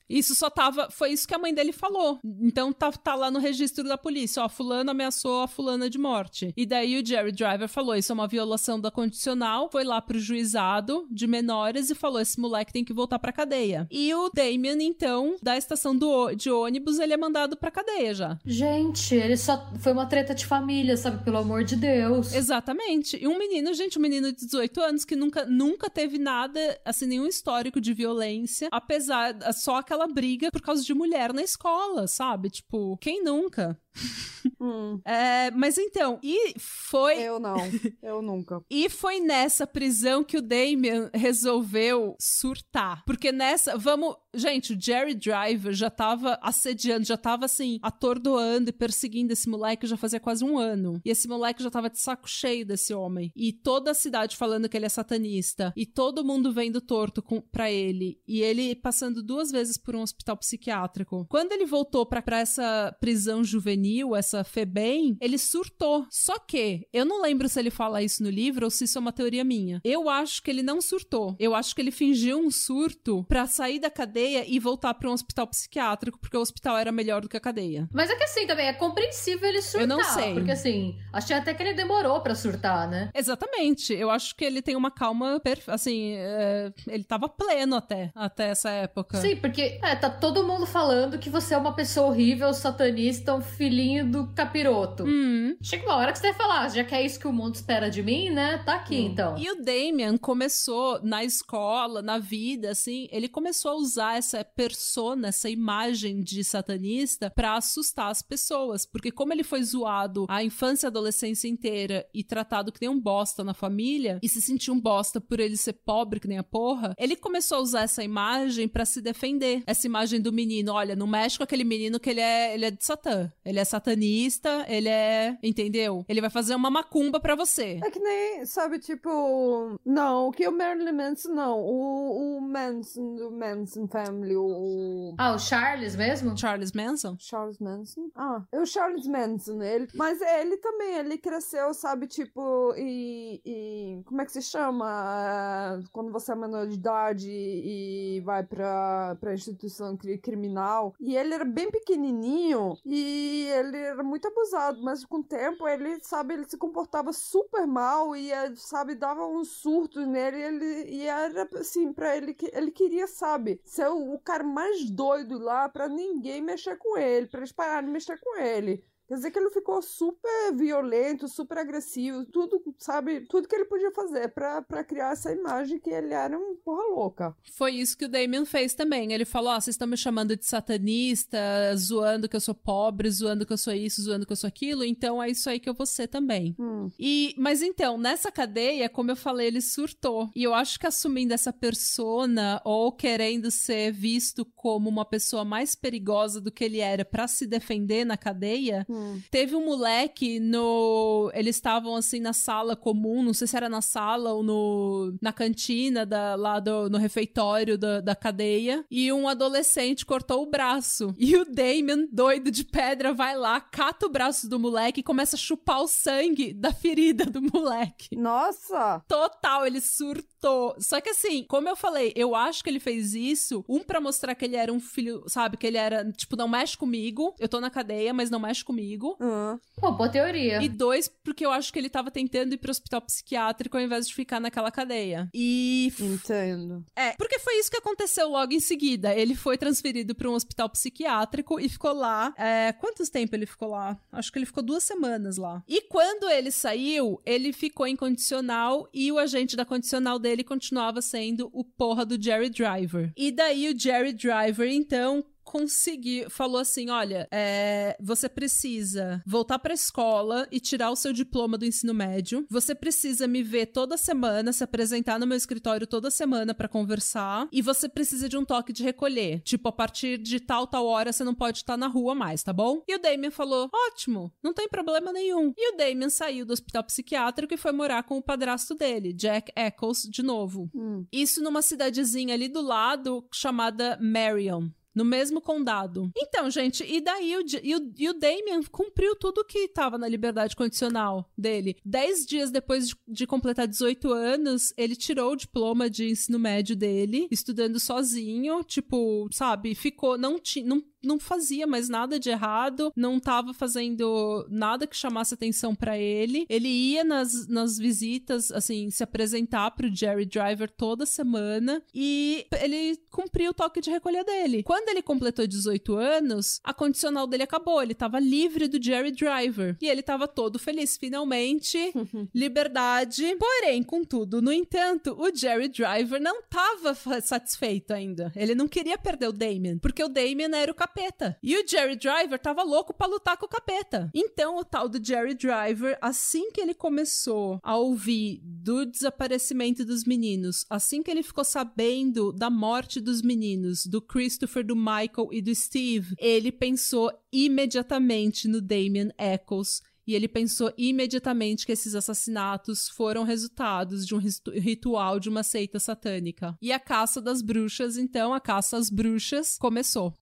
Isso 0.09 0.35
só 0.35 0.51
tava. 0.51 0.91
Foi 0.91 1.13
isso 1.13 1.27
que 1.27 1.35
a 1.35 1.39
mãe 1.39 1.55
dele 1.55 1.73
falou. 1.73 2.19
Então 2.41 2.73
tá, 2.73 2.91
tá 2.91 3.15
lá 3.15 3.31
no 3.31 3.39
registro 3.39 3.85
da 3.85 3.97
polícia. 3.97 4.43
Ó, 4.43 4.49
fulano 4.49 4.91
ameaçou 4.91 5.43
a 5.43 5.49
fulana 5.49 5.89
de 5.89 5.99
morte. 5.99 6.53
E 6.57 6.67
daí 6.67 7.01
o 7.01 7.07
Jerry 7.07 7.33
Driver 7.33 7.69
falou: 7.69 7.95
Isso 7.95 8.11
é 8.11 8.15
uma 8.15 8.27
violação 8.27 8.81
da 8.81 8.91
condicional. 8.91 9.69
Foi 9.71 9.85
lá 9.85 10.01
pro 10.01 10.19
juizado 10.19 11.07
de 11.11 11.27
menores 11.27 11.91
e 11.91 11.95
falou: 11.95 12.21
Esse 12.21 12.41
moleque 12.41 12.73
tem 12.73 12.85
que 12.85 12.93
voltar 12.93 13.19
pra 13.19 13.33
cadeia. 13.33 13.87
E 13.91 14.13
o 14.15 14.31
Damien, 14.35 14.83
então, 14.83 15.37
da 15.43 15.57
estação 15.57 15.97
do, 15.97 16.35
de 16.35 16.51
ônibus, 16.51 16.99
ele 16.99 17.13
é 17.13 17.17
mandado 17.17 17.57
pra 17.57 17.71
cadeia 17.71 18.15
já. 18.15 18.39
Gente, 18.45 19.15
ele 19.15 19.37
só 19.37 19.71
foi 19.79 19.93
uma 19.93 20.07
treta 20.07 20.35
de 20.35 20.45
família, 20.47 20.97
sabe? 20.97 21.25
Pelo 21.25 21.39
amor 21.39 21.63
de 21.63 21.77
Deus. 21.77 22.35
Exatamente. 22.35 23.17
E 23.21 23.29
um 23.29 23.39
menino, 23.39 23.73
gente, 23.75 23.99
um 23.99 24.03
menino 24.03 24.33
de 24.33 24.45
18 24.45 24.81
anos 24.81 25.05
que 25.05 25.15
nunca, 25.15 25.45
nunca 25.45 25.89
teve 25.89 26.19
nada, 26.19 26.81
assim, 26.85 27.07
nenhum 27.07 27.27
histórico 27.27 27.81
de 27.81 27.93
violência, 27.93 28.69
apesar, 28.73 29.10
só 29.53 29.77
aquela 29.77 30.07
briga 30.07 30.51
por 30.51 30.61
causa 30.61 30.83
de 30.83 30.95
mulher 30.95 31.33
na 31.33 31.43
escola, 31.43 32.07
sabe? 32.07 32.51
Tipo, 32.51 32.97
quem 32.99 33.23
nunca? 33.23 33.79
Hum, 34.59 34.99
É, 35.05 35.51
mas 35.51 35.77
então, 35.77 36.19
e 36.23 36.55
foi. 36.59 37.19
eu 37.19 37.39
não, 37.39 37.57
eu 38.03 38.23
nunca. 38.23 38.63
E 38.71 38.89
foi 38.89 39.21
nessa 39.21 39.67
prisão 39.67 40.25
que 40.25 40.37
o 40.39 40.43
Damien 40.43 41.11
resolveu 41.13 42.17
surtar. 42.19 43.03
Porque 43.05 43.33
nessa, 43.33 43.77
vamos. 43.77 44.17
Gente, 44.35 44.75
o 44.75 44.81
Jerry 44.81 45.15
Driver 45.15 45.73
já 45.73 45.91
tava 45.91 46.39
assediando, 46.41 47.05
já 47.05 47.17
tava 47.17 47.47
assim, 47.47 47.79
atordoando 47.83 48.71
e 48.71 48.73
perseguindo 48.73 49.33
esse 49.33 49.49
moleque 49.49 49.87
já 49.87 49.97
fazia 49.97 50.21
quase 50.21 50.45
um 50.45 50.57
ano. 50.57 51.01
E 51.05 51.11
esse 51.11 51.27
moleque 51.27 51.63
já 51.63 51.71
tava 51.71 51.91
de 51.91 51.99
saco 51.99 52.29
cheio 52.29 52.65
desse 52.65 52.95
homem. 52.95 53.33
E 53.35 53.53
toda 53.53 53.91
a 53.91 53.95
cidade 53.95 54.37
falando 54.37 54.69
que 54.69 54.77
ele 54.77 54.87
é 54.87 54.89
satanista. 54.89 55.73
E 55.77 55.85
todo 55.85 56.25
mundo 56.25 56.53
vendo 56.53 56.81
torto 56.81 57.23
com, 57.23 57.41
pra 57.41 57.71
ele. 57.71 58.21
E 58.27 58.41
ele 58.41 58.75
passando 58.77 59.23
duas 59.23 59.51
vezes 59.51 59.77
por 59.77 59.97
um 59.97 60.03
hospital 60.03 60.37
psiquiátrico. 60.37 61.27
Quando 61.29 61.53
ele 61.53 61.67
voltou 61.67 62.07
pra, 62.07 62.23
pra 62.23 62.39
essa 62.39 62.97
prisão 63.01 63.43
juvenil, 63.43 64.15
essa 64.15 64.45
FEBEM, 64.45 65.17
ele 65.21 65.39
surtou. 65.39 66.07
Só 66.09 66.39
que, 66.39 66.87
eu 66.93 67.05
não 67.05 67.21
lembro 67.21 67.49
se 67.49 67.59
ele 67.59 67.71
fala 67.71 68.03
isso 68.03 68.23
no 68.23 68.31
livro 68.31 68.67
ou 68.67 68.71
se 68.71 68.85
isso 68.85 68.97
é 68.97 69.01
uma 69.01 69.13
teoria 69.13 69.43
minha. 69.43 69.81
Eu 69.83 70.09
acho 70.09 70.43
que 70.43 70.51
ele 70.51 70.63
não 70.63 70.81
surtou. 70.81 71.35
Eu 71.39 71.55
acho 71.55 71.75
que 71.75 71.81
ele 71.81 71.91
fingiu 71.91 72.39
um 72.39 72.51
surto 72.51 73.25
pra 73.29 73.47
sair 73.47 73.81
da 73.81 73.91
cadeia 73.91 74.20
e 74.29 74.59
voltar 74.59 74.95
pra 74.95 75.09
um 75.09 75.13
hospital 75.13 75.47
psiquiátrico, 75.47 76.19
porque 76.19 76.37
o 76.37 76.41
hospital 76.41 76.77
era 76.77 76.93
melhor 76.93 77.21
do 77.23 77.29
que 77.29 77.37
a 77.37 77.41
cadeia. 77.41 77.89
Mas 77.93 78.11
é 78.11 78.17
que 78.17 78.25
assim, 78.25 78.47
também 78.47 78.67
é 78.67 78.73
compreensível 78.73 79.49
ele 79.49 79.63
surtar. 79.63 79.83
Eu 79.83 79.87
não 79.87 80.03
sei. 80.05 80.35
Porque 80.35 80.51
assim, 80.51 80.99
achei 81.13 81.37
até 81.37 81.55
que 81.55 81.63
ele 81.63 81.75
demorou 81.75 82.21
pra 82.21 82.35
surtar, 82.35 82.89
né? 82.89 83.11
Exatamente. 83.15 83.93
Eu 83.93 84.11
acho 84.11 84.35
que 84.35 84.45
ele 84.45 84.63
tem 84.63 84.77
uma 84.77 84.91
calma, 84.91 85.41
perfe- 85.41 85.71
assim, 85.71 86.13
é, 86.17 86.73
ele 86.87 87.05
tava 87.05 87.29
pleno 87.29 87.77
até, 87.77 88.11
até 88.15 88.49
essa 88.51 88.71
época. 88.71 89.19
Sim, 89.21 89.37
porque 89.37 89.79
é, 89.83 89.95
tá 89.97 90.11
todo 90.11 90.47
mundo 90.47 90.67
falando 90.67 91.19
que 91.19 91.31
você 91.31 91.55
é 91.55 91.59
uma 91.59 91.75
pessoa 91.75 92.09
horrível, 92.09 92.53
satanista, 92.53 93.35
um 93.35 93.41
filhinho 93.41 94.11
do 94.11 94.27
capiroto. 94.35 95.05
Hum. 95.07 95.57
Chega 95.63 95.85
uma 95.87 95.97
hora 95.97 96.13
que 96.13 96.19
você 96.19 96.29
vai 96.33 96.35
falar, 96.35 96.69
já 96.69 96.85
que 96.85 96.95
é 96.95 97.05
isso 97.05 97.19
que 97.19 97.27
o 97.29 97.33
mundo 97.33 97.55
espera 97.55 97.91
de 97.91 98.03
mim, 98.03 98.31
né? 98.31 98.59
Tá 98.65 98.75
aqui 98.75 98.97
então. 99.01 99.37
E 99.39 99.51
o 99.51 99.63
Damien 99.63 100.17
começou 100.17 101.01
na 101.03 101.25
escola, 101.25 102.03
na 102.03 102.19
vida, 102.19 102.71
assim, 102.71 103.09
ele 103.11 103.29
começou 103.29 103.73
a 103.73 103.75
usar 103.75 104.10
essa 104.17 104.45
persona, 104.45 105.29
essa 105.29 105.49
imagem 105.49 106.21
de 106.23 106.43
satanista 106.45 107.31
pra 107.31 107.57
assustar 107.57 108.11
as 108.11 108.23
pessoas. 108.23 108.87
Porque 108.87 109.11
como 109.11 109.33
ele 109.33 109.43
foi 109.43 109.63
zoado 109.63 110.27
a 110.29 110.43
infância 110.43 110.87
e 110.87 110.89
adolescência 110.89 111.49
inteira 111.49 112.07
e 112.15 112.23
tratado 112.23 112.73
que 112.73 112.81
nem 112.81 112.91
um 112.91 113.01
bosta 113.01 113.45
na 113.45 113.55
família, 113.55 114.19
e 114.23 114.29
se 114.29 114.41
sentiu 114.41 114.75
um 114.75 114.81
bosta 114.81 115.21
por 115.21 115.41
ele 115.41 115.57
ser 115.57 115.75
pobre 115.75 116.21
que 116.21 116.29
nem 116.29 116.39
a 116.39 116.43
porra, 116.43 116.95
ele 116.99 117.17
começou 117.17 117.59
a 117.59 117.61
usar 117.61 117.83
essa 117.83 118.03
imagem 118.03 118.69
pra 118.69 118.85
se 118.85 119.01
defender. 119.01 119.63
Essa 119.67 119.87
imagem 119.87 120.21
do 120.21 120.33
menino, 120.33 120.73
olha, 120.73 120.97
não 120.97 121.07
mexe 121.07 121.39
com 121.39 121.45
aquele 121.45 121.65
menino 121.65 122.01
que 122.01 122.11
ele 122.11 122.21
é, 122.21 122.55
ele 122.55 122.65
é 122.67 122.71
de 122.71 122.85
satã. 122.85 123.33
Ele 123.45 123.59
é 123.59 123.65
satanista, 123.65 124.65
ele 124.69 124.89
é, 124.89 125.39
entendeu? 125.43 126.05
Ele 126.09 126.21
vai 126.21 126.31
fazer 126.31 126.55
uma 126.55 126.71
macumba 126.71 127.21
pra 127.21 127.35
você. 127.35 127.81
É 127.83 127.91
que 127.91 127.99
nem, 127.99 128.45
sabe, 128.45 128.79
tipo. 128.79 129.79
Não, 129.85 130.31
que 130.31 130.47
o 130.47 130.53
Marilyn 130.53 130.93
Manson, 130.93 131.33
não. 131.33 131.61
O, 131.61 132.39
o 132.39 132.41
Manson, 132.41 133.15
do 133.15 133.31
Manson 133.31 133.87
o. 134.09 135.15
Ah, 135.19 135.33
o 135.35 135.39
Charles 135.39 135.97
mesmo? 135.97 136.37
Charles 136.37 136.73
Manson? 136.73 137.17
Charles 137.19 137.59
Manson? 137.59 138.11
Ah, 138.15 138.43
é 138.53 138.61
o 138.61 138.67
Charles 138.67 139.07
Manson, 139.07 139.63
ele. 139.63 139.89
Mas 139.95 140.21
ele 140.21 140.57
também, 140.59 140.95
ele 140.99 141.19
cresceu, 141.19 141.73
sabe, 141.75 142.07
tipo, 142.07 142.75
e. 142.77 143.41
e 143.45 144.03
como 144.05 144.21
é 144.23 144.25
que 144.25 144.33
se 144.33 144.43
chama? 144.43 145.81
Quando 145.93 146.13
você 146.13 146.33
é 146.33 146.35
menor 146.35 146.67
de 146.67 146.75
idade 146.75 147.29
e 147.31 148.21
vai 148.25 148.43
pra, 148.43 149.17
pra 149.21 149.35
instituição 149.35 149.97
cri- 149.97 150.19
criminal. 150.19 150.95
E 151.01 151.17
ele 151.17 151.35
era 151.35 151.45
bem 151.45 151.71
pequenininho 151.71 152.77
e 152.85 153.47
ele 153.53 153.77
era 153.77 154.03
muito 154.03 154.27
abusado, 154.29 154.83
mas 154.83 155.05
com 155.05 155.19
o 155.19 155.25
tempo 155.25 155.67
ele, 155.69 155.99
sabe, 156.01 156.35
ele 156.35 156.49
se 156.49 156.57
comportava 156.57 157.13
super 157.13 157.67
mal 157.67 158.15
e, 158.17 158.31
eh, 158.33 158.53
sabe, 158.57 158.95
dava 158.95 159.27
uns 159.27 159.49
surtos 159.49 160.07
nele 160.07 160.37
e 160.39 160.43
ele 160.43 160.91
e 160.91 161.07
era 161.07 161.49
assim, 161.59 161.93
pra 161.93 162.17
ele 162.17 162.35
que 162.35 162.51
ele 162.53 162.71
queria, 162.71 163.07
sabe, 163.07 163.61
ser 163.65 163.89
o, 163.93 164.19
cara 164.19 164.45
mais 164.45 164.91
doido 164.91 165.39
lá 165.39 165.69
pra 165.69 165.89
ninguém 165.89 166.43
mexer 166.43 166.77
com 166.77 166.97
ele, 166.99 167.27
pra 167.27 167.41
eles 167.41 167.53
pararem 167.53 167.87
de 167.87 167.93
mexer 167.93 168.19
com 168.21 168.39
ele. 168.39 168.85
Quer 169.11 169.17
dizer 169.17 169.33
que 169.33 169.41
ele 169.41 169.51
ficou 169.51 169.83
super 169.83 170.55
violento, 170.55 171.27
super 171.27 171.59
agressivo, 171.59 172.25
tudo, 172.27 172.63
sabe, 172.79 173.23
tudo 173.23 173.49
que 173.49 173.57
ele 173.57 173.65
podia 173.65 173.91
fazer 173.91 174.29
pra, 174.29 174.63
pra 174.63 174.85
criar 174.85 175.15
essa 175.15 175.33
imagem 175.33 175.81
que 175.81 175.91
ele 175.91 176.15
era 176.15 176.39
um 176.39 176.55
porra 176.65 176.95
louca. 176.95 177.37
Foi 177.53 177.73
isso 177.73 177.99
que 177.99 178.05
o 178.05 178.09
Damien 178.09 178.45
fez 178.45 178.73
também. 178.73 179.13
Ele 179.13 179.25
falou: 179.25 179.51
Ó, 179.51 179.61
vocês 179.61 179.75
estão 179.75 179.89
me 179.89 179.97
chamando 179.97 180.37
de 180.37 180.47
satanista, 180.47 181.41
zoando 181.77 182.29
que 182.29 182.37
eu 182.37 182.41
sou 182.41 182.55
pobre, 182.55 183.11
zoando 183.11 183.45
que 183.45 183.53
eu 183.53 183.59
sou 183.59 183.73
isso, 183.73 184.01
zoando 184.01 184.25
que 184.25 184.31
eu 184.31 184.37
sou 184.37 184.47
aquilo, 184.47 184.85
então 184.85 185.21
é 185.21 185.29
isso 185.29 185.51
aí 185.51 185.59
que 185.59 185.69
eu 185.69 185.75
vou 185.75 185.87
ser 185.87 186.07
também. 186.07 186.55
Hum. 186.57 186.89
E, 186.97 187.35
mas 187.37 187.63
então, 187.63 187.99
nessa 187.99 188.31
cadeia, 188.31 188.89
como 188.89 189.11
eu 189.11 189.17
falei, 189.17 189.49
ele 189.49 189.61
surtou. 189.61 190.31
E 190.37 190.45
eu 190.45 190.55
acho 190.55 190.79
que 190.79 190.87
assumindo 190.87 191.35
essa 191.35 191.53
persona 191.53 192.63
ou 192.65 192.93
querendo 192.93 193.51
ser 193.51 193.91
visto 193.91 194.45
como 194.55 194.89
uma 194.89 195.05
pessoa 195.05 195.45
mais 195.45 195.75
perigosa 195.75 196.41
do 196.41 196.53
que 196.53 196.63
ele 196.63 196.79
era 196.79 197.05
pra 197.05 197.27
se 197.27 197.45
defender 197.45 198.05
na 198.05 198.17
cadeia, 198.17 198.87
Hum. 198.89 199.00
Hum. 199.01 199.21
Teve 199.31 199.57
um 199.57 199.65
moleque 199.65 200.39
no. 200.39 201.31
Eles 201.35 201.57
estavam 201.57 201.97
assim 201.97 202.21
na 202.21 202.33
sala 202.33 202.77
comum, 202.77 203.23
não 203.23 203.35
sei 203.35 203.47
se 203.47 203.57
era 203.57 203.69
na 203.69 203.81
sala 203.81 204.33
ou 204.33 204.43
no... 204.43 205.15
na 205.21 205.33
cantina 205.33 206.05
da... 206.05 206.35
lá 206.35 206.61
do... 206.61 206.89
no 206.91 206.99
refeitório 206.99 207.79
da... 207.79 208.01
da 208.01 208.15
cadeia. 208.15 208.85
E 208.91 209.13
um 209.13 209.29
adolescente 209.29 210.05
cortou 210.05 210.43
o 210.43 210.51
braço. 210.51 211.15
E 211.19 211.37
o 211.37 211.45
Damien, 211.45 212.09
doido 212.13 212.51
de 212.51 212.65
pedra, 212.65 213.13
vai 213.13 213.37
lá, 213.37 213.61
cata 213.61 214.07
o 214.07 214.11
braço 214.11 214.49
do 214.49 214.59
moleque 214.59 215.01
e 215.01 215.05
começa 215.05 215.37
a 215.37 215.39
chupar 215.39 215.83
o 215.83 215.89
sangue 215.89 216.53
da 216.53 216.73
ferida 216.73 217.25
do 217.25 217.41
moleque. 217.43 218.17
Nossa! 218.17 219.03
Total, 219.09 219.67
ele 219.67 219.81
surtou. 219.81 220.75
Só 220.79 221.01
que 221.01 221.11
assim, 221.11 221.45
como 221.45 221.69
eu 221.69 221.77
falei, 221.77 222.13
eu 222.17 222.35
acho 222.35 222.63
que 222.63 222.71
ele 222.71 222.81
fez 222.81 223.15
isso, 223.15 223.65
um 223.69 223.81
para 223.81 224.01
mostrar 224.01 224.35
que 224.35 224.45
ele 224.45 224.57
era 224.57 224.73
um 224.73 224.81
filho, 224.81 225.23
sabe, 225.27 225.57
que 225.57 225.67
ele 225.67 225.77
era, 225.77 226.11
tipo, 226.13 226.37
não 226.37 226.49
mexe 226.49 226.77
comigo, 226.77 227.35
eu 227.39 227.49
tô 227.49 227.61
na 227.61 227.71
cadeia, 227.71 228.13
mas 228.13 228.31
não 228.31 228.41
mexe 228.41 228.65
comigo. 228.65 228.90
Uhum. 229.21 229.59
Pô, 229.77 229.93
boa 229.93 230.09
teoria. 230.09 230.63
E 230.63 230.69
dois, 230.69 231.09
porque 231.09 231.45
eu 231.45 231.51
acho 231.51 231.73
que 231.73 231.79
ele 231.79 231.89
tava 231.89 232.11
tentando 232.11 232.55
ir 232.55 232.59
pro 232.59 232.71
hospital 232.71 233.01
psiquiátrico 233.03 233.77
ao 233.77 233.83
invés 233.83 234.07
de 234.07 234.15
ficar 234.15 234.41
naquela 234.41 234.71
cadeia. 234.71 235.29
E... 235.35 235.93
Entendo. 235.99 236.85
É, 236.97 237.13
porque 237.13 237.39
foi 237.39 237.59
isso 237.59 237.71
que 237.71 237.77
aconteceu 237.79 238.29
logo 238.29 238.53
em 238.53 238.61
seguida. 238.61 239.15
Ele 239.15 239.35
foi 239.35 239.57
transferido 239.57 240.15
para 240.15 240.29
um 240.29 240.35
hospital 240.35 240.69
psiquiátrico 240.69 241.59
e 241.59 241.69
ficou 241.69 241.93
lá. 241.93 242.35
É, 242.37 242.73
quantos 242.73 243.09
tempo 243.09 243.35
ele 243.35 243.47
ficou 243.47 243.69
lá? 243.69 243.99
Acho 244.13 244.31
que 244.33 244.39
ele 244.39 244.47
ficou 244.47 244.63
duas 244.63 244.85
semanas 244.85 245.37
lá. 245.37 245.63
E 245.69 245.83
quando 245.83 246.29
ele 246.29 246.51
saiu, 246.51 247.21
ele 247.25 247.53
ficou 247.53 247.87
incondicional 247.87 248.89
e 248.93 249.11
o 249.11 249.19
agente 249.19 249.57
da 249.57 249.65
condicional 249.65 250.19
dele 250.19 250.45
continuava 250.45 251.01
sendo 251.01 251.51
o 251.53 251.65
porra 251.65 252.05
do 252.05 252.21
Jerry 252.21 252.51
Driver. 252.51 253.13
E 253.17 253.31
daí 253.31 253.69
o 253.69 253.79
Jerry 253.79 254.13
Driver, 254.13 254.69
então, 254.69 255.25
conseguiu, 255.51 256.31
falou 256.31 256.59
assim: 256.59 256.91
olha, 256.91 257.27
é, 257.33 257.97
você 258.01 258.29
precisa 258.29 259.21
voltar 259.27 259.59
pra 259.59 259.75
escola 259.75 260.47
e 260.53 260.61
tirar 260.61 260.93
o 260.93 260.97
seu 260.97 261.13
diploma 261.13 261.59
do 261.59 261.65
ensino 261.65 261.93
médio. 261.93 262.47
Você 262.49 262.73
precisa 262.73 263.27
me 263.27 263.43
ver 263.43 263.67
toda 263.67 263.97
semana, 263.97 264.53
se 264.53 264.63
apresentar 264.63 265.19
no 265.19 265.27
meu 265.27 265.37
escritório 265.37 265.89
toda 265.89 266.09
semana 266.09 266.55
para 266.55 266.69
conversar. 266.69 267.49
E 267.51 267.61
você 267.61 267.89
precisa 267.89 268.29
de 268.29 268.39
um 268.39 268.45
toque 268.45 268.73
de 268.73 268.85
recolher. 268.85 269.41
Tipo, 269.41 269.69
a 269.69 269.73
partir 269.73 270.19
de 270.19 270.39
tal, 270.39 270.69
tal 270.69 270.87
hora 270.87 271.13
você 271.13 271.25
não 271.25 271.35
pode 271.35 271.59
estar 271.59 271.77
na 271.77 271.89
rua 271.89 272.15
mais, 272.15 272.45
tá 272.45 272.53
bom? 272.53 272.85
E 272.87 272.95
o 272.95 273.01
Damien 273.01 273.33
falou: 273.33 273.69
ótimo, 273.89 274.33
não 274.41 274.55
tem 274.55 274.69
problema 274.69 275.13
nenhum. 275.13 275.53
E 275.57 275.75
o 275.75 275.77
Damien 275.77 276.11
saiu 276.11 276.47
do 276.47 276.53
hospital 276.53 276.85
psiquiátrico 276.85 277.53
e 277.53 277.59
foi 277.59 277.73
morar 277.73 278.05
com 278.05 278.17
o 278.17 278.23
padrasto 278.23 278.77
dele, 278.77 279.13
Jack 279.13 279.51
Eccles, 279.57 280.03
de 280.09 280.23
novo. 280.23 280.71
Hum. 280.73 281.05
Isso 281.13 281.43
numa 281.43 281.61
cidadezinha 281.61 282.35
ali 282.35 282.49
do 282.49 282.61
lado 282.61 283.27
chamada 283.33 283.99
Marion 284.01 284.69
no 284.95 285.05
mesmo 285.05 285.41
condado. 285.41 286.11
Então, 286.17 286.51
gente, 286.51 286.85
e 286.85 287.01
daí 287.01 287.37
o, 287.37 287.45
e 287.63 287.75
o, 287.75 287.93
e 287.97 288.09
o 288.09 288.15
Damien 288.15 288.63
cumpriu 288.71 289.17
tudo 289.17 289.45
que 289.45 289.61
estava 289.61 289.97
na 289.97 290.09
liberdade 290.09 290.57
condicional 290.57 291.31
dele. 291.37 291.77
Dez 291.85 292.27
dias 292.27 292.51
depois 292.51 292.89
de, 292.89 292.97
de, 293.07 293.27
completar 293.27 293.67
18 293.67 294.13
anos, 294.13 294.73
ele 294.77 294.97
tirou 294.97 295.33
o 295.33 295.37
diploma 295.37 295.89
de 295.89 296.11
ensino 296.11 296.39
médio 296.39 296.75
dele, 296.75 297.29
estudando 297.31 297.79
sozinho, 297.79 298.63
tipo, 298.65 299.29
sabe, 299.33 299.75
ficou, 299.75 300.19
não 300.19 300.39
tinha, 300.39 300.67
não 300.67 300.83
não 301.03 301.19
fazia 301.19 301.67
mais 301.67 301.89
nada 301.89 302.19
de 302.19 302.31
errado, 302.31 302.93
não 302.97 303.19
tava 303.19 303.53
fazendo 303.53 304.47
nada 304.49 304.87
que 304.87 304.97
chamasse 304.97 305.35
atenção 305.35 305.75
para 305.75 305.99
ele. 305.99 306.47
Ele 306.49 306.69
ia 306.69 307.05
nas, 307.05 307.47
nas 307.49 307.79
visitas, 307.79 308.51
assim, 308.51 308.91
se 308.91 309.03
apresentar 309.03 309.71
pro 309.73 309.95
Jerry 309.95 310.27
Driver 310.27 310.71
toda 310.71 311.07
semana 311.07 311.83
e 311.95 312.47
ele 312.61 312.99
cumpriu 313.11 313.51
o 313.51 313.55
toque 313.55 313.81
de 313.81 313.91
recolher 313.91 314.25
dele. 314.25 314.63
Quando 314.63 314.89
ele 314.89 315.03
completou 315.03 315.47
18 315.47 315.95
anos, 315.97 316.61
a 316.63 316.73
condicional 316.73 317.27
dele 317.27 317.43
acabou, 317.43 317.83
ele 317.83 317.95
tava 317.95 318.19
livre 318.19 318.69
do 318.69 318.83
Jerry 318.83 319.13
Driver 319.13 319.77
e 319.81 319.89
ele 319.89 320.03
tava 320.03 320.29
todo 320.29 320.59
feliz, 320.59 320.97
finalmente, 320.97 321.79
liberdade. 322.35 323.37
Porém, 323.39 323.83
contudo, 323.83 324.43
no 324.43 324.53
entanto, 324.53 325.17
o 325.19 325.35
Jerry 325.35 325.69
Driver 325.69 326.21
não 326.21 326.43
tava 326.43 326.95
satisfeito 327.21 327.93
ainda. 327.93 328.33
Ele 328.37 328.55
não 328.55 328.69
queria 328.69 328.99
perder 328.99 329.29
o 329.29 329.33
Damien, 329.33 329.79
porque 329.79 330.03
o 330.03 330.09
Damien 330.09 330.55
era 330.55 330.71
o 330.71 330.75
capeta. 330.91 331.39
E 331.43 331.57
o 331.57 331.67
Jerry 331.67 331.97
Driver 331.97 332.39
tava 332.39 332.63
louco 332.63 332.93
para 332.93 333.07
lutar 333.07 333.37
com 333.37 333.47
o 333.47 333.49
capeta. 333.49 334.11
Então, 334.15 334.59
o 334.59 334.65
tal 334.65 334.89
do 334.89 335.03
Jerry 335.03 335.35
Driver, 335.35 335.97
assim 336.01 336.51
que 336.51 336.61
ele 336.61 336.75
começou 336.75 337.61
a 337.63 337.77
ouvir 337.77 338.41
do 338.43 338.85
desaparecimento 338.85 339.85
dos 339.85 340.05
meninos, 340.05 340.67
assim 340.69 341.03
que 341.03 341.11
ele 341.11 341.23
ficou 341.23 341.45
sabendo 341.45 342.33
da 342.33 342.51
morte 342.51 343.01
dos 343.01 343.23
meninos, 343.23 343.87
do 343.87 344.03
Christopher, 344.03 344.65
do 344.65 344.77
Michael 344.77 345.29
e 345.31 345.41
do 345.41 345.55
Steve, 345.55 346.15
ele 346.19 346.51
pensou 346.51 347.13
imediatamente 347.33 348.49
no 348.49 348.61
Damien 348.61 349.11
Eccles 349.19 349.83
e 350.07 350.15
ele 350.15 350.27
pensou 350.27 350.73
imediatamente 350.77 351.65
que 351.65 351.71
esses 351.71 351.95
assassinatos 351.95 352.89
foram 352.89 353.23
resultados 353.23 354.05
de 354.05 354.15
um 354.15 354.19
ritual 354.19 355.21
de 355.21 355.29
uma 355.29 355.45
seita 355.45 355.79
satânica. 355.79 356.57
E 356.61 356.73
a 356.73 356.81
caça 356.81 357.21
das 357.21 357.41
bruxas, 357.43 357.97
então, 357.97 358.35
a 358.35 358.41
caça 358.41 358.77
às 358.77 358.91
bruxas 358.91 359.57
começou. 359.57 360.13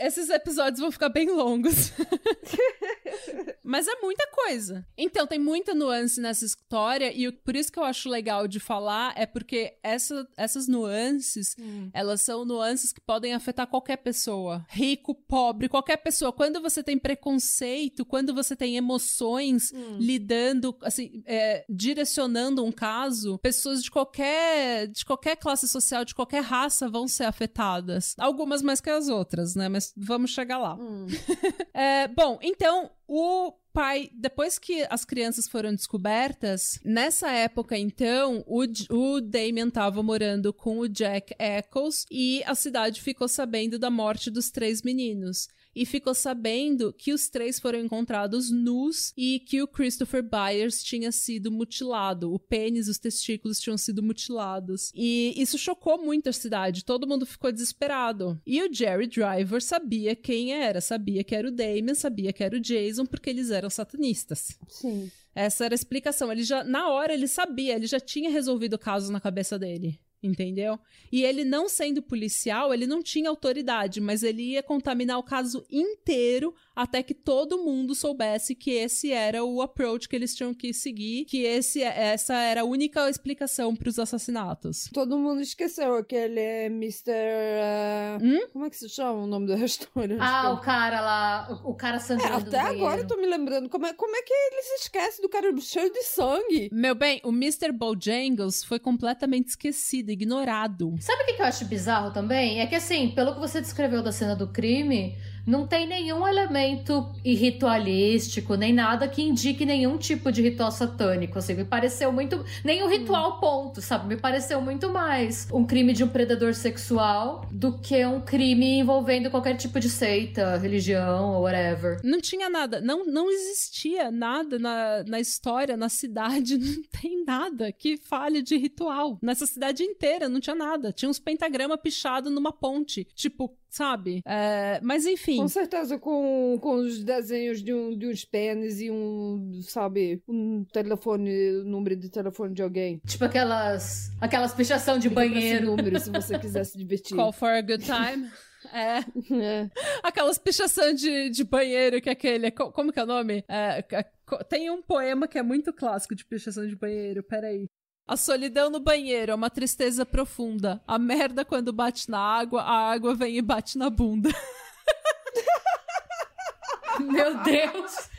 Esses 0.00 0.30
episódios 0.30 0.80
vão 0.80 0.90
ficar 0.90 1.10
bem 1.10 1.30
longos. 1.30 1.92
Mas 3.70 3.86
é 3.86 3.94
muita 4.02 4.26
coisa. 4.32 4.84
Então, 4.98 5.28
tem 5.28 5.38
muita 5.38 5.72
nuance 5.72 6.20
nessa 6.20 6.44
história, 6.44 7.12
e 7.16 7.30
por 7.30 7.54
isso 7.54 7.70
que 7.70 7.78
eu 7.78 7.84
acho 7.84 8.08
legal 8.08 8.48
de 8.48 8.58
falar 8.58 9.12
é 9.16 9.24
porque 9.24 9.78
essa, 9.80 10.26
essas 10.36 10.66
nuances, 10.66 11.54
hum. 11.56 11.88
elas 11.94 12.20
são 12.22 12.44
nuances 12.44 12.92
que 12.92 13.00
podem 13.00 13.32
afetar 13.32 13.68
qualquer 13.68 13.98
pessoa. 13.98 14.66
Rico, 14.68 15.14
pobre, 15.14 15.68
qualquer 15.68 15.98
pessoa. 15.98 16.32
Quando 16.32 16.60
você 16.60 16.82
tem 16.82 16.98
preconceito, 16.98 18.04
quando 18.04 18.34
você 18.34 18.56
tem 18.56 18.76
emoções 18.76 19.72
hum. 19.72 19.98
lidando, 20.00 20.76
assim, 20.82 21.22
é, 21.24 21.64
direcionando 21.70 22.64
um 22.64 22.72
caso, 22.72 23.38
pessoas 23.38 23.84
de 23.84 23.90
qualquer, 23.90 24.88
de 24.88 25.04
qualquer 25.04 25.36
classe 25.36 25.68
social, 25.68 26.04
de 26.04 26.12
qualquer 26.12 26.42
raça 26.42 26.88
vão 26.88 27.06
ser 27.06 27.24
afetadas. 27.24 28.16
Algumas 28.18 28.62
mais 28.62 28.80
que 28.80 28.90
as 28.90 29.08
outras, 29.08 29.54
né? 29.54 29.68
Mas 29.68 29.92
vamos 29.96 30.32
chegar 30.32 30.58
lá. 30.58 30.74
Hum. 30.74 31.06
é, 31.72 32.08
bom, 32.08 32.36
então, 32.42 32.90
o 33.06 33.59
pai, 33.72 34.10
depois 34.14 34.58
que 34.58 34.86
as 34.90 35.04
crianças 35.04 35.48
foram 35.48 35.74
descobertas, 35.74 36.78
nessa 36.84 37.30
época 37.30 37.76
então, 37.78 38.44
o, 38.46 38.64
o 38.90 39.20
Damien 39.20 39.68
estava 39.68 40.02
morando 40.02 40.52
com 40.52 40.78
o 40.78 40.88
Jack 40.88 41.34
Eccles 41.38 42.06
e 42.10 42.42
a 42.44 42.54
cidade 42.54 43.00
ficou 43.00 43.28
sabendo 43.28 43.78
da 43.78 43.90
morte 43.90 44.30
dos 44.30 44.50
três 44.50 44.82
meninos 44.82 45.48
e 45.74 45.86
ficou 45.86 46.14
sabendo 46.14 46.92
que 46.92 47.12
os 47.12 47.28
três 47.28 47.60
foram 47.60 47.80
encontrados 47.80 48.50
nus 48.50 49.12
e 49.16 49.40
que 49.40 49.62
o 49.62 49.68
Christopher 49.68 50.22
Byers 50.22 50.82
tinha 50.82 51.12
sido 51.12 51.50
mutilado. 51.50 52.32
O 52.32 52.38
pênis 52.38 52.88
e 52.88 52.90
os 52.90 52.98
testículos 52.98 53.60
tinham 53.60 53.78
sido 53.78 54.02
mutilados. 54.02 54.90
E 54.94 55.34
isso 55.36 55.56
chocou 55.56 56.02
muito 56.02 56.28
a 56.28 56.32
cidade. 56.32 56.84
Todo 56.84 57.06
mundo 57.06 57.24
ficou 57.24 57.52
desesperado. 57.52 58.40
E 58.46 58.62
o 58.62 58.72
Jerry 58.72 59.06
Driver 59.06 59.62
sabia 59.62 60.16
quem 60.16 60.52
era. 60.52 60.80
Sabia 60.80 61.22
que 61.22 61.34
era 61.34 61.48
o 61.48 61.52
Damien, 61.52 61.94
sabia 61.94 62.32
que 62.32 62.42
era 62.42 62.56
o 62.56 62.60
Jason, 62.60 63.06
porque 63.06 63.30
eles 63.30 63.50
eram 63.50 63.70
satanistas. 63.70 64.58
Sim. 64.68 65.10
Essa 65.34 65.64
era 65.64 65.74
a 65.74 65.76
explicação. 65.76 66.32
Ele 66.32 66.42
já, 66.42 66.64
na 66.64 66.88
hora, 66.88 67.12
ele 67.12 67.28
sabia, 67.28 67.74
ele 67.74 67.86
já 67.86 68.00
tinha 68.00 68.30
resolvido 68.30 68.74
o 68.74 68.78
caso 68.78 69.12
na 69.12 69.20
cabeça 69.20 69.58
dele 69.58 70.00
entendeu? 70.22 70.78
E 71.10 71.22
ele 71.22 71.44
não 71.44 71.68
sendo 71.68 72.02
policial, 72.02 72.72
ele 72.72 72.86
não 72.86 73.02
tinha 73.02 73.28
autoridade, 73.28 74.00
mas 74.00 74.22
ele 74.22 74.42
ia 74.42 74.62
contaminar 74.62 75.18
o 75.18 75.22
caso 75.22 75.64
inteiro 75.70 76.54
até 76.74 77.02
que 77.02 77.14
todo 77.14 77.62
mundo 77.62 77.94
soubesse 77.94 78.54
que 78.54 78.70
esse 78.70 79.12
era 79.12 79.44
o 79.44 79.60
approach 79.60 80.08
que 80.08 80.16
eles 80.16 80.34
tinham 80.34 80.54
que 80.54 80.72
seguir, 80.72 81.24
que 81.24 81.42
esse 81.42 81.82
essa 81.82 82.34
era 82.34 82.62
a 82.62 82.64
única 82.64 83.08
explicação 83.08 83.74
para 83.74 83.88
os 83.88 83.98
assassinatos. 83.98 84.88
Todo 84.92 85.18
mundo 85.18 85.40
esqueceu 85.40 85.96
aquele 85.96 86.66
Mr. 86.66 87.10
Uh... 87.10 88.24
Hum? 88.24 88.48
Como 88.52 88.64
é 88.64 88.70
que 88.70 88.76
se 88.76 88.88
chama 88.88 89.12
o 89.12 89.26
nome 89.26 89.46
do 89.46 89.54
restaurante? 89.54 90.20
Ah, 90.20 90.52
o 90.52 90.60
cara 90.60 91.00
lá, 91.00 91.60
o 91.64 91.74
cara 91.74 91.98
sangrando. 91.98 92.54
É, 92.54 92.58
até 92.58 92.60
agora 92.60 93.02
eu 93.02 93.06
tô 93.06 93.16
me 93.16 93.26
lembrando 93.26 93.68
como 93.68 93.86
é, 93.86 93.92
como 93.92 94.16
é 94.16 94.22
que 94.22 94.32
ele 94.32 94.62
se 94.62 94.74
esquece 94.84 95.20
do 95.20 95.28
cara 95.28 95.54
cheio 95.60 95.92
de 95.92 96.02
sangue. 96.02 96.68
Meu 96.72 96.94
bem, 96.94 97.20
o 97.24 97.30
Mr. 97.30 97.72
Bojangles 97.72 98.64
foi 98.64 98.78
completamente 98.78 99.48
esquecido, 99.48 100.09
ignorado. 100.10 100.94
Sabe 101.00 101.22
o 101.22 101.26
que 101.26 101.40
eu 101.40 101.46
acho 101.46 101.64
bizarro 101.64 102.10
também? 102.10 102.60
É 102.60 102.66
que 102.66 102.74
assim, 102.74 103.08
pelo 103.10 103.34
que 103.34 103.40
você 103.40 103.60
descreveu 103.60 104.02
da 104.02 104.12
cena 104.12 104.34
do 104.36 104.48
crime, 104.48 105.16
não 105.50 105.66
tem 105.66 105.86
nenhum 105.86 106.26
elemento 106.26 107.10
ritualístico, 107.24 108.54
nem 108.54 108.72
nada 108.72 109.08
que 109.08 109.20
indique 109.20 109.66
nenhum 109.66 109.98
tipo 109.98 110.30
de 110.30 110.40
ritual 110.40 110.70
satânico. 110.70 111.38
Assim, 111.38 111.54
me 111.54 111.64
pareceu 111.64 112.12
muito. 112.12 112.44
Nem 112.64 112.82
o 112.84 112.88
ritual, 112.88 113.36
hum. 113.36 113.40
ponto, 113.40 113.82
sabe? 113.82 114.06
Me 114.06 114.16
pareceu 114.16 114.60
muito 114.60 114.88
mais 114.90 115.48
um 115.52 115.66
crime 115.66 115.92
de 115.92 116.04
um 116.04 116.08
predador 116.08 116.54
sexual 116.54 117.46
do 117.50 117.76
que 117.78 118.06
um 118.06 118.20
crime 118.20 118.78
envolvendo 118.78 119.30
qualquer 119.30 119.56
tipo 119.56 119.80
de 119.80 119.90
seita, 119.90 120.56
religião 120.56 121.34
ou 121.34 121.42
whatever. 121.42 122.00
Não 122.04 122.20
tinha 122.20 122.48
nada. 122.48 122.80
Não, 122.80 123.04
não 123.04 123.28
existia 123.28 124.10
nada 124.10 124.56
na, 124.58 125.02
na 125.04 125.18
história, 125.18 125.76
na 125.76 125.88
cidade. 125.88 126.56
Não 126.70 126.82
tem 127.00 127.24
nada 127.24 127.72
que 127.72 127.96
fale 127.96 128.42
de 128.42 128.56
ritual. 128.56 129.18
Nessa 129.20 129.46
cidade 129.46 129.82
inteira 129.82 130.28
não 130.28 130.38
tinha 130.38 130.54
nada. 130.54 130.92
Tinha 130.92 131.08
uns 131.08 131.18
pentagrama 131.18 131.76
pichado 131.76 132.30
numa 132.30 132.52
ponte. 132.52 133.06
Tipo, 133.14 133.56
sabe? 133.70 134.20
É, 134.26 134.80
mas 134.82 135.06
enfim. 135.06 135.36
Com 135.38 135.48
certeza, 135.48 135.98
com, 135.98 136.58
com 136.60 136.74
os 136.74 137.02
desenhos 137.04 137.62
de, 137.62 137.72
um, 137.72 137.96
de 137.96 138.06
uns 138.08 138.24
pênis 138.24 138.80
e 138.80 138.90
um, 138.90 139.60
sabe, 139.62 140.22
um 140.28 140.64
telefone, 140.72 141.62
número 141.64 141.96
de 141.96 142.10
telefone 142.10 142.52
de 142.54 142.62
alguém. 142.62 143.00
Tipo 143.06 143.24
aquelas, 143.24 144.10
aquelas 144.20 144.52
pichação 144.52 144.98
de 144.98 145.08
banheiro. 145.08 145.64
número 145.66 145.98
se 146.00 146.10
você 146.10 146.36
quiser 146.38 146.64
se 146.64 146.76
divertir. 146.76 147.16
Call 147.16 147.32
for 147.32 147.48
a 147.50 147.62
good 147.62 147.84
time. 147.84 148.28
É, 148.74 148.98
É. 149.34 149.70
aquelas 150.02 150.36
pichação 150.36 150.92
de, 150.92 151.30
de 151.30 151.44
banheiro, 151.44 151.98
que 151.98 152.10
é 152.10 152.12
aquele. 152.12 152.50
co- 152.50 152.70
Como 152.70 152.92
que 152.92 153.00
é 153.00 153.04
o 153.04 153.06
nome? 153.06 153.42
É, 153.48 153.82
é, 153.90 154.04
co- 154.26 154.44
tem 154.44 154.70
um 154.70 154.82
poema 154.82 155.26
que 155.26 155.38
é 155.38 155.42
muito 155.42 155.72
clássico 155.72 156.14
de 156.14 156.26
pichação 156.26 156.66
de 156.68 156.76
banheiro, 156.76 157.22
peraí. 157.22 157.64
A 158.10 158.16
solidão 158.16 158.68
no 158.70 158.80
banheiro 158.80 159.30
é 159.30 159.34
uma 159.36 159.48
tristeza 159.48 160.04
profunda. 160.04 160.82
A 160.84 160.98
merda 160.98 161.44
quando 161.44 161.72
bate 161.72 162.10
na 162.10 162.18
água, 162.18 162.60
a 162.60 162.90
água 162.90 163.14
vem 163.14 163.36
e 163.36 163.40
bate 163.40 163.78
na 163.78 163.88
bunda. 163.88 164.30
Meu 166.98 167.36
Deus! 167.44 168.10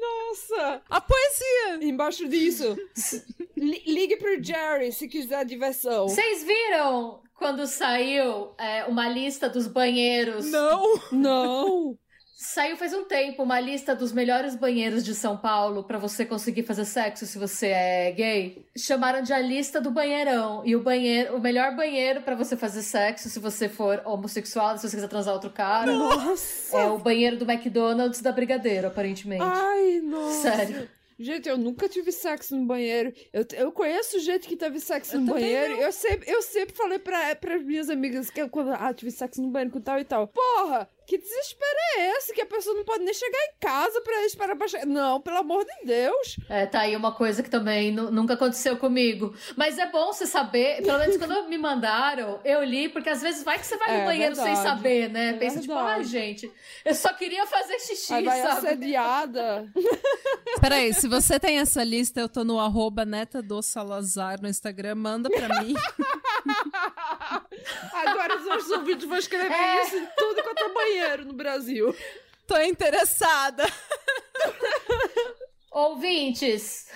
Nossa! 0.00 0.80
A 0.88 0.98
poesia! 0.98 1.86
Embaixo 1.86 2.26
disso, 2.26 2.74
li- 3.54 3.82
ligue 3.86 4.16
pro 4.16 4.42
Jerry 4.42 4.90
se 4.92 5.06
quiser 5.08 5.44
diversão. 5.44 6.08
Vocês 6.08 6.42
viram 6.42 7.20
quando 7.34 7.66
saiu 7.66 8.54
é, 8.56 8.86
uma 8.86 9.10
lista 9.10 9.46
dos 9.50 9.66
banheiros? 9.66 10.50
Não! 10.50 10.98
Não! 11.12 11.98
Saiu 12.42 12.74
faz 12.74 12.94
um 12.94 13.04
tempo 13.04 13.42
uma 13.42 13.60
lista 13.60 13.94
dos 13.94 14.12
melhores 14.12 14.56
banheiros 14.56 15.04
de 15.04 15.14
São 15.14 15.36
Paulo 15.36 15.84
pra 15.84 15.98
você 15.98 16.24
conseguir 16.24 16.62
fazer 16.62 16.86
sexo 16.86 17.26
se 17.26 17.38
você 17.38 17.66
é 17.66 18.12
gay. 18.12 18.64
Chamaram 18.74 19.20
de 19.20 19.30
a 19.30 19.38
lista 19.38 19.78
do 19.78 19.90
banheirão. 19.90 20.62
E 20.64 20.74
o 20.74 20.80
banheiro, 20.80 21.36
o 21.36 21.40
melhor 21.40 21.76
banheiro 21.76 22.22
pra 22.22 22.34
você 22.34 22.56
fazer 22.56 22.80
sexo 22.80 23.28
se 23.28 23.38
você 23.38 23.68
for 23.68 24.00
homossexual, 24.06 24.78
se 24.78 24.88
você 24.88 24.96
quiser 24.96 25.08
transar 25.08 25.34
outro 25.34 25.50
cara, 25.50 25.92
Nossa! 25.92 26.78
é 26.78 26.86
o 26.86 26.96
banheiro 26.96 27.36
do 27.36 27.44
McDonald's 27.44 28.22
da 28.22 28.32
Brigadeiro, 28.32 28.86
aparentemente. 28.86 29.44
Ai, 29.44 30.00
nossa! 30.00 30.50
Sério. 30.50 30.88
Gente, 31.18 31.46
eu 31.46 31.58
nunca 31.58 31.86
tive 31.86 32.10
sexo 32.10 32.56
no 32.56 32.64
banheiro. 32.64 33.12
Eu, 33.30 33.44
eu 33.52 33.70
conheço 33.70 34.18
gente 34.20 34.48
que 34.48 34.56
teve 34.56 34.80
sexo 34.80 35.16
Eu 35.16 35.20
no 35.20 35.34
banheiro. 35.34 35.74
Eu 35.74 35.92
sempre, 35.92 36.30
eu 36.30 36.40
sempre 36.40 36.74
falei 36.74 36.98
pra, 36.98 37.36
pras 37.36 37.62
minhas 37.62 37.90
amigas 37.90 38.30
que 38.30 38.40
eu, 38.40 38.48
quando 38.48 38.70
ah, 38.70 38.94
tive 38.94 39.10
sexo 39.10 39.42
no 39.42 39.48
banheiro 39.48 39.70
com 39.70 39.82
tal 39.82 39.98
e 39.98 40.04
tal. 40.04 40.28
Porra, 40.28 40.88
que 41.06 41.18
desespero 41.18 41.76
é 41.98 42.16
esse? 42.16 42.32
Que 42.32 42.42
a 42.42 42.46
pessoa 42.46 42.74
não 42.76 42.84
pode 42.84 43.02
nem 43.04 43.12
chegar 43.12 43.38
em 43.38 43.52
casa 43.60 44.00
pra 44.00 44.24
esperar 44.24 44.56
pra 44.56 44.68
chegar. 44.68 44.86
Não, 44.86 45.20
pelo 45.20 45.38
amor 45.38 45.64
de 45.64 45.86
Deus. 45.86 46.36
É, 46.48 46.66
tá 46.66 46.80
aí 46.80 46.94
uma 46.94 47.12
coisa 47.12 47.42
que 47.42 47.50
também 47.50 47.90
nu- 47.90 48.10
nunca 48.10 48.34
aconteceu 48.34 48.76
comigo. 48.76 49.34
Mas 49.56 49.78
é 49.78 49.86
bom 49.90 50.12
você 50.12 50.26
saber, 50.26 50.82
pelo 50.82 50.98
menos 50.98 51.16
quando 51.16 51.48
me 51.48 51.58
mandaram, 51.58 52.40
eu 52.44 52.62
li, 52.62 52.88
porque 52.88 53.08
às 53.10 53.20
vezes 53.20 53.42
vai 53.42 53.58
que 53.58 53.66
você 53.66 53.76
vai 53.76 53.88
no 53.96 54.02
É 54.02 54.04
banheiro 54.04 54.34
sem 54.36 54.44
verdade. 54.44 54.68
saber, 54.68 55.08
né? 55.10 55.30
É 55.30 55.32
Pensa, 55.34 55.60
tipo, 55.60 55.74
verdade. 55.74 55.98
ai, 55.98 56.04
gente, 56.04 56.52
eu 56.84 56.94
só 56.94 57.12
queria 57.12 57.46
fazer 57.46 57.78
xixi, 57.80 58.12
Aí 58.14 58.24
vai 58.24 58.40
sabe? 58.42 58.66
assediada. 58.68 59.68
Peraí, 60.60 60.92
se 60.94 61.08
você 61.08 61.38
tem 61.40 61.58
essa 61.58 61.82
lista, 61.82 62.20
eu 62.20 62.28
tô 62.28 62.44
no 62.44 62.60
arroba 62.60 63.04
neta 63.04 63.42
do 63.42 63.60
Salazar 63.62 64.40
no 64.40 64.48
Instagram, 64.48 64.94
manda 64.94 65.28
pra 65.30 65.60
mim. 65.62 65.74
Agora 67.92 68.36
os 68.38 68.44
nossos 68.46 68.70
ouvintes 68.70 69.06
vão 69.06 69.18
escrever 69.18 69.52
É. 69.52 69.82
isso 69.84 69.96
em 69.96 70.06
tudo 70.16 70.42
quanto 70.42 70.62
é 70.64 70.68
banheiro 70.72 71.24
no 71.24 71.32
Brasil. 71.32 71.94
Tô 72.46 72.58
interessada. 72.60 73.64
Ouvintes, 75.72 76.88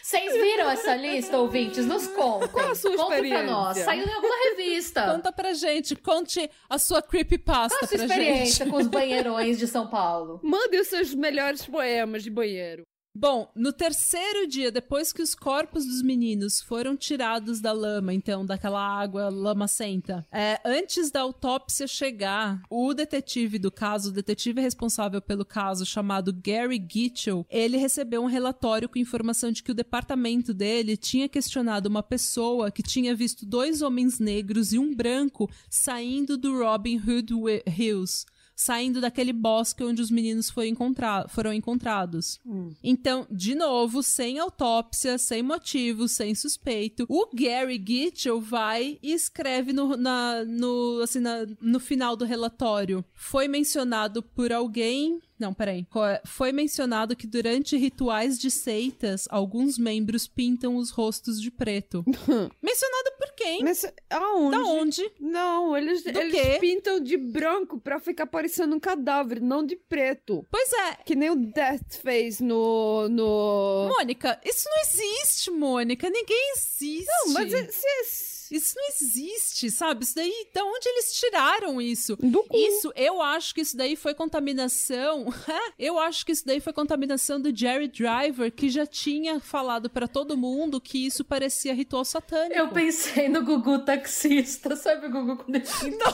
vocês 0.00 0.32
viram 0.32 0.70
essa 0.70 0.94
lista, 0.94 1.36
ouvintes? 1.38 1.84
Nos 1.84 2.06
contem. 2.06 2.48
Qual 2.50 2.70
a 2.70 2.74
sua 2.76 2.92
Contem 2.96 3.06
pra 3.08 3.16
experiência? 3.16 3.46
nós. 3.52 3.78
Saiu 3.78 4.06
em 4.06 4.12
alguma 4.12 4.34
revista. 4.50 5.06
Conta 5.12 5.32
pra 5.32 5.52
gente, 5.54 5.96
conte 5.96 6.48
a 6.70 6.78
sua 6.78 7.02
creepypasta 7.02 7.76
Qual 7.80 7.84
a 7.84 7.88
sua 7.88 7.96
pra 7.98 8.06
experiência 8.06 8.64
gente. 8.64 8.70
com 8.72 8.76
os 8.80 8.86
banheirões 8.86 9.58
de 9.58 9.66
São 9.66 9.88
Paulo? 9.88 10.38
Mande 10.40 10.78
os 10.78 10.86
seus 10.86 11.12
melhores 11.14 11.66
poemas 11.66 12.22
de 12.22 12.30
banheiro. 12.30 12.84
Bom, 13.14 13.52
no 13.54 13.74
terceiro 13.74 14.46
dia, 14.46 14.72
depois 14.72 15.12
que 15.12 15.20
os 15.20 15.34
corpos 15.34 15.84
dos 15.84 16.00
meninos 16.00 16.62
foram 16.62 16.96
tirados 16.96 17.60
da 17.60 17.70
lama, 17.70 18.14
então, 18.14 18.46
daquela 18.46 18.80
água 18.80 19.28
lamacenta, 19.28 20.26
é, 20.32 20.58
antes 20.64 21.10
da 21.10 21.20
autópsia 21.20 21.86
chegar, 21.86 22.62
o 22.70 22.94
detetive 22.94 23.58
do 23.58 23.70
caso, 23.70 24.08
o 24.08 24.12
detetive 24.12 24.62
responsável 24.62 25.20
pelo 25.20 25.44
caso, 25.44 25.84
chamado 25.84 26.32
Gary 26.32 26.82
Gitchell, 26.90 27.46
ele 27.50 27.76
recebeu 27.76 28.22
um 28.22 28.26
relatório 28.26 28.88
com 28.88 28.98
informação 28.98 29.52
de 29.52 29.62
que 29.62 29.72
o 29.72 29.74
departamento 29.74 30.54
dele 30.54 30.96
tinha 30.96 31.28
questionado 31.28 31.90
uma 31.90 32.02
pessoa 32.02 32.70
que 32.70 32.82
tinha 32.82 33.14
visto 33.14 33.44
dois 33.44 33.82
homens 33.82 34.18
negros 34.18 34.72
e 34.72 34.78
um 34.78 34.94
branco 34.94 35.50
saindo 35.68 36.38
do 36.38 36.58
Robin 36.58 36.96
Hood 36.96 37.34
Hills. 37.66 38.24
Saindo 38.64 39.00
daquele 39.00 39.32
bosque 39.32 39.82
onde 39.82 40.00
os 40.00 40.08
meninos 40.10 40.48
foram, 40.48 40.68
encontra- 40.68 41.26
foram 41.28 41.52
encontrados. 41.52 42.38
Então, 42.82 43.26
de 43.28 43.56
novo, 43.56 44.02
sem 44.04 44.38
autópsia, 44.38 45.18
sem 45.18 45.42
motivo, 45.42 46.06
sem 46.06 46.32
suspeito, 46.34 47.04
o 47.08 47.26
Gary 47.34 47.82
Gitchell 47.84 48.40
vai 48.40 48.98
e 49.02 49.12
escreve 49.12 49.72
no, 49.72 49.96
na- 49.96 50.44
no, 50.44 51.00
assim, 51.02 51.18
na- 51.18 51.44
no 51.60 51.80
final 51.80 52.14
do 52.16 52.24
relatório. 52.24 53.04
Foi 53.14 53.48
mencionado 53.48 54.22
por 54.22 54.52
alguém. 54.52 55.20
Não, 55.42 55.52
peraí. 55.52 55.84
Co- 55.90 56.00
Foi 56.24 56.52
mencionado 56.52 57.16
que 57.16 57.26
durante 57.26 57.76
rituais 57.76 58.38
de 58.38 58.48
seitas, 58.48 59.26
alguns 59.28 59.76
membros 59.76 60.28
pintam 60.28 60.76
os 60.76 60.90
rostos 60.90 61.40
de 61.40 61.50
preto. 61.50 62.04
mencionado 62.62 63.10
por 63.18 63.32
quem? 63.34 63.64
Aonde? 64.08 64.56
Da 64.56 64.62
onde? 64.64 65.12
Não, 65.18 65.76
eles, 65.76 66.04
Do 66.04 66.10
eles 66.16 66.58
pintam 66.60 67.00
de 67.00 67.16
branco 67.16 67.80
pra 67.80 67.98
ficar 67.98 68.26
parecendo 68.26 68.76
um 68.76 68.80
cadáver, 68.80 69.40
não 69.40 69.66
de 69.66 69.74
preto. 69.74 70.46
Pois 70.48 70.72
é, 70.72 70.94
Que 71.04 71.16
nem 71.16 71.30
o 71.30 71.34
Death 71.36 71.96
fez 72.00 72.38
no. 72.38 73.08
no... 73.08 73.88
Mônica, 73.98 74.40
isso 74.44 74.68
não 74.68 74.80
existe, 74.82 75.50
Mônica. 75.50 76.08
Ninguém 76.08 76.52
existe. 76.56 77.06
Não, 77.08 77.32
mas 77.34 77.52
é- 77.52 77.66
se, 77.66 78.04
se, 78.04 78.41
Isso 78.52 78.74
não 78.76 78.86
existe, 78.88 79.70
sabe? 79.70 80.04
Isso 80.04 80.14
daí, 80.14 80.48
da 80.52 80.62
onde 80.62 80.88
eles 80.88 81.14
tiraram 81.14 81.80
isso? 81.80 82.16
do 82.16 82.42
cu. 82.44 82.56
Isso, 82.56 82.92
eu 82.94 83.22
acho 83.22 83.54
que 83.54 83.62
isso 83.62 83.76
daí 83.76 83.96
foi 83.96 84.14
contaminação. 84.14 85.26
eu 85.78 85.98
acho 85.98 86.26
que 86.26 86.32
isso 86.32 86.46
daí 86.46 86.60
foi 86.60 86.72
contaminação 86.72 87.40
do 87.40 87.54
Jerry 87.56 87.88
Driver, 87.88 88.52
que 88.52 88.68
já 88.68 88.86
tinha 88.86 89.40
falado 89.40 89.88
pra 89.88 90.06
todo 90.06 90.36
mundo 90.36 90.80
que 90.80 91.06
isso 91.06 91.24
parecia 91.24 91.72
ritual 91.74 92.04
satânico. 92.04 92.58
Eu 92.58 92.68
pensei 92.68 93.28
no 93.28 93.42
Gugu 93.42 93.78
taxista, 93.80 94.76
sabe 94.76 95.06
o 95.06 95.10
Gugu 95.10 95.36
quando 95.36 95.56
ele 95.56 95.64
pinta? 95.80 96.04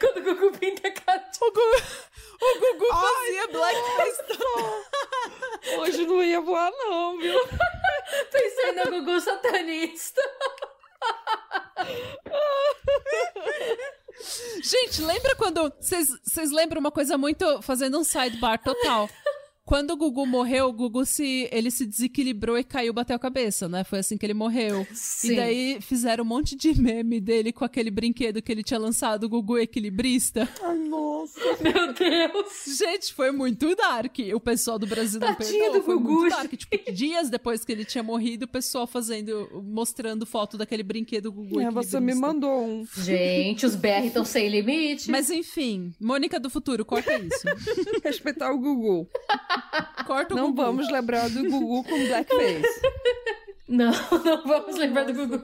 quando 0.00 0.18
o 0.18 0.22
Gugu 0.22 0.58
pinta 0.58 0.88
a 0.88 0.92
cara 0.92 1.18
de 1.18 1.38
O 1.40 1.52
Gugu, 1.52 1.82
o 2.40 2.58
Gugu 2.60 2.86
fazia 2.86 3.48
blackface. 3.48 4.22
Hoje 5.78 6.06
não 6.06 6.22
ia 6.22 6.40
voar, 6.40 6.70
não, 6.70 7.18
viu? 7.18 7.38
Pensei 8.30 8.72
no 8.72 8.90
Gugu 8.90 9.20
satanista. 9.20 10.20
Gente, 14.62 15.02
lembra 15.02 15.34
quando. 15.36 15.72
Vocês 15.80 16.50
lembram 16.50 16.80
uma 16.80 16.90
coisa 16.90 17.18
muito. 17.18 17.62
Fazendo 17.62 17.98
um 17.98 18.04
sidebar 18.04 18.62
total. 18.62 19.08
Quando 19.66 19.92
o 19.92 19.96
Gugu 19.96 20.26
morreu, 20.26 20.66
o 20.66 20.72
Gugu 20.74 21.06
se, 21.06 21.48
ele 21.50 21.70
se 21.70 21.86
desequilibrou 21.86 22.58
e 22.58 22.62
caiu, 22.62 22.92
bateu 22.92 23.16
a 23.16 23.18
cabeça, 23.18 23.66
né? 23.66 23.82
Foi 23.82 24.00
assim 24.00 24.18
que 24.18 24.26
ele 24.26 24.34
morreu. 24.34 24.86
Sim. 24.92 25.32
E 25.32 25.36
daí 25.36 25.78
fizeram 25.80 26.22
um 26.22 26.26
monte 26.26 26.54
de 26.54 26.78
meme 26.78 27.18
dele 27.18 27.50
com 27.50 27.64
aquele 27.64 27.90
brinquedo 27.90 28.42
que 28.42 28.52
ele 28.52 28.62
tinha 28.62 28.78
lançado, 28.78 29.24
o 29.24 29.28
Gugu 29.28 29.56
Equilibrista. 29.58 30.46
Ai, 30.62 30.76
nossa. 30.80 31.40
Meu 31.62 31.94
Deus. 31.94 32.76
Gente, 32.78 33.14
foi 33.14 33.32
muito 33.32 33.74
dark. 33.74 34.18
O 34.34 34.40
pessoal 34.40 34.78
do 34.78 34.86
Brasil 34.86 35.18
não 35.18 35.34
Tadinho 35.34 35.58
perdoou. 35.58 35.80
do 35.80 35.82
Foi 35.86 35.94
Gugu, 35.96 36.12
muito 36.12 36.36
dark. 36.36 36.52
Tipo, 36.52 36.92
dias 36.92 37.30
depois 37.30 37.64
que 37.64 37.72
ele 37.72 37.86
tinha 37.86 38.02
morrido, 38.04 38.44
o 38.44 38.48
pessoal 38.48 38.86
fazendo, 38.86 39.48
mostrando 39.64 40.26
foto 40.26 40.58
daquele 40.58 40.82
brinquedo 40.82 41.32
Gugu 41.32 41.60
É, 41.62 41.70
você 41.70 41.98
me 41.98 42.12
Equilibrista. 42.12 42.20
mandou 42.20 42.66
um. 42.66 42.86
Gente, 42.98 43.64
os 43.64 43.74
BR 43.74 44.04
estão 44.08 44.26
sem 44.26 44.46
limite. 44.50 45.10
Mas 45.10 45.30
enfim, 45.30 45.90
Mônica 45.98 46.38
do 46.38 46.50
Futuro, 46.50 46.84
corta 46.84 47.14
isso. 47.18 47.44
Respeitar 48.04 48.52
o 48.52 48.58
Gugu. 48.58 49.08
Corta 50.06 50.34
o 50.34 50.36
Não 50.36 50.46
Gugu. 50.48 50.62
vamos 50.62 50.90
lembrar 50.90 51.28
do 51.30 51.42
Gugu 51.48 51.84
com 51.84 52.06
blackface. 52.06 52.80
Não, 53.66 53.90
não 54.24 54.42
vamos 54.46 54.76
lembrar 54.76 55.04
do 55.04 55.14
Gugu. 55.14 55.42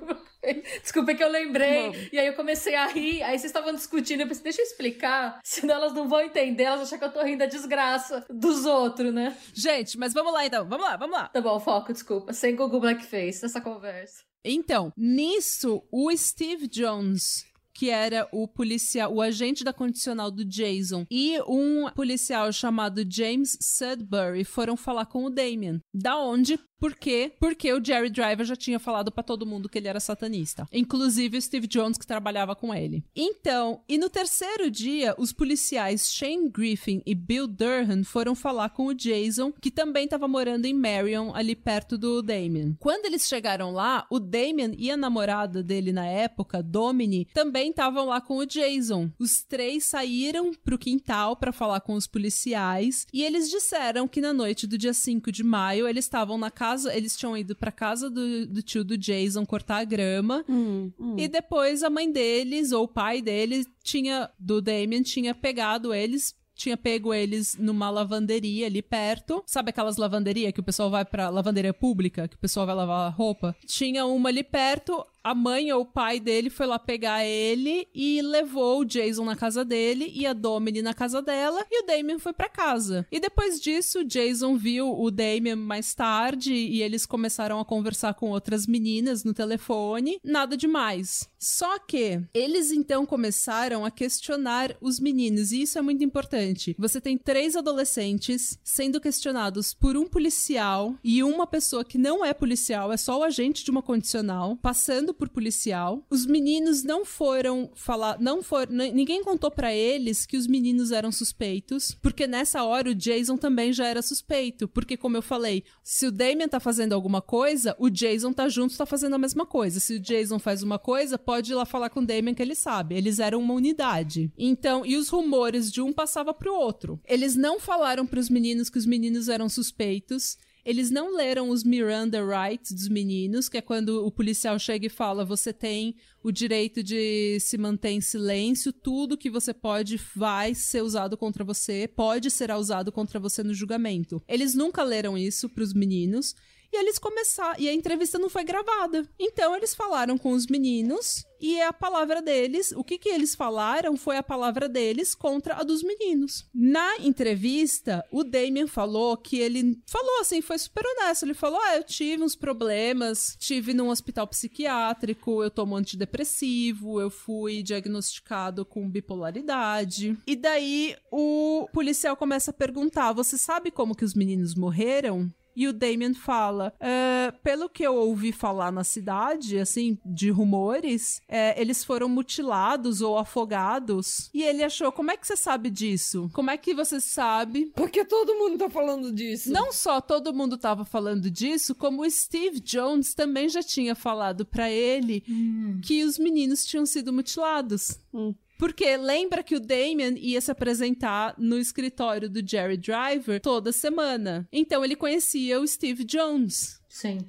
Desculpa 0.82 1.12
é 1.12 1.14
que 1.14 1.24
eu 1.24 1.28
lembrei. 1.30 1.90
Vamos. 1.90 2.12
E 2.12 2.18
aí 2.18 2.26
eu 2.26 2.34
comecei 2.34 2.74
a 2.74 2.86
rir. 2.86 3.22
Aí 3.22 3.38
vocês 3.38 3.46
estavam 3.46 3.74
discutindo. 3.74 4.20
Eu 4.20 4.28
pensei, 4.28 4.42
deixa 4.44 4.60
eu 4.60 4.66
explicar. 4.66 5.40
Senão 5.42 5.74
elas 5.76 5.94
não 5.94 6.06
vão 6.06 6.20
entender. 6.20 6.64
Elas 6.64 6.82
acham 6.82 6.98
que 6.98 7.04
eu 7.04 7.12
tô 7.12 7.22
rindo 7.22 7.38
da 7.38 7.46
desgraça 7.46 8.24
dos 8.28 8.66
outros, 8.66 9.12
né? 9.12 9.34
Gente, 9.54 9.98
mas 9.98 10.12
vamos 10.12 10.34
lá 10.34 10.44
então. 10.44 10.68
Vamos 10.68 10.84
lá, 10.84 10.96
vamos 10.98 11.16
lá. 11.16 11.28
Tá 11.28 11.40
bom, 11.40 11.58
foco, 11.60 11.94
desculpa. 11.94 12.32
Sem 12.34 12.54
Gugu 12.54 12.78
Blackface 12.78 13.42
nessa 13.42 13.60
conversa. 13.60 14.22
Então, 14.44 14.92
nisso, 14.96 15.82
o 15.90 16.14
Steve 16.16 16.66
Jones, 16.68 17.44
que 17.80 17.88
era 17.88 18.28
o 18.30 18.46
policial, 18.46 19.10
o 19.10 19.22
agente 19.22 19.64
da 19.64 19.72
condicional 19.72 20.30
do 20.30 20.44
Jason, 20.44 21.06
e 21.10 21.40
um 21.48 21.88
policial 21.94 22.52
chamado 22.52 23.10
James 23.10 23.56
Sudbury 23.58 24.44
foram 24.44 24.76
falar 24.76 25.06
com 25.06 25.24
o 25.24 25.30
Damien. 25.30 25.80
Da 25.94 26.18
onde 26.18 26.58
por 26.80 26.94
quê? 26.94 27.30
Porque 27.38 27.70
o 27.74 27.84
Jerry 27.84 28.08
Driver 28.08 28.46
já 28.46 28.56
tinha 28.56 28.78
falado 28.78 29.12
para 29.12 29.22
todo 29.22 29.44
mundo 29.44 29.68
que 29.68 29.76
ele 29.76 29.86
era 29.86 30.00
satanista. 30.00 30.66
Inclusive 30.72 31.36
o 31.36 31.42
Steve 31.42 31.66
Jones, 31.66 31.98
que 31.98 32.06
trabalhava 32.06 32.56
com 32.56 32.74
ele. 32.74 33.04
Então, 33.14 33.82
e 33.86 33.98
no 33.98 34.08
terceiro 34.08 34.70
dia, 34.70 35.14
os 35.18 35.30
policiais 35.30 36.10
Shane 36.10 36.48
Griffin 36.48 37.02
e 37.04 37.14
Bill 37.14 37.46
Durham 37.46 38.02
foram 38.02 38.34
falar 38.34 38.70
com 38.70 38.86
o 38.86 38.94
Jason, 38.94 39.52
que 39.60 39.70
também 39.70 40.04
estava 40.04 40.26
morando 40.26 40.64
em 40.64 40.72
Marion, 40.72 41.34
ali 41.34 41.54
perto 41.54 41.98
do 41.98 42.22
Damien. 42.22 42.74
Quando 42.80 43.04
eles 43.04 43.28
chegaram 43.28 43.72
lá, 43.72 44.06
o 44.10 44.18
Damien 44.18 44.74
e 44.78 44.90
a 44.90 44.96
namorada 44.96 45.62
dele 45.62 45.92
na 45.92 46.06
época, 46.06 46.62
Domini, 46.62 47.26
também 47.34 47.69
estavam 47.70 48.06
lá 48.06 48.20
com 48.20 48.38
o 48.38 48.46
Jason. 48.46 49.10
Os 49.18 49.42
três 49.42 49.84
saíram 49.84 50.52
pro 50.64 50.78
quintal 50.78 51.36
para 51.36 51.52
falar 51.52 51.80
com 51.80 51.94
os 51.94 52.06
policiais 52.06 53.06
e 53.12 53.22
eles 53.22 53.48
disseram 53.48 54.06
que 54.06 54.20
na 54.20 54.32
noite 54.32 54.66
do 54.66 54.76
dia 54.76 54.92
5 54.92 55.32
de 55.32 55.42
maio 55.42 55.88
eles 55.88 56.04
estavam 56.04 56.36
na 56.36 56.50
casa 56.50 56.80
casa, 56.80 56.96
eles 56.96 57.16
tinham 57.16 57.36
ido 57.36 57.54
pra 57.54 57.70
casa 57.70 58.10
do, 58.10 58.46
do 58.46 58.62
tio 58.62 58.84
do 58.84 58.96
Jason 58.96 59.44
cortar 59.44 59.78
a 59.78 59.84
grama. 59.84 60.44
Hum, 60.48 60.90
hum. 60.98 61.16
E 61.18 61.28
depois 61.28 61.82
a 61.82 61.90
mãe 61.90 62.10
deles, 62.10 62.72
ou 62.72 62.84
o 62.84 62.88
pai 62.88 63.20
deles, 63.20 63.66
tinha, 63.82 64.30
do 64.38 64.60
Damien, 64.60 65.02
tinha 65.02 65.34
pegado 65.34 65.92
eles 65.92 66.38
tinha 66.60 66.76
pego 66.76 67.14
eles 67.14 67.56
numa 67.58 67.88
lavanderia 67.88 68.66
ali 68.66 68.82
perto. 68.82 69.42
Sabe 69.46 69.70
aquelas 69.70 69.96
lavanderias 69.96 70.52
que 70.52 70.60
o 70.60 70.62
pessoal 70.62 70.90
vai 70.90 71.06
pra 71.06 71.30
lavanderia 71.30 71.72
pública, 71.72 72.28
que 72.28 72.36
o 72.36 72.38
pessoal 72.38 72.66
vai 72.66 72.74
lavar 72.74 73.10
roupa? 73.14 73.56
Tinha 73.66 74.04
uma 74.04 74.28
ali 74.28 74.44
perto 74.44 75.02
a 75.22 75.34
mãe 75.34 75.72
ou 75.72 75.82
o 75.82 75.86
pai 75.86 76.18
dele 76.18 76.50
foi 76.50 76.66
lá 76.66 76.78
pegar 76.78 77.24
ele 77.24 77.86
e 77.94 78.22
levou 78.22 78.80
o 78.80 78.84
Jason 78.84 79.24
na 79.24 79.36
casa 79.36 79.64
dele 79.64 80.10
e 80.14 80.26
a 80.26 80.32
Domini 80.32 80.82
na 80.82 80.94
casa 80.94 81.20
dela 81.20 81.64
e 81.70 81.82
o 81.82 81.86
Damien 81.86 82.18
foi 82.18 82.32
para 82.32 82.48
casa. 82.48 83.06
E 83.10 83.20
depois 83.20 83.60
disso, 83.60 84.00
o 84.00 84.04
Jason 84.04 84.56
viu 84.56 84.98
o 84.98 85.10
Damien 85.10 85.56
mais 85.56 85.94
tarde 85.94 86.52
e 86.52 86.82
eles 86.82 87.06
começaram 87.06 87.60
a 87.60 87.64
conversar 87.64 88.14
com 88.14 88.30
outras 88.30 88.66
meninas 88.66 89.24
no 89.24 89.34
telefone. 89.34 90.18
Nada 90.24 90.56
demais. 90.56 91.28
Só 91.38 91.78
que 91.78 92.20
eles 92.34 92.70
então 92.70 93.06
começaram 93.06 93.84
a 93.84 93.90
questionar 93.90 94.76
os 94.80 95.00
meninos 95.00 95.52
e 95.52 95.62
isso 95.62 95.78
é 95.78 95.82
muito 95.82 96.04
importante. 96.04 96.74
Você 96.78 97.00
tem 97.00 97.16
três 97.16 97.56
adolescentes 97.56 98.58
sendo 98.62 99.00
questionados 99.00 99.74
por 99.74 99.96
um 99.96 100.06
policial 100.06 100.94
e 101.02 101.22
uma 101.22 101.46
pessoa 101.46 101.84
que 101.84 101.98
não 101.98 102.24
é 102.24 102.32
policial, 102.34 102.92
é 102.92 102.96
só 102.96 103.18
o 103.18 103.24
agente 103.24 103.64
de 103.64 103.70
uma 103.70 103.82
condicional, 103.82 104.56
passando 104.56 105.09
por 105.14 105.28
policial. 105.28 106.04
Os 106.10 106.26
meninos 106.26 106.82
não 106.82 107.04
foram 107.04 107.70
falar, 107.74 108.18
não 108.20 108.42
foram, 108.42 108.72
ninguém 108.72 109.22
contou 109.22 109.50
para 109.50 109.74
eles 109.74 110.26
que 110.26 110.36
os 110.36 110.46
meninos 110.46 110.92
eram 110.92 111.10
suspeitos, 111.12 111.96
porque 112.00 112.26
nessa 112.26 112.64
hora 112.64 112.90
o 112.90 112.94
Jason 112.94 113.36
também 113.36 113.72
já 113.72 113.86
era 113.86 114.02
suspeito, 114.02 114.68
porque 114.68 114.96
como 114.96 115.16
eu 115.16 115.22
falei, 115.22 115.64
se 115.82 116.06
o 116.06 116.12
Damien 116.12 116.48
tá 116.48 116.60
fazendo 116.60 116.92
alguma 116.92 117.20
coisa, 117.20 117.74
o 117.78 117.88
Jason 117.88 118.32
tá 118.32 118.48
junto, 118.48 118.76
tá 118.76 118.86
fazendo 118.86 119.14
a 119.14 119.18
mesma 119.18 119.46
coisa. 119.46 119.80
Se 119.80 119.94
o 119.94 120.00
Jason 120.00 120.38
faz 120.38 120.62
uma 120.62 120.78
coisa, 120.78 121.18
pode 121.18 121.52
ir 121.52 121.54
lá 121.54 121.64
falar 121.64 121.90
com 121.90 122.00
o 122.00 122.06
Damien 122.06 122.34
que 122.34 122.42
ele 122.42 122.54
sabe. 122.54 122.96
Eles 122.96 123.18
eram 123.18 123.40
uma 123.40 123.54
unidade. 123.54 124.32
Então, 124.38 124.84
e 124.84 124.96
os 124.96 125.08
rumores 125.08 125.70
de 125.70 125.80
um 125.80 125.92
passava 125.92 126.32
pro 126.34 126.54
outro. 126.54 127.00
Eles 127.06 127.36
não 127.36 127.58
falaram 127.58 128.06
para 128.06 128.20
os 128.20 128.28
meninos 128.28 128.70
que 128.70 128.78
os 128.78 128.86
meninos 128.86 129.28
eram 129.28 129.48
suspeitos. 129.48 130.36
Eles 130.70 130.88
não 130.88 131.16
leram 131.16 131.50
os 131.50 131.64
Miranda 131.64 132.20
Rights 132.24 132.70
dos 132.70 132.86
meninos, 132.86 133.48
que 133.48 133.58
é 133.58 133.60
quando 133.60 134.06
o 134.06 134.10
policial 134.12 134.56
chega 134.56 134.86
e 134.86 134.88
fala: 134.88 135.24
você 135.24 135.52
tem 135.52 135.96
o 136.22 136.30
direito 136.30 136.80
de 136.80 137.40
se 137.40 137.58
manter 137.58 137.90
em 137.90 138.00
silêncio, 138.00 138.72
tudo 138.72 139.18
que 139.18 139.28
você 139.28 139.52
pode 139.52 140.00
vai 140.14 140.54
ser 140.54 140.80
usado 140.84 141.16
contra 141.16 141.42
você, 141.42 141.88
pode 141.88 142.30
ser 142.30 142.52
usado 142.52 142.92
contra 142.92 143.18
você 143.18 143.42
no 143.42 143.52
julgamento. 143.52 144.22
Eles 144.28 144.54
nunca 144.54 144.84
leram 144.84 145.18
isso 145.18 145.48
para 145.48 145.64
os 145.64 145.74
meninos. 145.74 146.36
E 146.72 146.76
eles 146.76 146.98
começaram. 146.98 147.58
E 147.58 147.68
a 147.68 147.72
entrevista 147.72 148.18
não 148.18 148.28
foi 148.28 148.44
gravada. 148.44 149.08
Então 149.18 149.54
eles 149.56 149.74
falaram 149.74 150.16
com 150.16 150.32
os 150.32 150.46
meninos 150.46 151.24
e 151.40 151.56
é 151.56 151.66
a 151.66 151.72
palavra 151.72 152.20
deles, 152.20 152.70
o 152.72 152.84
que, 152.84 152.98
que 152.98 153.08
eles 153.08 153.34
falaram 153.34 153.96
foi 153.96 154.18
a 154.18 154.22
palavra 154.22 154.68
deles 154.68 155.14
contra 155.14 155.54
a 155.54 155.62
dos 155.62 155.82
meninos. 155.82 156.46
Na 156.54 156.98
entrevista, 156.98 158.04
o 158.12 158.22
Damien 158.22 158.66
falou 158.66 159.16
que 159.16 159.38
ele 159.38 159.80
falou 159.86 160.20
assim, 160.20 160.42
foi 160.42 160.58
super 160.58 160.84
honesto. 160.84 161.24
Ele 161.24 161.32
falou: 161.34 161.58
Ah, 161.62 161.76
eu 161.76 161.84
tive 161.84 162.22
uns 162.22 162.36
problemas, 162.36 163.36
tive 163.38 163.72
num 163.72 163.88
hospital 163.88 164.26
psiquiátrico, 164.26 165.42
eu 165.42 165.50
tomo 165.50 165.76
antidepressivo, 165.76 167.00
eu 167.00 167.10
fui 167.10 167.62
diagnosticado 167.62 168.64
com 168.64 168.88
bipolaridade. 168.88 170.18
E 170.26 170.36
daí 170.36 170.94
o 171.10 171.68
policial 171.72 172.16
começa 172.16 172.50
a 172.50 172.54
perguntar: 172.54 173.12
Você 173.12 173.38
sabe 173.38 173.70
como 173.70 173.94
que 173.94 174.04
os 174.04 174.14
meninos 174.14 174.54
morreram? 174.54 175.32
E 175.54 175.66
o 175.66 175.72
Damien 175.72 176.14
fala: 176.14 176.72
uh, 176.76 177.38
pelo 177.42 177.68
que 177.68 177.82
eu 177.82 177.94
ouvi 177.94 178.32
falar 178.32 178.70
na 178.70 178.84
cidade, 178.84 179.58
assim, 179.58 179.98
de 180.04 180.30
rumores, 180.30 181.20
é, 181.28 181.60
eles 181.60 181.84
foram 181.84 182.08
mutilados 182.08 183.00
ou 183.00 183.18
afogados. 183.18 184.30
E 184.32 184.42
ele 184.42 184.62
achou: 184.62 184.92
como 184.92 185.10
é 185.10 185.16
que 185.16 185.26
você 185.26 185.36
sabe 185.36 185.70
disso? 185.70 186.30
Como 186.32 186.50
é 186.50 186.56
que 186.56 186.74
você 186.74 187.00
sabe? 187.00 187.72
Porque 187.74 188.04
todo 188.04 188.34
mundo 188.34 188.58
tá 188.58 188.70
falando 188.70 189.12
disso. 189.12 189.50
Não 189.50 189.72
só 189.72 190.00
todo 190.00 190.34
mundo 190.34 190.56
tava 190.56 190.84
falando 190.84 191.30
disso, 191.30 191.74
como 191.74 192.02
o 192.02 192.10
Steve 192.10 192.60
Jones 192.60 193.14
também 193.14 193.48
já 193.48 193.62
tinha 193.62 193.94
falado 193.94 194.44
para 194.44 194.70
ele 194.70 195.22
hum. 195.28 195.80
que 195.82 196.04
os 196.04 196.18
meninos 196.18 196.64
tinham 196.64 196.86
sido 196.86 197.12
mutilados. 197.12 197.98
Hum. 198.12 198.34
Porque 198.60 198.94
lembra 198.98 199.42
que 199.42 199.54
o 199.54 199.60
Damien 199.60 200.18
ia 200.18 200.38
se 200.38 200.50
apresentar 200.50 201.34
no 201.38 201.58
escritório 201.58 202.28
do 202.28 202.46
Jerry 202.46 202.76
Driver 202.76 203.40
toda 203.40 203.72
semana. 203.72 204.46
Então 204.52 204.84
ele 204.84 204.94
conhecia 204.94 205.58
o 205.58 205.66
Steve 205.66 206.04
Jones. 206.04 206.78
Sim. 206.86 207.20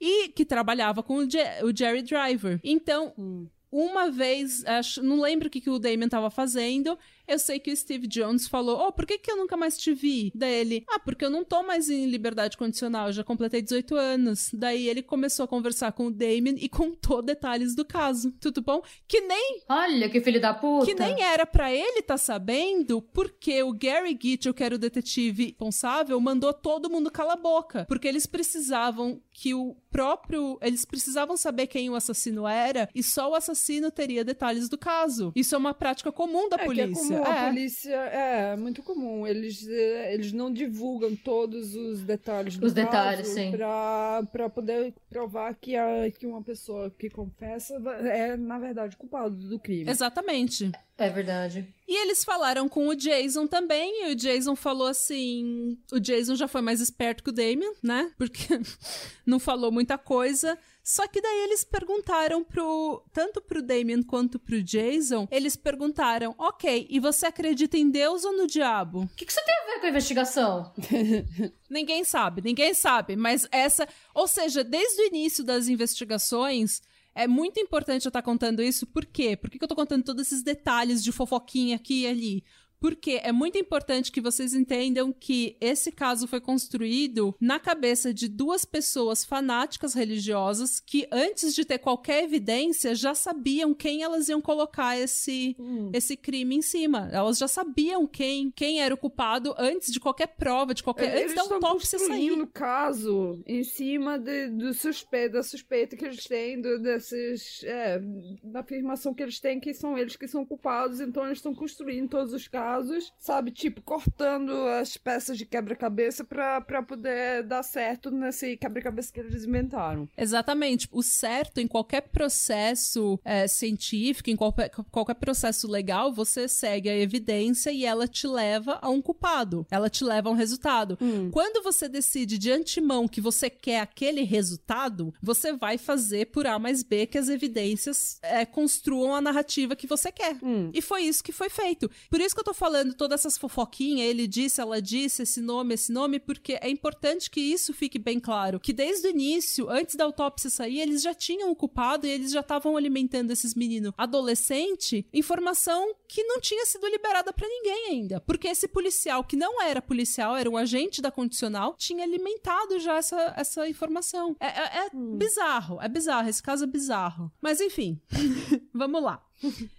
E 0.00 0.30
que 0.30 0.44
trabalhava 0.44 1.00
com 1.00 1.18
o, 1.18 1.22
o 1.22 1.76
Jerry 1.76 2.02
Driver. 2.02 2.58
Então, 2.64 3.14
hum. 3.16 3.46
uma 3.70 4.10
vez, 4.10 4.64
acho, 4.64 5.00
não 5.00 5.20
lembro 5.20 5.46
o 5.46 5.50
que, 5.50 5.60
que 5.60 5.70
o 5.70 5.78
Damien 5.78 6.06
estava 6.06 6.28
fazendo, 6.28 6.98
eu 7.30 7.38
sei 7.38 7.60
que 7.60 7.72
o 7.72 7.76
Steve 7.76 8.06
Jones 8.06 8.48
falou: 8.48 8.86
Oh, 8.86 8.92
por 8.92 9.06
que, 9.06 9.18
que 9.18 9.30
eu 9.30 9.36
nunca 9.36 9.56
mais 9.56 9.78
te 9.78 9.94
vi? 9.94 10.32
Daí 10.34 10.52
ele: 10.52 10.84
Ah, 10.88 10.98
porque 10.98 11.24
eu 11.24 11.30
não 11.30 11.44
tô 11.44 11.62
mais 11.62 11.88
em 11.88 12.06
liberdade 12.06 12.56
condicional, 12.56 13.06
eu 13.06 13.12
já 13.12 13.24
completei 13.24 13.62
18 13.62 13.94
anos. 13.94 14.50
Daí 14.52 14.88
ele 14.88 15.02
começou 15.02 15.44
a 15.44 15.48
conversar 15.48 15.92
com 15.92 16.06
o 16.06 16.10
Damien 16.10 16.56
e 16.58 16.68
contou 16.68 17.22
detalhes 17.22 17.74
do 17.74 17.84
caso. 17.84 18.32
Tudo 18.40 18.60
bom? 18.60 18.82
Que 19.06 19.20
nem. 19.20 19.60
Olha, 19.68 20.10
que 20.10 20.20
filho 20.20 20.40
da 20.40 20.52
puta! 20.52 20.86
Que 20.86 20.94
nem 20.94 21.22
era 21.22 21.46
para 21.46 21.72
ele 21.72 22.02
tá 22.02 22.18
sabendo, 22.18 23.00
porque 23.00 23.62
o 23.62 23.72
Gary 23.72 24.18
Gitchell, 24.20 24.52
que 24.52 24.64
era 24.64 24.74
o 24.74 24.78
detetive 24.78 25.46
responsável, 25.46 26.20
mandou 26.20 26.52
todo 26.52 26.90
mundo 26.90 27.10
calar 27.10 27.34
a 27.34 27.36
boca. 27.36 27.84
Porque 27.86 28.08
eles 28.08 28.26
precisavam 28.26 29.20
que 29.40 29.54
o 29.54 29.74
próprio. 29.90 30.58
Eles 30.60 30.84
precisavam 30.84 31.34
saber 31.34 31.66
quem 31.66 31.88
o 31.88 31.94
assassino 31.94 32.46
era 32.46 32.90
e 32.94 33.02
só 33.02 33.30
o 33.30 33.34
assassino 33.34 33.90
teria 33.90 34.22
detalhes 34.22 34.68
do 34.68 34.76
caso. 34.76 35.32
Isso 35.34 35.54
é 35.54 35.58
uma 35.58 35.72
prática 35.72 36.12
comum 36.12 36.46
da 36.46 36.56
é, 36.60 36.64
polícia. 36.66 37.14
É 37.14 37.18
comum, 37.18 37.24
é. 37.24 37.38
a 37.38 37.48
polícia 37.48 37.96
é 37.96 38.56
muito 38.56 38.82
comum. 38.82 39.26
Eles, 39.26 39.66
eh, 39.66 40.12
eles 40.12 40.30
não 40.30 40.52
divulgam 40.52 41.16
todos 41.16 41.74
os 41.74 42.02
detalhes 42.02 42.58
do 42.58 42.66
os 42.66 42.74
detalhes, 42.74 43.28
sim. 43.28 43.50
Pra, 43.50 44.22
pra 44.30 44.50
poder 44.50 44.92
provar 45.08 45.54
que, 45.54 45.74
a, 45.74 46.10
que 46.10 46.26
uma 46.26 46.42
pessoa 46.42 46.90
que 46.90 47.08
confessa 47.08 47.76
é, 48.04 48.36
na 48.36 48.58
verdade, 48.58 48.94
culpada 48.94 49.30
do 49.30 49.58
crime. 49.58 49.90
Exatamente. 49.90 50.70
É 51.00 51.08
verdade. 51.08 51.66
E 51.88 52.02
eles 52.02 52.22
falaram 52.22 52.68
com 52.68 52.86
o 52.88 52.94
Jason 52.94 53.46
também, 53.46 54.04
e 54.04 54.12
o 54.12 54.14
Jason 54.14 54.54
falou 54.54 54.86
assim: 54.86 55.78
o 55.90 55.98
Jason 55.98 56.34
já 56.34 56.46
foi 56.46 56.60
mais 56.60 56.78
esperto 56.78 57.24
que 57.24 57.30
o 57.30 57.32
Damien, 57.32 57.72
né? 57.82 58.12
Porque 58.18 58.46
não 59.24 59.40
falou 59.40 59.72
muita 59.72 59.96
coisa. 59.96 60.58
Só 60.84 61.08
que 61.08 61.22
daí 61.22 61.44
eles 61.44 61.64
perguntaram 61.64 62.44
pro. 62.44 63.02
Tanto 63.14 63.40
pro 63.40 63.62
Damien 63.62 64.02
quanto 64.02 64.38
pro 64.38 64.62
Jason, 64.62 65.26
eles 65.30 65.56
perguntaram: 65.56 66.34
ok, 66.36 66.86
e 66.90 67.00
você 67.00 67.24
acredita 67.24 67.78
em 67.78 67.88
Deus 67.90 68.22
ou 68.22 68.36
no 68.36 68.46
diabo? 68.46 69.04
O 69.04 69.08
que, 69.16 69.24
que 69.24 69.32
isso 69.32 69.40
tem 69.42 69.54
a 69.54 69.72
ver 69.72 69.80
com 69.80 69.86
a 69.86 69.88
investigação? 69.88 70.72
ninguém 71.70 72.04
sabe, 72.04 72.42
ninguém 72.42 72.74
sabe. 72.74 73.16
Mas 73.16 73.48
essa. 73.50 73.88
Ou 74.14 74.28
seja, 74.28 74.62
desde 74.62 75.00
o 75.00 75.06
início 75.06 75.42
das 75.42 75.66
investigações. 75.66 76.82
É 77.14 77.26
muito 77.26 77.58
importante 77.58 78.06
eu 78.06 78.10
estar 78.10 78.22
contando 78.22 78.62
isso, 78.62 78.86
por 78.86 79.04
quê? 79.04 79.36
Por 79.36 79.50
que 79.50 79.62
eu 79.62 79.68
tô 79.68 79.74
contando 79.74 80.04
todos 80.04 80.26
esses 80.26 80.42
detalhes 80.42 81.02
de 81.02 81.12
fofoquinha 81.12 81.76
aqui 81.76 82.02
e 82.02 82.06
ali? 82.06 82.44
Porque 82.80 83.20
é 83.22 83.30
muito 83.30 83.58
importante 83.58 84.10
que 84.10 84.20
vocês 84.20 84.54
entendam 84.54 85.12
que 85.12 85.56
esse 85.60 85.92
caso 85.92 86.26
foi 86.26 86.40
construído 86.40 87.34
na 87.40 87.58
cabeça 87.58 88.12
de 88.12 88.28
duas 88.28 88.64
pessoas 88.64 89.24
fanáticas 89.24 89.94
religiosas 89.94 90.80
que, 90.80 91.06
antes 91.12 91.54
de 91.54 91.64
ter 91.64 91.78
qualquer 91.78 92.24
evidência, 92.24 92.94
já 92.94 93.14
sabiam 93.14 93.74
quem 93.74 94.02
elas 94.02 94.28
iam 94.28 94.40
colocar 94.40 94.98
esse, 94.98 95.56
hum. 95.58 95.90
esse 95.92 96.16
crime 96.16 96.56
em 96.56 96.62
cima. 96.62 97.08
Elas 97.12 97.38
já 97.38 97.48
sabiam 97.48 98.06
quem, 98.06 98.50
quem 98.50 98.80
era 98.80 98.94
o 98.94 98.98
culpado 98.98 99.54
antes 99.58 99.92
de 99.92 100.00
qualquer 100.00 100.28
prova, 100.28 100.74
de 100.74 100.82
qualquer. 100.82 101.16
Eles 101.16 101.32
antes 101.32 101.48
da 101.48 101.54
autópsia 101.54 101.98
sair. 101.98 102.36
no 102.36 102.46
caso 102.46 103.42
em 103.46 103.62
cima 103.62 104.18
de, 104.18 104.48
do 104.48 104.72
suspeito, 104.72 105.34
da 105.34 105.42
suspeita 105.42 105.96
que 105.96 106.04
eles 106.04 106.24
têm, 106.24 106.60
do, 106.60 106.78
desses. 106.78 107.62
É, 107.64 108.00
da 108.42 108.60
afirmação 108.60 109.14
que 109.14 109.22
eles 109.22 109.40
têm 109.40 109.60
que 109.60 109.74
são 109.74 109.98
eles 109.98 110.16
que 110.16 110.28
são 110.28 110.44
culpados, 110.44 111.00
então 111.00 111.24
eles 111.24 111.38
estão 111.38 111.54
construindo 111.54 112.08
todos 112.08 112.32
os 112.32 112.48
casos, 112.48 112.69
sabe? 113.18 113.50
Tipo, 113.50 113.82
cortando 113.82 114.52
as 114.80 114.96
peças 114.96 115.36
de 115.36 115.46
quebra-cabeça 115.46 116.24
pra 116.24 116.82
poder 116.82 117.42
dar 117.44 117.62
certo 117.62 118.10
nesse 118.10 118.56
quebra-cabeça 118.56 119.12
que 119.12 119.20
eles 119.20 119.44
inventaram. 119.44 120.08
Exatamente. 120.16 120.88
O 120.90 121.02
certo 121.02 121.58
em 121.58 121.66
qualquer 121.66 122.02
processo 122.02 123.18
é, 123.24 123.46
científico, 123.46 124.30
em 124.30 124.36
qualquer, 124.36 124.70
qualquer 124.90 125.14
processo 125.14 125.68
legal, 125.68 126.12
você 126.12 126.48
segue 126.48 126.88
a 126.88 126.96
evidência 126.96 127.70
e 127.70 127.84
ela 127.84 128.06
te 128.06 128.26
leva 128.26 128.78
a 128.80 128.88
um 128.88 129.00
culpado. 129.00 129.66
Ela 129.70 129.88
te 129.88 130.04
leva 130.04 130.28
a 130.28 130.32
um 130.32 130.36
resultado. 130.36 130.98
Hum. 131.00 131.30
Quando 131.30 131.62
você 131.62 131.88
decide 131.88 132.38
de 132.38 132.50
antemão 132.50 133.08
que 133.08 133.20
você 133.20 133.48
quer 133.48 133.80
aquele 133.80 134.22
resultado, 134.22 135.12
você 135.22 135.52
vai 135.52 135.78
fazer 135.78 136.26
por 136.26 136.46
A 136.46 136.58
mais 136.58 136.82
B 136.82 137.06
que 137.06 137.18
as 137.18 137.28
evidências 137.28 138.18
é, 138.22 138.44
construam 138.44 139.14
a 139.14 139.20
narrativa 139.20 139.76
que 139.76 139.86
você 139.86 140.10
quer. 140.12 140.36
Hum. 140.42 140.70
E 140.72 140.80
foi 140.80 141.02
isso 141.02 141.22
que 141.22 141.32
foi 141.32 141.48
feito. 141.48 141.90
Por 142.10 142.20
isso 142.20 142.34
que 142.34 142.40
eu 142.40 142.44
tô 142.44 142.54
falando 142.60 142.92
todas 142.92 143.20
essas 143.20 143.38
fofoquinhas, 143.38 144.06
ele 144.06 144.26
disse, 144.26 144.60
ela 144.60 144.82
disse, 144.82 145.22
esse 145.22 145.40
nome, 145.40 145.72
esse 145.72 145.90
nome, 145.90 146.20
porque 146.20 146.58
é 146.60 146.68
importante 146.68 147.30
que 147.30 147.40
isso 147.40 147.72
fique 147.72 147.98
bem 147.98 148.20
claro. 148.20 148.60
Que 148.60 148.70
desde 148.70 149.08
o 149.08 149.10
início, 149.10 149.70
antes 149.70 149.94
da 149.94 150.04
autópsia 150.04 150.50
sair, 150.50 150.78
eles 150.78 151.00
já 151.00 151.14
tinham 151.14 151.50
o 151.50 151.56
culpado 151.56 152.06
e 152.06 152.10
eles 152.10 152.30
já 152.32 152.40
estavam 152.40 152.76
alimentando 152.76 153.30
esses 153.30 153.54
meninos 153.54 153.94
adolescente 153.96 155.06
informação 155.10 155.94
que 156.06 156.22
não 156.24 156.38
tinha 156.38 156.66
sido 156.66 156.86
liberada 156.86 157.32
para 157.32 157.48
ninguém 157.48 157.92
ainda. 157.92 158.20
Porque 158.20 158.48
esse 158.48 158.68
policial, 158.68 159.24
que 159.24 159.36
não 159.36 159.62
era 159.62 159.80
policial, 159.80 160.36
era 160.36 160.50
um 160.50 160.58
agente 160.58 161.00
da 161.00 161.10
condicional, 161.10 161.74
tinha 161.78 162.04
alimentado 162.04 162.78
já 162.78 162.98
essa, 162.98 163.32
essa 163.38 163.66
informação. 163.70 164.36
É, 164.38 164.46
é, 164.46 164.86
é 164.86 164.90
hum. 164.92 165.16
bizarro, 165.16 165.80
é 165.80 165.88
bizarro. 165.88 166.28
Esse 166.28 166.42
caso 166.42 166.64
é 166.64 166.66
bizarro. 166.66 167.32
Mas 167.40 167.58
enfim, 167.58 167.98
vamos 168.74 169.02
lá. 169.02 169.29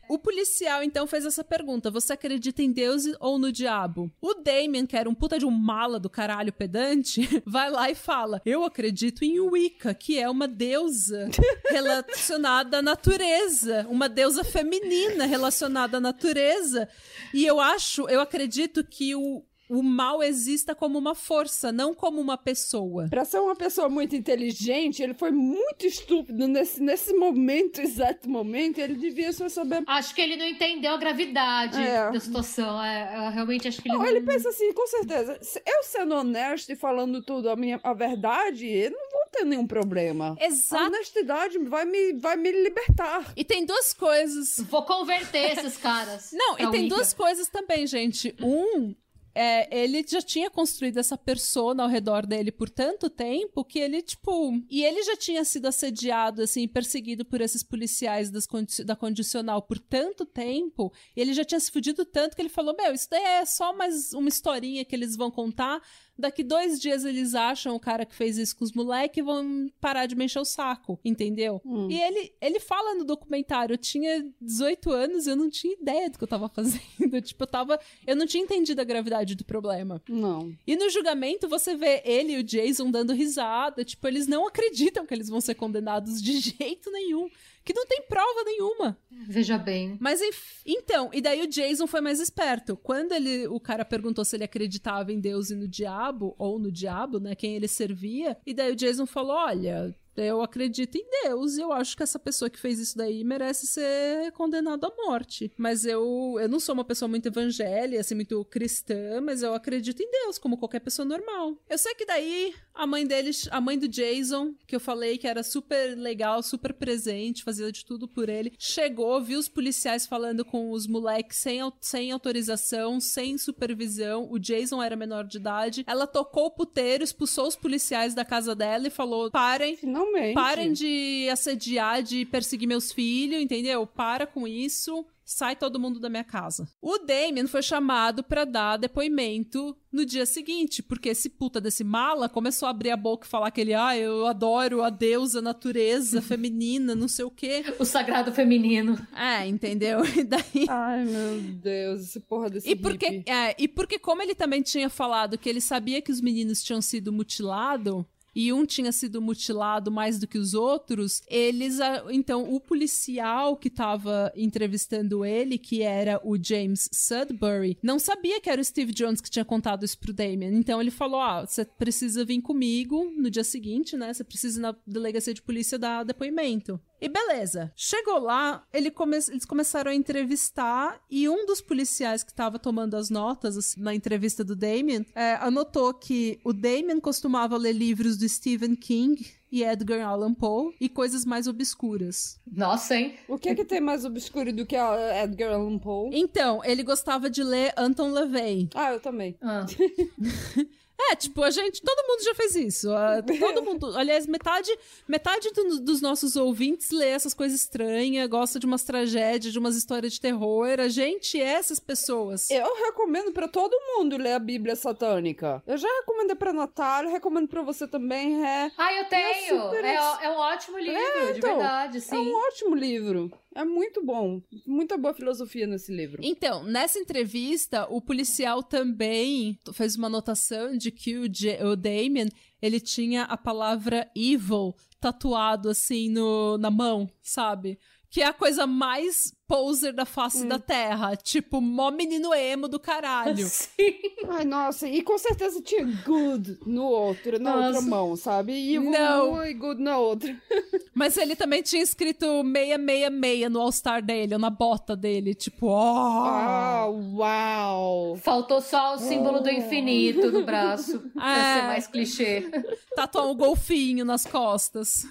O 0.09 0.17
policial 0.17 0.83
então 0.83 1.05
fez 1.07 1.25
essa 1.25 1.43
pergunta: 1.43 1.91
você 1.91 2.13
acredita 2.13 2.61
em 2.61 2.71
Deus 2.71 3.03
ou 3.19 3.37
no 3.37 3.51
diabo? 3.51 4.11
O 4.21 4.33
Damien, 4.33 4.85
que 4.85 4.97
era 4.97 5.09
um 5.09 5.13
puta 5.13 5.37
de 5.37 5.45
um 5.45 5.51
mala 5.51 5.99
do 5.99 6.09
caralho 6.09 6.51
pedante, 6.51 7.21
vai 7.45 7.69
lá 7.69 7.89
e 7.89 7.95
fala: 7.95 8.41
Eu 8.45 8.63
acredito 8.63 9.23
em 9.23 9.39
Wicca, 9.39 9.93
que 9.93 10.19
é 10.19 10.29
uma 10.29 10.47
deusa 10.47 11.29
relacionada 11.69 12.79
à 12.79 12.81
natureza, 12.81 13.85
uma 13.89 14.09
deusa 14.09 14.43
feminina 14.43 15.25
relacionada 15.25 15.97
à 15.97 16.01
natureza. 16.01 16.89
E 17.33 17.45
eu 17.45 17.59
acho, 17.59 18.09
eu 18.09 18.19
acredito 18.19 18.83
que 18.83 19.15
o, 19.15 19.43
o 19.71 19.81
mal 19.81 20.21
exista 20.21 20.75
como 20.75 20.97
uma 20.97 21.15
força, 21.15 21.71
não 21.71 21.93
como 21.93 22.19
uma 22.19 22.37
pessoa. 22.37 23.07
Pra 23.09 23.23
ser 23.23 23.39
uma 23.39 23.55
pessoa 23.55 23.87
muito 23.87 24.15
inteligente, 24.15 25.01
ele 25.01 25.13
foi 25.13 25.31
muito 25.31 25.87
estúpido 25.87 26.45
nesse, 26.45 26.83
nesse 26.83 27.13
momento, 27.13 27.79
exato 27.79 28.29
momento, 28.29 28.79
ele 28.79 28.95
devia 28.95 29.31
só 29.31 29.47
saber. 29.47 29.83
Acho 29.87 30.13
que 30.13 30.19
ele 30.19 30.35
não 30.35 30.45
entendeu 30.45 30.93
a 30.93 30.97
gravidade 30.97 31.81
é. 31.81 32.11
da 32.11 32.19
situação. 32.19 32.83
É, 32.83 33.15
eu 33.15 33.31
realmente 33.31 33.67
acho 33.67 33.81
que 33.81 33.87
ele 33.87 33.97
não, 33.97 34.03
não. 34.03 34.09
Ele 34.09 34.21
pensa 34.21 34.49
assim, 34.49 34.73
com 34.73 34.85
certeza. 34.87 35.39
Eu 35.65 35.83
sendo 35.83 36.15
honesto 36.15 36.71
e 36.71 36.75
falando 36.75 37.21
tudo 37.21 37.49
a, 37.49 37.55
minha, 37.55 37.79
a 37.81 37.93
verdade, 37.93 38.67
eu 38.67 38.91
não 38.91 39.09
vou 39.09 39.21
ter 39.31 39.45
nenhum 39.45 39.65
problema. 39.65 40.35
Exato. 40.39 40.83
A 40.83 40.87
honestidade 40.87 41.57
vai 41.59 41.85
me, 41.85 42.13
vai 42.13 42.35
me 42.35 42.51
libertar. 42.51 43.31
E 43.37 43.45
tem 43.45 43.65
duas 43.65 43.93
coisas. 43.93 44.59
Vou 44.69 44.83
converter 44.83 45.57
esses 45.57 45.77
caras. 45.77 46.31
Não, 46.33 46.59
e 46.59 46.69
tem 46.71 46.89
duas 46.89 47.13
coisas 47.13 47.47
também, 47.47 47.87
gente. 47.87 48.35
Um, 48.41 48.93
é, 49.33 49.83
ele 49.83 50.05
já 50.07 50.21
tinha 50.21 50.49
construído 50.49 50.97
essa 50.97 51.17
persona 51.17 51.83
ao 51.83 51.89
redor 51.89 52.25
dele 52.25 52.51
por 52.51 52.69
tanto 52.69 53.09
tempo 53.09 53.63
que 53.63 53.79
ele, 53.79 54.01
tipo. 54.01 54.53
E 54.69 54.83
ele 54.83 55.01
já 55.03 55.15
tinha 55.15 55.43
sido 55.45 55.67
assediado, 55.67 56.41
assim, 56.41 56.67
perseguido 56.67 57.23
por 57.23 57.41
esses 57.41 57.63
policiais 57.63 58.29
das 58.29 58.47
da 58.85 58.95
condicional 58.95 59.61
por 59.61 59.79
tanto 59.79 60.25
tempo. 60.25 60.91
Ele 61.15 61.33
já 61.33 61.43
tinha 61.45 61.59
se 61.59 61.71
fudido 61.71 62.03
tanto 62.03 62.35
que 62.35 62.41
ele 62.41 62.49
falou: 62.49 62.75
Meu, 62.77 62.93
isso 62.93 63.09
daí 63.09 63.23
é 63.23 63.45
só 63.45 63.73
mais 63.73 64.13
uma 64.13 64.29
historinha 64.29 64.83
que 64.83 64.95
eles 64.95 65.15
vão 65.15 65.31
contar 65.31 65.81
Daqui 66.17 66.43
dois 66.43 66.79
dias 66.79 67.03
eles 67.03 67.33
acham 67.33 67.75
o 67.75 67.79
cara 67.79 68.05
que 68.05 68.13
fez 68.13 68.37
isso 68.37 68.55
com 68.55 68.63
os 68.63 68.73
moleques 68.73 69.17
e 69.17 69.25
vão 69.25 69.69
parar 69.79 70.05
de 70.05 70.15
mexer 70.15 70.39
o 70.39 70.45
saco, 70.45 70.99
entendeu? 71.03 71.61
Hum. 71.65 71.89
E 71.89 71.99
ele, 71.99 72.33
ele 72.39 72.59
fala 72.59 72.95
no 72.95 73.03
documentário: 73.03 73.73
eu 73.73 73.77
tinha 73.77 74.23
18 74.39 74.91
anos 74.91 75.25
e 75.25 75.31
eu 75.31 75.35
não 75.35 75.49
tinha 75.49 75.73
ideia 75.73 76.09
do 76.09 76.17
que 76.17 76.23
eu 76.23 76.27
tava 76.27 76.49
fazendo. 76.49 76.81
tipo, 77.21 77.43
eu 77.43 77.47
tava. 77.47 77.79
Eu 78.05 78.15
não 78.15 78.27
tinha 78.27 78.43
entendido 78.43 78.81
a 78.81 78.85
gravidade 78.85 79.35
do 79.35 79.45
problema. 79.45 80.01
Não. 80.07 80.55
E 80.67 80.75
no 80.75 80.89
julgamento 80.89 81.47
você 81.47 81.75
vê 81.75 82.01
ele 82.05 82.33
e 82.33 82.39
o 82.39 82.43
Jason 82.43 82.91
dando 82.91 83.13
risada. 83.13 83.83
Tipo, 83.83 84.07
eles 84.07 84.27
não 84.27 84.47
acreditam 84.47 85.05
que 85.05 85.13
eles 85.13 85.29
vão 85.29 85.41
ser 85.41 85.55
condenados 85.55 86.21
de 86.21 86.39
jeito 86.39 86.91
nenhum 86.91 87.29
que 87.63 87.73
não 87.73 87.85
tem 87.85 88.01
prova 88.07 88.43
nenhuma. 88.43 88.97
Veja 89.09 89.57
bem. 89.57 89.97
Mas 89.99 90.19
então, 90.65 91.09
e 91.13 91.21
daí 91.21 91.41
o 91.41 91.47
Jason 91.47 91.85
foi 91.85 92.01
mais 92.01 92.19
esperto. 92.19 92.75
Quando 92.75 93.11
ele, 93.11 93.47
o 93.47 93.59
cara 93.59 93.85
perguntou 93.85 94.25
se 94.25 94.35
ele 94.35 94.43
acreditava 94.43 95.11
em 95.11 95.19
Deus 95.19 95.51
e 95.51 95.55
no 95.55 95.67
diabo, 95.67 96.00
ou 96.37 96.59
no 96.59 96.71
diabo, 96.71 97.19
né, 97.19 97.35
quem 97.35 97.55
ele 97.55 97.67
servia, 97.67 98.37
e 98.45 98.53
daí 98.53 98.71
o 98.71 98.75
Jason 98.75 99.05
falou: 99.05 99.35
"Olha, 99.35 99.95
eu 100.15 100.41
acredito 100.41 100.95
em 100.95 101.05
Deus 101.23 101.57
e 101.57 101.61
eu 101.61 101.71
acho 101.71 101.95
que 101.95 102.03
essa 102.03 102.19
pessoa 102.19 102.49
que 102.49 102.59
fez 102.59 102.79
isso 102.79 102.97
daí 102.97 103.23
merece 103.23 103.67
ser 103.67 104.31
condenada 104.33 104.87
à 104.87 105.05
morte. 105.05 105.51
Mas 105.57 105.85
eu, 105.85 106.37
eu 106.39 106.49
não 106.49 106.59
sou 106.59 106.73
uma 106.73 106.83
pessoa 106.83 107.07
muito 107.07 107.27
evangélica, 107.27 108.01
assim, 108.01 108.15
muito 108.15 108.43
cristã, 108.45 109.21
mas 109.21 109.43
eu 109.43 109.53
acredito 109.53 110.01
em 110.01 110.11
Deus, 110.11 110.37
como 110.37 110.57
qualquer 110.57 110.79
pessoa 110.79 111.05
normal. 111.05 111.57
Eu 111.69 111.77
sei 111.77 111.93
que 111.95 112.05
daí 112.05 112.53
a 112.73 112.87
mãe 112.87 113.05
deles, 113.05 113.47
a 113.51 113.61
mãe 113.61 113.77
do 113.77 113.87
Jason, 113.87 114.53
que 114.65 114.75
eu 114.75 114.79
falei 114.79 115.17
que 115.17 115.27
era 115.27 115.43
super 115.43 115.97
legal, 115.97 116.41
super 116.41 116.73
presente, 116.73 117.43
fazia 117.43 117.71
de 117.71 117.85
tudo 117.85 118.07
por 118.07 118.29
ele, 118.29 118.53
chegou, 118.57 119.21
viu 119.21 119.39
os 119.39 119.47
policiais 119.47 120.05
falando 120.05 120.43
com 120.43 120.71
os 120.71 120.87
moleques 120.87 121.37
sem, 121.37 121.59
sem 121.79 122.11
autorização, 122.11 122.99
sem 122.99 123.37
supervisão. 123.37 124.27
O 124.31 124.39
Jason 124.39 124.81
era 124.81 124.95
menor 124.95 125.25
de 125.25 125.37
idade. 125.37 125.83
Ela 125.87 126.07
tocou 126.07 126.45
o 126.45 126.51
puteiro, 126.51 127.03
expulsou 127.03 127.47
os 127.47 127.55
policiais 127.55 128.13
da 128.13 128.25
casa 128.25 128.55
dela 128.55 128.87
e 128.87 128.91
falou: 128.91 129.31
parem. 129.31 129.77
Finalmente. 130.05 130.33
Parem 130.33 130.73
de 130.73 131.27
assediar, 131.31 132.03
de 132.03 132.25
perseguir 132.25 132.67
meus 132.67 132.91
filhos, 132.91 133.41
entendeu? 133.41 133.85
Para 133.85 134.25
com 134.25 134.47
isso 134.47 135.05
sai 135.31 135.55
todo 135.55 135.79
mundo 135.79 135.99
da 135.99 136.09
minha 136.09 136.23
casa. 136.23 136.67
O 136.81 136.97
Damien 136.97 137.47
foi 137.47 137.61
chamado 137.61 138.21
para 138.23 138.43
dar 138.43 138.77
depoimento 138.77 139.75
no 139.91 140.05
dia 140.05 140.25
seguinte, 140.25 140.83
porque 140.83 141.09
esse 141.09 141.29
puta 141.29 141.61
desse 141.61 141.83
mala 141.83 142.27
começou 142.27 142.67
a 142.67 142.71
abrir 142.71 142.91
a 142.91 142.97
boca 142.97 143.25
e 143.25 143.29
falar 143.29 143.49
que 143.51 143.61
ele, 143.61 143.73
ah, 143.73 143.97
eu 143.97 144.27
adoro 144.27 144.81
a 144.81 144.89
deusa, 144.89 145.39
a 145.39 145.41
natureza 145.41 146.21
feminina, 146.21 146.95
não 146.95 147.07
sei 147.07 147.25
o 147.25 147.31
quê. 147.31 147.63
O 147.79 147.85
sagrado 147.85 148.31
feminino. 148.33 148.97
É, 149.15 149.47
entendeu? 149.47 150.01
E 150.11 150.23
daí... 150.23 150.67
Ai, 150.67 151.05
meu 151.05 151.41
Deus, 151.41 152.01
esse 152.01 152.19
porra 152.19 152.49
desse 152.49 152.69
e 152.69 152.75
porque, 152.75 153.23
é, 153.25 153.55
e 153.57 153.67
porque 153.67 153.97
como 153.97 154.21
ele 154.21 154.35
também 154.35 154.61
tinha 154.61 154.89
falado 154.89 155.37
que 155.37 155.49
ele 155.49 155.61
sabia 155.61 156.01
que 156.01 156.11
os 156.11 156.19
meninos 156.19 156.61
tinham 156.61 156.81
sido 156.81 157.13
mutilados, 157.13 158.03
e 158.35 158.51
um 158.53 158.65
tinha 158.65 158.91
sido 158.91 159.21
mutilado 159.21 159.91
mais 159.91 160.19
do 160.19 160.27
que 160.27 160.37
os 160.37 160.53
outros, 160.53 161.21
eles. 161.27 161.79
Então, 162.09 162.53
o 162.53 162.59
policial 162.59 163.55
que 163.57 163.67
estava 163.67 164.31
entrevistando 164.35 165.25
ele, 165.25 165.57
que 165.57 165.81
era 165.81 166.19
o 166.23 166.37
James 166.41 166.89
Sudbury, 166.91 167.77
não 167.81 167.99
sabia 167.99 168.39
que 168.39 168.49
era 168.49 168.61
o 168.61 168.65
Steve 168.65 168.93
Jones 168.93 169.21
que 169.21 169.29
tinha 169.29 169.45
contado 169.45 169.83
isso 169.83 169.97
pro 169.99 170.13
Damien. 170.13 170.55
Então, 170.55 170.81
ele 170.81 170.91
falou: 170.91 171.19
Ah, 171.19 171.45
você 171.45 171.65
precisa 171.65 172.25
vir 172.25 172.41
comigo 172.41 173.11
no 173.17 173.29
dia 173.29 173.43
seguinte, 173.43 173.97
né? 173.97 174.13
Você 174.13 174.23
precisa 174.23 174.59
ir 174.59 174.61
na 174.61 174.75
delegacia 174.85 175.33
de 175.33 175.41
polícia 175.41 175.77
dar 175.77 176.03
depoimento. 176.03 176.79
E 177.01 177.09
beleza. 177.09 177.71
Chegou 177.75 178.19
lá, 178.19 178.63
ele 178.71 178.91
come 178.91 179.17
eles 179.17 179.45
começaram 179.45 179.91
a 179.91 179.95
entrevistar 179.95 181.01
e 181.09 181.27
um 181.27 181.45
dos 181.45 181.59
policiais 181.59 182.23
que 182.23 182.31
estava 182.31 182.59
tomando 182.59 182.95
as 182.95 183.09
notas 183.09 183.57
assim, 183.57 183.81
na 183.81 183.93
entrevista 183.93 184.43
do 184.43 184.55
Damien 184.55 185.05
é, 185.15 185.33
anotou 185.35 185.93
que 185.93 186.39
o 186.45 186.53
Damien 186.53 186.99
costumava 186.99 187.57
ler 187.57 187.73
livros 187.73 188.17
do 188.17 188.29
Stephen 188.29 188.75
King 188.75 189.25
e 189.51 189.63
Edgar 189.63 190.07
Allan 190.07 190.33
Poe 190.33 190.73
e 190.79 190.87
coisas 190.87 191.25
mais 191.25 191.47
obscuras. 191.47 192.39
Nossa, 192.49 192.95
hein? 192.95 193.15
O 193.27 193.37
que 193.37 193.49
é 193.49 193.55
que 193.55 193.65
tem 193.65 193.81
mais 193.81 194.05
obscuro 194.05 194.53
do 194.53 194.65
que 194.65 194.75
Edgar 194.75 195.53
Allan 195.53 195.77
Poe? 195.77 196.09
Então, 196.13 196.63
ele 196.63 196.83
gostava 196.83 197.29
de 197.29 197.43
ler 197.43 197.73
Anton 197.75 198.11
LaVey. 198.11 198.69
Ah, 198.73 198.93
eu 198.93 198.99
também. 199.01 199.35
Ah. 199.41 199.65
É, 201.09 201.15
tipo, 201.15 201.41
a 201.43 201.49
gente, 201.49 201.81
todo 201.81 202.07
mundo 202.07 202.23
já 202.23 202.35
fez 202.35 202.55
isso. 202.55 202.89
Uh, 202.91 203.39
todo 203.39 203.61
mundo, 203.63 203.97
aliás, 203.97 204.27
metade, 204.27 204.71
metade 205.07 205.49
do, 205.51 205.79
dos 205.79 206.01
nossos 206.01 206.35
ouvintes 206.35 206.91
lê 206.91 207.09
essas 207.09 207.33
coisas 207.33 207.59
estranhas, 207.59 208.29
gosta 208.29 208.59
de 208.59 208.65
umas 208.65 208.83
tragédias, 208.83 209.51
de 209.51 209.59
umas 209.59 209.75
histórias 209.75 210.13
de 210.13 210.21
terror. 210.21 210.79
A 210.79 210.87
gente 210.87 211.41
é 211.41 211.53
essas 211.53 211.79
pessoas. 211.79 212.49
Eu 212.49 212.75
recomendo 212.85 213.31
para 213.31 213.47
todo 213.47 213.75
mundo 213.95 214.17
ler 214.17 214.33
a 214.33 214.39
Bíblia 214.39 214.75
satânica. 214.75 215.63
Eu 215.65 215.77
já 215.77 215.87
recomendei 215.99 216.35
pra 216.35 216.53
Natália, 216.53 217.09
recomendo 217.09 217.47
pra 217.47 217.61
você 217.61 217.87
também, 217.87 218.45
é. 218.45 218.71
Ah, 218.77 218.93
eu 218.93 219.05
tenho! 219.05 219.55
É, 219.55 219.61
super... 219.61 219.85
é, 219.85 219.95
é, 219.95 220.29
um 220.29 220.37
ótimo 220.37 220.77
livro, 220.77 220.99
é, 220.99 221.31
de 221.33 221.39
então, 221.39 221.57
verdade, 221.57 222.01
sim. 222.01 222.15
É 222.15 222.19
um 222.19 222.35
ótimo 222.47 222.75
livro. 222.75 223.31
É 223.55 223.65
muito 223.65 224.03
bom. 224.05 224.41
Muita 224.65 224.97
boa 224.97 225.13
filosofia 225.13 225.67
nesse 225.67 225.93
livro. 225.93 226.21
Então, 226.23 226.63
nessa 226.63 226.99
entrevista, 226.99 227.85
o 227.89 228.01
policial 228.01 228.63
também 228.63 229.59
fez 229.73 229.95
uma 229.95 230.07
anotação 230.07 230.77
de 230.77 230.91
que 230.91 231.17
o, 231.17 231.27
J 231.27 231.63
o 231.63 231.75
Damien, 231.75 232.29
ele 232.61 232.79
tinha 232.79 233.23
a 233.23 233.37
palavra 233.37 234.09
evil 234.15 234.73
tatuado 234.99 235.69
assim 235.69 236.09
no, 236.09 236.57
na 236.57 236.71
mão, 236.71 237.09
sabe? 237.21 237.77
Que 238.09 238.21
é 238.21 238.25
a 238.25 238.33
coisa 238.33 238.65
mais 238.67 239.33
poser 239.51 239.91
da 239.91 240.05
face 240.05 240.45
hum. 240.45 240.47
da 240.47 240.57
Terra. 240.57 241.13
Tipo, 241.17 241.59
mó 241.59 241.91
menino 241.91 242.33
emo 242.33 242.69
do 242.69 242.79
caralho. 242.79 243.43
Sim. 243.45 243.99
Ai, 244.29 244.45
nossa, 244.45 244.87
e 244.87 245.01
com 245.01 245.17
certeza 245.17 245.61
tinha 245.61 245.83
good 246.05 246.57
no 246.65 246.85
outro, 246.85 247.37
na 247.37 247.55
nossa. 247.55 247.67
outra 247.67 247.81
mão, 247.81 248.15
sabe? 248.15 248.53
E 248.53 248.79
não. 248.79 249.45
e 249.45 249.53
good 249.53 249.81
na 249.81 249.97
outra. 249.97 250.33
Mas 250.95 251.17
ele 251.17 251.35
também 251.35 251.61
tinha 251.61 251.83
escrito 251.83 252.25
666 252.43 253.51
no 253.51 253.59
All-Star 253.59 254.01
dele, 254.01 254.35
ou 254.35 254.39
na 254.39 254.49
bota 254.49 254.95
dele, 254.95 255.33
tipo, 255.33 255.67
ó. 255.67 255.81
Oh. 255.81 256.27
Ah, 256.27 256.85
uau! 256.87 258.15
Faltou 258.17 258.61
só 258.61 258.95
o 258.95 258.99
símbolo 258.99 259.39
oh. 259.39 259.41
do 259.41 259.49
infinito 259.49 260.31
no 260.31 260.45
braço. 260.45 260.95
É. 260.95 261.09
Pra 261.19 261.55
ser 261.55 261.61
mais 261.63 261.87
clichê. 261.87 262.49
Tatuar 262.95 263.27
um 263.27 263.35
golfinho 263.35 264.05
nas 264.05 264.25
costas. 264.25 265.05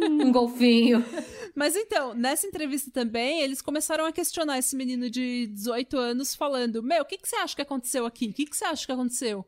um 0.00 0.30
golfinho. 0.30 1.04
Mas 1.56 1.74
então, 1.74 2.14
nessa 2.14 2.46
entrevista 2.46 2.90
também, 2.90 3.40
eles 3.40 3.63
começaram 3.64 4.04
a 4.04 4.12
questionar 4.12 4.58
esse 4.58 4.76
menino 4.76 5.10
de 5.10 5.48
18 5.48 5.96
anos, 5.96 6.34
falando: 6.34 6.82
Meu, 6.82 7.02
o 7.02 7.04
que, 7.04 7.18
que 7.18 7.28
você 7.28 7.36
acha 7.36 7.56
que 7.56 7.62
aconteceu 7.62 8.06
aqui? 8.06 8.28
O 8.28 8.32
que, 8.32 8.46
que 8.46 8.56
você 8.56 8.64
acha 8.64 8.86
que 8.86 8.92
aconteceu? 8.92 9.44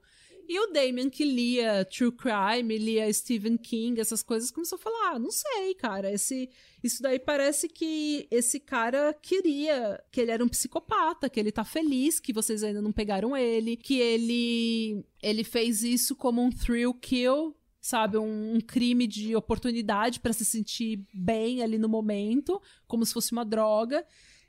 E 0.49 0.61
o 0.61 0.69
Damien, 0.69 1.11
que 1.11 1.25
lia 1.25 1.85
True 1.85 2.13
Crime, 2.13 2.79
lia 2.79 3.13
Stephen 3.13 3.57
King, 3.57 4.01
essas 4.01 4.23
coisas, 4.23 4.51
começou 4.51 4.77
a 4.77 4.81
falar: 4.81 5.13
ah, 5.13 5.19
não 5.19 5.31
sei, 5.31 5.75
cara, 5.75 6.11
esse, 6.11 6.49
isso 6.83 7.03
daí 7.03 7.19
parece 7.19 7.69
que 7.69 8.27
esse 8.31 8.59
cara 8.59 9.13
queria, 9.21 10.03
que 10.11 10.21
ele 10.21 10.31
era 10.31 10.45
um 10.45 10.49
psicopata, 10.49 11.29
que 11.29 11.39
ele 11.39 11.53
tá 11.53 11.65
feliz 11.65 12.19
que 12.19 12.33
vocês 12.33 12.63
ainda 12.63 12.81
não 12.81 12.93
pegaram 12.93 13.37
ele, 13.37 13.77
que 13.77 13.99
ele, 13.99 15.05
ele 15.23 15.45
fez 15.45 15.83
isso 15.83 16.17
como 16.17 16.43
um 16.43 16.51
thrill 16.51 16.95
kill 16.95 17.55
sabe, 17.87 18.19
um, 18.19 18.55
um 18.55 18.61
crime 18.61 19.07
de 19.07 19.35
oportunidade 19.37 20.21
para 20.21 20.33
se 20.33 20.45
sentir 20.45 21.05
bem 21.15 21.63
ali 21.63 21.79
no 21.79 21.89
momento, 21.89 22.61
como 22.87 23.05
se 23.07 23.13
fosse 23.13 23.33
uma 23.33 23.45
droga. 23.45 24.05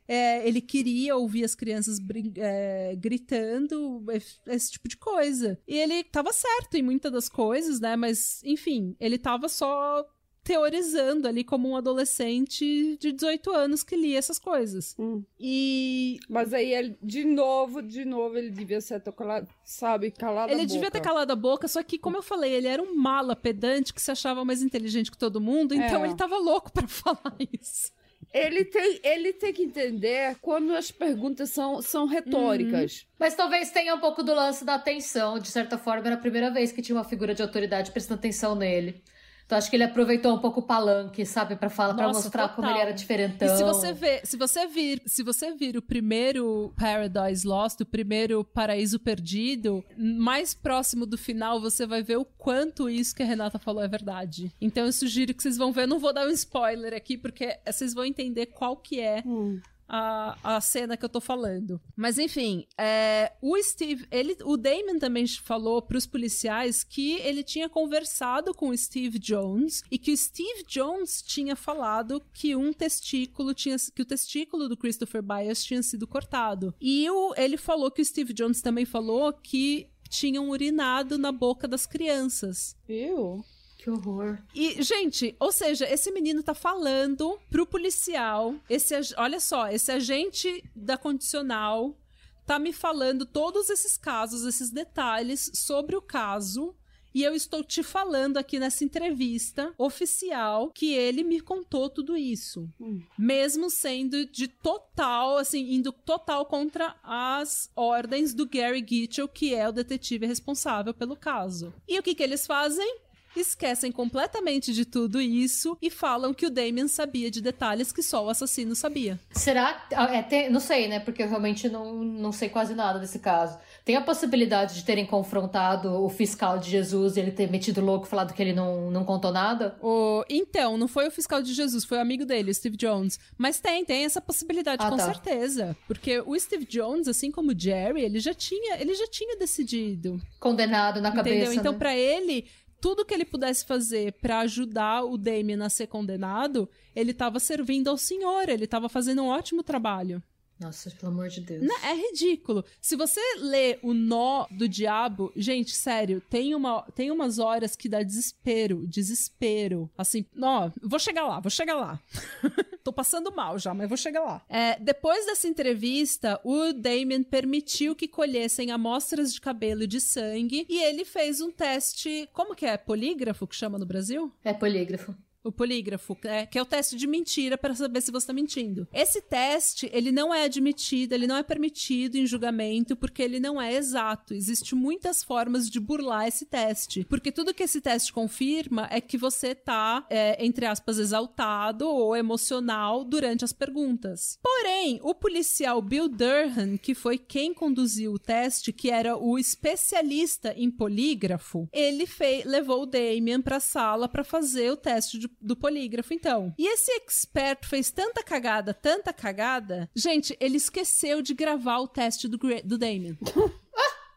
É, 0.07 0.47
ele 0.47 0.61
queria 0.61 1.17
ouvir 1.17 1.43
as 1.43 1.53
crianças 1.53 1.99
é, 2.37 2.95
gritando, 2.95 4.05
esse 4.47 4.71
tipo 4.71 4.87
de 4.87 4.95
coisa. 4.95 5.59
E 5.67 5.75
ele 5.75 6.03
tava 6.03 6.31
certo 6.31 6.75
em 6.75 6.81
muitas 6.81 7.11
das 7.11 7.27
coisas, 7.27 7.79
né? 7.79 7.95
Mas, 7.95 8.41
enfim, 8.43 8.95
ele 8.99 9.17
tava 9.17 9.49
só 9.49 10.05
teorizando 10.47 11.27
ali 11.27 11.43
como 11.43 11.67
um 11.67 11.75
adolescente 11.75 12.97
de 13.01 13.11
18 13.11 13.51
anos 13.51 13.83
que 13.83 13.97
lia 13.97 14.17
essas 14.17 14.39
coisas. 14.39 14.95
Hum. 14.97 15.21
E. 15.37 16.19
Mas 16.29 16.53
aí 16.53 16.73
ele, 16.73 16.97
de 17.03 17.25
novo, 17.25 17.81
de 17.81 18.05
novo, 18.05 18.37
ele 18.37 18.49
devia 18.49 18.79
ser 18.79 19.01
calado, 19.11 19.49
sabe, 19.65 20.09
calado 20.09 20.53
Ele 20.53 20.65
devia 20.65 20.89
ter 20.89 21.01
calado 21.01 21.33
a 21.33 21.35
boca, 21.35 21.67
só 21.67 21.83
que, 21.83 21.99
como 21.99 22.15
eu 22.15 22.23
falei, 22.23 22.53
ele 22.53 22.67
era 22.67 22.81
um 22.81 22.95
mala 22.95 23.35
pedante 23.35 23.93
que 23.93 24.01
se 24.01 24.09
achava 24.09 24.45
mais 24.45 24.61
inteligente 24.61 25.11
que 25.11 25.17
todo 25.17 25.41
mundo, 25.41 25.75
então 25.75 26.05
é. 26.05 26.07
ele 26.07 26.15
tava 26.15 26.37
louco 26.37 26.71
para 26.71 26.87
falar 26.87 27.35
isso. 27.51 27.91
Ele 28.33 28.63
tem, 28.63 28.99
ele 29.03 29.33
tem 29.33 29.51
que 29.51 29.63
entender 29.63 30.37
quando 30.41 30.73
as 30.73 30.91
perguntas 30.91 31.49
são, 31.49 31.81
são 31.81 32.05
retóricas. 32.05 33.01
Uhum. 33.01 33.07
Mas 33.19 33.35
talvez 33.35 33.69
tenha 33.69 33.95
um 33.95 33.99
pouco 33.99 34.23
do 34.23 34.33
lance 34.33 34.63
da 34.63 34.75
atenção. 34.75 35.39
De 35.39 35.49
certa 35.49 35.77
forma, 35.77 36.05
era 36.05 36.15
a 36.15 36.19
primeira 36.19 36.51
vez 36.51 36.71
que 36.71 36.81
tinha 36.81 36.95
uma 36.95 37.03
figura 37.03 37.33
de 37.33 37.41
autoridade 37.41 37.91
prestando 37.91 38.19
atenção 38.19 38.53
nele. 38.53 39.01
Então 39.47 39.57
acho 39.57 39.69
que 39.69 39.77
ele 39.77 39.85
aproveitou 39.85 40.35
um 40.35 40.39
pouco 40.39 40.59
o 40.59 40.63
palanque, 40.63 41.25
sabe, 41.25 41.55
para 41.55 41.69
falar, 41.69 41.93
para 41.93 42.09
mostrar 42.09 42.49
total. 42.49 42.55
como 42.57 42.67
ele 42.67 42.79
era 42.79 42.91
diferentão. 42.91 43.47
E 43.47 43.57
se 43.57 43.63
você 43.63 43.93
vê, 43.93 44.19
se 44.25 44.35
você 44.35 44.67
vir, 44.67 45.01
se 45.05 45.23
você 45.23 45.55
vir 45.55 45.77
o 45.77 45.81
primeiro 45.81 46.73
Paradise 46.75 47.47
Lost, 47.47 47.79
o 47.79 47.85
primeiro 47.85 48.43
Paraíso 48.43 48.99
Perdido, 48.99 49.85
mais 49.97 50.53
próximo 50.53 51.05
do 51.05 51.17
final, 51.17 51.61
você 51.61 51.87
vai 51.87 52.03
ver 52.03 52.17
o 52.17 52.25
quanto 52.25 52.89
isso 52.89 53.15
que 53.15 53.23
a 53.23 53.25
Renata 53.25 53.57
falou 53.57 53.81
é 53.81 53.87
verdade. 53.87 54.51
Então 54.59 54.85
eu 54.85 54.91
sugiro 54.91 55.33
que 55.33 55.41
vocês 55.41 55.55
vão 55.55 55.71
ver, 55.71 55.83
eu 55.83 55.87
não 55.87 55.99
vou 55.99 56.11
dar 56.11 56.27
um 56.27 56.31
spoiler 56.31 56.93
aqui 56.93 57.17
porque 57.17 57.57
vocês 57.65 57.93
vão 57.93 58.03
entender 58.03 58.47
qual 58.47 58.75
que 58.75 58.99
é 58.99 59.23
hum 59.25 59.61
a, 59.87 60.55
a 60.55 60.61
cena 60.61 60.97
que 60.97 61.05
eu 61.05 61.09
tô 61.09 61.21
falando. 61.21 61.79
Mas 61.95 62.17
enfim, 62.17 62.65
é, 62.77 63.33
o 63.41 63.61
Steve, 63.61 64.05
ele, 64.11 64.37
o 64.43 64.57
Damon 64.57 64.99
também 64.99 65.25
falou 65.27 65.81
para 65.81 65.97
os 65.97 66.05
policiais 66.05 66.83
que 66.83 67.13
ele 67.21 67.43
tinha 67.43 67.69
conversado 67.69 68.53
com 68.53 68.69
o 68.69 68.77
Steve 68.77 69.19
Jones 69.19 69.83
e 69.89 69.97
que 69.97 70.11
o 70.11 70.17
Steve 70.17 70.63
Jones 70.67 71.21
tinha 71.21 71.55
falado 71.55 72.21
que 72.33 72.55
um 72.55 72.73
testículo 72.73 73.53
tinha 73.53 73.77
que 73.93 74.01
o 74.01 74.05
testículo 74.05 74.67
do 74.67 74.77
Christopher 74.77 75.21
Byers 75.21 75.63
tinha 75.63 75.81
sido 75.83 76.07
cortado. 76.07 76.73
E 76.81 77.09
o, 77.09 77.33
ele 77.35 77.57
falou 77.57 77.91
que 77.91 78.01
o 78.01 78.05
Steve 78.05 78.33
Jones 78.33 78.61
também 78.61 78.85
falou 78.85 79.31
que 79.33 79.89
tinham 80.09 80.49
urinado 80.49 81.17
na 81.17 81.31
boca 81.31 81.67
das 81.67 81.85
crianças. 81.85 82.75
Eu? 82.87 83.43
Que 83.87 83.91
horror. 83.91 84.37
E, 84.53 84.83
gente, 84.83 85.33
ou 85.39 85.49
seja, 85.49 85.89
esse 85.89 86.11
menino 86.11 86.43
tá 86.43 86.53
falando 86.53 87.39
pro 87.49 87.65
policial, 87.65 88.53
esse, 88.69 88.93
olha 89.15 89.39
só, 89.39 89.69
esse 89.69 89.89
agente 89.89 90.61
da 90.75 90.97
condicional 90.97 91.97
tá 92.45 92.59
me 92.59 92.73
falando 92.73 93.25
todos 93.25 93.69
esses 93.69 93.95
casos, 93.95 94.43
esses 94.43 94.71
detalhes 94.71 95.49
sobre 95.53 95.95
o 95.95 96.01
caso. 96.01 96.75
E 97.15 97.23
eu 97.23 97.33
estou 97.33 97.63
te 97.63 97.81
falando 97.81 98.35
aqui 98.35 98.59
nessa 98.59 98.83
entrevista 98.83 99.73
oficial 99.77 100.69
que 100.69 100.93
ele 100.93 101.23
me 101.23 101.39
contou 101.39 101.89
tudo 101.89 102.17
isso. 102.17 102.69
Hum. 102.79 103.01
Mesmo 103.17 103.69
sendo 103.69 104.25
de 104.25 104.49
total, 104.49 105.37
assim, 105.37 105.73
indo 105.73 105.93
total 105.93 106.45
contra 106.45 106.93
as 107.01 107.71
ordens 107.73 108.33
do 108.33 108.45
Gary 108.45 108.85
Gitchell, 108.87 109.29
que 109.29 109.55
é 109.55 109.67
o 109.67 109.71
detetive 109.71 110.27
responsável 110.27 110.93
pelo 110.93 111.15
caso. 111.15 111.73
E 111.87 111.97
o 111.97 112.03
que, 112.03 112.13
que 112.13 112.21
eles 112.21 112.45
fazem? 112.45 113.06
Esquecem 113.39 113.91
completamente 113.91 114.73
de 114.73 114.85
tudo 114.85 115.21
isso 115.21 115.77
e 115.81 115.89
falam 115.89 116.33
que 116.33 116.45
o 116.45 116.49
Damien 116.49 116.87
sabia 116.87 117.29
de 117.29 117.41
detalhes 117.41 117.91
que 117.91 118.01
só 118.01 118.25
o 118.25 118.29
assassino 118.29 118.75
sabia. 118.75 119.19
Será? 119.31 119.85
Ah, 119.95 120.15
é, 120.15 120.21
tem, 120.21 120.49
não 120.49 120.59
sei, 120.59 120.87
né? 120.87 120.99
Porque 120.99 121.23
eu 121.23 121.29
realmente 121.29 121.69
não, 121.69 122.03
não 122.03 122.31
sei 122.31 122.49
quase 122.49 122.73
nada 122.73 122.99
desse 122.99 123.19
caso. 123.19 123.57
Tem 123.83 123.95
a 123.95 124.01
possibilidade 124.01 124.75
de 124.75 124.83
terem 124.83 125.05
confrontado 125.05 126.03
o 126.03 126.09
fiscal 126.09 126.57
de 126.57 126.69
Jesus 126.69 127.15
e 127.15 127.19
ele 127.19 127.31
ter 127.31 127.49
metido 127.49 127.81
louco 127.81 128.05
e 128.05 128.09
falado 128.09 128.33
que 128.33 128.41
ele 128.41 128.53
não, 128.53 128.91
não 128.91 129.05
contou 129.05 129.31
nada? 129.31 129.77
O... 129.81 130.23
Então, 130.29 130.77
não 130.77 130.87
foi 130.87 131.07
o 131.07 131.11
fiscal 131.11 131.41
de 131.41 131.53
Jesus, 131.53 131.85
foi 131.85 131.97
o 131.97 132.01
amigo 132.01 132.25
dele, 132.25 132.51
o 132.51 132.53
Steve 132.53 132.77
Jones. 132.77 133.19
Mas 133.37 133.59
tem, 133.59 133.85
tem 133.85 134.05
essa 134.05 134.21
possibilidade, 134.21 134.83
ah, 134.83 134.89
com 134.89 134.97
tá. 134.97 135.05
certeza. 135.05 135.75
Porque 135.87 136.21
o 136.25 136.37
Steve 136.39 136.65
Jones, 136.65 137.07
assim 137.07 137.31
como 137.31 137.51
o 137.51 137.59
Jerry, 137.59 138.01
ele 138.01 138.19
já 138.19 138.33
tinha, 138.33 138.79
ele 138.79 138.93
já 138.93 139.07
tinha 139.07 139.37
decidido. 139.37 140.21
Condenado 140.39 141.01
na 141.01 141.09
Entendeu? 141.09 141.23
cabeça. 141.23 141.55
Então, 141.55 141.73
né? 141.73 141.77
para 141.79 141.95
ele, 141.95 142.45
tudo 142.79 143.05
que 143.05 143.13
ele 143.13 143.25
pudesse 143.25 143.65
fazer 143.65 144.13
para 144.13 144.39
ajudar 144.39 145.03
o 145.03 145.17
Damien 145.17 145.61
a 145.61 145.69
ser 145.69 145.87
condenado, 145.87 146.69
ele 146.95 147.11
estava 147.11 147.39
servindo 147.39 147.89
ao 147.89 147.97
senhor, 147.97 148.49
ele 148.49 148.65
estava 148.65 148.87
fazendo 148.87 149.23
um 149.23 149.27
ótimo 149.27 149.63
trabalho. 149.63 150.21
Nossa, 150.59 150.89
pelo 150.89 151.11
amor 151.11 151.29
de 151.29 151.41
Deus. 151.41 151.63
Não, 151.63 151.77
é 151.83 151.93
ridículo. 151.93 152.65
Se 152.81 152.95
você 152.95 153.21
lê 153.39 153.77
O 153.83 153.93
Nó 153.93 154.47
do 154.49 154.67
Diabo, 154.67 155.31
gente, 155.35 155.75
sério, 155.75 156.21
tem, 156.29 156.55
uma, 156.55 156.81
tem 156.95 157.11
umas 157.11 157.37
horas 157.37 157.75
que 157.75 157.87
dá 157.87 158.01
desespero, 158.01 158.87
desespero. 158.87 159.89
Assim, 159.97 160.25
ó, 160.41 160.71
vou 160.81 160.99
chegar 160.99 161.27
lá, 161.27 161.39
vou 161.39 161.51
chegar 161.51 161.75
lá. 161.75 162.01
Tô 162.83 162.91
passando 162.91 163.33
mal 163.35 163.59
já, 163.59 163.73
mas 163.73 163.87
vou 163.87 163.97
chegar 163.97 164.21
lá. 164.21 164.41
É, 164.49 164.79
depois 164.79 165.25
dessa 165.25 165.47
entrevista, 165.47 166.39
o 166.43 166.73
Damien 166.73 167.23
permitiu 167.23 167.95
que 167.95 168.07
colhessem 168.07 168.71
amostras 168.71 169.33
de 169.33 169.41
cabelo 169.41 169.83
e 169.83 169.87
de 169.87 170.01
sangue 170.01 170.65
e 170.67 170.81
ele 170.83 171.05
fez 171.05 171.39
um 171.41 171.51
teste. 171.51 172.27
Como 172.33 172.55
que 172.55 172.65
é? 172.65 172.77
Polígrafo 172.77 173.45
que 173.45 173.55
chama 173.55 173.77
no 173.77 173.85
Brasil? 173.85 174.31
É 174.43 174.53
polígrafo 174.53 175.13
O 175.47 175.51
polígrafo, 175.51 176.17
é, 176.25 176.45
que 176.45 176.59
é 176.59 176.61
o 176.61 176.65
teste 176.65 176.97
de 176.97 177.07
mentira 177.07 177.57
para 177.57 177.73
saber 177.73 178.01
se 178.01 178.11
você 178.11 178.27
tá 178.27 178.33
mentindo. 178.33 178.85
Esse 178.91 179.21
teste, 179.21 179.89
ele 179.93 180.11
não 180.11 180.33
é 180.33 180.43
admitido, 180.43 181.13
ele 181.13 181.25
não 181.25 181.37
é 181.37 181.43
permitido 181.43 182.17
em 182.17 182.25
julgamento 182.25 182.97
porque 182.97 183.23
ele 183.23 183.39
não 183.39 183.61
é 183.61 183.73
exato. 183.73 184.33
Existem 184.33 184.77
muitas 184.77 185.23
formas 185.23 185.69
de 185.69 185.79
burlar 185.79 186.27
esse 186.27 186.45
teste. 186.45 187.05
Porque 187.05 187.31
tudo 187.31 187.53
que 187.53 187.63
esse 187.63 187.79
teste 187.79 188.11
confirma 188.11 188.89
é 188.91 188.99
que 188.99 189.17
você 189.17 189.55
tá, 189.55 190.05
é, 190.09 190.45
entre 190.45 190.65
aspas, 190.65 190.99
exaltado 190.99 191.87
ou 191.87 192.13
emocional 192.13 193.05
durante 193.05 193.45
as 193.45 193.53
perguntas. 193.53 194.37
Porém, 194.43 194.99
o 195.01 195.15
policial 195.15 195.81
Bill 195.81 196.09
Durham, 196.09 196.77
que 196.77 196.93
foi 196.93 197.17
quem 197.17 197.53
conduziu 197.53 198.11
o 198.11 198.19
teste, 198.19 198.73
que 198.73 198.91
era 198.91 199.15
o 199.15 199.39
especialista 199.39 200.53
em 200.57 200.69
polígrafo, 200.69 201.69
ele 201.71 202.05
fez, 202.05 202.43
levou 202.43 202.83
o 202.83 202.85
Damien 202.85 203.41
pra 203.41 203.61
sala 203.61 204.09
para 204.09 204.25
fazer 204.25 204.71
o 204.71 204.77
teste 204.77 205.17
de 205.17 205.36
do 205.41 205.55
polígrafo, 205.55 206.13
então. 206.13 206.53
E 206.57 206.67
esse 206.67 206.91
expert 206.91 207.65
fez 207.65 207.91
tanta 207.91 208.23
cagada, 208.23 208.73
tanta 208.73 209.13
cagada. 209.13 209.89
Gente, 209.95 210.35
ele 210.39 210.57
esqueceu 210.57 211.21
de 211.21 211.33
gravar 211.33 211.79
o 211.79 211.87
teste 211.87 212.27
do, 212.27 212.37
do 212.63 212.77
Damien. 212.77 213.17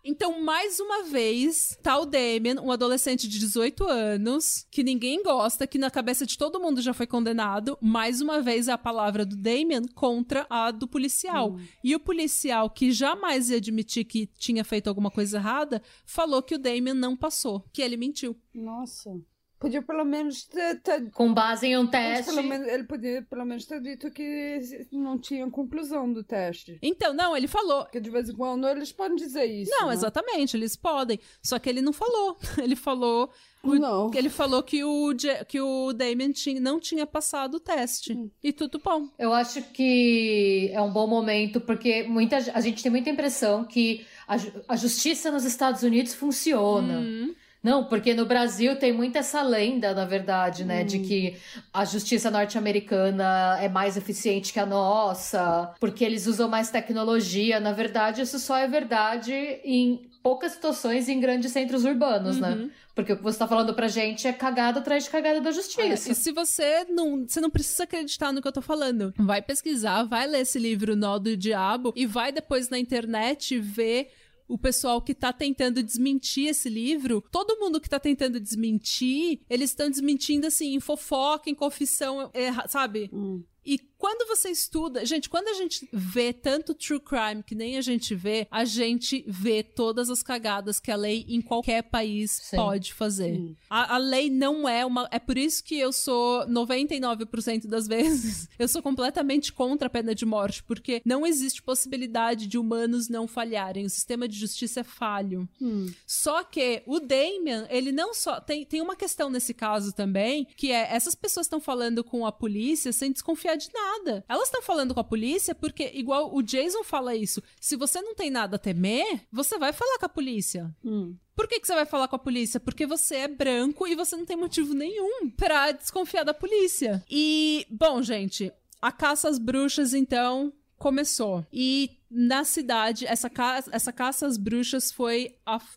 Então, 0.02 0.40
mais 0.40 0.80
uma 0.80 1.04
vez, 1.04 1.78
tá 1.82 1.98
o 1.98 2.06
Damien, 2.06 2.58
um 2.58 2.72
adolescente 2.72 3.28
de 3.28 3.38
18 3.38 3.84
anos, 3.84 4.66
que 4.70 4.82
ninguém 4.82 5.22
gosta, 5.22 5.66
que 5.66 5.78
na 5.78 5.90
cabeça 5.90 6.24
de 6.24 6.38
todo 6.38 6.60
mundo 6.60 6.80
já 6.80 6.94
foi 6.94 7.06
condenado. 7.06 7.76
Mais 7.80 8.20
uma 8.20 8.40
vez, 8.40 8.68
a 8.68 8.78
palavra 8.78 9.26
do 9.26 9.36
Damien 9.36 9.86
contra 9.94 10.46
a 10.48 10.70
do 10.70 10.88
policial. 10.88 11.52
Hum. 11.52 11.60
E 11.84 11.94
o 11.94 12.00
policial, 12.00 12.70
que 12.70 12.90
jamais 12.90 13.50
ia 13.50 13.58
admitir 13.58 14.04
que 14.04 14.26
tinha 14.26 14.64
feito 14.64 14.88
alguma 14.88 15.10
coisa 15.10 15.36
errada, 15.36 15.82
falou 16.06 16.42
que 16.42 16.54
o 16.54 16.58
Damien 16.58 16.94
não 16.94 17.14
passou, 17.14 17.64
que 17.72 17.82
ele 17.82 17.96
mentiu. 17.96 18.34
Nossa. 18.54 19.20
Podia 19.60 19.82
pelo 19.82 20.06
menos 20.06 20.44
ter, 20.44 20.80
ter, 20.80 21.10
Com 21.10 21.34
base 21.34 21.66
em 21.66 21.76
um 21.76 21.86
teste. 21.86 22.34
Menos, 22.40 22.66
ele 22.66 22.84
podia 22.84 23.20
pelo 23.20 23.44
menos 23.44 23.66
ter 23.66 23.78
dito 23.82 24.10
que 24.10 24.58
não 24.90 25.18
tinha 25.18 25.48
conclusão 25.50 26.10
do 26.10 26.24
teste. 26.24 26.78
Então, 26.80 27.12
não, 27.12 27.36
ele 27.36 27.46
falou. 27.46 27.82
Porque 27.82 28.00
de 28.00 28.08
vez 28.08 28.30
em 28.30 28.34
quando 28.34 28.66
eles 28.66 28.90
podem 28.90 29.16
dizer 29.16 29.44
isso. 29.44 29.70
Não, 29.70 29.88
né? 29.88 29.92
exatamente, 29.92 30.56
eles 30.56 30.76
podem. 30.76 31.20
Só 31.42 31.58
que 31.58 31.68
ele 31.68 31.82
não 31.82 31.92
falou. 31.92 32.38
Ele 32.56 32.74
falou. 32.76 33.30
O, 33.62 33.74
não. 33.74 34.10
Ele 34.14 34.30
falou 34.30 34.62
que 34.62 34.82
o, 34.82 35.14
que 35.46 35.60
o 35.60 35.92
Damien 35.92 36.32
tinha, 36.32 36.60
não 36.60 36.80
tinha 36.80 37.06
passado 37.06 37.56
o 37.56 37.60
teste. 37.60 38.14
Hum. 38.14 38.30
E 38.42 38.52
tudo 38.52 38.80
bom. 38.82 39.08
Eu 39.18 39.34
acho 39.34 39.60
que 39.72 40.70
é 40.72 40.80
um 40.80 40.90
bom 40.90 41.06
momento, 41.06 41.60
porque 41.60 42.02
muita, 42.04 42.36
a 42.36 42.60
gente 42.60 42.82
tem 42.82 42.90
muita 42.90 43.10
impressão 43.10 43.64
que 43.64 44.06
a, 44.26 44.36
a 44.68 44.76
justiça 44.76 45.30
nos 45.30 45.44
Estados 45.44 45.82
Unidos 45.82 46.14
funciona. 46.14 47.00
Hum. 47.00 47.34
Não, 47.62 47.84
porque 47.84 48.14
no 48.14 48.24
Brasil 48.24 48.76
tem 48.76 48.92
muito 48.92 49.16
essa 49.18 49.42
lenda, 49.42 49.92
na 49.92 50.04
verdade, 50.04 50.64
né? 50.64 50.82
Hum. 50.82 50.86
De 50.86 50.98
que 51.00 51.36
a 51.72 51.84
justiça 51.84 52.30
norte-americana 52.30 53.58
é 53.60 53.68
mais 53.68 53.96
eficiente 53.96 54.52
que 54.52 54.58
a 54.58 54.64
nossa, 54.64 55.74
porque 55.78 56.04
eles 56.04 56.26
usam 56.26 56.48
mais 56.48 56.70
tecnologia. 56.70 57.60
Na 57.60 57.72
verdade, 57.72 58.22
isso 58.22 58.38
só 58.38 58.56
é 58.56 58.66
verdade 58.66 59.32
em 59.62 60.08
poucas 60.22 60.52
situações 60.52 61.08
em 61.08 61.20
grandes 61.20 61.52
centros 61.52 61.84
urbanos, 61.84 62.38
né? 62.38 62.50
uhum. 62.50 62.56
né? 62.66 62.70
Porque 62.94 63.12
o 63.12 63.16
que 63.16 63.22
você 63.22 63.38
tá 63.38 63.48
falando 63.48 63.72
pra 63.72 63.88
gente 63.88 64.26
é 64.26 64.32
cagada 64.32 64.80
atrás 64.80 65.04
de 65.04 65.10
cagada 65.10 65.40
da 65.40 65.50
justiça. 65.50 65.82
Olha, 65.82 65.94
e 65.94 66.14
se 66.14 66.32
você 66.32 66.84
não. 66.88 67.26
Você 67.26 67.40
não 67.40 67.48
precisa 67.48 67.84
acreditar 67.84 68.32
no 68.32 68.42
que 68.42 68.48
eu 68.48 68.52
tô 68.52 68.60
falando. 68.60 69.14
Vai 69.16 69.40
pesquisar, 69.40 70.02
vai 70.04 70.26
ler 70.26 70.40
esse 70.40 70.58
livro 70.58 70.96
Nó 70.96 71.18
do 71.18 71.36
Diabo 71.36 71.92
e 71.96 72.04
vai 72.04 72.32
depois 72.32 72.68
na 72.68 72.78
internet 72.78 73.58
ver 73.58 74.10
o 74.50 74.58
pessoal 74.58 75.00
que 75.00 75.14
tá 75.14 75.32
tentando 75.32 75.80
desmentir 75.80 76.48
esse 76.48 76.68
livro, 76.68 77.22
todo 77.30 77.58
mundo 77.60 77.80
que 77.80 77.88
tá 77.88 78.00
tentando 78.00 78.40
desmentir, 78.40 79.40
eles 79.48 79.70
estão 79.70 79.88
desmentindo 79.88 80.46
assim, 80.48 80.74
em 80.74 80.80
fofoca, 80.80 81.48
em 81.48 81.54
confissão, 81.54 82.30
sabe? 82.68 83.08
Hum. 83.12 83.44
E 83.64 83.78
quando 84.00 84.26
você 84.26 84.48
estuda, 84.48 85.04
gente, 85.04 85.28
quando 85.28 85.48
a 85.48 85.52
gente 85.52 85.86
vê 85.92 86.32
tanto 86.32 86.72
true 86.72 86.98
crime 86.98 87.42
que 87.42 87.54
nem 87.54 87.76
a 87.76 87.82
gente 87.82 88.14
vê, 88.14 88.48
a 88.50 88.64
gente 88.64 89.22
vê 89.28 89.62
todas 89.62 90.08
as 90.08 90.22
cagadas 90.22 90.80
que 90.80 90.90
a 90.90 90.96
lei 90.96 91.26
em 91.28 91.42
qualquer 91.42 91.82
país 91.82 92.30
Sim. 92.30 92.56
pode 92.56 92.94
fazer. 92.94 93.54
A, 93.68 93.96
a, 93.96 93.98
lei 93.98 94.30
não 94.30 94.66
é 94.66 94.86
uma. 94.86 95.06
É 95.10 95.18
por 95.18 95.36
isso 95.36 95.62
que 95.62 95.78
eu 95.78 95.92
sou 95.92 96.46
99% 96.46 97.66
das 97.66 97.86
vezes, 97.86 98.48
eu 98.58 98.66
sou 98.66 98.82
completamente 98.82 99.52
contra 99.52 99.86
a 99.86 99.90
pena 99.90 100.14
de 100.14 100.24
morte, 100.24 100.62
porque 100.62 101.02
não 101.04 101.26
existe 101.26 101.62
possibilidade 101.62 102.46
de 102.46 102.56
humanos 102.56 103.06
não 103.10 103.28
falharem. 103.28 103.84
O 103.84 103.90
sistema 103.90 104.26
de 104.26 104.38
justiça 104.38 104.80
é 104.80 104.84
falho. 104.84 105.46
Hum. 105.60 105.92
Só 106.06 106.42
que 106.42 106.82
o 106.86 107.00
Damien, 107.00 107.66
ele 107.68 107.92
não 107.92 108.14
só. 108.14 108.40
Tem, 108.40 108.64
tem 108.64 108.80
uma 108.80 108.96
questão 108.96 109.28
nesse 109.28 109.52
caso 109.52 109.92
também, 109.92 110.46
que 110.56 110.72
é 110.72 110.88
essas 110.90 111.14
pessoas 111.14 111.44
estão 111.44 111.60
falando 111.60 112.02
com 112.02 112.24
a 112.24 112.32
polícia 112.32 112.94
sem 112.94 113.12
desconfiar 113.12 113.56
de 113.56 113.68
nada 113.74 113.89
nada. 113.90 114.24
Elas 114.28 114.44
estão 114.44 114.62
falando 114.62 114.94
com 114.94 115.00
a 115.00 115.04
polícia 115.04 115.54
porque, 115.54 115.90
igual 115.94 116.34
o 116.34 116.42
Jason 116.42 116.84
fala 116.84 117.14
isso, 117.14 117.42
se 117.60 117.76
você 117.76 118.00
não 118.00 118.14
tem 118.14 118.30
nada 118.30 118.56
a 118.56 118.58
temer, 118.58 119.22
você 119.32 119.58
vai 119.58 119.72
falar 119.72 119.98
com 119.98 120.06
a 120.06 120.10
polícia. 120.10 120.74
Hum. 120.84 121.16
Por 121.34 121.48
que, 121.48 121.58
que 121.58 121.66
você 121.66 121.74
vai 121.74 121.86
falar 121.86 122.08
com 122.08 122.16
a 122.16 122.18
polícia? 122.18 122.60
Porque 122.60 122.86
você 122.86 123.16
é 123.16 123.28
branco 123.28 123.86
e 123.86 123.94
você 123.94 124.16
não 124.16 124.26
tem 124.26 124.36
motivo 124.36 124.74
nenhum 124.74 125.30
pra 125.30 125.72
desconfiar 125.72 126.24
da 126.24 126.34
polícia. 126.34 127.02
E, 127.10 127.66
bom, 127.70 128.02
gente, 128.02 128.52
a 128.80 128.92
caça 128.92 129.28
às 129.28 129.38
bruxas, 129.38 129.94
então, 129.94 130.52
começou. 130.76 131.44
E 131.52 131.99
na 132.10 132.42
cidade, 132.42 133.06
essa, 133.06 133.30
ca 133.30 133.62
essa 133.70 133.92
caça 133.92 134.26
às 134.26 134.36
bruxas 134.36 134.90
foi, 134.90 135.36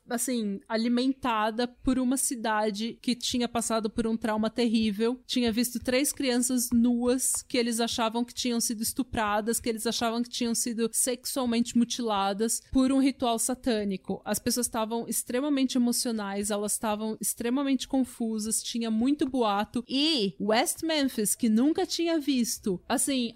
assim, 0.09 0.59
alimentada 0.67 1.67
por 1.67 1.99
uma 1.99 2.17
cidade 2.17 2.97
que 3.01 3.15
tinha 3.15 3.47
passado 3.47 3.89
por 3.89 4.07
um 4.07 4.17
trauma 4.17 4.49
terrível. 4.49 5.21
Tinha 5.27 5.51
visto 5.51 5.79
três 5.79 6.11
crianças 6.11 6.69
nuas 6.73 7.43
que 7.47 7.57
eles 7.57 7.79
achavam 7.79 8.25
que 8.25 8.33
tinham 8.33 8.59
sido 8.59 8.81
estupradas, 8.81 9.59
que 9.59 9.69
eles 9.69 9.85
achavam 9.85 10.23
que 10.23 10.29
tinham 10.29 10.55
sido 10.55 10.89
sexualmente 10.91 11.77
mutiladas 11.77 12.61
por 12.71 12.91
um 12.91 12.99
ritual 12.99 13.37
satânico. 13.37 14.21
As 14.25 14.39
pessoas 14.39 14.65
estavam 14.65 15.07
extremamente 15.07 15.77
emocionais, 15.77 16.49
elas 16.49 16.71
estavam 16.71 17.15
extremamente 17.21 17.87
confusas, 17.87 18.63
tinha 18.63 18.89
muito 18.89 19.29
boato. 19.29 19.83
E 19.87 20.35
West 20.39 20.81
Memphis, 20.81 21.35
que 21.35 21.47
nunca 21.47 21.85
tinha 21.85 22.19
visto, 22.19 22.81
assim, 22.89 23.33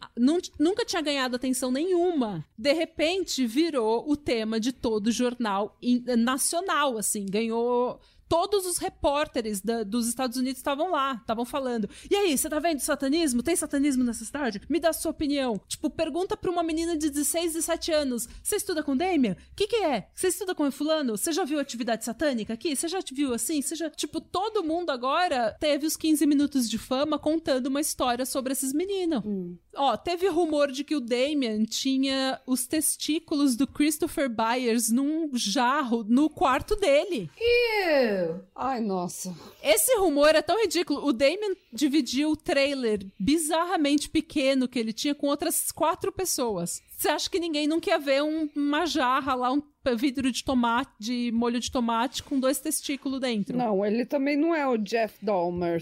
nunca 0.60 0.84
tinha 0.84 1.02
ganhado 1.02 1.36
atenção 1.36 1.72
nenhuma, 1.72 2.44
de 2.58 2.74
repente 2.74 2.87
repente 2.88 3.46
virou 3.46 4.10
o 4.10 4.16
tema 4.16 4.60
de 4.60 4.72
todo 4.72 5.12
jornal 5.12 5.78
nacional, 6.18 6.98
assim, 6.98 7.26
ganhou 7.26 8.00
todos 8.28 8.66
os 8.66 8.78
repórteres 8.78 9.62
da, 9.62 9.84
dos 9.84 10.08
Estados 10.08 10.38
Unidos 10.38 10.60
estavam 10.60 10.92
lá, 10.92 11.16
estavam 11.16 11.46
falando. 11.46 11.90
E 12.10 12.16
aí, 12.16 12.38
você 12.38 12.50
tá 12.50 12.60
vendo 12.60 12.80
satanismo? 12.80 13.44
Tem 13.44 13.56
satanismo 13.56 14.04
nessa 14.04 14.26
cidade? 14.26 14.62
Me 14.70 14.80
dá 14.80 14.90
a 14.90 14.94
sua 14.94 15.12
opinião. 15.12 15.60
Tipo, 15.68 15.90
pergunta 15.90 16.38
pra 16.38 16.52
uma 16.52 16.64
menina 16.64 16.98
de 16.98 17.10
16, 17.10 17.54
17 17.54 17.92
anos: 17.92 18.28
Você 18.42 18.56
estuda 18.58 18.84
com 18.84 18.96
Damien? 18.96 19.34
O 19.34 19.56
que, 19.56 19.68
que 19.68 19.78
é? 19.78 20.10
Você 20.14 20.28
estuda 20.28 20.54
com 20.54 20.70
fulano? 20.72 21.18
Você 21.18 21.32
já 21.32 21.44
viu 21.44 21.60
atividade 21.60 22.06
satânica 22.06 22.54
aqui? 22.54 22.76
Você 22.76 22.88
já 22.88 23.02
te 23.02 23.14
viu 23.14 23.34
assim? 23.34 23.62
Você 23.62 23.76
já. 23.76 23.90
Tipo, 23.90 24.22
todo 24.22 24.64
mundo 24.64 24.90
agora 24.90 25.56
teve 25.60 25.86
os 25.86 25.96
15 25.98 26.26
minutos 26.26 26.70
de 26.70 26.78
fama 26.78 27.18
contando 27.18 27.68
uma 27.68 27.82
história 27.82 28.26
sobre 28.26 28.54
esses 28.54 28.74
meninos. 28.74 29.24
Hum. 29.26 29.58
Ó, 29.76 29.96
teve 29.96 30.28
rumor 30.28 30.72
de 30.72 30.84
que 30.84 30.96
o 30.96 31.00
Damien 31.00 31.64
tinha 31.64 32.42
os 32.48 32.66
testículos 32.66 33.56
do 33.56 33.68
Christopher 33.68 34.28
Byers 34.30 34.90
num 34.90 35.30
jarro 35.34 36.04
no 36.08 36.30
quarto 36.30 36.76
dele. 36.76 37.30
Ew. 37.40 38.17
Ai, 38.56 38.80
nossa. 38.80 39.36
Esse 39.62 39.96
rumor 39.98 40.36
é 40.36 40.42
tão 40.42 40.62
ridículo. 40.62 41.06
O 41.06 41.14
Damon 41.14 41.56
dividiu 41.72 42.32
o 42.32 42.38
trailer 42.38 43.06
bizarramente 43.20 44.10
pequeno 44.10 44.68
que 44.68 44.80
ele 44.80 44.94
tinha 44.94 45.16
com 45.16 45.28
outras 45.28 45.72
quatro 45.72 46.12
pessoas. 46.12 46.82
Você 46.98 47.10
acha 47.10 47.30
que 47.30 47.40
ninguém 47.40 47.68
não 47.68 47.80
quer 47.80 48.00
ver 48.00 48.24
um, 48.24 48.50
uma 48.56 48.88
jarra 48.88 49.36
lá, 49.36 49.52
um 49.52 49.62
vidro 49.96 50.32
de 50.32 50.44
tomate, 50.44 50.92
de 51.00 51.32
molho 51.34 51.60
de 51.60 51.72
tomate 51.72 52.24
com 52.24 52.40
dois 52.40 52.60
testículos 52.60 53.22
dentro? 53.22 53.56
Não, 53.56 53.86
ele 53.86 54.04
também 54.04 54.36
não 54.36 54.54
é 54.54 54.68
o 54.68 54.78
Jeff 54.78 55.24
Dahmer 55.24 55.82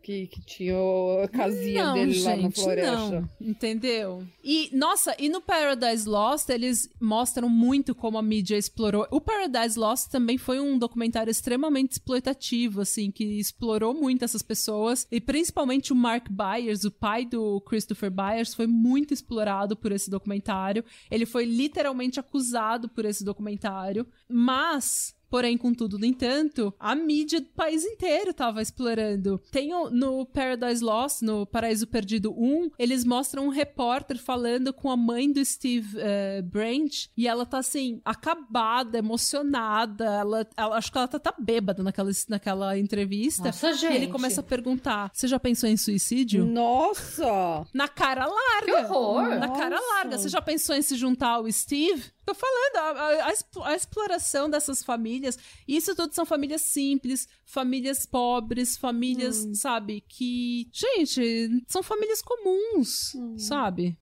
que, 0.00 0.28
que 0.28 0.40
tinha 0.42 0.76
a 1.22 1.28
casinha 1.28 1.86
não, 1.86 1.94
dele 1.94 2.12
gente, 2.12 2.24
lá 2.24 2.36
na 2.36 2.50
floresta. 2.50 3.20
Não, 3.20 3.28
entendeu? 3.40 4.24
E, 4.42 4.70
nossa, 4.72 5.14
e 5.18 5.28
no 5.28 5.40
Paradise 5.40 6.08
Lost 6.08 6.48
eles 6.48 6.88
mostram 7.00 7.48
muito 7.48 7.94
como 7.94 8.16
a 8.16 8.22
mídia 8.22 8.56
explorou. 8.56 9.06
O 9.10 9.20
Paradise 9.20 9.78
Lost 9.78 10.08
também 10.08 10.38
foi 10.38 10.60
um 10.60 10.78
documentário 10.78 11.30
extremamente 11.30 11.92
exploitativo, 11.92 12.80
assim, 12.80 13.10
que 13.10 13.24
explorou 13.24 13.92
muito 13.92 14.24
essas 14.24 14.42
pessoas. 14.42 15.06
E 15.10 15.20
principalmente 15.20 15.92
o 15.92 15.96
Mark 15.96 16.28
Byers, 16.30 16.84
o 16.84 16.90
pai 16.90 17.24
do 17.26 17.60
Christopher 17.62 18.10
Byers, 18.10 18.54
foi 18.54 18.66
muito 18.66 19.12
explorado 19.12 19.76
por 19.76 19.92
esse 19.92 20.08
documentário 20.08 20.43
documentário. 20.44 20.84
Ele 21.10 21.24
foi 21.24 21.44
literalmente 21.46 22.20
acusado 22.20 22.88
por 22.88 23.04
esse 23.04 23.24
documentário, 23.24 24.06
mas 24.28 25.16
Porém, 25.34 25.58
contudo, 25.58 25.98
no 25.98 26.04
entanto, 26.04 26.72
a 26.78 26.94
mídia 26.94 27.40
do 27.40 27.48
país 27.48 27.84
inteiro 27.84 28.32
tava 28.32 28.62
explorando. 28.62 29.40
Tem 29.50 29.74
o- 29.74 29.90
no 29.90 30.24
Paradise 30.26 30.80
Lost, 30.82 31.22
no 31.22 31.44
Paraíso 31.44 31.88
Perdido 31.88 32.30
1, 32.32 32.70
eles 32.78 33.04
mostram 33.04 33.46
um 33.46 33.48
repórter 33.48 34.16
falando 34.16 34.72
com 34.72 34.88
a 34.88 34.96
mãe 34.96 35.32
do 35.32 35.44
Steve 35.44 35.98
eh, 35.98 36.40
Branch 36.42 37.10
e 37.16 37.26
ela 37.26 37.44
tá 37.44 37.58
assim, 37.58 38.00
acabada, 38.04 38.96
emocionada. 38.98 40.04
Ela, 40.04 40.46
ela- 40.56 40.76
acho 40.76 40.92
que 40.92 40.98
ela 40.98 41.08
tá, 41.08 41.18
tá 41.18 41.34
bêbada 41.36 41.82
naquela, 41.82 42.10
naquela 42.28 42.78
entrevista. 42.78 43.46
Nossa, 43.46 43.70
E 43.70 43.74
gente. 43.74 43.92
ele 43.92 44.06
começa 44.06 44.40
a 44.40 44.44
perguntar: 44.44 45.10
Você 45.12 45.26
já 45.26 45.40
pensou 45.40 45.68
em 45.68 45.76
suicídio? 45.76 46.46
Nossa! 46.46 47.66
Na 47.74 47.88
cara 47.88 48.24
larga. 48.26 48.66
Que 48.66 48.72
horror! 48.92 49.28
Na 49.38 49.48
cara 49.48 49.76
Nossa. 49.76 49.88
larga. 49.94 50.16
Você 50.18 50.28
já 50.28 50.40
pensou 50.40 50.76
em 50.76 50.82
se 50.82 50.94
juntar 50.94 51.30
ao 51.30 51.50
Steve? 51.50 52.12
Tô 52.24 52.34
falando, 52.34 52.76
a, 52.98 53.26
a- 53.28 53.68
a 53.70 53.74
exploração 53.74 54.48
dessas 54.48 54.82
famílias. 54.82 55.23
Isso 55.66 55.94
tudo 55.94 56.14
são 56.14 56.26
famílias 56.26 56.62
simples, 56.62 57.26
famílias 57.44 58.06
pobres, 58.06 58.76
famílias, 58.76 59.46
sabe? 59.54 60.02
Que. 60.08 60.68
Gente, 60.72 61.64
são 61.66 61.82
famílias 61.82 62.22
comuns, 62.22 63.12
sabe? 63.38 63.98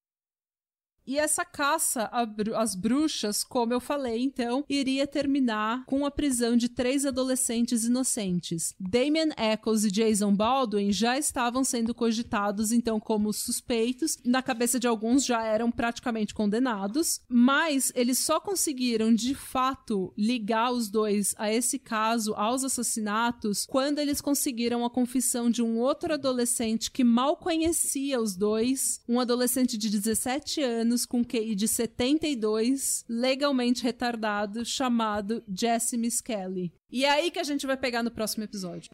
E 1.07 1.19
essa 1.19 1.45
caça 1.45 2.09
às 2.55 2.74
bruxas, 2.74 3.43
como 3.43 3.73
eu 3.73 3.81
falei, 3.81 4.23
então, 4.23 4.65
iria 4.69 5.07
terminar 5.07 5.85
com 5.87 6.07
a 6.07 6.11
prisão 6.11 6.57
de 6.57 6.69
três 6.69 7.05
adolescentes 7.05 7.85
inocentes. 7.85 8.74
Damian 8.79 9.31
Eccles 9.37 9.85
e 9.85 9.91
Jason 9.91 10.35
Baldwin 10.35 10.93
já 10.93 11.19
estavam 11.19 11.65
sendo 11.65 11.95
cogitados, 11.95 12.70
então, 12.70 13.01
como 13.01 13.33
suspeitos. 13.33 14.16
Na 14.24 14.43
cabeça 14.43 14.79
de 14.79 14.87
alguns 14.87 15.24
já 15.24 15.45
eram 15.45 15.70
praticamente 15.70 16.35
condenados, 16.35 17.20
mas 17.29 17.91
eles 17.95 18.19
só 18.19 18.39
conseguiram, 18.39 19.12
de 19.12 19.35
fato, 19.35 20.12
ligar 20.16 20.70
os 20.70 20.89
dois 20.89 21.35
a 21.37 21.53
esse 21.53 21.79
caso, 21.79 22.33
aos 22.35 22.62
assassinatos, 22.62 23.66
quando 23.66 23.99
eles 23.99 24.20
conseguiram 24.20 24.85
a 24.85 24.91
confissão 24.91 25.51
de 25.51 25.62
um 25.62 25.79
outro 25.79 26.15
adolescente 26.15 26.91
que 26.91 27.03
mal 27.03 27.37
conhecia 27.37 28.20
os 28.20 28.37
dois, 28.37 29.01
um 29.09 29.19
adolescente 29.19 29.77
de 29.77 29.91
17 29.91 30.62
anos 30.62 30.91
com 31.06 31.24
QI 31.24 31.55
de 31.55 31.66
72, 31.66 33.05
legalmente 33.09 33.82
retardado, 33.82 34.64
chamado 34.64 35.43
Jesse 35.48 35.97
Kelly. 36.23 36.73
E 36.90 37.05
é 37.05 37.10
aí 37.10 37.31
que 37.31 37.39
a 37.39 37.44
gente 37.44 37.66
vai 37.66 37.77
pegar 37.77 38.02
no 38.02 38.10
próximo 38.10 38.44
episódio. 38.44 38.90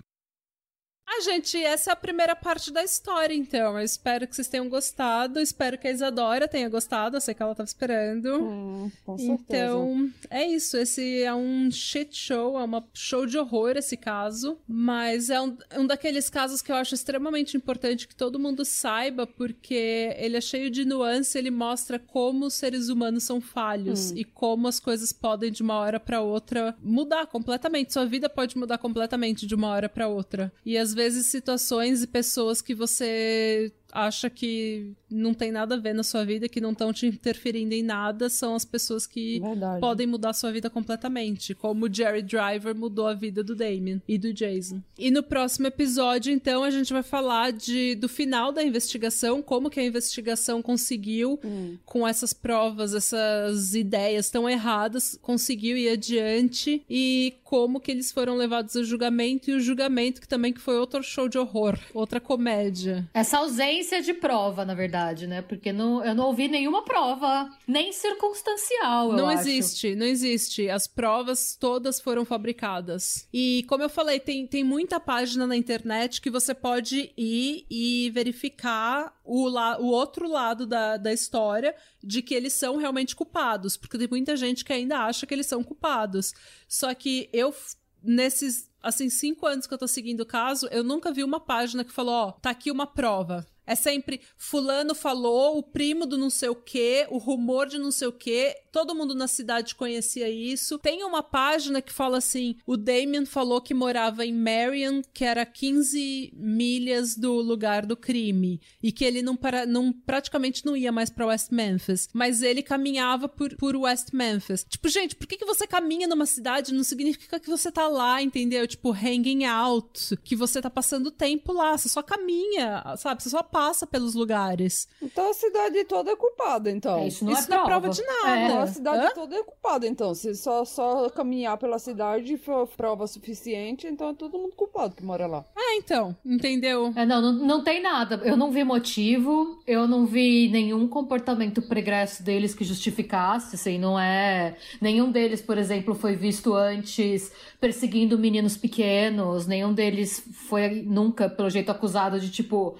Ah, 1.10 1.22
gente, 1.22 1.56
essa 1.56 1.90
é 1.90 1.92
a 1.94 1.96
primeira 1.96 2.36
parte 2.36 2.70
da 2.70 2.84
história, 2.84 3.34
então. 3.34 3.78
Eu 3.78 3.84
espero 3.84 4.28
que 4.28 4.36
vocês 4.36 4.46
tenham 4.46 4.68
gostado. 4.68 5.40
Espero 5.40 5.78
que 5.78 5.88
a 5.88 5.90
Isadora 5.90 6.46
tenha 6.46 6.68
gostado. 6.68 7.16
Eu 7.16 7.20
sei 7.20 7.32
que 7.34 7.42
ela 7.42 7.54
tava 7.54 7.66
esperando. 7.66 8.42
Hum, 8.44 8.90
com 9.06 9.16
certeza. 9.16 9.38
Então, 9.42 10.10
é 10.28 10.46
isso. 10.46 10.76
Esse 10.76 11.22
é 11.22 11.34
um 11.34 11.70
shit 11.70 12.14
show, 12.14 12.58
é 12.58 12.62
uma 12.62 12.84
show 12.92 13.24
de 13.24 13.38
horror 13.38 13.76
esse 13.76 13.96
caso. 13.96 14.58
Mas 14.68 15.30
é 15.30 15.40
um, 15.40 15.56
um 15.78 15.86
daqueles 15.86 16.28
casos 16.28 16.60
que 16.60 16.70
eu 16.70 16.76
acho 16.76 16.94
extremamente 16.94 17.56
importante 17.56 18.06
que 18.06 18.14
todo 18.14 18.38
mundo 18.38 18.62
saiba, 18.64 19.26
porque 19.26 20.14
ele 20.18 20.36
é 20.36 20.42
cheio 20.42 20.70
de 20.70 20.84
nuance, 20.84 21.38
ele 21.38 21.50
mostra 21.50 21.98
como 21.98 22.44
os 22.44 22.54
seres 22.54 22.90
humanos 22.90 23.24
são 23.24 23.40
falhos 23.40 24.10
e 24.10 24.24
como 24.24 24.68
as 24.68 24.78
coisas 24.78 25.10
podem 25.10 25.50
de 25.50 25.62
uma 25.62 25.76
hora 25.76 25.98
pra 25.98 26.20
outra 26.20 26.76
mudar 26.82 27.26
completamente. 27.28 27.94
Sua 27.94 28.04
vida 28.04 28.28
pode 28.28 28.58
mudar 28.58 28.76
completamente 28.76 29.46
de 29.46 29.54
uma 29.54 29.68
hora 29.68 29.88
pra 29.88 30.06
outra. 30.06 30.52
E 30.66 30.76
às 30.76 30.97
vezes 30.98 31.28
situações 31.28 32.02
e 32.02 32.06
pessoas 32.06 32.60
que 32.60 32.74
você 32.74 33.72
acha 33.92 34.28
que 34.28 34.92
não 35.10 35.32
tem 35.32 35.50
nada 35.50 35.74
a 35.74 35.78
ver 35.78 35.94
na 35.94 36.02
sua 36.02 36.24
vida, 36.24 36.48
que 36.48 36.60
não 36.60 36.72
estão 36.72 36.92
te 36.92 37.06
interferindo 37.06 37.74
em 37.74 37.82
nada, 37.82 38.28
são 38.28 38.54
as 38.54 38.64
pessoas 38.64 39.06
que 39.06 39.40
Verdade. 39.40 39.80
podem 39.80 40.06
mudar 40.06 40.32
sua 40.32 40.52
vida 40.52 40.68
completamente, 40.68 41.54
como 41.54 41.86
o 41.86 41.92
Jerry 41.92 42.22
Driver 42.22 42.74
mudou 42.74 43.06
a 43.06 43.14
vida 43.14 43.42
do 43.42 43.54
Damien 43.54 44.02
e 44.06 44.18
do 44.18 44.32
Jason. 44.32 44.82
E 44.98 45.10
no 45.10 45.22
próximo 45.22 45.66
episódio, 45.66 46.32
então, 46.32 46.62
a 46.62 46.70
gente 46.70 46.92
vai 46.92 47.02
falar 47.02 47.52
de, 47.52 47.94
do 47.94 48.08
final 48.08 48.52
da 48.52 48.62
investigação, 48.62 49.40
como 49.40 49.70
que 49.70 49.80
a 49.80 49.84
investigação 49.84 50.60
conseguiu, 50.60 51.40
com 51.84 52.06
essas 52.06 52.32
provas, 52.32 52.94
essas 52.94 53.74
ideias 53.74 54.30
tão 54.30 54.48
erradas, 54.48 55.18
conseguiu 55.22 55.76
ir 55.76 55.90
adiante 55.90 56.82
e 56.88 57.34
como 57.44 57.80
que 57.80 57.90
eles 57.90 58.12
foram 58.12 58.36
levados 58.36 58.76
a 58.76 58.82
julgamento 58.82 59.50
e 59.50 59.54
o 59.54 59.60
julgamento 59.60 60.20
que 60.20 60.28
também 60.28 60.52
que 60.52 60.60
foi 60.60 60.78
outro 60.78 61.02
show 61.02 61.28
de 61.28 61.38
horror, 61.38 61.78
outra 61.94 62.20
comédia. 62.20 63.08
Essa 63.14 63.38
ausência 63.38 63.77
de 64.04 64.14
prova, 64.14 64.64
na 64.64 64.74
verdade, 64.74 65.26
né? 65.26 65.42
Porque 65.42 65.72
não, 65.72 66.04
eu 66.04 66.14
não 66.14 66.26
ouvi 66.26 66.48
nenhuma 66.48 66.82
prova, 66.84 67.48
nem 67.66 67.92
circunstancial, 67.92 69.12
Não 69.12 69.28
acho. 69.28 69.48
existe, 69.48 69.94
não 69.94 70.06
existe. 70.06 70.68
As 70.68 70.86
provas 70.86 71.56
todas 71.56 72.00
foram 72.00 72.24
fabricadas. 72.24 73.28
E 73.32 73.64
como 73.68 73.82
eu 73.82 73.88
falei, 73.88 74.20
tem, 74.20 74.46
tem 74.46 74.62
muita 74.64 75.00
página 75.00 75.46
na 75.46 75.56
internet 75.56 76.20
que 76.20 76.30
você 76.30 76.54
pode 76.54 77.12
ir 77.16 77.66
e 77.70 78.10
verificar 78.10 79.12
o, 79.24 79.48
la, 79.48 79.78
o 79.78 79.86
outro 79.86 80.28
lado 80.28 80.66
da, 80.66 80.96
da 80.96 81.12
história 81.12 81.74
de 82.02 82.22
que 82.22 82.34
eles 82.34 82.52
são 82.52 82.76
realmente 82.76 83.14
culpados. 83.16 83.76
Porque 83.76 83.98
tem 83.98 84.08
muita 84.08 84.36
gente 84.36 84.64
que 84.64 84.72
ainda 84.72 84.98
acha 84.98 85.26
que 85.26 85.34
eles 85.34 85.46
são 85.46 85.62
culpados. 85.62 86.34
Só 86.66 86.92
que 86.94 87.28
eu, 87.32 87.54
nesses, 88.02 88.70
assim, 88.82 89.08
cinco 89.10 89.46
anos 89.46 89.66
que 89.66 89.74
eu 89.74 89.78
tô 89.78 89.88
seguindo 89.88 90.20
o 90.20 90.26
caso, 90.26 90.66
eu 90.70 90.82
nunca 90.82 91.12
vi 91.12 91.24
uma 91.24 91.40
página 91.40 91.84
que 91.84 91.92
falou, 91.92 92.14
ó, 92.14 92.32
tá 92.32 92.50
aqui 92.50 92.70
uma 92.70 92.86
prova. 92.86 93.46
É 93.68 93.74
sempre 93.74 94.22
fulano 94.34 94.94
falou, 94.94 95.58
o 95.58 95.62
primo 95.62 96.06
do 96.06 96.16
não 96.16 96.30
sei 96.30 96.48
o 96.48 96.54
quê, 96.54 97.06
o 97.10 97.18
rumor 97.18 97.66
de 97.66 97.76
não 97.76 97.90
sei 97.90 98.08
o 98.08 98.12
quê. 98.12 98.56
Todo 98.72 98.94
mundo 98.94 99.14
na 99.14 99.28
cidade 99.28 99.74
conhecia 99.74 100.30
isso. 100.30 100.78
Tem 100.78 101.04
uma 101.04 101.22
página 101.22 101.82
que 101.82 101.92
fala 101.92 102.16
assim: 102.16 102.56
o 102.66 102.78
Damien 102.78 103.26
falou 103.26 103.60
que 103.60 103.74
morava 103.74 104.24
em 104.24 104.32
Marion, 104.32 105.02
que 105.12 105.22
era 105.22 105.44
15 105.44 106.32
milhas 106.34 107.14
do 107.14 107.34
lugar 107.34 107.84
do 107.84 107.96
crime. 107.96 108.58
E 108.82 108.90
que 108.90 109.04
ele 109.04 109.20
não, 109.20 109.36
para, 109.36 109.66
não 109.66 109.92
praticamente 109.92 110.64
não 110.64 110.74
ia 110.74 110.90
mais 110.90 111.10
pra 111.10 111.26
West 111.26 111.50
Memphis. 111.50 112.08
Mas 112.14 112.40
ele 112.40 112.62
caminhava 112.62 113.28
por, 113.28 113.54
por 113.56 113.76
West 113.76 114.14
Memphis. 114.14 114.64
Tipo, 114.66 114.88
gente, 114.88 115.14
por 115.14 115.26
que, 115.26 115.36
que 115.36 115.44
você 115.44 115.66
caminha 115.66 116.08
numa 116.08 116.26
cidade 116.26 116.72
não 116.72 116.82
significa 116.84 117.38
que 117.38 117.50
você 117.50 117.70
tá 117.70 117.86
lá, 117.86 118.22
entendeu? 118.22 118.66
Tipo, 118.66 118.92
hanging 118.92 119.44
out. 119.44 120.16
Que 120.24 120.34
você 120.34 120.62
tá 120.62 120.70
passando 120.70 121.10
tempo 121.10 121.52
lá. 121.52 121.76
Você 121.76 121.90
só 121.90 122.02
caminha, 122.02 122.82
sabe? 122.96 123.22
Você 123.22 123.28
só 123.28 123.42
passa 123.42 123.57
pelos 123.90 124.14
lugares. 124.14 124.88
Então 125.02 125.30
a 125.30 125.34
cidade 125.34 125.84
toda 125.84 126.10
é 126.12 126.16
culpada, 126.16 126.70
então. 126.70 126.98
É, 126.98 127.08
isso 127.08 127.24
não 127.24 127.32
Isso 127.32 127.46
é 127.46 127.50
não 127.50 127.62
é 127.62 127.64
prova. 127.66 127.80
prova 127.80 127.94
de 127.94 128.02
nada. 128.02 128.38
É. 128.38 128.44
Então 128.44 128.60
a 128.60 128.66
cidade 128.66 129.06
Hã? 129.06 129.10
toda 129.14 129.36
é 129.36 129.42
culpada, 129.42 129.86
então. 129.86 130.14
Se 130.14 130.34
só, 130.34 130.64
só 130.64 131.08
caminhar 131.10 131.56
pela 131.58 131.78
cidade 131.78 132.36
for 132.36 132.66
prova 132.68 133.06
suficiente, 133.06 133.86
então 133.86 134.10
é 134.10 134.14
todo 134.14 134.38
mundo 134.38 134.54
culpado 134.54 134.94
que 134.94 135.04
mora 135.04 135.26
lá. 135.26 135.44
É, 135.56 135.76
então, 135.76 136.16
entendeu? 136.24 136.92
É, 136.96 137.04
não, 137.04 137.20
não, 137.20 137.32
não 137.32 137.64
tem 137.64 137.80
nada. 137.82 138.20
Eu 138.24 138.36
não 138.36 138.50
vi 138.50 138.64
motivo, 138.64 139.62
eu 139.66 139.86
não 139.86 140.06
vi 140.06 140.48
nenhum 140.48 140.86
comportamento 140.88 141.62
pregresso 141.62 142.22
deles 142.22 142.54
que 142.54 142.64
justificasse, 142.64 143.56
assim, 143.56 143.78
não 143.78 143.98
é... 143.98 144.56
Nenhum 144.80 145.10
deles, 145.10 145.40
por 145.42 145.58
exemplo, 145.58 145.94
foi 145.94 146.14
visto 146.14 146.54
antes 146.54 147.32
perseguindo 147.60 148.18
meninos 148.18 148.56
pequenos, 148.56 149.46
nenhum 149.46 149.72
deles 149.72 150.22
foi 150.48 150.82
nunca, 150.82 151.28
pelo 151.28 151.50
jeito, 151.50 151.70
acusado 151.70 152.18
de, 152.20 152.30
tipo, 152.30 152.76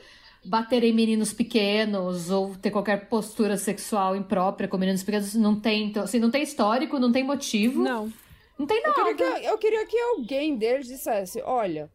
bater 0.49 0.83
em 0.83 0.93
meninos 0.93 1.33
pequenos 1.33 2.31
ou 2.31 2.57
ter 2.57 2.71
qualquer 2.71 3.09
postura 3.09 3.57
sexual 3.57 4.17
imprópria 4.17 4.69
com 4.69 4.77
meninos 4.79 5.03
pequenos. 5.03 5.35
Não 5.35 5.59
tem, 5.59 5.85
então, 5.87 6.03
assim, 6.05 6.19
não 6.19 6.31
tem 6.31 6.43
histórico, 6.43 6.99
não 6.99 7.13
tem 7.13 7.23
motivo, 7.23 7.83
não, 7.83 8.13
Não. 8.59 8.67
tem 8.67 8.79
Eu 8.79 8.83
nada. 8.97 9.15
queria, 9.15 9.41
que, 9.41 9.47
eu 9.47 9.59
queria 9.59 9.87
que 9.87 9.99
alguém 10.01 10.57
deles 10.57 10.87
dissesse, 10.87 11.41
olha, 11.43 11.91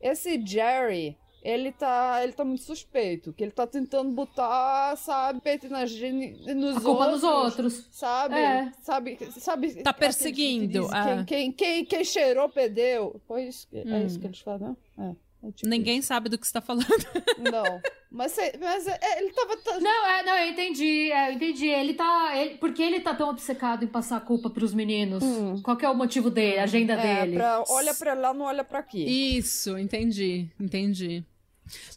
esse 0.00 0.44
Jerry, 0.44 1.16
ele 1.44 1.72
tá, 1.72 2.20
ele 2.22 2.32
tá 2.32 2.44
muito 2.44 2.62
suspeito, 2.62 3.32
que 3.32 3.42
ele 3.42 3.50
tá 3.50 3.66
tentando 3.66 4.10
botar, 4.12 4.96
sabe, 4.96 5.40
peito 5.40 5.68
na 5.68 5.84
gene, 5.86 6.36
nos 6.54 6.76
A 6.76 6.80
culpa 6.80 7.04
outros, 7.06 7.22
nos 7.22 7.30
outros. 7.32 7.88
Sabe? 7.90 8.34
É. 8.36 8.70
Sabe, 8.82 9.18
sabe? 9.38 9.68
Tá 9.82 9.90
aqueles 9.90 10.16
que 10.16 10.22
perseguindo, 10.22 10.82
dizem, 10.82 10.98
é. 10.98 11.04
Quem, 11.04 11.24
quem, 11.24 11.52
quem, 11.52 11.84
quem 11.84 12.04
cheirou, 12.04 12.48
perdeu. 12.48 13.20
Foi 13.26 13.42
isso, 13.44 13.66
que- 13.68 13.78
é 13.78 13.84
Hum. 13.84 14.06
isso 14.06 14.20
que 14.20 14.26
eles 14.26 14.38
falam, 14.40 14.76
né? 14.96 15.10
É. 15.10 15.31
é 15.42 15.50
tipo 15.52 15.68
Ninguém 15.68 16.00
sabe 16.02 16.28
do 16.28 16.38
que 16.38 16.46
você 16.46 16.52
tá 16.52 16.60
falando. 16.60 16.86
isso. 16.88 17.08
Não. 17.52 17.80
Mas, 18.14 18.36
mas 18.60 18.86
é, 18.86 18.98
ele 19.18 19.32
tava... 19.32 19.56
t- 19.56 19.78
Não, 19.80 20.06
é, 20.06 20.22
não, 20.22 20.36
eu 20.36 20.50
entendi, 20.50 21.10
é, 21.10 21.30
eu 21.30 21.32
entendi. 21.32 21.66
Ele 21.66 21.94
tá. 21.94 22.32
Ele, 22.36 22.56
por 22.58 22.72
que 22.74 22.82
ele 22.82 23.00
tá 23.00 23.14
tão 23.14 23.30
obcecado 23.30 23.84
em 23.84 23.88
passar 23.88 24.18
a 24.18 24.20
culpa 24.20 24.50
pros 24.50 24.74
meninos? 24.74 25.24
Qual 25.62 25.76
que 25.78 25.84
é 25.86 25.88
o 25.88 25.94
motivo 25.94 26.28
dele, 26.28 26.58
a 26.58 26.64
agenda 26.64 26.92
É, 26.92 27.20
dele? 27.24 27.36
pra, 27.38 27.64
olha 27.70 27.94
pra 27.94 28.12
lá, 28.12 28.34
não 28.34 28.44
olha 28.44 28.62
pra 28.64 28.80
aqui. 28.80 29.02
Isso, 29.38 29.78
entendi, 29.78 30.46
entendi. 30.60 31.24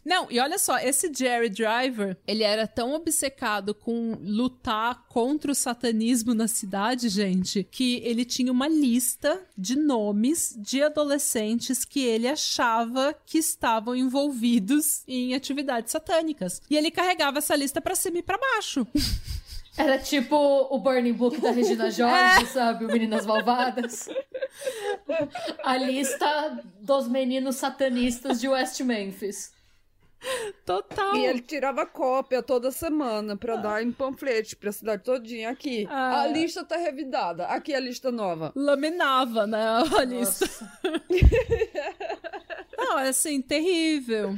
Não, 0.04 0.30
e 0.30 0.38
olha 0.38 0.58
só, 0.58 0.78
esse 0.78 1.12
Jerry 1.12 1.48
Driver, 1.48 2.16
ele 2.26 2.42
era 2.42 2.66
tão 2.66 2.94
obcecado 2.94 3.74
com 3.74 4.16
lutar 4.22 5.04
contra 5.08 5.50
o 5.50 5.54
satanismo 5.54 6.34
na 6.34 6.48
cidade, 6.48 7.08
gente, 7.08 7.64
que 7.64 8.00
ele 8.04 8.24
tinha 8.24 8.52
uma 8.52 8.68
lista 8.68 9.40
de 9.56 9.76
nomes 9.76 10.54
de 10.56 10.82
adolescentes 10.82 11.84
que 11.84 12.00
ele 12.00 12.28
achava 12.28 13.14
que 13.26 13.38
estavam 13.38 13.94
envolvidos 13.94 15.02
em 15.06 15.34
atividades 15.34 15.92
satânicas. 15.92 16.62
E 16.70 16.76
ele 16.76 16.90
carregava 16.90 17.38
essa 17.38 17.56
lista 17.56 17.80
pra 17.80 17.94
cima 17.94 18.18
e 18.18 18.22
pra 18.22 18.38
baixo. 18.38 18.86
Era 19.76 19.98
tipo 19.98 20.34
o 20.70 20.78
Burning 20.78 21.12
Book 21.12 21.38
da 21.38 21.50
Regina 21.50 21.90
George, 21.92 22.42
é. 22.42 22.46
sabe? 22.46 22.86
O 22.86 22.88
Meninas 22.88 23.26
Malvadas. 23.26 24.08
A 25.62 25.76
lista 25.76 26.64
dos 26.80 27.06
meninos 27.06 27.56
satanistas 27.56 28.40
de 28.40 28.48
West 28.48 28.80
Memphis. 28.80 29.52
Total. 30.64 31.16
E 31.16 31.26
ele 31.26 31.40
tirava 31.40 31.86
cópia 31.86 32.42
toda 32.42 32.70
semana 32.70 33.36
pra 33.36 33.54
ah. 33.54 33.56
dar 33.58 33.82
em 33.82 33.92
panfleto 33.92 34.56
pra 34.56 34.72
cidade 34.72 35.04
todinha. 35.04 35.50
Aqui, 35.50 35.86
ah. 35.90 36.22
a 36.22 36.26
lista 36.26 36.64
tá 36.64 36.76
revidada. 36.76 37.46
Aqui 37.46 37.74
a 37.74 37.80
lista 37.80 38.10
nova. 38.10 38.52
Laminava, 38.54 39.46
né, 39.46 39.64
a 39.96 40.04
lista. 40.04 40.48
Não, 42.76 42.98
é 42.98 43.08
assim, 43.08 43.40
terrível. 43.40 44.36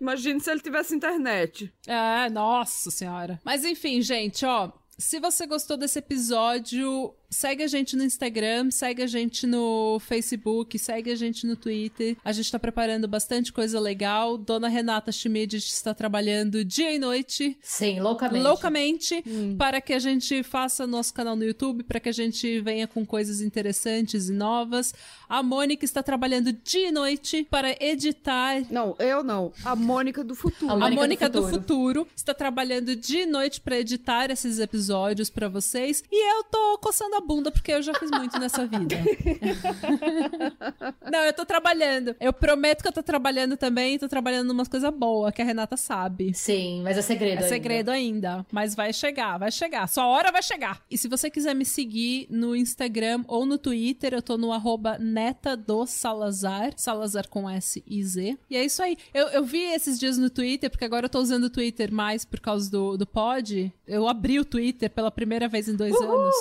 Imagine 0.00 0.40
se 0.40 0.50
ele 0.50 0.60
tivesse 0.60 0.94
internet. 0.94 1.72
É, 1.86 2.28
nossa 2.30 2.90
senhora. 2.90 3.40
Mas 3.44 3.64
enfim, 3.64 4.00
gente, 4.02 4.44
ó. 4.44 4.70
Se 4.98 5.20
você 5.20 5.46
gostou 5.46 5.76
desse 5.76 5.98
episódio, 5.98 7.14
segue 7.30 7.62
a 7.62 7.66
gente 7.66 7.96
no 7.96 8.04
Instagram, 8.04 8.70
segue 8.70 9.02
a 9.02 9.06
gente 9.06 9.46
no 9.46 9.98
Facebook, 10.00 10.78
segue 10.78 11.10
a 11.10 11.16
gente 11.16 11.46
no 11.46 11.56
Twitter. 11.56 12.16
A 12.24 12.32
gente 12.32 12.50
tá 12.50 12.58
preparando 12.58 13.08
bastante 13.08 13.52
coisa 13.52 13.78
legal. 13.80 14.38
Dona 14.38 14.68
Renata 14.68 15.12
Schmidt 15.12 15.56
está 15.56 15.92
trabalhando 15.92 16.64
dia 16.64 16.92
e 16.92 16.98
noite. 16.98 17.56
Sim, 17.62 18.00
loucamente. 18.00 18.42
Loucamente, 18.42 19.24
hum. 19.26 19.56
para 19.56 19.80
que 19.80 19.92
a 19.92 19.98
gente 19.98 20.42
faça 20.42 20.86
nosso 20.86 21.12
canal 21.12 21.36
no 21.36 21.44
YouTube, 21.44 21.82
para 21.82 22.00
que 22.00 22.08
a 22.08 22.12
gente 22.12 22.60
venha 22.60 22.86
com 22.86 23.04
coisas 23.04 23.40
interessantes 23.40 24.28
e 24.28 24.32
novas. 24.32 24.94
A 25.28 25.42
Mônica 25.42 25.84
está 25.84 26.02
trabalhando 26.02 26.52
dia 26.52 26.88
e 26.88 26.92
noite 26.92 27.46
para 27.50 27.76
editar. 27.82 28.62
Não, 28.70 28.94
eu 28.98 29.22
não. 29.22 29.52
A 29.64 29.74
Mônica 29.74 30.22
do 30.22 30.34
futuro. 30.34 30.72
A 30.72 30.76
Mônica, 30.76 31.00
a 31.00 31.02
Mônica 31.02 31.28
do, 31.28 31.42
futuro. 31.42 31.58
do, 31.58 31.62
futuro. 31.62 32.08
está 32.14 32.32
trabalhando 32.32 32.94
dia 32.94 33.24
e 33.24 33.26
noite 33.26 33.60
para 33.60 33.78
editar 33.78 34.30
esses 34.30 34.58
episódios 34.58 35.28
para 35.28 35.48
vocês. 35.48 36.02
E 36.10 36.36
eu 36.36 36.44
tô 36.44 36.78
coçando 36.78 37.15
a 37.16 37.20
bunda 37.20 37.50
porque 37.50 37.72
eu 37.72 37.82
já 37.82 37.94
fiz 37.94 38.10
muito 38.10 38.38
nessa 38.38 38.66
vida. 38.66 38.96
Não, 41.10 41.20
eu 41.20 41.32
tô 41.32 41.44
trabalhando. 41.44 42.14
Eu 42.20 42.32
prometo 42.32 42.82
que 42.82 42.88
eu 42.88 42.92
tô 42.92 43.02
trabalhando 43.02 43.56
também, 43.56 43.98
tô 43.98 44.08
trabalhando 44.08 44.50
umas 44.50 44.68
coisas 44.68 44.92
boas 44.92 45.34
que 45.34 45.42
a 45.42 45.44
Renata 45.44 45.76
sabe. 45.76 46.34
Sim, 46.34 46.82
mas 46.82 46.98
é 46.98 47.02
segredo. 47.02 47.40
É 47.40 47.44
ainda. 47.44 47.48
segredo 47.48 47.90
ainda, 47.90 48.46
mas 48.52 48.74
vai 48.74 48.92
chegar, 48.92 49.38
vai 49.38 49.50
chegar. 49.50 49.88
Sua 49.88 50.06
hora 50.06 50.30
vai 50.30 50.42
chegar. 50.42 50.82
E 50.90 50.98
se 50.98 51.08
você 51.08 51.30
quiser 51.30 51.54
me 51.54 51.64
seguir 51.64 52.26
no 52.30 52.54
Instagram 52.54 53.24
ou 53.26 53.46
no 53.46 53.58
Twitter, 53.58 54.14
eu 54.14 54.22
tô 54.22 54.36
no 54.36 54.52
arroba 54.52 54.98
neta 54.98 55.56
do 55.56 55.86
Salazar, 55.86 56.72
Salazar 56.76 57.28
com 57.28 57.48
S 57.48 57.82
e 57.86 58.04
Z. 58.04 58.38
E 58.50 58.56
é 58.56 58.64
isso 58.64 58.82
aí. 58.82 58.96
Eu, 59.12 59.28
eu 59.28 59.44
vi 59.44 59.62
esses 59.62 59.98
dias 59.98 60.18
no 60.18 60.30
Twitter, 60.30 60.70
porque 60.70 60.84
agora 60.84 61.06
eu 61.06 61.10
tô 61.10 61.20
usando 61.20 61.44
o 61.44 61.50
Twitter 61.50 61.92
mais 61.92 62.24
por 62.24 62.40
causa 62.40 62.70
do, 62.70 62.96
do 62.96 63.06
pod. 63.06 63.72
Eu 63.86 64.08
abri 64.08 64.38
o 64.38 64.44
Twitter 64.44 64.90
pela 64.90 65.10
primeira 65.10 65.48
vez 65.48 65.68
em 65.68 65.76
dois 65.76 65.94
Uhul! 65.94 66.20
anos 66.20 66.34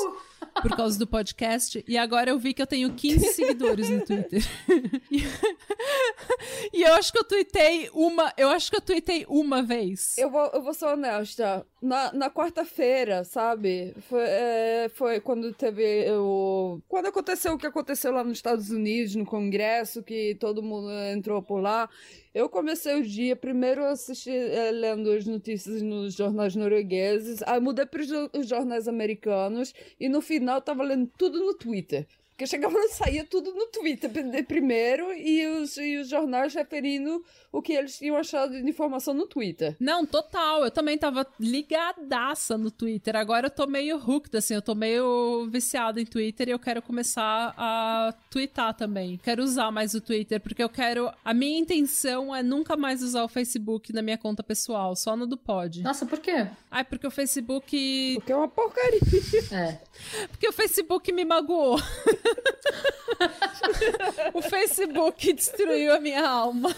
por 0.61 0.76
causa 0.76 0.98
do 0.98 1.07
podcast. 1.07 1.84
E 1.88 1.98
agora 1.98 2.30
eu 2.30 2.40
vi 2.40 2.53
que 2.53 2.61
eu 2.61 2.68
tenho 2.68 2.94
15 2.94 3.34
seguidores 3.34 3.90
no 3.90 4.06
Twitter. 4.06 4.41
e 6.73 6.84
eu 6.84 6.94
acho 6.94 7.11
que 7.11 7.19
eu 7.19 7.23
tuitei 7.23 7.90
uma. 7.94 8.34
Eu 8.38 8.49
acho 8.49 8.69
que 8.69 8.77
eu 8.77 8.82
tuitei 8.82 9.26
uma 9.27 9.61
vez. 9.61 10.18
Eu 10.18 10.30
vou, 10.30 10.45
eu 10.53 10.61
vou 10.61 10.73
ser 10.73 10.86
honesta. 10.86 11.65
Na, 11.82 12.11
na 12.14 12.30
quarta-feira, 12.32 13.23
sabe? 13.23 13.94
Foi, 14.10 14.23
é, 14.23 14.90
foi 14.94 15.19
quando 15.19 15.53
teve 15.53 16.10
o. 16.11 16.80
Quando 16.88 17.07
aconteceu 17.07 17.53
o 17.53 17.57
que 17.57 17.68
aconteceu 17.68 18.11
lá 18.11 18.23
nos 18.23 18.38
Estados 18.38 18.69
Unidos, 18.69 19.15
no 19.15 19.26
Congresso, 19.26 20.02
que 20.02 20.36
todo 20.36 20.64
mundo 20.64 20.90
entrou 21.14 21.41
por 21.41 21.61
lá. 21.61 21.90
Eu 22.36 22.49
comecei 22.49 22.94
o 22.99 23.02
dia 23.02 23.34
primeiro 23.34 23.86
assistindo, 23.86 24.36
é, 24.36 24.70
lendo 24.70 25.10
as 25.10 25.26
notícias 25.26 25.82
nos 25.82 26.16
jornais 26.16 26.53
noruegueses, 26.53 27.41
aí 27.44 27.62
mudei 27.62 27.86
para 27.86 28.02
os 28.34 28.45
jornais 28.45 28.90
americanos 28.90 29.74
e 29.98 30.10
no 30.10 30.20
final 30.20 30.62
tava 30.62 30.84
lendo 30.84 31.10
tudo 31.18 31.40
no 31.40 31.53
Twitter. 31.53 32.06
Porque 32.36 32.45
chegava 32.45 32.78
e 32.78 32.90
saía 32.91 33.24
tudo 33.24 33.53
no 33.53 33.68
Twitter 33.68 34.12
primeiro 34.45 35.14
e 35.14 35.48
os, 35.48 35.78
e 35.78 35.98
os 35.98 36.10
jornais 36.10 36.53
referindo 36.53 37.24
o 37.49 37.62
que 37.62 37.72
eles 37.72 37.98
tinham 37.98 38.18
achado 38.18 38.52
de 38.52 38.70
informação 38.70 39.14
no 39.14 39.26
Twitter. 39.26 39.78
Não, 39.80 40.06
total. 40.06 40.66
Eu 40.66 40.72
também 40.72 40.98
tava 40.98 41.26
ligadaça 41.40 42.57
no 42.57 42.70
Twitter. 42.70 43.16
Agora 43.16 43.48
eu 43.48 43.49
tô 43.49 43.66
meio 43.66 43.95
hooked, 43.95 44.36
assim. 44.36 44.53
Eu 44.53 44.62
tô 44.62 44.76
meio 44.76 45.48
viciada 45.49 46.02
em 46.02 46.06
Twitter 46.06 46.49
e 46.49 46.52
eu 46.52 46.60
quero 46.60 46.82
começar 46.82 47.53
a 47.57 48.14
twittar 48.30 48.74
também. 48.74 49.18
Quero 49.24 49.41
usar 49.41 49.72
mais 49.72 49.94
o 49.94 50.02
Twitter, 50.02 50.41
porque 50.41 50.62
eu 50.62 50.68
quero... 50.68 51.10
A 51.24 51.34
minha 51.34 51.57
intenção 51.57 52.36
é 52.36 52.44
nunca 52.44 52.76
mais 52.76 53.02
usar 53.02 53.24
o 53.24 53.30
Facebook 53.30 53.94
na 53.94 54.02
minha 54.02 54.18
conta 54.18 54.44
pessoal, 54.44 54.94
só 54.98 55.16
no 55.16 55.26
do 55.26 55.38
pod. 55.38 55.82
Nossa, 55.82 56.06
por 56.06 56.20
quê? 56.20 56.48
Ai, 56.70 56.84
porque 56.84 57.07
o 57.07 57.12
Facebook... 57.12 58.16
Porque 58.16 58.34
é 58.34 58.36
uma 58.36 58.49
porcaria. 58.49 58.99
É. 59.52 59.80
Porque 60.28 60.48
o 60.48 60.52
Facebook 60.52 61.12
me 61.12 61.24
magoou. 61.24 61.78
o 64.34 64.41
Facebook 64.41 65.34
destruiu 65.34 65.93
a 65.93 65.99
minha 65.99 66.27
alma. 66.27 66.76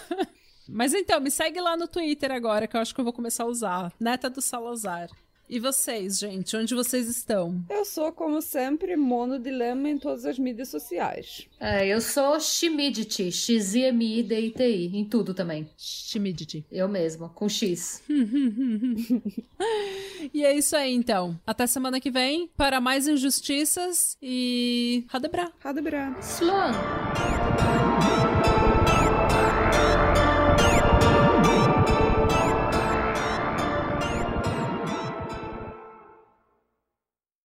Mas 0.67 0.93
então, 0.93 1.19
me 1.19 1.31
segue 1.31 1.61
lá 1.61 1.77
no 1.77 1.87
Twitter 1.87 2.31
agora, 2.31 2.67
que 2.67 2.75
eu 2.75 2.81
acho 2.81 2.93
que 2.93 2.99
eu 2.99 3.05
vou 3.05 3.13
começar 3.13 3.43
a 3.43 3.47
usar. 3.47 3.93
Neta 3.99 4.29
do 4.29 4.41
Salazar. 4.41 5.09
E 5.49 5.59
vocês, 5.59 6.19
gente? 6.19 6.57
Onde 6.57 6.75
vocês 6.75 7.07
estão? 7.07 7.63
Eu 7.69 7.85
sou, 7.85 8.11
como 8.11 8.41
sempre, 8.41 8.97
monodilema 8.97 9.87
em 9.87 9.97
todas 9.97 10.25
as 10.25 10.37
mídias 10.37 10.67
sociais. 10.67 11.47
É, 11.57 11.87
eu 11.87 12.01
sou 12.01 12.37
Shimidity, 12.37 13.31
X-I-M-I-D-I-T-I, 13.31 14.97
em 14.97 15.05
tudo 15.05 15.33
também. 15.33 15.69
Shimidity. 15.77 16.65
Eu 16.69 16.89
mesma, 16.89 17.29
com 17.29 17.47
X. 17.47 18.03
e 20.33 20.43
é 20.43 20.53
isso 20.53 20.75
aí, 20.75 20.93
então. 20.93 21.39
Até 21.47 21.65
semana 21.65 22.01
que 22.01 22.11
vem 22.11 22.49
para 22.57 22.81
mais 22.81 23.07
injustiças 23.07 24.17
e... 24.21 25.05
Radebra. 25.07 25.49
Radebra. 25.59 26.13
Sloan. 26.19 26.73